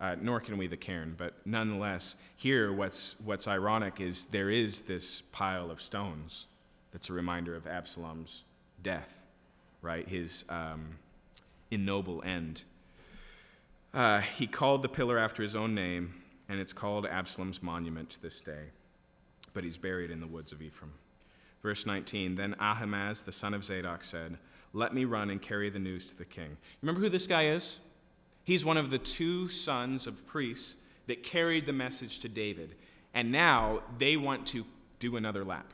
uh, 0.00 0.16
nor 0.20 0.40
can 0.40 0.58
we 0.58 0.66
the 0.66 0.76
cairn, 0.76 1.14
but 1.16 1.34
nonetheless, 1.44 2.16
here 2.36 2.72
what's, 2.72 3.14
what's 3.24 3.46
ironic 3.46 4.00
is 4.00 4.24
there 4.24 4.50
is 4.50 4.82
this 4.82 5.22
pile 5.30 5.70
of 5.70 5.80
stones 5.80 6.46
that's 6.90 7.08
a 7.08 7.12
reminder 7.12 7.54
of 7.54 7.68
Absalom's 7.68 8.42
death, 8.82 9.26
right? 9.80 10.08
His 10.08 10.44
um, 10.48 10.98
ignoble 11.70 12.20
end. 12.24 12.64
Uh, 13.94 14.22
he 14.22 14.48
called 14.48 14.82
the 14.82 14.88
pillar 14.88 15.18
after 15.18 15.44
his 15.44 15.54
own 15.54 15.72
name, 15.72 16.14
and 16.48 16.58
it's 16.58 16.72
called 16.72 17.06
Absalom's 17.06 17.62
monument 17.62 18.10
to 18.10 18.22
this 18.22 18.40
day. 18.40 18.72
But 19.56 19.64
he's 19.64 19.78
buried 19.78 20.10
in 20.10 20.20
the 20.20 20.26
woods 20.26 20.52
of 20.52 20.60
Ephraim. 20.60 20.92
Verse 21.62 21.86
19 21.86 22.34
Then 22.34 22.54
Ahimaaz, 22.60 23.22
the 23.22 23.32
son 23.32 23.54
of 23.54 23.64
Zadok, 23.64 24.04
said, 24.04 24.36
Let 24.74 24.92
me 24.92 25.06
run 25.06 25.30
and 25.30 25.40
carry 25.40 25.70
the 25.70 25.78
news 25.78 26.04
to 26.08 26.18
the 26.18 26.26
king. 26.26 26.58
Remember 26.82 27.00
who 27.00 27.08
this 27.08 27.26
guy 27.26 27.46
is? 27.46 27.78
He's 28.44 28.66
one 28.66 28.76
of 28.76 28.90
the 28.90 28.98
two 28.98 29.48
sons 29.48 30.06
of 30.06 30.26
priests 30.26 30.76
that 31.06 31.22
carried 31.22 31.64
the 31.64 31.72
message 31.72 32.18
to 32.20 32.28
David. 32.28 32.74
And 33.14 33.32
now 33.32 33.80
they 33.96 34.18
want 34.18 34.46
to 34.48 34.66
do 34.98 35.16
another 35.16 35.42
lap. 35.42 35.72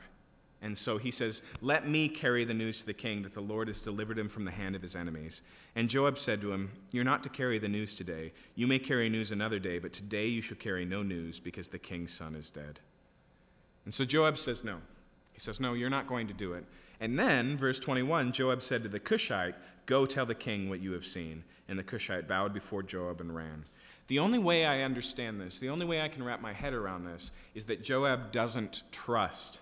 And 0.61 0.77
so 0.77 0.97
he 0.97 1.11
says, 1.11 1.43
Let 1.59 1.85
me 1.85 2.07
carry 2.07 2.45
the 2.45 2.53
news 2.53 2.79
to 2.79 2.85
the 2.85 2.93
king 2.93 3.21
that 3.23 3.33
the 3.33 3.41
Lord 3.41 3.67
has 3.67 3.81
delivered 3.81 4.17
him 4.17 4.29
from 4.29 4.45
the 4.45 4.51
hand 4.51 4.77
of 4.77 4.81
his 4.81 4.95
enemies. 4.95 5.41
And 5.75 5.89
Joab 5.89 6.17
said 6.17 6.39
to 6.39 6.53
him, 6.53 6.71
You're 6.93 7.03
not 7.03 7.21
to 7.23 7.29
carry 7.29 7.59
the 7.59 7.67
news 7.67 7.93
today. 7.93 8.31
You 8.55 8.65
may 8.65 8.79
carry 8.79 9.09
news 9.09 9.33
another 9.33 9.59
day, 9.59 9.77
but 9.77 9.91
today 9.91 10.27
you 10.27 10.39
shall 10.39 10.55
carry 10.55 10.85
no 10.85 11.03
news 11.03 11.41
because 11.41 11.67
the 11.67 11.79
king's 11.79 12.13
son 12.13 12.33
is 12.33 12.49
dead. 12.49 12.79
And 13.85 13.93
so 13.93 14.05
Joab 14.05 14.37
says, 14.37 14.63
No. 14.63 14.77
He 15.33 15.39
says, 15.39 15.59
No, 15.59 15.73
you're 15.73 15.89
not 15.89 16.07
going 16.07 16.27
to 16.27 16.33
do 16.33 16.53
it. 16.53 16.65
And 16.99 17.17
then, 17.17 17.57
verse 17.57 17.79
21, 17.79 18.31
Joab 18.31 18.61
said 18.61 18.83
to 18.83 18.89
the 18.89 18.99
Cushite, 18.99 19.55
Go 19.85 20.05
tell 20.05 20.25
the 20.25 20.35
king 20.35 20.69
what 20.69 20.79
you 20.79 20.91
have 20.93 21.05
seen. 21.05 21.43
And 21.67 21.77
the 21.77 21.83
Cushite 21.83 22.27
bowed 22.27 22.53
before 22.53 22.83
Joab 22.83 23.21
and 23.21 23.35
ran. 23.35 23.65
The 24.07 24.19
only 24.19 24.39
way 24.39 24.65
I 24.65 24.81
understand 24.81 25.39
this, 25.39 25.59
the 25.59 25.69
only 25.69 25.85
way 25.85 26.01
I 26.01 26.09
can 26.09 26.23
wrap 26.23 26.41
my 26.41 26.53
head 26.53 26.73
around 26.73 27.05
this, 27.05 27.31
is 27.55 27.65
that 27.65 27.83
Joab 27.83 28.31
doesn't 28.31 28.83
trust 28.91 29.61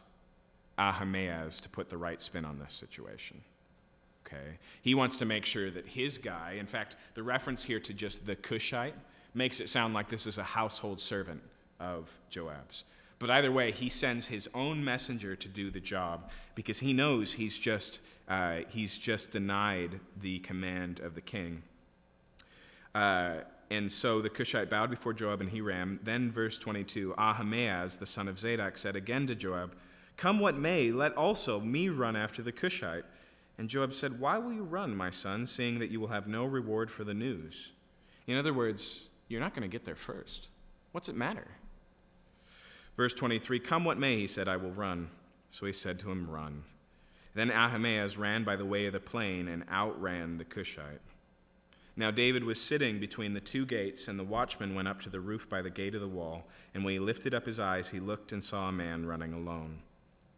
Ahimaaz 0.77 1.59
to 1.61 1.69
put 1.69 1.89
the 1.89 1.97
right 1.97 2.21
spin 2.21 2.43
on 2.43 2.57
this 2.57 2.73
situation. 2.73 3.41
Okay? 4.25 4.57
He 4.81 4.95
wants 4.95 5.15
to 5.17 5.25
make 5.25 5.45
sure 5.45 5.69
that 5.69 5.85
his 5.85 6.17
guy, 6.17 6.55
in 6.59 6.65
fact, 6.65 6.95
the 7.13 7.23
reference 7.23 7.63
here 7.63 7.79
to 7.81 7.93
just 7.93 8.25
the 8.25 8.35
Cushite 8.35 8.95
makes 9.33 9.59
it 9.59 9.69
sound 9.69 9.93
like 9.93 10.09
this 10.09 10.25
is 10.25 10.37
a 10.37 10.43
household 10.43 10.99
servant 10.99 11.41
of 11.79 12.09
Joab's. 12.29 12.85
But 13.21 13.29
either 13.29 13.51
way, 13.51 13.71
he 13.71 13.87
sends 13.87 14.27
his 14.27 14.49
own 14.55 14.83
messenger 14.83 15.35
to 15.35 15.47
do 15.47 15.69
the 15.69 15.79
job 15.79 16.31
because 16.55 16.79
he 16.79 16.91
knows 16.91 17.31
he's 17.31 17.55
just, 17.55 18.01
uh, 18.27 18.61
he's 18.69 18.97
just 18.97 19.29
denied 19.31 19.99
the 20.19 20.39
command 20.39 21.01
of 21.01 21.13
the 21.13 21.21
king. 21.21 21.61
Uh, 22.95 23.41
and 23.69 23.91
so 23.91 24.21
the 24.21 24.29
Cushite 24.29 24.71
bowed 24.71 24.89
before 24.89 25.13
Joab 25.13 25.39
and 25.39 25.49
he 25.51 25.61
ran. 25.61 25.99
Then, 26.01 26.31
verse 26.31 26.57
22 26.57 27.13
Ahimaaz, 27.15 27.97
the 27.97 28.07
son 28.07 28.27
of 28.27 28.39
Zadok, 28.39 28.75
said 28.75 28.95
again 28.95 29.27
to 29.27 29.35
Joab, 29.35 29.75
Come 30.17 30.39
what 30.39 30.57
may, 30.57 30.91
let 30.91 31.15
also 31.15 31.59
me 31.59 31.89
run 31.89 32.15
after 32.15 32.41
the 32.41 32.51
Cushite. 32.51 33.05
And 33.59 33.69
Joab 33.69 33.93
said, 33.93 34.19
Why 34.19 34.39
will 34.39 34.51
you 34.51 34.63
run, 34.63 34.95
my 34.95 35.11
son, 35.11 35.45
seeing 35.45 35.77
that 35.77 35.91
you 35.91 35.99
will 35.99 36.07
have 36.07 36.27
no 36.27 36.45
reward 36.45 36.89
for 36.89 37.03
the 37.03 37.13
news? 37.13 37.71
In 38.25 38.35
other 38.35 38.53
words, 38.53 39.09
you're 39.27 39.39
not 39.39 39.53
going 39.53 39.61
to 39.61 39.71
get 39.71 39.85
there 39.85 39.95
first. 39.95 40.47
What's 40.91 41.07
it 41.07 41.15
matter? 41.15 41.47
Verse 42.97 43.13
23 43.13 43.59
Come 43.59 43.85
what 43.85 43.97
may, 43.97 44.17
he 44.17 44.27
said, 44.27 44.47
I 44.47 44.57
will 44.57 44.71
run. 44.71 45.09
So 45.49 45.65
he 45.65 45.73
said 45.73 45.99
to 45.99 46.11
him, 46.11 46.29
Run. 46.29 46.63
Then 47.33 47.51
Ahimaaz 47.51 48.17
ran 48.17 48.43
by 48.43 48.55
the 48.55 48.65
way 48.65 48.85
of 48.85 48.93
the 48.93 48.99
plain 48.99 49.47
and 49.47 49.63
outran 49.69 50.37
the 50.37 50.45
Cushite. 50.45 51.01
Now 51.95 52.11
David 52.11 52.43
was 52.43 52.59
sitting 52.59 52.99
between 52.99 53.33
the 53.33 53.39
two 53.39 53.65
gates, 53.65 54.07
and 54.07 54.17
the 54.17 54.23
watchman 54.23 54.75
went 54.75 54.87
up 54.87 54.99
to 55.01 55.09
the 55.09 55.19
roof 55.19 55.49
by 55.49 55.61
the 55.61 55.69
gate 55.69 55.95
of 55.95 56.01
the 56.01 56.07
wall. 56.07 56.47
And 56.73 56.83
when 56.83 56.93
he 56.93 56.99
lifted 56.99 57.33
up 57.33 57.45
his 57.45 57.59
eyes, 57.59 57.89
he 57.89 57.99
looked 57.99 58.31
and 58.31 58.43
saw 58.43 58.69
a 58.69 58.71
man 58.71 59.05
running 59.05 59.33
alone. 59.33 59.79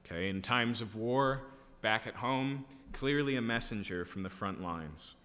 Okay, 0.05 0.29
in 0.29 0.41
times 0.41 0.81
of 0.81 0.95
war, 0.95 1.41
back 1.81 2.07
at 2.07 2.15
home, 2.15 2.65
clearly 2.91 3.35
a 3.37 3.41
messenger 3.41 4.03
from 4.03 4.23
the 4.23 4.29
front 4.29 4.61
lines. 4.61 5.15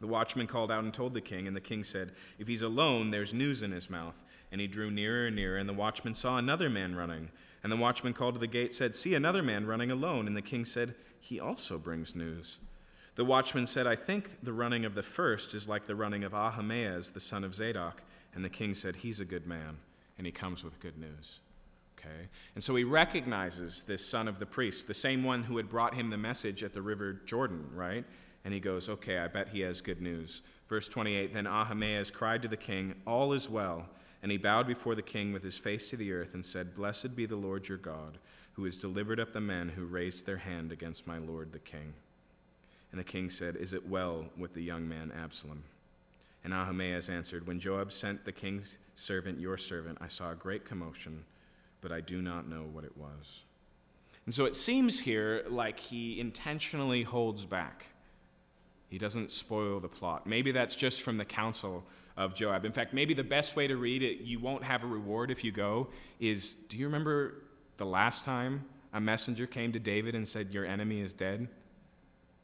The 0.00 0.06
watchman 0.08 0.48
called 0.48 0.72
out 0.72 0.82
and 0.82 0.92
told 0.92 1.14
the 1.14 1.20
king, 1.20 1.46
and 1.46 1.56
the 1.56 1.60
king 1.60 1.84
said, 1.84 2.12
If 2.38 2.48
he's 2.48 2.62
alone, 2.62 3.10
there's 3.10 3.32
news 3.32 3.62
in 3.62 3.70
his 3.70 3.88
mouth. 3.88 4.24
And 4.52 4.60
he 4.60 4.66
drew 4.68 4.90
nearer 4.90 5.26
and 5.26 5.36
nearer, 5.36 5.56
and 5.56 5.68
the 5.68 5.72
watchman 5.72 6.14
saw 6.14 6.38
another 6.38 6.70
man 6.70 6.94
running. 6.94 7.30
And 7.62 7.72
the 7.72 7.76
watchman 7.76 8.12
called 8.12 8.34
to 8.34 8.40
the 8.40 8.46
gate, 8.46 8.74
said, 8.74 8.94
See 8.94 9.14
another 9.14 9.42
man 9.42 9.66
running 9.66 9.90
alone. 9.90 10.26
And 10.26 10.36
the 10.36 10.42
king 10.42 10.64
said, 10.64 10.94
He 11.20 11.40
also 11.40 11.78
brings 11.78 12.14
news. 12.14 12.58
The 13.14 13.24
watchman 13.24 13.66
said, 13.66 13.86
I 13.86 13.96
think 13.96 14.42
the 14.42 14.52
running 14.52 14.84
of 14.84 14.94
the 14.94 15.02
first 15.02 15.54
is 15.54 15.68
like 15.68 15.86
the 15.86 15.94
running 15.94 16.24
of 16.24 16.34
Ahimaaz, 16.34 17.10
the 17.10 17.20
son 17.20 17.44
of 17.44 17.54
Zadok. 17.54 18.02
And 18.34 18.44
the 18.44 18.50
king 18.50 18.74
said, 18.74 18.96
He's 18.96 19.20
a 19.20 19.24
good 19.24 19.46
man, 19.46 19.78
and 20.18 20.26
he 20.26 20.32
comes 20.32 20.64
with 20.64 20.80
good 20.80 20.98
news. 20.98 21.40
Okay? 21.98 22.28
And 22.54 22.64
so 22.64 22.74
he 22.74 22.84
recognizes 22.84 23.82
this 23.82 24.06
son 24.08 24.28
of 24.28 24.38
the 24.38 24.46
priest, 24.46 24.88
the 24.88 24.94
same 24.94 25.22
one 25.22 25.42
who 25.42 25.56
had 25.56 25.68
brought 25.68 25.94
him 25.94 26.10
the 26.10 26.16
message 26.16 26.64
at 26.64 26.72
the 26.72 26.82
river 26.82 27.20
Jordan, 27.26 27.66
right? 27.74 28.04
And 28.44 28.52
he 28.52 28.60
goes, 28.60 28.88
Okay, 28.88 29.18
I 29.18 29.28
bet 29.28 29.48
he 29.48 29.60
has 29.60 29.80
good 29.80 30.00
news. 30.00 30.42
Verse 30.68 30.88
28 30.88 31.34
Then 31.34 31.46
Ahimaaz 31.46 32.10
cried 32.10 32.42
to 32.42 32.48
the 32.48 32.56
king, 32.56 32.94
All 33.06 33.32
is 33.32 33.48
well. 33.48 33.86
And 34.22 34.30
he 34.30 34.38
bowed 34.38 34.66
before 34.66 34.94
the 34.94 35.02
king 35.02 35.32
with 35.32 35.42
his 35.42 35.58
face 35.58 35.90
to 35.90 35.96
the 35.96 36.12
earth 36.12 36.34
and 36.34 36.44
said, 36.44 36.76
Blessed 36.76 37.16
be 37.16 37.26
the 37.26 37.36
Lord 37.36 37.68
your 37.68 37.78
God, 37.78 38.18
who 38.52 38.64
has 38.64 38.76
delivered 38.76 39.18
up 39.18 39.32
the 39.32 39.40
men 39.40 39.68
who 39.68 39.84
raised 39.84 40.26
their 40.26 40.36
hand 40.36 40.70
against 40.70 41.06
my 41.06 41.18
lord 41.18 41.52
the 41.52 41.58
king. 41.58 41.92
And 42.92 43.00
the 43.00 43.04
king 43.04 43.30
said, 43.30 43.56
Is 43.56 43.72
it 43.72 43.88
well 43.88 44.26
with 44.36 44.54
the 44.54 44.62
young 44.62 44.88
man 44.88 45.12
Absalom? 45.22 45.64
And 46.44 46.52
Ahimaaz 46.52 47.10
answered, 47.10 47.46
When 47.46 47.58
Joab 47.58 47.90
sent 47.90 48.24
the 48.24 48.32
king's 48.32 48.78
servant, 48.94 49.40
your 49.40 49.56
servant, 49.56 49.98
I 50.00 50.08
saw 50.08 50.30
a 50.30 50.36
great 50.36 50.64
commotion 50.64 51.24
but 51.82 51.92
I 51.92 52.00
do 52.00 52.22
not 52.22 52.48
know 52.48 52.62
what 52.72 52.84
it 52.84 52.96
was. 52.96 53.42
And 54.24 54.34
so 54.34 54.46
it 54.46 54.56
seems 54.56 55.00
here 55.00 55.44
like 55.50 55.78
he 55.78 56.18
intentionally 56.18 57.02
holds 57.02 57.44
back. 57.44 57.86
He 58.88 58.96
doesn't 58.96 59.32
spoil 59.32 59.80
the 59.80 59.88
plot. 59.88 60.26
Maybe 60.26 60.52
that's 60.52 60.76
just 60.76 61.02
from 61.02 61.18
the 61.18 61.24
counsel 61.24 61.84
of 62.16 62.34
Joab. 62.34 62.64
In 62.64 62.72
fact, 62.72 62.92
maybe 62.92 63.14
the 63.14 63.24
best 63.24 63.56
way 63.56 63.66
to 63.66 63.76
read 63.76 64.02
it, 64.02 64.20
you 64.20 64.38
won't 64.38 64.64
have 64.64 64.84
a 64.84 64.86
reward 64.86 65.30
if 65.30 65.44
you 65.44 65.52
go, 65.52 65.88
is 66.20 66.54
do 66.54 66.78
you 66.78 66.86
remember 66.86 67.42
the 67.76 67.86
last 67.86 68.24
time 68.24 68.64
a 68.92 69.00
messenger 69.00 69.46
came 69.46 69.72
to 69.72 69.78
David 69.78 70.14
and 70.14 70.26
said, 70.26 70.52
Your 70.52 70.66
enemy 70.66 71.00
is 71.00 71.12
dead? 71.12 71.48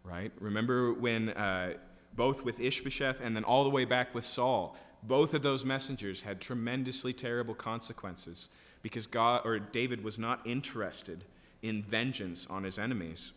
Right? 0.05 0.33
Remember 0.41 0.95
when 0.95 1.31
uh, 1.31 1.75
both 2.17 2.45
with 2.45 2.61
Ishbosheth 2.61 3.21
and 3.21 3.37
then 3.37 3.45
all 3.45 3.65
the 3.65 3.71
way 3.71 3.85
back 3.85 4.15
with 4.15 4.25
Saul, 4.25 4.77
both 5.03 5.35
of 5.35 5.43
those 5.43 5.65
messengers 5.65 6.23
had 6.23 6.41
tremendously 6.41 7.13
terrible 7.13 7.55
consequences 7.55 8.51
because 8.83 9.07
God 9.07 9.43
or 9.45 9.59
David 9.59 10.03
was 10.03 10.19
not 10.19 10.47
interested 10.47 11.25
in 11.63 11.83
vengeance 11.83 12.47
on 12.49 12.65
his 12.65 12.79
enemies. 12.79 13.33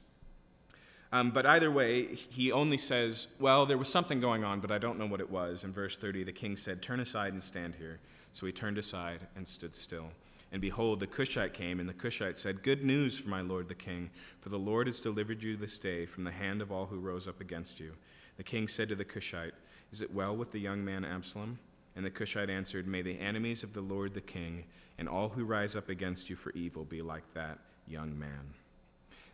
Um, 1.14 1.32
but 1.32 1.46
either 1.46 1.70
way, 1.70 2.06
he 2.16 2.52
only 2.52 2.78
says, 2.78 3.28
Well, 3.40 3.66
there 3.66 3.78
was 3.78 3.90
something 3.90 4.22
going 4.22 4.44
on, 4.44 4.60
but 4.62 4.72
I 4.72 4.78
don't 4.78 4.98
know 4.98 5.06
what 5.06 5.20
it 5.20 5.30
was. 5.30 5.64
In 5.64 5.74
verse 5.74 5.98
30, 5.98 6.24
the 6.24 6.32
king 6.32 6.56
said, 6.56 6.82
Turn 6.82 7.02
aside 7.02 7.34
and 7.34 7.44
stand 7.44 7.76
here. 7.76 8.00
So 8.34 8.46
he 8.46 8.52
turned 8.52 8.78
aside 8.78 9.20
and 9.36 9.48
stood 9.48 9.76
still. 9.76 10.08
And 10.54 10.62
behold, 10.62 11.00
the 11.00 11.08
Cushite 11.08 11.54
came, 11.54 11.80
and 11.80 11.88
the 11.88 11.94
Cushite 11.94 12.38
said, 12.38 12.64
Good 12.64 12.84
news 12.84 13.18
for 13.18 13.30
my 13.30 13.42
lord 13.42 13.68
the 13.68 13.76
king, 13.76 14.10
for 14.40 14.50
the 14.50 14.60
Lord 14.60 14.88
has 14.88 15.00
delivered 15.00 15.44
you 15.44 15.56
this 15.56 15.78
day 15.78 16.06
from 16.06 16.24
the 16.24 16.32
hand 16.32 16.62
of 16.62 16.72
all 16.72 16.86
who 16.86 17.00
rose 17.00 17.28
up 17.28 17.42
against 17.42 17.80
you. 17.80 17.94
The 18.38 18.44
king 18.44 18.68
said 18.68 18.90
to 18.90 18.96
the 18.96 19.06
Cushite, 19.06 19.54
Is 19.92 20.02
it 20.02 20.14
well 20.14 20.36
with 20.36 20.52
the 20.52 20.60
young 20.60 20.84
man 20.84 21.06
Absalom? 21.06 21.60
And 21.96 22.06
the 22.06 22.10
Cushite 22.10 22.50
answered, 22.50 22.88
May 22.88 23.02
the 23.02 23.20
enemies 23.20 23.64
of 23.64 23.74
the 23.74 23.82
Lord 23.82 24.14
the 24.14 24.22
king 24.22 24.64
and 24.98 25.10
all 25.10 25.30
who 25.30 25.44
rise 25.44 25.76
up 25.76 25.90
against 25.90 26.30
you 26.30 26.36
for 26.36 26.52
evil 26.52 26.86
be 26.86 27.02
like 27.02 27.24
that 27.34 27.60
young 27.88 28.18
man. 28.18 28.54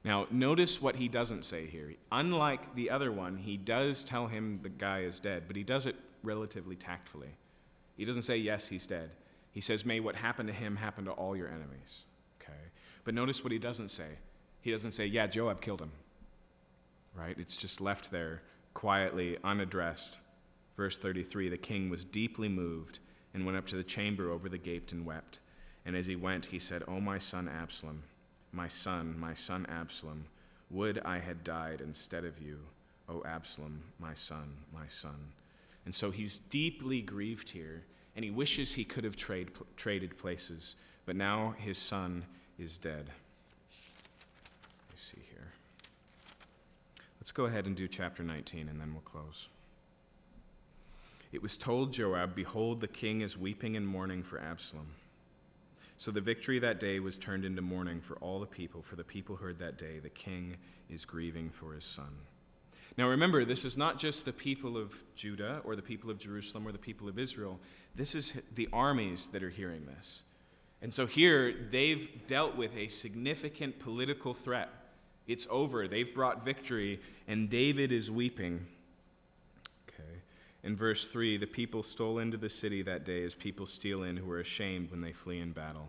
Now, 0.07 0.25
notice 0.31 0.81
what 0.81 0.95
he 0.95 1.09
doesn't 1.09 1.43
say 1.43 1.65
here. 1.65 1.93
Unlike 2.13 2.75
the 2.75 2.89
other 2.89 3.11
one, 3.11 3.35
he 3.35 3.57
does 3.57 4.03
tell 4.03 4.25
him 4.25 4.61
the 4.63 4.69
guy 4.69 5.01
is 5.01 5.19
dead, 5.19 5.43
but 5.47 5.57
he 5.57 5.63
does 5.63 5.85
it 5.85 5.97
relatively 6.23 6.77
tactfully. 6.77 7.35
He 7.97 8.05
doesn't 8.05 8.21
say, 8.21 8.37
Yes, 8.37 8.69
he's 8.69 8.85
dead. 8.85 9.09
He 9.51 9.59
says, 9.59 9.85
May 9.85 9.99
what 9.99 10.15
happened 10.15 10.47
to 10.47 10.53
him 10.53 10.77
happen 10.77 11.03
to 11.03 11.11
all 11.11 11.35
your 11.35 11.49
enemies. 11.49 12.05
Okay? 12.41 12.57
But 13.03 13.15
notice 13.15 13.43
what 13.43 13.51
he 13.51 13.59
doesn't 13.59 13.89
say. 13.89 14.11
He 14.61 14.71
doesn't 14.71 14.93
say, 14.93 15.07
Yeah, 15.07 15.27
Joab 15.27 15.59
killed 15.59 15.81
him. 15.81 15.91
Right? 17.13 17.35
It's 17.37 17.57
just 17.57 17.81
left 17.81 18.09
there 18.09 18.43
quietly, 18.73 19.37
unaddressed. 19.43 20.19
Verse 20.77 20.97
33 20.97 21.49
The 21.49 21.57
king 21.57 21.89
was 21.89 22.05
deeply 22.05 22.47
moved 22.47 22.99
and 23.33 23.45
went 23.45 23.57
up 23.57 23.65
to 23.67 23.75
the 23.75 23.83
chamber 23.83 24.31
over 24.31 24.47
the 24.47 24.57
gate 24.57 24.93
and 24.93 25.05
wept. 25.05 25.41
And 25.85 25.97
as 25.97 26.07
he 26.07 26.15
went, 26.15 26.45
he 26.45 26.59
said, 26.59 26.83
O 26.87 27.01
my 27.01 27.17
son 27.17 27.49
Absalom, 27.49 28.03
my 28.51 28.67
son, 28.67 29.15
my 29.19 29.33
son 29.33 29.65
Absalom, 29.69 30.25
would 30.69 30.99
I 30.99 31.19
had 31.19 31.43
died 31.43 31.81
instead 31.81 32.25
of 32.25 32.41
you, 32.41 32.59
O 33.09 33.23
Absalom, 33.23 33.81
my 33.99 34.13
son, 34.13 34.57
my 34.73 34.87
son. 34.87 35.31
And 35.85 35.95
so 35.95 36.11
he's 36.11 36.37
deeply 36.37 37.01
grieved 37.01 37.49
here, 37.49 37.83
and 38.15 38.25
he 38.25 38.31
wishes 38.31 38.73
he 38.73 38.83
could 38.83 39.03
have 39.03 39.15
trade, 39.15 39.51
traded 39.75 40.17
places, 40.17 40.75
but 41.05 41.15
now 41.15 41.55
his 41.57 41.77
son 41.77 42.25
is 42.59 42.77
dead. 42.77 43.05
Let 43.05 44.91
me 44.91 44.95
see 44.95 45.21
here. 45.29 45.47
Let's 47.21 47.31
go 47.31 47.45
ahead 47.45 47.67
and 47.67 47.75
do 47.75 47.87
chapter 47.87 48.23
19, 48.23 48.67
and 48.67 48.79
then 48.79 48.91
we'll 48.91 49.01
close. 49.01 49.49
It 51.31 51.41
was 51.41 51.57
told 51.57 51.93
Joab, 51.93 52.35
Behold, 52.35 52.81
the 52.81 52.87
king 52.87 53.21
is 53.21 53.37
weeping 53.37 53.77
and 53.77 53.87
mourning 53.87 54.23
for 54.23 54.39
Absalom. 54.39 54.87
So 55.97 56.11
the 56.11 56.21
victory 56.21 56.59
that 56.59 56.79
day 56.79 56.99
was 56.99 57.17
turned 57.17 57.43
into 57.43 57.61
mourning 57.61 58.01
for 58.01 58.15
all 58.17 58.39
the 58.39 58.45
people, 58.45 58.81
for 58.83 58.95
the 58.95 59.03
people 59.03 59.35
heard 59.35 59.59
that 59.59 59.77
day, 59.77 59.99
The 59.99 60.09
king 60.09 60.55
is 60.89 61.05
grieving 61.05 61.49
for 61.49 61.73
his 61.73 61.85
son. 61.85 62.09
Now 62.97 63.09
remember, 63.09 63.45
this 63.45 63.65
is 63.65 63.77
not 63.77 63.99
just 63.99 64.25
the 64.25 64.33
people 64.33 64.77
of 64.77 64.95
Judah 65.15 65.61
or 65.63 65.75
the 65.75 65.81
people 65.81 66.09
of 66.09 66.17
Jerusalem 66.17 66.67
or 66.67 66.71
the 66.71 66.77
people 66.77 67.07
of 67.07 67.19
Israel. 67.19 67.59
This 67.95 68.15
is 68.15 68.41
the 68.55 68.69
armies 68.73 69.27
that 69.27 69.43
are 69.43 69.49
hearing 69.49 69.85
this. 69.85 70.23
And 70.81 70.93
so 70.93 71.05
here, 71.05 71.53
they've 71.71 72.09
dealt 72.27 72.55
with 72.55 72.75
a 72.75 72.87
significant 72.87 73.79
political 73.79 74.33
threat. 74.33 74.69
It's 75.27 75.47
over. 75.49 75.87
They've 75.87 76.13
brought 76.13 76.45
victory, 76.45 76.99
and 77.27 77.49
David 77.49 77.91
is 77.91 78.09
weeping. 78.09 78.65
In 80.67 80.75
verse 80.75 81.07
3, 81.07 81.37
the 81.37 81.47
people 81.47 81.81
stole 81.81 82.19
into 82.19 82.35
the 82.35 82.49
city 82.49 82.81
that 82.81 83.05
day 83.05 83.23
as 83.23 83.33
people 83.33 83.65
steal 83.65 84.03
in 84.03 84.17
who 84.17 84.29
are 84.29 84.41
ashamed 84.41 84.91
when 84.91 84.99
they 84.99 85.13
flee 85.13 85.39
in 85.39 85.53
battle. 85.53 85.87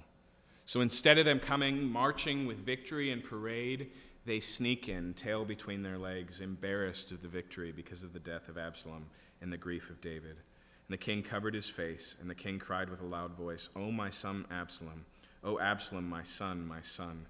So 0.66 0.82
instead 0.82 1.18
of 1.18 1.24
them 1.24 1.40
coming, 1.40 1.90
marching 1.90 2.46
with 2.46 2.64
victory 2.64 3.10
and 3.10 3.24
parade, 3.24 3.90
they 4.24 4.38
sneak 4.38 4.88
in, 4.88 5.14
tail 5.14 5.44
between 5.44 5.82
their 5.82 5.98
legs, 5.98 6.40
embarrassed 6.40 7.10
of 7.10 7.22
the 7.22 7.28
victory 7.28 7.72
because 7.72 8.05
of 8.05 8.12
the 8.12 8.20
death 8.20 8.48
of 8.48 8.56
Absalom 8.56 9.06
and 9.42 9.52
the 9.52 9.56
grief 9.56 9.90
of 9.90 10.00
David. 10.00 10.36
And 10.36 10.90
the 10.90 10.96
king 10.96 11.24
covered 11.24 11.55
his 11.55 11.68
face, 11.68 12.14
and 12.20 12.30
the 12.30 12.34
king 12.36 12.60
cried 12.60 12.88
with 12.88 13.00
a 13.00 13.05
loud 13.05 13.32
voice, 13.32 13.70
O 13.74 13.90
my 13.90 14.10
son 14.10 14.46
Absalom, 14.48 15.05
O 15.42 15.59
Absalom, 15.59 16.09
my 16.09 16.22
son, 16.22 16.64
my 16.64 16.82
son. 16.82 17.26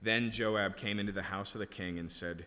Then 0.00 0.30
Joab 0.30 0.78
came 0.78 0.98
into 0.98 1.12
the 1.12 1.20
house 1.20 1.54
of 1.54 1.58
the 1.58 1.66
king 1.66 1.98
and 1.98 2.10
said, 2.10 2.46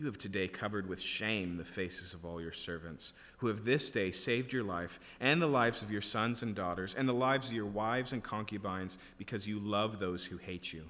You 0.00 0.06
have 0.06 0.16
today 0.16 0.48
covered 0.48 0.88
with 0.88 0.98
shame 0.98 1.58
the 1.58 1.64
faces 1.64 2.14
of 2.14 2.24
all 2.24 2.40
your 2.40 2.52
servants, 2.52 3.12
who 3.36 3.48
have 3.48 3.66
this 3.66 3.90
day 3.90 4.10
saved 4.10 4.50
your 4.50 4.64
life, 4.64 4.98
and 5.20 5.42
the 5.42 5.46
lives 5.46 5.82
of 5.82 5.90
your 5.90 6.00
sons 6.00 6.42
and 6.42 6.54
daughters, 6.54 6.94
and 6.94 7.06
the 7.06 7.12
lives 7.12 7.48
of 7.48 7.52
your 7.52 7.66
wives 7.66 8.14
and 8.14 8.22
concubines, 8.22 8.96
because 9.18 9.46
you 9.46 9.58
love 9.58 9.98
those 9.98 10.24
who 10.24 10.38
hate 10.38 10.72
you, 10.72 10.80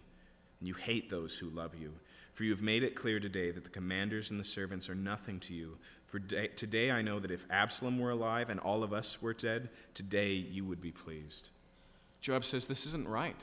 and 0.61 0.69
you 0.69 0.75
hate 0.75 1.11
those 1.11 1.37
who 1.37 1.51
love 1.51 1.75
you. 1.75 1.93
For 2.35 2.45
you 2.45 2.53
have 2.53 2.63
made 2.63 2.85
it 2.85 2.95
clear 2.95 3.19
today 3.19 3.51
that 3.51 3.65
the 3.65 3.71
commanders 3.71 4.31
and 4.31 4.39
the 4.39 4.45
servants 4.45 4.89
are 4.89 4.95
nothing 4.95 5.41
to 5.41 5.55
you. 5.55 5.77
For 6.07 6.21
day, 6.21 6.47
today 6.47 6.93
I 6.93 7.03
know 7.03 7.19
that 7.19 7.33
if 7.33 7.47
Absalom 7.51 7.99
were 7.99 8.11
alive 8.11 8.49
and 8.49 8.61
all 8.61 8.85
of 8.85 8.93
us 8.93 9.21
were 9.21 9.35
dead, 9.35 9.71
today 9.93 10.35
you 10.35 10.65
would 10.65 10.81
be 10.81 10.93
pleased. 10.93 11.51
Joab 12.21 12.45
says, 12.45 12.69
This 12.69 12.87
isn't 12.87 13.09
right. 13.09 13.43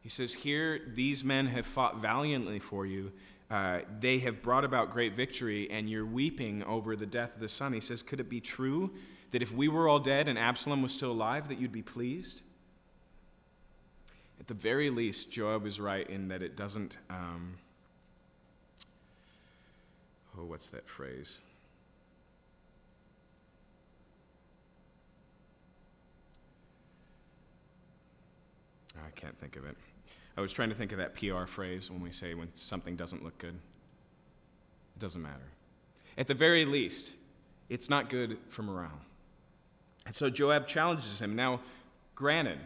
He 0.00 0.08
says, 0.08 0.32
Here, 0.32 0.80
these 0.94 1.22
men 1.22 1.48
have 1.48 1.66
fought 1.66 1.98
valiantly 1.98 2.60
for 2.60 2.86
you. 2.86 3.12
Uh, 3.50 3.80
they 4.00 4.18
have 4.18 4.42
brought 4.42 4.64
about 4.64 4.90
great 4.90 5.14
victory, 5.14 5.70
and 5.70 5.88
you're 5.88 6.06
weeping 6.06 6.64
over 6.64 6.96
the 6.96 7.06
death 7.06 7.34
of 7.34 7.40
the 7.40 7.48
son. 7.48 7.72
He 7.72 7.80
says, 7.80 8.02
Could 8.02 8.18
it 8.18 8.28
be 8.28 8.40
true 8.40 8.92
that 9.30 9.42
if 9.42 9.52
we 9.52 9.68
were 9.68 9.88
all 9.88 10.00
dead 10.00 10.28
and 10.28 10.38
Absalom 10.38 10.82
was 10.82 10.92
still 10.92 11.12
alive, 11.12 11.48
that 11.48 11.58
you'd 11.58 11.72
be 11.72 11.82
pleased? 11.82 12.42
At 14.40 14.48
the 14.48 14.54
very 14.54 14.90
least, 14.90 15.30
Joab 15.30 15.66
is 15.66 15.80
right 15.80 16.08
in 16.08 16.28
that 16.28 16.42
it 16.42 16.56
doesn't. 16.56 16.98
Um, 17.08 17.54
oh, 20.38 20.44
what's 20.44 20.68
that 20.70 20.88
phrase? 20.88 21.38
I 28.96 29.10
can't 29.14 29.38
think 29.38 29.56
of 29.56 29.64
it. 29.64 29.76
I 30.36 30.40
was 30.40 30.52
trying 30.52 30.68
to 30.68 30.74
think 30.74 30.92
of 30.92 30.98
that 30.98 31.14
PR 31.14 31.46
phrase 31.46 31.90
when 31.90 32.00
we 32.00 32.10
say 32.10 32.34
when 32.34 32.48
something 32.54 32.96
doesn't 32.96 33.24
look 33.24 33.38
good. 33.38 33.54
It 34.96 35.00
doesn't 35.00 35.22
matter. 35.22 35.52
At 36.18 36.26
the 36.26 36.34
very 36.34 36.64
least, 36.64 37.16
it's 37.68 37.90
not 37.90 38.10
good 38.10 38.38
for 38.48 38.62
morale. 38.62 39.00
And 40.04 40.14
so 40.14 40.30
Joab 40.30 40.66
challenges 40.66 41.20
him. 41.20 41.34
Now, 41.34 41.60
granted, 42.14 42.58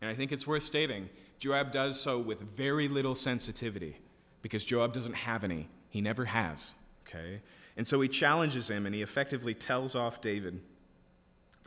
and 0.00 0.10
I 0.10 0.14
think 0.14 0.32
it's 0.32 0.46
worth 0.46 0.62
stating, 0.62 1.08
Joab 1.38 1.70
does 1.70 2.00
so 2.00 2.18
with 2.18 2.40
very 2.40 2.88
little 2.88 3.14
sensitivity 3.14 3.96
because 4.42 4.64
Joab 4.64 4.92
doesn't 4.92 5.14
have 5.14 5.44
any. 5.44 5.68
He 5.90 6.00
never 6.00 6.24
has. 6.24 6.74
Okay? 7.06 7.40
And 7.76 7.86
so 7.86 8.00
he 8.00 8.08
challenges 8.08 8.68
him 8.68 8.86
and 8.86 8.94
he 8.94 9.02
effectively 9.02 9.54
tells 9.54 9.94
off 9.94 10.20
David. 10.20 10.60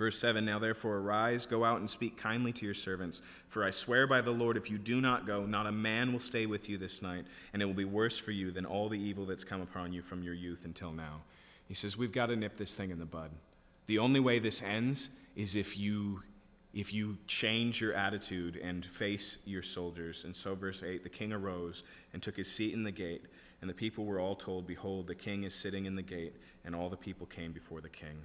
Verse 0.01 0.17
7 0.17 0.43
Now 0.43 0.57
therefore 0.57 0.97
arise, 0.97 1.45
go 1.45 1.63
out 1.63 1.79
and 1.79 1.87
speak 1.87 2.17
kindly 2.17 2.51
to 2.53 2.65
your 2.65 2.73
servants. 2.73 3.21
For 3.49 3.63
I 3.63 3.69
swear 3.69 4.07
by 4.07 4.19
the 4.19 4.31
Lord, 4.31 4.57
if 4.57 4.67
you 4.67 4.79
do 4.79 4.99
not 4.99 5.27
go, 5.27 5.45
not 5.45 5.67
a 5.67 5.71
man 5.71 6.11
will 6.11 6.19
stay 6.19 6.47
with 6.47 6.67
you 6.67 6.79
this 6.79 7.03
night, 7.03 7.25
and 7.53 7.61
it 7.61 7.65
will 7.65 7.75
be 7.75 7.85
worse 7.85 8.17
for 8.17 8.31
you 8.31 8.49
than 8.49 8.65
all 8.65 8.89
the 8.89 8.99
evil 8.99 9.27
that's 9.27 9.43
come 9.43 9.61
upon 9.61 9.93
you 9.93 10.01
from 10.01 10.23
your 10.23 10.33
youth 10.33 10.65
until 10.65 10.91
now. 10.91 11.21
He 11.67 11.75
says, 11.75 11.99
We've 11.99 12.11
got 12.11 12.25
to 12.25 12.35
nip 12.35 12.57
this 12.57 12.73
thing 12.73 12.89
in 12.89 12.97
the 12.97 13.05
bud. 13.05 13.29
The 13.85 13.99
only 13.99 14.19
way 14.19 14.39
this 14.39 14.63
ends 14.63 15.09
is 15.35 15.55
if 15.55 15.77
you 15.77 16.23
if 16.73 16.91
you 16.91 17.15
change 17.27 17.79
your 17.79 17.93
attitude 17.93 18.55
and 18.55 18.83
face 18.83 19.37
your 19.45 19.61
soldiers. 19.61 20.23
And 20.23 20.35
so, 20.35 20.55
verse 20.55 20.81
8 20.81 21.03
the 21.03 21.09
king 21.09 21.31
arose 21.31 21.83
and 22.13 22.23
took 22.23 22.37
his 22.37 22.51
seat 22.51 22.73
in 22.73 22.81
the 22.81 22.91
gate. 22.91 23.25
And 23.61 23.69
the 23.69 23.75
people 23.75 24.05
were 24.05 24.19
all 24.19 24.35
told, 24.35 24.65
Behold, 24.65 25.05
the 25.05 25.13
king 25.13 25.43
is 25.43 25.53
sitting 25.53 25.85
in 25.85 25.93
the 25.93 26.01
gate. 26.01 26.37
And 26.65 26.75
all 26.75 26.89
the 26.89 26.97
people 26.97 27.27
came 27.27 27.51
before 27.51 27.81
the 27.81 27.89
king. 27.89 28.17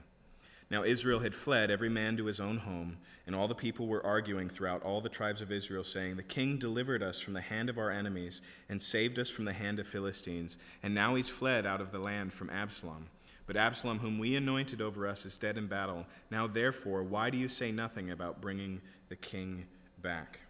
Now 0.71 0.83
Israel 0.83 1.21
had 1.21 1.35
fled, 1.35 1.71
every 1.71 1.89
man 1.89 2.17
to 2.17 2.27
his 2.27 2.41
own 2.41 2.59
home, 2.59 2.97
and 3.27 3.37
all 3.37 3.47
the 3.47 3.55
people 3.55 3.87
were 3.87 4.05
arguing 4.05 4.49
throughout 4.49 4.83
all 4.83 5.01
the 5.01 5.09
tribes 5.09 5.41
of 5.41 5.53
Israel, 5.53 5.85
saying, 5.85 6.17
The 6.17 6.23
king 6.25 6.59
delivered 6.59 7.03
us 7.03 7.21
from 7.21 7.35
the 7.35 7.41
hand 7.41 7.69
of 7.69 7.79
our 7.79 7.91
enemies, 7.91 8.43
and 8.69 8.83
saved 8.83 9.19
us 9.19 9.31
from 9.31 9.45
the 9.45 9.53
hand 9.53 9.79
of 9.79 9.87
Philistines, 9.87 10.59
and 10.83 10.95
now 10.95 11.15
he's 11.15 11.29
fled 11.29 11.67
out 11.67 11.81
of 11.81 11.93
the 11.93 12.01
land 12.01 12.33
from 12.33 12.51
Absalom. 12.51 13.07
But 13.47 13.57
Absalom, 13.57 14.01
whom 14.01 14.19
we 14.19 14.35
anointed 14.35 14.81
over 14.81 15.07
us, 15.07 15.25
is 15.25 15.37
dead 15.37 15.57
in 15.57 15.69
battle. 15.69 16.05
Now 16.31 16.49
therefore, 16.49 17.05
why 17.05 17.31
do 17.31 17.39
you 17.39 17.47
say 17.47 17.71
nothing 17.71 18.11
about 18.11 18.41
bringing 18.41 18.81
the 19.09 19.17
king 19.17 19.67
back? 20.03 20.41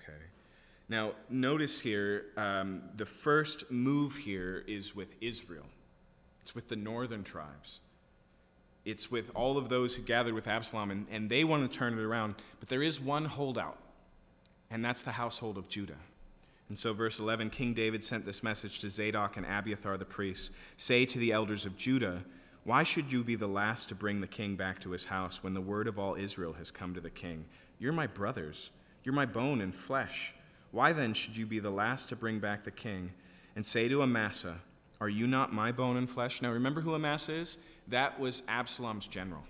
Okay. 0.00 0.18
Now, 0.88 1.12
notice 1.28 1.80
here, 1.80 2.26
um, 2.36 2.82
the 2.96 3.06
first 3.06 3.72
move 3.72 4.16
here 4.16 4.62
is 4.68 4.94
with 4.94 5.16
Israel, 5.20 5.66
it's 6.42 6.54
with 6.54 6.68
the 6.68 6.76
northern 6.76 7.24
tribes. 7.24 7.80
It's 8.88 9.10
with 9.10 9.30
all 9.34 9.58
of 9.58 9.68
those 9.68 9.94
who 9.94 10.00
gathered 10.02 10.32
with 10.32 10.48
Absalom, 10.48 10.90
and, 10.90 11.06
and 11.10 11.28
they 11.28 11.44
want 11.44 11.70
to 11.70 11.78
turn 11.78 11.92
it 11.92 12.02
around. 12.02 12.36
But 12.58 12.70
there 12.70 12.82
is 12.82 12.98
one 12.98 13.26
holdout, 13.26 13.76
and 14.70 14.82
that's 14.82 15.02
the 15.02 15.12
household 15.12 15.58
of 15.58 15.68
Judah. 15.68 15.98
And 16.70 16.78
so, 16.78 16.94
verse 16.94 17.18
11 17.18 17.50
King 17.50 17.74
David 17.74 18.02
sent 18.02 18.24
this 18.24 18.42
message 18.42 18.78
to 18.78 18.88
Zadok 18.88 19.36
and 19.36 19.44
Abiathar 19.44 19.98
the 19.98 20.06
priests 20.06 20.52
Say 20.78 21.04
to 21.04 21.18
the 21.18 21.32
elders 21.32 21.66
of 21.66 21.76
Judah, 21.76 22.24
Why 22.64 22.82
should 22.82 23.12
you 23.12 23.22
be 23.22 23.34
the 23.34 23.46
last 23.46 23.90
to 23.90 23.94
bring 23.94 24.22
the 24.22 24.26
king 24.26 24.56
back 24.56 24.80
to 24.80 24.90
his 24.90 25.04
house 25.04 25.44
when 25.44 25.52
the 25.52 25.60
word 25.60 25.86
of 25.86 25.98
all 25.98 26.14
Israel 26.14 26.54
has 26.54 26.70
come 26.70 26.94
to 26.94 27.00
the 27.02 27.10
king? 27.10 27.44
You're 27.78 27.92
my 27.92 28.06
brothers, 28.06 28.70
you're 29.04 29.14
my 29.14 29.26
bone 29.26 29.60
and 29.60 29.74
flesh. 29.74 30.32
Why 30.70 30.94
then 30.94 31.12
should 31.12 31.36
you 31.36 31.44
be 31.44 31.58
the 31.58 31.68
last 31.68 32.08
to 32.08 32.16
bring 32.16 32.38
back 32.38 32.64
the 32.64 32.70
king 32.70 33.10
and 33.54 33.66
say 33.66 33.86
to 33.88 34.00
Amasa, 34.00 34.54
Are 35.00 35.08
you 35.08 35.26
not 35.26 35.52
my 35.52 35.72
bone 35.72 35.96
and 35.96 36.08
flesh? 36.08 36.42
Now 36.42 36.50
remember 36.50 36.80
who 36.80 36.94
Amasa 36.94 37.32
is? 37.32 37.58
That 37.86 38.18
was 38.18 38.42
Absalom's 38.48 39.06
general. 39.06 39.44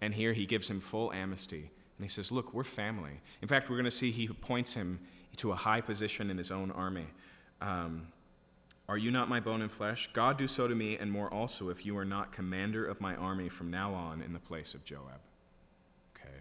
And 0.00 0.14
here 0.14 0.32
he 0.32 0.46
gives 0.46 0.68
him 0.68 0.80
full 0.80 1.12
amnesty. 1.12 1.70
And 1.98 2.04
he 2.04 2.08
says, 2.08 2.30
Look, 2.30 2.54
we're 2.54 2.64
family. 2.64 3.20
In 3.42 3.48
fact, 3.48 3.68
we're 3.68 3.76
going 3.76 3.84
to 3.84 3.90
see 3.90 4.10
he 4.10 4.26
appoints 4.26 4.72
him 4.72 5.00
to 5.36 5.52
a 5.52 5.56
high 5.56 5.80
position 5.80 6.30
in 6.30 6.38
his 6.38 6.50
own 6.50 6.70
army. 6.72 7.06
Um, 7.60 8.08
are 8.88 8.96
you 8.96 9.10
not 9.10 9.28
my 9.28 9.38
bone 9.38 9.62
and 9.62 9.70
flesh? 9.70 10.08
God 10.12 10.38
do 10.38 10.46
so 10.46 10.66
to 10.66 10.74
me, 10.74 10.96
and 10.96 11.12
more 11.12 11.32
also, 11.32 11.68
if 11.68 11.84
you 11.84 11.96
are 11.98 12.04
not 12.04 12.32
commander 12.32 12.86
of 12.86 13.00
my 13.00 13.14
army 13.16 13.48
from 13.48 13.70
now 13.70 13.92
on 13.92 14.22
in 14.22 14.32
the 14.32 14.38
place 14.38 14.74
of 14.74 14.84
Joab. 14.84 15.20
Okay. 16.16 16.34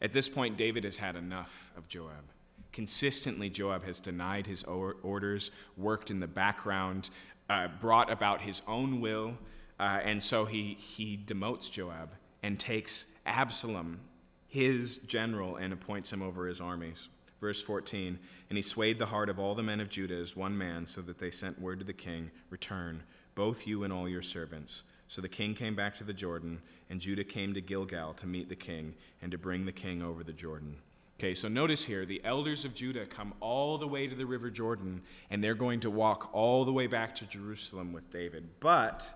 At 0.00 0.12
this 0.12 0.28
point, 0.28 0.56
David 0.56 0.84
has 0.84 0.98
had 0.98 1.16
enough 1.16 1.72
of 1.76 1.88
Joab. 1.88 2.24
Consistently, 2.72 3.50
Joab 3.50 3.84
has 3.84 3.98
denied 3.98 4.46
his 4.46 4.62
orders, 4.64 5.50
worked 5.76 6.10
in 6.10 6.20
the 6.20 6.26
background, 6.26 7.10
uh, 7.48 7.68
brought 7.80 8.10
about 8.10 8.40
his 8.40 8.62
own 8.68 9.00
will, 9.00 9.36
uh, 9.78 10.00
and 10.04 10.22
so 10.22 10.44
he, 10.44 10.74
he 10.74 11.18
demotes 11.26 11.70
Joab 11.70 12.10
and 12.42 12.58
takes 12.58 13.12
Absalom, 13.26 14.00
his 14.46 14.98
general, 14.98 15.56
and 15.56 15.72
appoints 15.72 16.12
him 16.12 16.22
over 16.22 16.46
his 16.46 16.60
armies. 16.60 17.08
Verse 17.40 17.62
14 17.62 18.18
And 18.48 18.56
he 18.56 18.62
swayed 18.62 18.98
the 18.98 19.06
heart 19.06 19.28
of 19.28 19.38
all 19.38 19.54
the 19.54 19.62
men 19.62 19.80
of 19.80 19.88
Judah 19.88 20.14
as 20.16 20.36
one 20.36 20.56
man, 20.56 20.86
so 20.86 21.00
that 21.02 21.18
they 21.18 21.30
sent 21.30 21.60
word 21.60 21.80
to 21.80 21.84
the 21.84 21.92
king, 21.92 22.30
Return, 22.50 23.02
both 23.34 23.66
you 23.66 23.84
and 23.84 23.92
all 23.92 24.08
your 24.08 24.22
servants. 24.22 24.84
So 25.08 25.20
the 25.20 25.28
king 25.28 25.54
came 25.54 25.74
back 25.74 25.96
to 25.96 26.04
the 26.04 26.12
Jordan, 26.12 26.60
and 26.88 27.00
Judah 27.00 27.24
came 27.24 27.52
to 27.54 27.60
Gilgal 27.60 28.14
to 28.14 28.26
meet 28.28 28.48
the 28.48 28.54
king 28.54 28.94
and 29.22 29.32
to 29.32 29.38
bring 29.38 29.64
the 29.64 29.72
king 29.72 30.02
over 30.02 30.22
the 30.22 30.32
Jordan. 30.32 30.76
Okay, 31.20 31.34
so 31.34 31.48
notice 31.48 31.84
here 31.84 32.06
the 32.06 32.22
elders 32.24 32.64
of 32.64 32.72
Judah 32.72 33.04
come 33.04 33.34
all 33.40 33.76
the 33.76 33.86
way 33.86 34.06
to 34.06 34.14
the 34.14 34.24
River 34.24 34.48
Jordan, 34.48 35.02
and 35.28 35.44
they're 35.44 35.54
going 35.54 35.80
to 35.80 35.90
walk 35.90 36.30
all 36.32 36.64
the 36.64 36.72
way 36.72 36.86
back 36.86 37.14
to 37.16 37.26
Jerusalem 37.26 37.92
with 37.92 38.10
David. 38.10 38.48
But, 38.58 39.06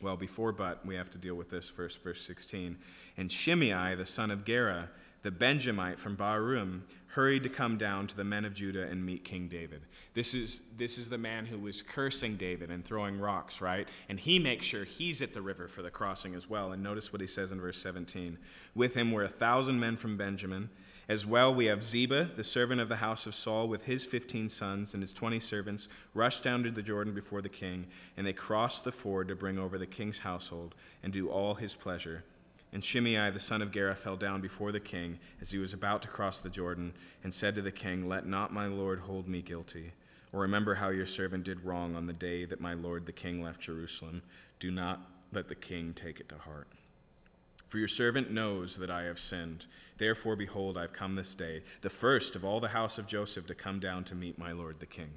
well, 0.00 0.16
before 0.16 0.50
but, 0.50 0.84
we 0.84 0.96
have 0.96 1.08
to 1.12 1.18
deal 1.18 1.36
with 1.36 1.50
this 1.50 1.70
first, 1.70 2.02
verse 2.02 2.20
16. 2.22 2.76
And 3.16 3.30
Shimei, 3.30 3.94
the 3.94 4.04
son 4.04 4.32
of 4.32 4.44
Gera, 4.44 4.88
the 5.22 5.30
Benjamite 5.30 6.00
from 6.00 6.16
Bahurim, 6.16 6.80
hurried 7.12 7.42
to 7.42 7.48
come 7.50 7.76
down 7.76 8.06
to 8.06 8.16
the 8.16 8.24
men 8.24 8.46
of 8.46 8.54
Judah 8.54 8.84
and 8.84 9.04
meet 9.04 9.22
King 9.22 9.46
David. 9.46 9.82
This 10.14 10.32
is, 10.32 10.62
this 10.78 10.96
is 10.96 11.10
the 11.10 11.18
man 11.18 11.44
who 11.44 11.58
was 11.58 11.82
cursing 11.82 12.36
David 12.36 12.70
and 12.70 12.82
throwing 12.82 13.20
rocks, 13.20 13.60
right? 13.60 13.86
And 14.08 14.18
he 14.18 14.38
makes 14.38 14.64
sure 14.64 14.84
he's 14.84 15.20
at 15.20 15.34
the 15.34 15.42
river 15.42 15.68
for 15.68 15.82
the 15.82 15.90
crossing 15.90 16.34
as 16.34 16.48
well. 16.48 16.72
And 16.72 16.82
notice 16.82 17.12
what 17.12 17.20
he 17.20 17.26
says 17.26 17.52
in 17.52 17.60
verse 17.60 17.76
17 17.76 18.38
With 18.74 18.94
him 18.94 19.12
were 19.12 19.24
a 19.24 19.28
thousand 19.28 19.78
men 19.78 19.98
from 19.98 20.16
Benjamin. 20.16 20.70
As 21.06 21.26
well, 21.26 21.54
we 21.54 21.66
have 21.66 21.82
Ziba, 21.82 22.30
the 22.36 22.44
servant 22.44 22.80
of 22.80 22.88
the 22.88 22.96
house 22.96 23.26
of 23.26 23.34
Saul, 23.34 23.68
with 23.68 23.84
his 23.84 24.06
fifteen 24.06 24.48
sons 24.48 24.94
and 24.94 25.02
his 25.02 25.12
twenty 25.12 25.40
servants, 25.40 25.88
rushed 26.14 26.42
down 26.42 26.62
to 26.62 26.70
the 26.70 26.80
Jordan 26.80 27.12
before 27.12 27.42
the 27.42 27.48
king, 27.48 27.86
and 28.16 28.26
they 28.26 28.32
crossed 28.32 28.84
the 28.84 28.92
ford 28.92 29.28
to 29.28 29.34
bring 29.34 29.58
over 29.58 29.76
the 29.76 29.86
king's 29.86 30.20
household 30.20 30.74
and 31.02 31.12
do 31.12 31.28
all 31.28 31.54
his 31.54 31.74
pleasure. 31.74 32.22
And 32.72 32.82
Shimei 32.82 33.30
the 33.30 33.38
son 33.38 33.60
of 33.60 33.70
Gera 33.70 33.94
fell 33.94 34.16
down 34.16 34.40
before 34.40 34.72
the 34.72 34.80
king 34.80 35.18
as 35.40 35.50
he 35.50 35.58
was 35.58 35.74
about 35.74 36.02
to 36.02 36.08
cross 36.08 36.40
the 36.40 36.48
Jordan, 36.48 36.92
and 37.22 37.32
said 37.32 37.54
to 37.54 37.62
the 37.62 37.70
king, 37.70 38.08
Let 38.08 38.26
not 38.26 38.52
my 38.52 38.66
lord 38.66 39.00
hold 39.00 39.28
me 39.28 39.42
guilty. 39.42 39.92
Or 40.32 40.40
remember 40.40 40.74
how 40.74 40.88
your 40.88 41.06
servant 41.06 41.44
did 41.44 41.62
wrong 41.64 41.94
on 41.94 42.06
the 42.06 42.14
day 42.14 42.46
that 42.46 42.60
my 42.60 42.72
lord 42.72 43.04
the 43.04 43.12
king 43.12 43.42
left 43.42 43.60
Jerusalem. 43.60 44.22
Do 44.58 44.70
not 44.70 45.00
let 45.32 45.48
the 45.48 45.54
king 45.54 45.92
take 45.92 46.20
it 46.20 46.28
to 46.30 46.36
heart. 46.36 46.68
For 47.68 47.78
your 47.78 47.88
servant 47.88 48.30
knows 48.30 48.76
that 48.78 48.90
I 48.90 49.02
have 49.02 49.18
sinned. 49.18 49.66
Therefore, 49.98 50.36
behold, 50.36 50.78
I 50.78 50.82
have 50.82 50.92
come 50.92 51.14
this 51.14 51.34
day, 51.34 51.62
the 51.82 51.90
first 51.90 52.36
of 52.36 52.44
all 52.44 52.60
the 52.60 52.68
house 52.68 52.98
of 52.98 53.06
Joseph, 53.06 53.46
to 53.46 53.54
come 53.54 53.78
down 53.78 54.04
to 54.04 54.14
meet 54.14 54.38
my 54.38 54.52
lord 54.52 54.80
the 54.80 54.86
king. 54.86 55.10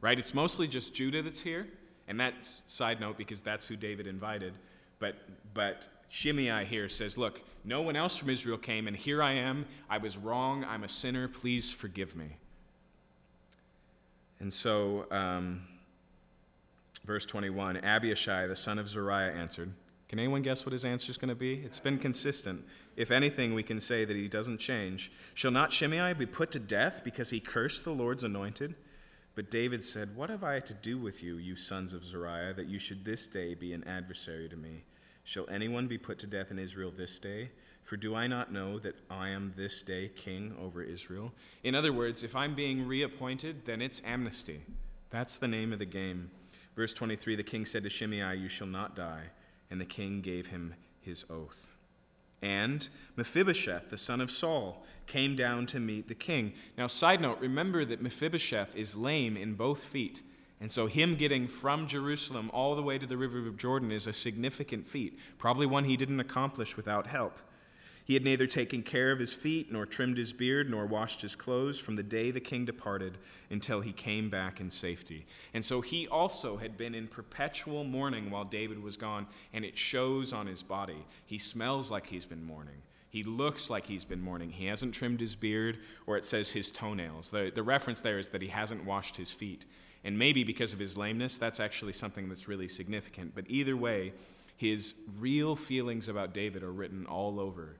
Right? 0.00 0.18
It's 0.18 0.34
mostly 0.34 0.68
just 0.68 0.94
Judah 0.94 1.22
that's 1.22 1.40
here. 1.40 1.66
And 2.08 2.18
that's 2.18 2.62
side 2.66 3.00
note 3.00 3.18
because 3.18 3.42
that's 3.42 3.66
who 3.66 3.76
David 3.76 4.06
invited. 4.06 4.54
But, 4.98 5.16
but 5.54 5.88
Shimei 6.08 6.64
here 6.64 6.88
says, 6.88 7.18
Look, 7.18 7.42
no 7.64 7.82
one 7.82 7.96
else 7.96 8.16
from 8.16 8.30
Israel 8.30 8.58
came, 8.58 8.88
and 8.88 8.96
here 8.96 9.22
I 9.22 9.32
am. 9.32 9.66
I 9.90 9.98
was 9.98 10.16
wrong. 10.16 10.64
I'm 10.64 10.84
a 10.84 10.88
sinner. 10.88 11.28
Please 11.28 11.70
forgive 11.70 12.16
me. 12.16 12.36
And 14.40 14.52
so, 14.52 15.06
um, 15.10 15.62
verse 17.04 17.26
21 17.26 17.78
Abishai, 17.78 18.46
the 18.46 18.56
son 18.56 18.78
of 18.78 18.88
Zeruiah, 18.88 19.32
answered. 19.32 19.70
Can 20.08 20.18
anyone 20.18 20.40
guess 20.40 20.64
what 20.64 20.72
his 20.72 20.86
answer 20.86 21.10
is 21.10 21.18
going 21.18 21.28
to 21.28 21.34
be? 21.34 21.54
It's 21.54 21.78
been 21.78 21.98
consistent. 21.98 22.64
If 22.96 23.10
anything, 23.10 23.52
we 23.52 23.62
can 23.62 23.78
say 23.78 24.06
that 24.06 24.16
he 24.16 24.26
doesn't 24.26 24.58
change. 24.58 25.12
Shall 25.34 25.50
not 25.50 25.70
Shimei 25.70 26.14
be 26.14 26.24
put 26.24 26.50
to 26.52 26.58
death 26.58 27.02
because 27.04 27.28
he 27.28 27.40
cursed 27.40 27.84
the 27.84 27.92
Lord's 27.92 28.24
anointed? 28.24 28.74
But 29.38 29.52
David 29.52 29.84
said, 29.84 30.16
What 30.16 30.30
have 30.30 30.42
I 30.42 30.58
to 30.58 30.74
do 30.74 30.98
with 30.98 31.22
you, 31.22 31.36
you 31.36 31.54
sons 31.54 31.92
of 31.92 32.04
Zeruiah, 32.04 32.54
that 32.54 32.66
you 32.66 32.80
should 32.80 33.04
this 33.04 33.28
day 33.28 33.54
be 33.54 33.72
an 33.72 33.84
adversary 33.84 34.48
to 34.48 34.56
me? 34.56 34.82
Shall 35.22 35.48
anyone 35.48 35.86
be 35.86 35.96
put 35.96 36.18
to 36.18 36.26
death 36.26 36.50
in 36.50 36.58
Israel 36.58 36.90
this 36.90 37.20
day? 37.20 37.50
For 37.84 37.96
do 37.96 38.16
I 38.16 38.26
not 38.26 38.52
know 38.52 38.80
that 38.80 38.96
I 39.08 39.28
am 39.28 39.54
this 39.56 39.82
day 39.82 40.08
king 40.08 40.56
over 40.60 40.82
Israel? 40.82 41.32
In 41.62 41.76
other 41.76 41.92
words, 41.92 42.24
if 42.24 42.34
I'm 42.34 42.56
being 42.56 42.84
reappointed, 42.84 43.64
then 43.64 43.80
it's 43.80 44.02
amnesty. 44.04 44.60
That's 45.10 45.38
the 45.38 45.46
name 45.46 45.72
of 45.72 45.78
the 45.78 45.86
game. 45.86 46.32
Verse 46.74 46.92
23 46.92 47.36
The 47.36 47.44
king 47.44 47.64
said 47.64 47.84
to 47.84 47.88
Shimei, 47.88 48.34
You 48.34 48.48
shall 48.48 48.66
not 48.66 48.96
die. 48.96 49.26
And 49.70 49.80
the 49.80 49.84
king 49.84 50.20
gave 50.20 50.48
him 50.48 50.74
his 51.00 51.24
oath. 51.30 51.67
And 52.42 52.88
Mephibosheth, 53.16 53.90
the 53.90 53.98
son 53.98 54.20
of 54.20 54.30
Saul, 54.30 54.84
came 55.06 55.34
down 55.34 55.66
to 55.66 55.80
meet 55.80 56.08
the 56.08 56.14
king. 56.14 56.52
Now, 56.76 56.86
side 56.86 57.20
note, 57.20 57.40
remember 57.40 57.84
that 57.84 58.02
Mephibosheth 58.02 58.76
is 58.76 58.96
lame 58.96 59.36
in 59.36 59.54
both 59.54 59.82
feet. 59.82 60.22
And 60.60 60.70
so, 60.70 60.86
him 60.86 61.14
getting 61.14 61.46
from 61.46 61.86
Jerusalem 61.86 62.50
all 62.52 62.74
the 62.74 62.82
way 62.82 62.98
to 62.98 63.06
the 63.06 63.16
river 63.16 63.46
of 63.46 63.56
Jordan 63.56 63.92
is 63.92 64.06
a 64.06 64.12
significant 64.12 64.86
feat, 64.86 65.18
probably 65.38 65.66
one 65.66 65.84
he 65.84 65.96
didn't 65.96 66.20
accomplish 66.20 66.76
without 66.76 67.06
help. 67.06 67.38
He 68.08 68.14
had 68.14 68.24
neither 68.24 68.46
taken 68.46 68.82
care 68.82 69.12
of 69.12 69.18
his 69.18 69.34
feet, 69.34 69.70
nor 69.70 69.84
trimmed 69.84 70.16
his 70.16 70.32
beard, 70.32 70.70
nor 70.70 70.86
washed 70.86 71.20
his 71.20 71.36
clothes 71.36 71.78
from 71.78 71.94
the 71.94 72.02
day 72.02 72.30
the 72.30 72.40
king 72.40 72.64
departed 72.64 73.18
until 73.50 73.82
he 73.82 73.92
came 73.92 74.30
back 74.30 74.60
in 74.60 74.70
safety. 74.70 75.26
And 75.52 75.62
so 75.62 75.82
he 75.82 76.08
also 76.08 76.56
had 76.56 76.78
been 76.78 76.94
in 76.94 77.06
perpetual 77.06 77.84
mourning 77.84 78.30
while 78.30 78.46
David 78.46 78.82
was 78.82 78.96
gone, 78.96 79.26
and 79.52 79.62
it 79.62 79.76
shows 79.76 80.32
on 80.32 80.46
his 80.46 80.62
body. 80.62 81.04
He 81.26 81.36
smells 81.36 81.90
like 81.90 82.06
he's 82.06 82.24
been 82.24 82.42
mourning. 82.42 82.80
He 83.10 83.24
looks 83.24 83.68
like 83.68 83.84
he's 83.84 84.06
been 84.06 84.22
mourning. 84.22 84.52
He 84.52 84.64
hasn't 84.64 84.94
trimmed 84.94 85.20
his 85.20 85.36
beard, 85.36 85.76
or 86.06 86.16
it 86.16 86.24
says 86.24 86.50
his 86.50 86.70
toenails. 86.70 87.28
The, 87.28 87.52
the 87.54 87.62
reference 87.62 88.00
there 88.00 88.18
is 88.18 88.30
that 88.30 88.40
he 88.40 88.48
hasn't 88.48 88.86
washed 88.86 89.18
his 89.18 89.30
feet. 89.30 89.66
And 90.02 90.18
maybe 90.18 90.44
because 90.44 90.72
of 90.72 90.78
his 90.78 90.96
lameness, 90.96 91.36
that's 91.36 91.60
actually 91.60 91.92
something 91.92 92.30
that's 92.30 92.48
really 92.48 92.68
significant. 92.68 93.34
But 93.34 93.44
either 93.48 93.76
way, 93.76 94.14
his 94.56 94.94
real 95.20 95.54
feelings 95.54 96.08
about 96.08 96.32
David 96.32 96.62
are 96.62 96.72
written 96.72 97.04
all 97.04 97.38
over 97.38 97.76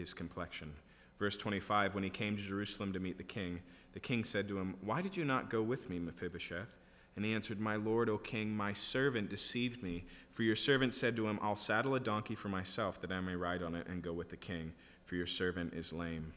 his 0.00 0.12
complexion. 0.12 0.72
Verse 1.18 1.36
25 1.36 1.94
When 1.94 2.04
he 2.04 2.10
came 2.10 2.36
to 2.36 2.42
Jerusalem 2.42 2.92
to 2.92 3.00
meet 3.00 3.18
the 3.18 3.24
king, 3.24 3.60
the 3.92 4.00
king 4.00 4.24
said 4.24 4.48
to 4.48 4.58
him, 4.58 4.74
Why 4.80 5.02
did 5.02 5.16
you 5.16 5.24
not 5.24 5.50
go 5.50 5.62
with 5.62 5.88
me, 5.88 5.98
Mephibosheth? 5.98 6.78
And 7.16 7.24
he 7.24 7.34
answered, 7.34 7.60
My 7.60 7.76
lord, 7.76 8.08
O 8.08 8.18
king, 8.18 8.56
my 8.56 8.72
servant 8.72 9.30
deceived 9.30 9.82
me. 9.82 10.04
For 10.32 10.42
your 10.42 10.56
servant 10.56 10.94
said 10.94 11.16
to 11.16 11.26
him, 11.26 11.38
I'll 11.42 11.56
saddle 11.56 11.94
a 11.94 12.00
donkey 12.00 12.34
for 12.34 12.48
myself, 12.48 13.00
that 13.00 13.12
I 13.12 13.20
may 13.20 13.34
ride 13.34 13.62
on 13.62 13.74
it 13.74 13.86
and 13.88 14.02
go 14.02 14.12
with 14.12 14.30
the 14.30 14.36
king, 14.36 14.72
for 15.04 15.16
your 15.16 15.26
servant 15.26 15.74
is 15.74 15.92
lame. 15.92 16.32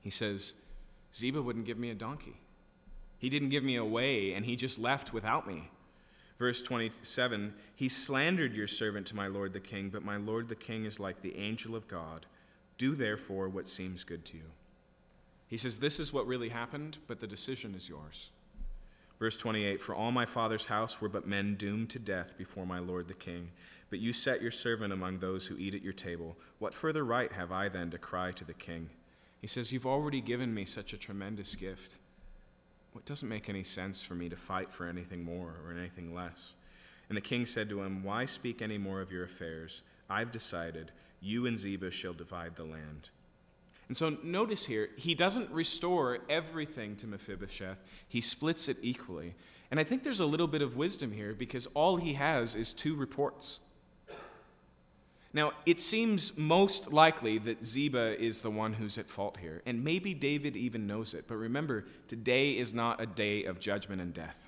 He 0.00 0.10
says, 0.10 0.54
Ziba 1.14 1.40
wouldn't 1.40 1.66
give 1.66 1.78
me 1.78 1.90
a 1.90 1.94
donkey. 1.94 2.36
He 3.18 3.30
didn't 3.30 3.50
give 3.50 3.64
me 3.64 3.76
away, 3.76 4.32
and 4.32 4.44
he 4.44 4.56
just 4.56 4.78
left 4.78 5.12
without 5.12 5.46
me. 5.46 5.70
Verse 6.38 6.60
27 6.60 7.54
He 7.76 7.88
slandered 7.88 8.54
your 8.54 8.66
servant 8.66 9.06
to 9.08 9.16
my 9.16 9.28
lord 9.28 9.52
the 9.52 9.60
king, 9.60 9.90
but 9.90 10.04
my 10.04 10.16
lord 10.16 10.48
the 10.48 10.56
king 10.56 10.84
is 10.84 10.98
like 10.98 11.22
the 11.22 11.36
angel 11.36 11.76
of 11.76 11.88
God. 11.88 12.26
Do 12.78 12.94
therefore 12.94 13.48
what 13.48 13.68
seems 13.68 14.04
good 14.04 14.24
to 14.26 14.36
you. 14.36 14.50
He 15.46 15.56
says, 15.56 15.78
This 15.78 16.00
is 16.00 16.12
what 16.12 16.26
really 16.26 16.48
happened, 16.48 16.98
but 17.06 17.20
the 17.20 17.26
decision 17.26 17.74
is 17.74 17.88
yours. 17.88 18.30
Verse 19.18 19.36
28 19.36 19.80
For 19.80 19.94
all 19.94 20.10
my 20.10 20.26
father's 20.26 20.66
house 20.66 21.00
were 21.00 21.08
but 21.08 21.26
men 21.26 21.54
doomed 21.54 21.90
to 21.90 21.98
death 21.98 22.36
before 22.36 22.66
my 22.66 22.78
lord 22.78 23.08
the 23.08 23.14
king. 23.14 23.50
But 23.90 24.00
you 24.00 24.12
set 24.12 24.42
your 24.42 24.50
servant 24.50 24.92
among 24.92 25.18
those 25.18 25.46
who 25.46 25.56
eat 25.56 25.74
at 25.74 25.82
your 25.82 25.92
table. 25.92 26.36
What 26.58 26.74
further 26.74 27.04
right 27.04 27.30
have 27.32 27.52
I 27.52 27.68
then 27.68 27.90
to 27.90 27.98
cry 27.98 28.32
to 28.32 28.44
the 28.44 28.54
king? 28.54 28.90
He 29.40 29.46
says, 29.46 29.72
You've 29.72 29.86
already 29.86 30.20
given 30.20 30.52
me 30.52 30.64
such 30.64 30.92
a 30.92 30.98
tremendous 30.98 31.54
gift. 31.54 31.98
It 32.96 33.04
doesn't 33.04 33.28
make 33.28 33.48
any 33.48 33.62
sense 33.62 34.02
for 34.02 34.14
me 34.14 34.28
to 34.28 34.36
fight 34.36 34.72
for 34.72 34.86
anything 34.86 35.24
more 35.24 35.54
or 35.64 35.72
anything 35.72 36.14
less. 36.14 36.54
And 37.08 37.16
the 37.16 37.22
king 37.22 37.44
said 37.44 37.68
to 37.68 37.82
him, 37.82 38.02
Why 38.02 38.24
speak 38.24 38.62
any 38.62 38.78
more 38.78 39.00
of 39.00 39.12
your 39.12 39.24
affairs? 39.24 39.82
I've 40.08 40.32
decided 40.32 40.90
you 41.20 41.46
and 41.46 41.58
Ziba 41.58 41.90
shall 41.90 42.12
divide 42.12 42.56
the 42.56 42.64
land. 42.64 43.10
And 43.88 43.96
so 43.96 44.16
notice 44.22 44.64
here, 44.66 44.88
he 44.96 45.14
doesn't 45.14 45.50
restore 45.50 46.18
everything 46.28 46.96
to 46.96 47.06
Mephibosheth, 47.06 47.80
he 48.08 48.20
splits 48.20 48.68
it 48.68 48.78
equally. 48.82 49.34
And 49.70 49.80
I 49.80 49.84
think 49.84 50.02
there's 50.02 50.20
a 50.20 50.26
little 50.26 50.46
bit 50.46 50.62
of 50.62 50.76
wisdom 50.76 51.10
here 51.10 51.34
because 51.34 51.66
all 51.74 51.96
he 51.96 52.14
has 52.14 52.54
is 52.54 52.72
two 52.72 52.94
reports. 52.94 53.60
Now, 55.32 55.50
it 55.66 55.80
seems 55.80 56.38
most 56.38 56.92
likely 56.92 57.38
that 57.38 57.64
Ziba 57.64 58.22
is 58.22 58.40
the 58.40 58.52
one 58.52 58.74
who's 58.74 58.98
at 58.98 59.10
fault 59.10 59.38
here, 59.38 59.62
and 59.66 59.82
maybe 59.82 60.14
David 60.14 60.56
even 60.56 60.86
knows 60.86 61.12
it. 61.12 61.24
But 61.26 61.36
remember, 61.36 61.86
today 62.06 62.52
is 62.52 62.72
not 62.72 63.00
a 63.00 63.06
day 63.06 63.42
of 63.42 63.58
judgment 63.58 64.00
and 64.00 64.14
death. 64.14 64.43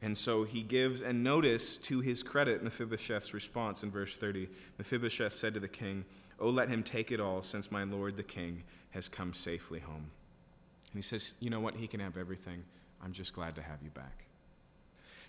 And 0.00 0.16
so 0.16 0.44
he 0.44 0.62
gives, 0.62 1.02
and 1.02 1.24
notice 1.24 1.76
to 1.78 2.00
his 2.00 2.22
credit 2.22 2.62
Mephibosheth's 2.62 3.34
response 3.34 3.82
in 3.82 3.90
verse 3.90 4.16
30. 4.16 4.48
Mephibosheth 4.78 5.32
said 5.32 5.54
to 5.54 5.60
the 5.60 5.68
king, 5.68 6.04
Oh, 6.38 6.50
let 6.50 6.68
him 6.68 6.84
take 6.84 7.10
it 7.10 7.20
all, 7.20 7.42
since 7.42 7.72
my 7.72 7.82
lord 7.82 8.16
the 8.16 8.22
king 8.22 8.62
has 8.90 9.08
come 9.08 9.34
safely 9.34 9.80
home. 9.80 10.10
And 10.92 10.94
he 10.94 11.02
says, 11.02 11.34
You 11.40 11.50
know 11.50 11.58
what? 11.58 11.74
He 11.74 11.88
can 11.88 11.98
have 11.98 12.16
everything. 12.16 12.62
I'm 13.02 13.12
just 13.12 13.34
glad 13.34 13.56
to 13.56 13.62
have 13.62 13.82
you 13.82 13.90
back. 13.90 14.24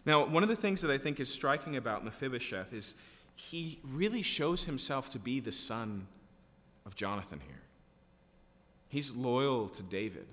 Now, 0.05 0.25
one 0.25 0.43
of 0.43 0.49
the 0.49 0.55
things 0.55 0.81
that 0.81 0.91
I 0.91 0.97
think 0.97 1.19
is 1.19 1.33
striking 1.33 1.75
about 1.75 2.05
Mephibosheth 2.05 2.71
is 2.71 2.95
he 3.35 3.79
really 3.83 4.21
shows 4.21 4.63
himself 4.63 5.09
to 5.09 5.19
be 5.19 5.39
the 5.39 5.51
son 5.51 6.07
of 6.85 6.95
Jonathan 6.95 7.39
here. 7.45 7.61
He's 8.87 9.15
loyal 9.15 9.67
to 9.69 9.83
David 9.83 10.27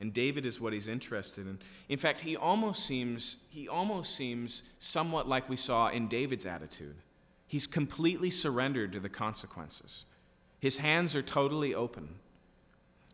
and 0.00 0.12
David 0.14 0.46
is 0.46 0.60
what 0.60 0.72
he's 0.72 0.88
interested 0.88 1.46
in. 1.46 1.58
In 1.88 1.98
fact, 1.98 2.22
he 2.22 2.36
almost 2.36 2.84
seems 2.86 3.44
he 3.50 3.68
almost 3.68 4.14
seems 4.16 4.62
somewhat 4.78 5.28
like 5.28 5.48
we 5.48 5.56
saw 5.56 5.88
in 5.88 6.08
David's 6.08 6.46
attitude. 6.46 6.96
He's 7.46 7.66
completely 7.66 8.30
surrendered 8.30 8.92
to 8.92 9.00
the 9.00 9.08
consequences. 9.08 10.06
His 10.60 10.78
hands 10.78 11.16
are 11.16 11.22
totally 11.22 11.74
open. 11.74 12.08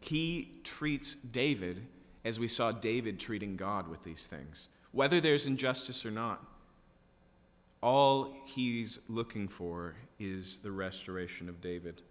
He 0.01 0.51
treats 0.63 1.15
David 1.15 1.83
as 2.25 2.39
we 2.39 2.49
saw 2.49 2.71
David 2.71 3.19
treating 3.19 3.57
God 3.57 3.89
with 3.89 4.03
these 4.03 4.27
things, 4.27 4.69
whether 4.93 5.21
there's 5.21 5.47
injustice 5.47 6.05
or 6.05 6.11
not. 6.11 6.45
All 7.83 8.37
he's 8.47 8.99
looking 9.09 9.49
for 9.49 9.95
is 10.19 10.59
the 10.59 10.73
restoration 10.73 11.49
of 11.49 11.61
David. 11.61 12.03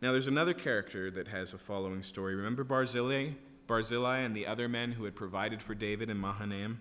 Now, 0.00 0.12
there's 0.12 0.26
another 0.26 0.54
character 0.54 1.10
that 1.12 1.28
has 1.28 1.54
a 1.54 1.58
following 1.58 2.02
story. 2.02 2.34
Remember 2.34 2.64
Barzillai, 2.64 3.30
Barzillai 3.66 4.18
and 4.18 4.36
the 4.36 4.46
other 4.46 4.68
men 4.68 4.92
who 4.92 5.04
had 5.04 5.14
provided 5.14 5.62
for 5.62 5.74
David 5.74 6.10
in 6.10 6.18
Mahanaim? 6.18 6.80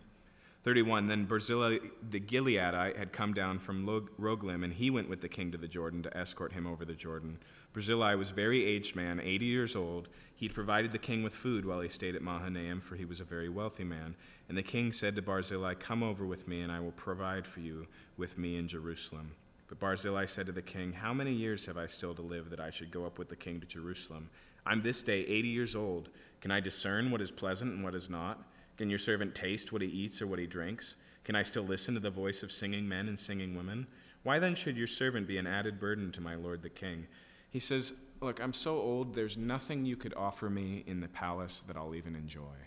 31 0.63 1.07
Then 1.07 1.25
Barzillai 1.25 1.79
the 2.09 2.21
Gileadite 2.21 2.97
had 2.97 3.11
come 3.11 3.33
down 3.33 3.59
from 3.59 3.85
Rogelim, 3.85 4.63
and 4.63 4.71
he 4.71 4.89
went 4.89 5.09
with 5.09 5.19
the 5.19 5.27
king 5.27 5.51
to 5.51 5.57
the 5.57 5.67
Jordan 5.67 6.01
to 6.03 6.17
escort 6.17 6.53
him 6.53 6.65
over 6.65 6.85
the 6.85 6.93
Jordan. 6.93 7.37
Barzillai 7.73 8.15
was 8.15 8.31
a 8.31 8.35
very 8.35 8.63
aged 8.63 8.95
man, 8.95 9.19
80 9.19 9.45
years 9.45 9.75
old. 9.75 10.07
He'd 10.35 10.53
provided 10.53 10.93
the 10.93 10.97
king 10.97 11.21
with 11.21 11.35
food 11.35 11.65
while 11.65 11.81
he 11.81 11.89
stayed 11.89 12.15
at 12.15 12.21
Mahanaim, 12.21 12.79
for 12.79 12.95
he 12.95 13.03
was 13.03 13.19
a 13.19 13.25
very 13.25 13.49
wealthy 13.49 13.83
man. 13.83 14.15
And 14.47 14.57
the 14.57 14.63
king 14.63 14.93
said 14.93 15.17
to 15.17 15.21
Barzillai, 15.21 15.73
Come 15.75 16.01
over 16.01 16.25
with 16.25 16.47
me, 16.47 16.61
and 16.61 16.71
I 16.71 16.79
will 16.79 16.93
provide 16.93 17.45
for 17.45 17.59
you 17.59 17.85
with 18.15 18.37
me 18.37 18.55
in 18.55 18.67
Jerusalem. 18.67 19.31
But 19.67 19.79
Barzillai 19.79 20.25
said 20.25 20.45
to 20.45 20.51
the 20.53 20.61
king, 20.61 20.93
How 20.93 21.13
many 21.13 21.33
years 21.33 21.65
have 21.65 21.77
I 21.77 21.87
still 21.87 22.15
to 22.15 22.21
live 22.21 22.49
that 22.49 22.61
I 22.61 22.69
should 22.69 22.91
go 22.91 23.05
up 23.05 23.19
with 23.19 23.27
the 23.27 23.35
king 23.35 23.59
to 23.59 23.67
Jerusalem? 23.67 24.29
I'm 24.65 24.79
this 24.79 25.01
day 25.01 25.21
80 25.21 25.47
years 25.49 25.75
old. 25.75 26.09
Can 26.43 26.51
I 26.51 26.59
discern 26.59 27.09
what 27.09 27.21
is 27.21 27.31
pleasant 27.31 27.71
and 27.71 27.81
what 27.85 27.95
is 27.95 28.09
not? 28.09 28.37
Can 28.75 28.89
your 28.89 28.99
servant 28.99 29.33
taste 29.33 29.71
what 29.71 29.81
he 29.81 29.87
eats 29.87 30.21
or 30.21 30.27
what 30.27 30.39
he 30.39 30.45
drinks? 30.45 30.97
Can 31.23 31.37
I 31.37 31.41
still 31.41 31.63
listen 31.63 31.93
to 31.93 32.01
the 32.01 32.09
voice 32.09 32.43
of 32.43 32.51
singing 32.51 32.85
men 32.85 33.07
and 33.07 33.17
singing 33.17 33.55
women? 33.55 33.87
Why 34.23 34.39
then 34.39 34.53
should 34.53 34.75
your 34.75 34.85
servant 34.85 35.25
be 35.25 35.37
an 35.37 35.47
added 35.47 35.79
burden 35.79 36.11
to 36.11 36.19
my 36.19 36.35
lord 36.35 36.61
the 36.61 36.67
king? 36.67 37.07
He 37.51 37.59
says, 37.59 37.93
Look, 38.19 38.43
I'm 38.43 38.51
so 38.51 38.75
old, 38.75 39.15
there's 39.15 39.37
nothing 39.37 39.85
you 39.85 39.95
could 39.95 40.13
offer 40.15 40.49
me 40.49 40.83
in 40.85 40.99
the 40.99 41.07
palace 41.07 41.61
that 41.61 41.77
I'll 41.77 41.95
even 41.95 42.13
enjoy. 42.13 42.57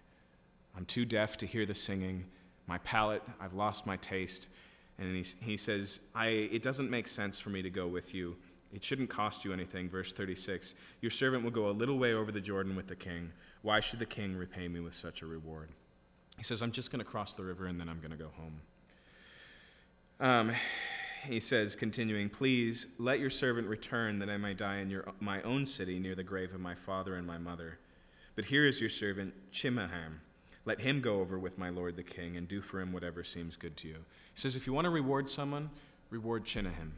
I'm 0.75 0.87
too 0.87 1.05
deaf 1.05 1.37
to 1.37 1.47
hear 1.47 1.67
the 1.67 1.75
singing. 1.75 2.25
My 2.67 2.79
palate, 2.79 3.23
I've 3.43 3.53
lost 3.53 3.85
my 3.85 3.99
taste. 3.99 4.49
And 4.97 5.15
he, 5.15 5.23
he 5.45 5.59
says, 5.59 6.01
It 6.17 6.63
doesn't 6.63 6.89
make 6.89 7.09
sense 7.09 7.39
for 7.39 7.51
me 7.51 7.61
to 7.61 7.69
go 7.69 7.87
with 7.87 8.15
you. 8.15 8.37
It 8.73 8.83
shouldn't 8.83 9.11
cost 9.11 9.45
you 9.45 9.53
anything. 9.53 9.91
Verse 9.91 10.15
36 10.15 10.77
Your 11.03 11.11
servant 11.11 11.45
will 11.45 11.51
go 11.51 11.69
a 11.69 11.73
little 11.73 11.99
way 11.99 12.15
over 12.15 12.33
the 12.33 12.41
Jordan 12.41 12.75
with 12.75 12.87
the 12.87 12.97
king. 12.97 13.31
Why 13.67 13.81
should 13.81 13.99
the 13.99 14.07
king 14.07 14.37
repay 14.37 14.69
me 14.69 14.79
with 14.79 14.95
such 14.95 15.23
a 15.23 15.27
reward? 15.27 15.71
He 16.37 16.45
says, 16.45 16.63
I'm 16.63 16.71
just 16.71 16.93
going 16.93 17.01
to 17.01 17.05
cross 17.05 17.35
the 17.35 17.43
river 17.43 17.67
and 17.67 17.81
then 17.81 17.89
I'm 17.89 17.99
going 17.99 18.13
to 18.13 18.17
go 18.17 18.31
home. 18.37 18.61
Um, 20.21 20.53
he 21.25 21.41
says, 21.41 21.75
continuing, 21.75 22.31
Please 22.31 22.87
let 23.01 23.19
your 23.19 23.29
servant 23.29 23.67
return 23.67 24.21
that 24.21 24.31
I 24.31 24.37
may 24.37 24.55
die 24.55 24.77
in 24.77 24.89
your, 24.89 25.13
my 25.19 25.43
own 25.43 25.67
city 25.67 25.99
near 25.99 26.15
the 26.15 26.23
grave 26.23 26.55
of 26.55 26.61
my 26.61 26.77
father 26.77 27.17
and 27.17 27.27
my 27.27 27.39
mother. 27.39 27.77
But 28.37 28.45
here 28.45 28.69
is 28.69 28.81
your 28.81 28.89
servant, 28.89 29.35
Chimham. 29.51 30.21
Let 30.65 30.81
him 30.81 31.01
go 31.01 31.19
over 31.19 31.37
with 31.37 31.59
my 31.59 31.71
lord 31.71 31.97
the 31.97 32.05
king 32.05 32.37
and 32.37 32.47
do 32.47 32.61
for 32.61 32.81
him 32.81 32.93
whatever 32.93 33.25
seems 33.25 33.57
good 33.57 33.77
to 33.79 33.89
you. 33.89 33.97
He 34.33 34.41
says, 34.41 34.55
If 34.55 34.69
you 34.69 34.75
want 34.75 34.85
to 34.85 34.91
reward 34.91 35.29
someone, 35.29 35.71
reward 36.11 36.45
Chimham. 36.45 36.93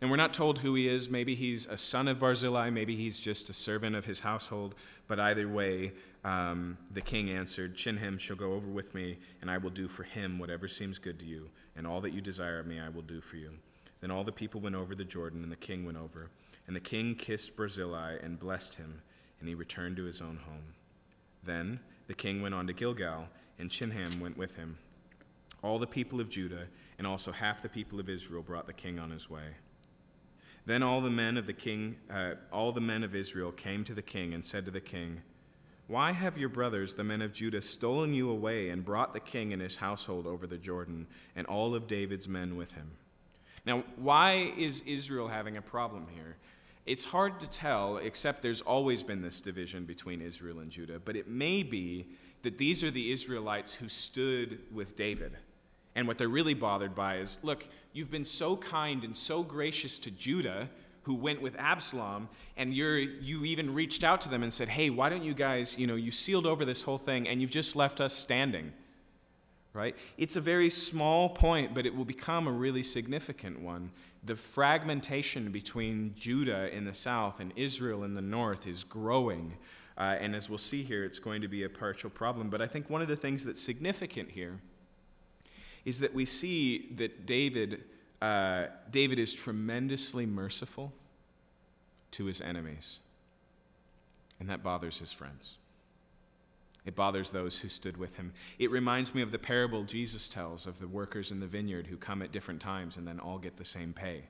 And 0.00 0.10
we're 0.10 0.16
not 0.16 0.32
told 0.32 0.60
who 0.60 0.74
he 0.74 0.86
is. 0.86 1.08
Maybe 1.08 1.34
he's 1.34 1.66
a 1.66 1.76
son 1.76 2.06
of 2.06 2.20
Barzillai, 2.20 2.70
maybe 2.70 2.94
he's 2.94 3.18
just 3.18 3.50
a 3.50 3.52
servant 3.52 3.96
of 3.96 4.04
his 4.04 4.20
household. 4.20 4.76
But 5.08 5.18
either 5.18 5.48
way, 5.48 5.92
um, 6.24 6.78
the 6.92 7.00
king 7.00 7.30
answered, 7.30 7.74
Chimham 7.74 8.18
shall 8.18 8.36
go 8.36 8.52
over 8.52 8.68
with 8.68 8.94
me, 8.94 9.18
and 9.40 9.50
I 9.50 9.58
will 9.58 9.70
do 9.70 9.88
for 9.88 10.04
him 10.04 10.38
whatever 10.38 10.68
seems 10.68 10.98
good 10.98 11.18
to 11.20 11.26
you, 11.26 11.48
and 11.76 11.86
all 11.86 12.00
that 12.02 12.12
you 12.12 12.20
desire 12.20 12.60
of 12.60 12.66
me 12.66 12.78
I 12.78 12.88
will 12.88 13.02
do 13.02 13.20
for 13.20 13.36
you. 13.36 13.50
Then 14.00 14.10
all 14.10 14.22
the 14.22 14.32
people 14.32 14.60
went 14.60 14.76
over 14.76 14.94
the 14.94 15.04
Jordan, 15.04 15.42
and 15.42 15.50
the 15.50 15.56
king 15.56 15.84
went 15.84 15.98
over. 15.98 16.30
And 16.66 16.76
the 16.76 16.80
king 16.80 17.14
kissed 17.14 17.56
Barzillai 17.56 18.18
and 18.22 18.38
blessed 18.38 18.76
him, 18.76 19.00
and 19.40 19.48
he 19.48 19.54
returned 19.54 19.96
to 19.96 20.04
his 20.04 20.20
own 20.20 20.38
home. 20.44 20.74
Then 21.42 21.80
the 22.06 22.14
king 22.14 22.40
went 22.42 22.54
on 22.54 22.66
to 22.66 22.72
Gilgal, 22.72 23.26
and 23.58 23.70
Chimham 23.70 24.20
went 24.20 24.36
with 24.36 24.54
him. 24.54 24.76
All 25.62 25.78
the 25.78 25.86
people 25.86 26.20
of 26.20 26.28
Judah 26.28 26.66
and 26.98 27.06
also 27.06 27.32
half 27.32 27.62
the 27.62 27.68
people 27.68 27.98
of 27.98 28.08
Israel 28.08 28.42
brought 28.42 28.66
the 28.66 28.72
king 28.72 28.98
on 28.98 29.10
his 29.10 29.28
way. 29.28 29.54
Then 30.68 30.82
all 30.82 31.00
the 31.00 31.08
men 31.08 31.38
of 31.38 31.46
the 31.46 31.54
king, 31.54 31.96
uh, 32.10 32.34
all 32.52 32.72
the 32.72 32.80
men 32.82 33.02
of 33.02 33.14
Israel 33.14 33.50
came 33.50 33.84
to 33.84 33.94
the 33.94 34.02
king 34.02 34.34
and 34.34 34.44
said 34.44 34.66
to 34.66 34.70
the 34.70 34.82
king, 34.82 35.22
Why 35.86 36.12
have 36.12 36.36
your 36.36 36.50
brothers, 36.50 36.94
the 36.94 37.02
men 37.02 37.22
of 37.22 37.32
Judah, 37.32 37.62
stolen 37.62 38.12
you 38.12 38.28
away 38.28 38.68
and 38.68 38.84
brought 38.84 39.14
the 39.14 39.20
king 39.20 39.54
and 39.54 39.62
his 39.62 39.76
household 39.76 40.26
over 40.26 40.46
the 40.46 40.58
Jordan, 40.58 41.06
and 41.36 41.46
all 41.46 41.74
of 41.74 41.86
David's 41.86 42.28
men 42.28 42.54
with 42.54 42.72
him? 42.72 42.90
Now, 43.64 43.82
why 43.96 44.52
is 44.58 44.82
Israel 44.82 45.28
having 45.28 45.56
a 45.56 45.62
problem 45.62 46.06
here? 46.14 46.36
It's 46.84 47.06
hard 47.06 47.40
to 47.40 47.48
tell, 47.48 47.96
except 47.96 48.42
there's 48.42 48.60
always 48.60 49.02
been 49.02 49.20
this 49.20 49.40
division 49.40 49.86
between 49.86 50.20
Israel 50.20 50.58
and 50.58 50.70
Judah. 50.70 51.00
But 51.02 51.16
it 51.16 51.28
may 51.28 51.62
be 51.62 52.08
that 52.42 52.58
these 52.58 52.84
are 52.84 52.90
the 52.90 53.10
Israelites 53.10 53.72
who 53.72 53.88
stood 53.88 54.58
with 54.70 54.96
David 54.96 55.38
and 55.98 56.06
what 56.06 56.16
they're 56.16 56.28
really 56.28 56.54
bothered 56.54 56.94
by 56.94 57.16
is 57.16 57.40
look, 57.42 57.66
you've 57.92 58.10
been 58.10 58.24
so 58.24 58.56
kind 58.56 59.02
and 59.02 59.16
so 59.16 59.42
gracious 59.42 59.98
to 59.98 60.12
Judah, 60.12 60.70
who 61.02 61.12
went 61.12 61.42
with 61.42 61.56
Absalom, 61.58 62.28
and 62.56 62.72
you're, 62.72 62.98
you 62.98 63.44
even 63.44 63.74
reached 63.74 64.04
out 64.04 64.20
to 64.20 64.28
them 64.28 64.44
and 64.44 64.52
said, 64.52 64.68
hey, 64.68 64.90
why 64.90 65.08
don't 65.08 65.24
you 65.24 65.34
guys, 65.34 65.76
you 65.76 65.88
know, 65.88 65.96
you 65.96 66.12
sealed 66.12 66.46
over 66.46 66.64
this 66.64 66.84
whole 66.84 66.98
thing 66.98 67.26
and 67.26 67.40
you've 67.40 67.50
just 67.50 67.74
left 67.74 68.00
us 68.00 68.14
standing. 68.14 68.72
Right? 69.72 69.96
It's 70.16 70.36
a 70.36 70.40
very 70.40 70.70
small 70.70 71.30
point, 71.30 71.74
but 71.74 71.84
it 71.84 71.96
will 71.96 72.04
become 72.04 72.46
a 72.46 72.52
really 72.52 72.84
significant 72.84 73.60
one. 73.60 73.90
The 74.22 74.36
fragmentation 74.36 75.50
between 75.50 76.14
Judah 76.16 76.72
in 76.72 76.84
the 76.84 76.94
south 76.94 77.40
and 77.40 77.52
Israel 77.56 78.04
in 78.04 78.14
the 78.14 78.22
north 78.22 78.68
is 78.68 78.84
growing. 78.84 79.54
Uh, 79.96 80.16
and 80.20 80.36
as 80.36 80.48
we'll 80.48 80.58
see 80.58 80.84
here, 80.84 81.04
it's 81.04 81.18
going 81.18 81.42
to 81.42 81.48
be 81.48 81.64
a 81.64 81.68
partial 81.68 82.08
problem. 82.08 82.50
But 82.50 82.62
I 82.62 82.68
think 82.68 82.88
one 82.88 83.02
of 83.02 83.08
the 83.08 83.16
things 83.16 83.44
that's 83.44 83.60
significant 83.60 84.30
here 84.30 84.60
is 85.88 86.00
that 86.00 86.12
we 86.12 86.26
see 86.26 86.86
that 86.96 87.24
David, 87.24 87.82
uh, 88.20 88.66
David 88.90 89.18
is 89.18 89.32
tremendously 89.32 90.26
merciful 90.26 90.92
to 92.10 92.26
his 92.26 92.42
enemies. 92.42 92.98
And 94.38 94.50
that 94.50 94.62
bothers 94.62 94.98
his 94.98 95.12
friends. 95.12 95.56
It 96.84 96.94
bothers 96.94 97.30
those 97.30 97.60
who 97.60 97.70
stood 97.70 97.96
with 97.96 98.16
him. 98.16 98.34
It 98.58 98.70
reminds 98.70 99.14
me 99.14 99.22
of 99.22 99.32
the 99.32 99.38
parable 99.38 99.84
Jesus 99.84 100.28
tells 100.28 100.66
of 100.66 100.78
the 100.78 100.86
workers 100.86 101.30
in 101.30 101.40
the 101.40 101.46
vineyard 101.46 101.86
who 101.86 101.96
come 101.96 102.20
at 102.20 102.32
different 102.32 102.60
times 102.60 102.98
and 102.98 103.08
then 103.08 103.18
all 103.18 103.38
get 103.38 103.56
the 103.56 103.64
same 103.64 103.94
pay. 103.94 104.24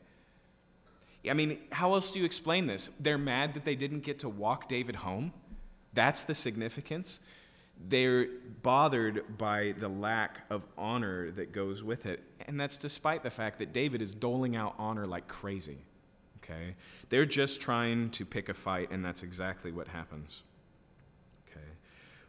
I 1.28 1.34
mean, 1.34 1.58
how 1.72 1.94
else 1.94 2.12
do 2.12 2.20
you 2.20 2.24
explain 2.24 2.68
this? 2.68 2.88
They're 3.00 3.18
mad 3.18 3.54
that 3.54 3.64
they 3.64 3.74
didn't 3.74 4.04
get 4.04 4.20
to 4.20 4.28
walk 4.28 4.68
David 4.68 4.94
home. 4.94 5.32
That's 5.92 6.22
the 6.22 6.36
significance 6.36 7.18
they're 7.86 8.28
bothered 8.62 9.38
by 9.38 9.74
the 9.78 9.88
lack 9.88 10.40
of 10.50 10.62
honor 10.76 11.30
that 11.32 11.52
goes 11.52 11.84
with 11.84 12.06
it. 12.06 12.22
And 12.46 12.58
that's 12.58 12.76
despite 12.76 13.22
the 13.22 13.30
fact 13.30 13.58
that 13.58 13.72
David 13.72 14.02
is 14.02 14.14
doling 14.14 14.56
out 14.56 14.74
honor 14.78 15.06
like 15.06 15.28
crazy. 15.28 15.78
Okay? 16.42 16.74
They're 17.08 17.26
just 17.26 17.60
trying 17.60 18.10
to 18.10 18.24
pick 18.24 18.48
a 18.48 18.54
fight, 18.54 18.90
and 18.90 19.04
that's 19.04 19.22
exactly 19.22 19.70
what 19.70 19.88
happens. 19.88 20.44
Okay. 21.50 21.66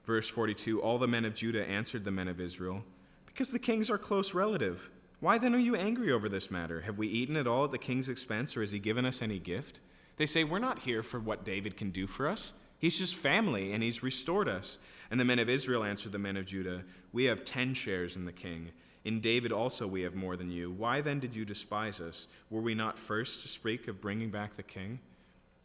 Verse 0.06 0.28
42 0.30 0.82
All 0.82 0.98
the 0.98 1.08
men 1.08 1.26
of 1.26 1.34
Judah 1.34 1.68
answered 1.68 2.04
the 2.04 2.12
men 2.12 2.28
of 2.28 2.40
Israel, 2.40 2.84
Because 3.26 3.52
the 3.52 3.60
king's 3.60 3.90
our 3.90 3.98
close 3.98 4.34
relative. 4.34 4.90
Why 5.20 5.38
then 5.38 5.54
are 5.54 5.60
you 5.60 5.76
angry 5.76 6.14
over 6.14 6.30
this 6.30 6.50
matter? 6.50 6.82
Have 6.82 6.98
we 6.98 7.08
eaten 7.08 7.36
at 7.36 7.48
all 7.48 7.66
at 7.66 7.72
the 7.72 7.78
king's 7.78 8.08
expense, 8.08 8.56
or 8.56 8.62
has 8.62 8.72
he 8.72 8.80
given 8.80 9.06
us 9.06 9.22
any 9.22 9.40
gift? 9.40 9.82
They 10.16 10.26
say, 10.26 10.44
We're 10.44 10.60
not 10.60 10.80
here 10.80 11.04
for 11.04 11.20
what 11.20 11.44
David 11.46 11.76
can 11.78 11.92
do 11.92 12.08
for 12.08 12.28
us. 12.28 12.54
He's 12.78 12.98
just 12.98 13.16
family, 13.16 13.74
and 13.74 13.84
he's 13.84 14.04
restored 14.04 14.48
us. 14.48 14.80
And 15.12 15.20
the 15.20 15.26
men 15.26 15.40
of 15.40 15.50
Israel 15.50 15.84
answered 15.84 16.12
the 16.12 16.20
men 16.20 16.38
of 16.38 16.46
Judah, 16.46 16.84
We 17.14 17.26
have 17.26 17.46
ten 17.46 17.74
shares 17.74 18.16
in 18.16 18.26
the 18.26 18.32
king. 18.32 18.70
In 19.06 19.22
David 19.22 19.52
also 19.52 19.88
we 19.88 20.02
have 20.02 20.16
more 20.16 20.36
than 20.36 20.52
you. 20.52 20.72
Why 20.72 21.02
then 21.02 21.20
did 21.20 21.36
you 21.36 21.46
despise 21.46 22.02
us? 22.02 22.28
Were 22.50 22.62
we 22.62 22.76
not 22.76 23.00
first 23.00 23.42
to 23.42 23.48
speak 23.48 23.88
of 23.88 24.02
bringing 24.02 24.30
back 24.30 24.56
the 24.56 24.64
king? 24.64 25.00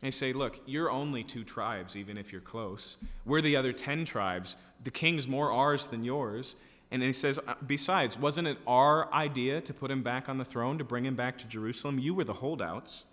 They 0.00 0.10
say, 0.10 0.32
Look, 0.32 0.60
you're 0.66 0.90
only 0.90 1.24
two 1.24 1.44
tribes, 1.44 1.96
even 1.96 2.16
if 2.16 2.30
you're 2.30 2.40
close. 2.40 2.96
We're 3.24 3.40
the 3.40 3.56
other 3.56 3.72
ten 3.72 4.04
tribes. 4.04 4.56
The 4.84 4.90
king's 4.90 5.26
more 5.26 5.50
ours 5.50 5.86
than 5.86 6.04
yours. 6.04 6.56
And 6.90 7.02
he 7.02 7.12
says, 7.12 7.40
uh, 7.46 7.54
Besides, 7.66 8.18
wasn't 8.18 8.48
it 8.48 8.58
our 8.66 9.12
idea 9.12 9.60
to 9.62 9.74
put 9.74 9.90
him 9.90 10.02
back 10.02 10.28
on 10.28 10.38
the 10.38 10.44
throne, 10.44 10.78
to 10.78 10.84
bring 10.84 11.04
him 11.04 11.16
back 11.16 11.38
to 11.38 11.48
Jerusalem? 11.48 11.98
You 11.98 12.14
were 12.14 12.24
the 12.24 12.34
holdouts. 12.34 13.04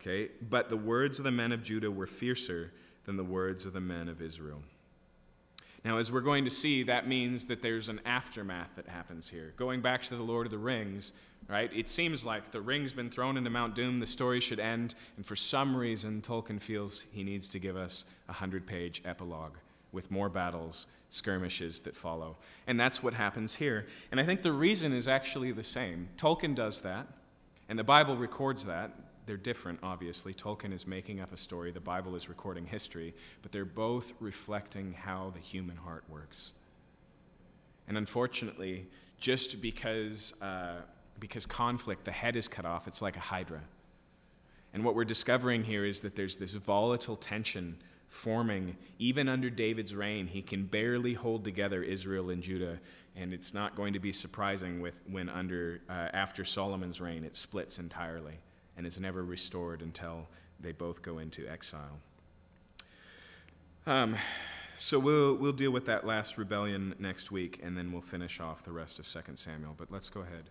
Okay? 0.00 0.30
But 0.50 0.68
the 0.68 0.76
words 0.76 1.18
of 1.18 1.24
the 1.24 1.30
men 1.30 1.52
of 1.52 1.62
Judah 1.62 1.90
were 1.90 2.06
fiercer 2.06 2.72
than 3.04 3.16
the 3.16 3.24
words 3.24 3.64
of 3.64 3.72
the 3.72 3.80
men 3.80 4.08
of 4.08 4.20
Israel. 4.20 4.60
Now, 5.88 5.96
as 5.96 6.12
we're 6.12 6.20
going 6.20 6.44
to 6.44 6.50
see, 6.50 6.82
that 6.82 7.08
means 7.08 7.46
that 7.46 7.62
there's 7.62 7.88
an 7.88 8.02
aftermath 8.04 8.74
that 8.74 8.86
happens 8.86 9.30
here. 9.30 9.54
Going 9.56 9.80
back 9.80 10.02
to 10.02 10.16
the 10.16 10.22
Lord 10.22 10.46
of 10.46 10.50
the 10.50 10.58
Rings, 10.58 11.14
right? 11.48 11.70
It 11.74 11.88
seems 11.88 12.26
like 12.26 12.50
the 12.50 12.60
ring's 12.60 12.92
been 12.92 13.08
thrown 13.08 13.38
into 13.38 13.48
Mount 13.48 13.74
Doom, 13.74 13.98
the 13.98 14.06
story 14.06 14.38
should 14.38 14.60
end, 14.60 14.94
and 15.16 15.24
for 15.24 15.34
some 15.34 15.74
reason, 15.74 16.20
Tolkien 16.20 16.60
feels 16.60 17.04
he 17.10 17.24
needs 17.24 17.48
to 17.48 17.58
give 17.58 17.74
us 17.74 18.04
a 18.28 18.34
hundred 18.34 18.66
page 18.66 19.00
epilogue 19.06 19.54
with 19.90 20.10
more 20.10 20.28
battles, 20.28 20.88
skirmishes 21.08 21.80
that 21.80 21.96
follow. 21.96 22.36
And 22.66 22.78
that's 22.78 23.02
what 23.02 23.14
happens 23.14 23.54
here. 23.54 23.86
And 24.10 24.20
I 24.20 24.26
think 24.26 24.42
the 24.42 24.52
reason 24.52 24.92
is 24.92 25.08
actually 25.08 25.52
the 25.52 25.64
same. 25.64 26.10
Tolkien 26.18 26.54
does 26.54 26.82
that, 26.82 27.06
and 27.70 27.78
the 27.78 27.82
Bible 27.82 28.14
records 28.14 28.66
that 28.66 28.90
they're 29.28 29.36
different, 29.36 29.78
obviously. 29.82 30.32
Tolkien 30.34 30.72
is 30.72 30.86
making 30.86 31.20
up 31.20 31.32
a 31.32 31.36
story, 31.36 31.70
the 31.70 31.78
Bible 31.78 32.16
is 32.16 32.28
recording 32.28 32.64
history, 32.64 33.14
but 33.42 33.52
they're 33.52 33.64
both 33.64 34.14
reflecting 34.18 34.94
how 34.94 35.30
the 35.34 35.38
human 35.38 35.76
heart 35.76 36.02
works. 36.08 36.54
And 37.86 37.96
unfortunately, 37.96 38.86
just 39.20 39.60
because, 39.60 40.34
uh, 40.40 40.80
because 41.20 41.44
conflict, 41.44 42.06
the 42.06 42.10
head 42.10 42.36
is 42.36 42.48
cut 42.48 42.64
off, 42.64 42.88
it's 42.88 43.02
like 43.02 43.16
a 43.16 43.20
hydra. 43.20 43.60
And 44.72 44.82
what 44.82 44.94
we're 44.94 45.04
discovering 45.04 45.62
here 45.62 45.84
is 45.84 46.00
that 46.00 46.16
there's 46.16 46.36
this 46.36 46.54
volatile 46.54 47.16
tension 47.16 47.76
forming 48.06 48.76
even 48.98 49.28
under 49.28 49.50
David's 49.50 49.94
reign. 49.94 50.26
He 50.26 50.40
can 50.40 50.64
barely 50.64 51.12
hold 51.12 51.44
together 51.44 51.82
Israel 51.82 52.30
and 52.30 52.42
Judah, 52.42 52.78
and 53.14 53.34
it's 53.34 53.52
not 53.52 53.76
going 53.76 53.92
to 53.92 54.00
be 54.00 54.12
surprising 54.12 54.80
with, 54.80 55.02
when 55.10 55.28
under, 55.28 55.82
uh, 55.90 56.08
after 56.14 56.46
Solomon's 56.46 56.98
reign 56.98 57.24
it 57.24 57.36
splits 57.36 57.78
entirely 57.78 58.38
and 58.78 58.86
is 58.86 58.98
never 58.98 59.24
restored 59.24 59.82
until 59.82 60.28
they 60.60 60.70
both 60.72 61.02
go 61.02 61.18
into 61.18 61.46
exile. 61.48 61.98
Um, 63.86 64.16
so 64.78 65.00
we'll, 65.00 65.34
we'll 65.34 65.52
deal 65.52 65.72
with 65.72 65.86
that 65.86 66.06
last 66.06 66.38
rebellion 66.38 66.94
next 67.00 67.32
week, 67.32 67.60
and 67.62 67.76
then 67.76 67.90
we'll 67.90 68.00
finish 68.00 68.38
off 68.38 68.64
the 68.64 68.70
rest 68.70 69.00
of 69.00 69.08
2 69.08 69.20
Samuel. 69.34 69.74
But 69.76 69.90
let's 69.90 70.08
go 70.08 70.20
ahead 70.20 70.44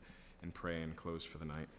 and 0.43 0.53
pray 0.53 0.81
and 0.81 0.93
close 0.95 1.23
for 1.23 1.37
the 1.37 1.45
night. 1.45 1.69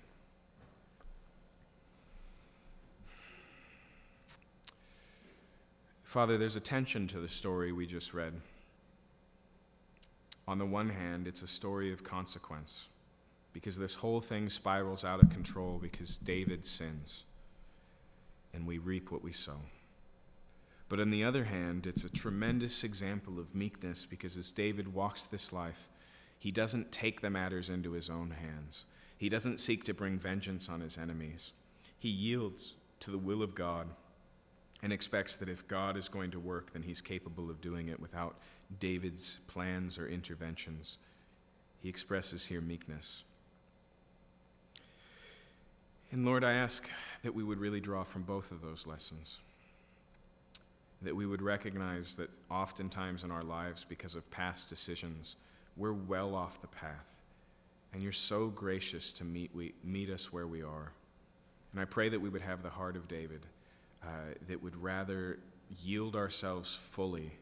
Father, 6.03 6.39
there's 6.39 6.57
a 6.57 6.61
tension 6.61 7.07
to 7.09 7.21
the 7.21 7.29
story 7.29 7.73
we 7.73 7.85
just 7.85 8.15
read. 8.15 8.33
On 10.47 10.57
the 10.57 10.65
one 10.65 10.89
hand, 10.89 11.29
it's 11.29 11.43
a 11.43 11.47
story 11.47 11.93
of 11.93 12.03
consequence 12.03 12.89
because 13.59 13.77
this 13.77 13.97
whole 13.97 14.21
thing 14.21 14.49
spirals 14.49 15.05
out 15.05 15.21
of 15.21 15.29
control 15.31 15.81
because 15.83 16.17
David 16.17 16.65
sins 16.65 17.25
and 18.55 18.65
we 18.65 18.79
reap 18.79 19.11
what 19.11 19.25
we 19.25 19.33
sow. 19.33 19.59
But 20.89 21.01
on 21.01 21.11
the 21.11 21.25
other 21.25 21.43
hand, 21.43 21.85
it's 21.85 22.05
a 22.05 22.13
tremendous 22.13 22.85
example 22.85 23.41
of 23.41 23.57
meekness 23.57 24.07
because 24.07 24.37
as 24.37 24.53
David 24.53 24.95
walks 24.95 25.25
this 25.25 25.53
life, 25.53 25.89
he 26.39 26.53
doesn't 26.53 26.93
take 26.93 27.21
the 27.21 27.31
matters 27.31 27.69
into 27.69 27.91
his 27.91 28.09
own 28.09 28.31
hands. 28.31 28.85
He 29.17 29.29
doesn't 29.29 29.59
seek 29.59 29.83
to 29.87 29.93
bring 29.93 30.21
vengeance 30.21 30.69
on 30.69 30.81
his 30.81 30.97
enemies. 30.97 31.53
He 31.99 32.11
yields 32.11 32.77
to 33.01 33.11
the 33.11 33.19
will 33.19 33.43
of 33.43 33.57
God 33.57 33.89
and 34.85 34.93
expects 34.93 35.35
that 35.35 35.49
if 35.49 35.67
God 35.67 35.97
is 35.97 36.09
going 36.09 36.31
to 36.31 36.39
work, 36.39 36.73
then 36.73 36.83
he's 36.85 37.01
capable 37.01 37.51
of 37.51 37.61
doing 37.61 37.89
it 37.89 37.99
without 37.99 38.37
David's 38.79 39.41
plans 39.49 39.99
or 39.99 40.07
interventions. 40.07 40.99
He 41.81 41.89
expresses 41.89 42.47
here 42.47 42.61
meekness. 42.61 43.25
And 46.11 46.25
Lord, 46.25 46.43
I 46.43 46.53
ask 46.53 46.89
that 47.23 47.35
we 47.35 47.45
would 47.45 47.59
really 47.59 47.81
draw 47.81 48.03
from 48.03 48.23
both 48.23 48.51
of 48.51 48.63
those 48.63 48.87
lessons. 48.87 49.41
That 51.03 51.15
we 51.15 51.27
would 51.27 51.43
recognize 51.43 52.17
that 52.17 52.31
oftentimes 52.51 53.25
in 53.25 53.31
our 53.31 53.43
lives, 53.43 53.85
because 53.85 54.15
of 54.15 54.31
past 54.31 54.69
decisions, 54.69 55.37
we're 55.77 55.93
well 55.93 56.35
off 56.35 56.61
the 56.61 56.67
path. 56.69 57.21
And 57.93 58.03
you're 58.03 58.13
so 58.13 58.49
gracious 58.49 59.13
to 59.13 59.25
meet, 59.25 59.51
we, 59.55 59.75
meet 59.85 60.11
us 60.11 60.33
where 60.33 60.47
we 60.47 60.63
are. 60.63 60.93
And 61.73 61.81
I 61.81 61.85
pray 61.85 62.09
that 62.09 62.21
we 62.21 62.29
would 62.29 62.43
have 62.43 62.63
the 62.63 62.71
heart 62.71 62.97
of 62.97 63.07
David 63.07 63.47
uh, 64.03 64.35
that 64.49 64.63
would 64.63 64.77
rather 64.83 65.39
yield 65.83 66.17
ourselves 66.17 66.75
fully 66.75 67.33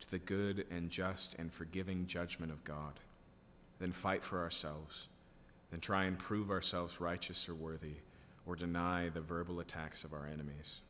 to 0.00 0.10
the 0.10 0.18
good 0.18 0.66
and 0.70 0.90
just 0.90 1.34
and 1.38 1.52
forgiving 1.52 2.06
judgment 2.06 2.52
of 2.52 2.62
God 2.64 3.00
than 3.78 3.92
fight 3.92 4.22
for 4.22 4.40
ourselves, 4.40 5.08
than 5.74 5.80
try 5.80 6.04
and 6.04 6.16
prove 6.16 6.52
ourselves 6.52 7.00
righteous 7.00 7.48
or 7.48 7.54
worthy, 7.56 7.96
or 8.46 8.54
deny 8.54 9.08
the 9.08 9.20
verbal 9.20 9.58
attacks 9.58 10.04
of 10.04 10.12
our 10.12 10.24
enemies. 10.32 10.82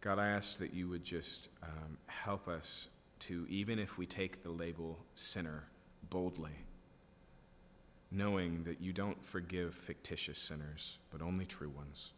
God, 0.00 0.18
I 0.18 0.28
ask 0.28 0.56
that 0.60 0.72
you 0.72 0.88
would 0.88 1.04
just 1.04 1.50
um, 1.62 1.98
help 2.06 2.48
us 2.48 2.88
to, 3.18 3.46
even 3.50 3.78
if 3.78 3.98
we 3.98 4.06
take 4.06 4.42
the 4.42 4.48
label 4.48 4.98
sinner 5.14 5.64
boldly, 6.08 6.56
knowing 8.10 8.64
that 8.64 8.80
you 8.80 8.94
don't 8.94 9.22
forgive 9.22 9.74
fictitious 9.74 10.38
sinners, 10.38 10.96
but 11.10 11.20
only 11.20 11.44
true 11.44 11.68
ones. 11.68 12.14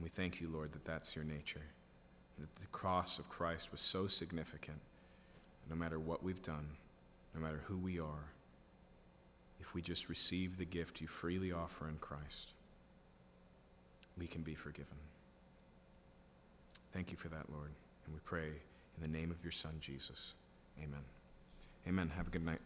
We 0.00 0.08
thank 0.08 0.40
you, 0.40 0.48
Lord, 0.48 0.72
that 0.72 0.86
that's 0.86 1.14
your 1.14 1.26
nature, 1.26 1.66
that 2.38 2.54
the 2.54 2.68
cross 2.68 3.18
of 3.18 3.28
Christ 3.28 3.70
was 3.70 3.82
so 3.82 4.06
significant 4.06 4.78
that 5.60 5.74
no 5.74 5.78
matter 5.78 5.98
what 5.98 6.22
we've 6.22 6.40
done, 6.40 6.70
no 7.34 7.42
matter 7.42 7.60
who 7.66 7.76
we 7.76 8.00
are, 8.00 8.30
if 9.64 9.72
we 9.72 9.80
just 9.80 10.10
receive 10.10 10.58
the 10.58 10.64
gift 10.66 11.00
you 11.00 11.06
freely 11.06 11.50
offer 11.50 11.88
in 11.88 11.96
Christ, 11.96 12.52
we 14.18 14.26
can 14.26 14.42
be 14.42 14.54
forgiven. 14.54 14.98
Thank 16.92 17.10
you 17.10 17.16
for 17.16 17.28
that, 17.28 17.50
Lord. 17.50 17.70
And 18.04 18.14
we 18.14 18.20
pray 18.24 18.48
in 18.48 19.02
the 19.02 19.08
name 19.08 19.30
of 19.30 19.42
your 19.42 19.52
Son, 19.52 19.72
Jesus. 19.80 20.34
Amen. 20.78 21.00
Amen. 21.88 22.10
Have 22.14 22.28
a 22.28 22.30
good 22.30 22.44
night. 22.44 22.60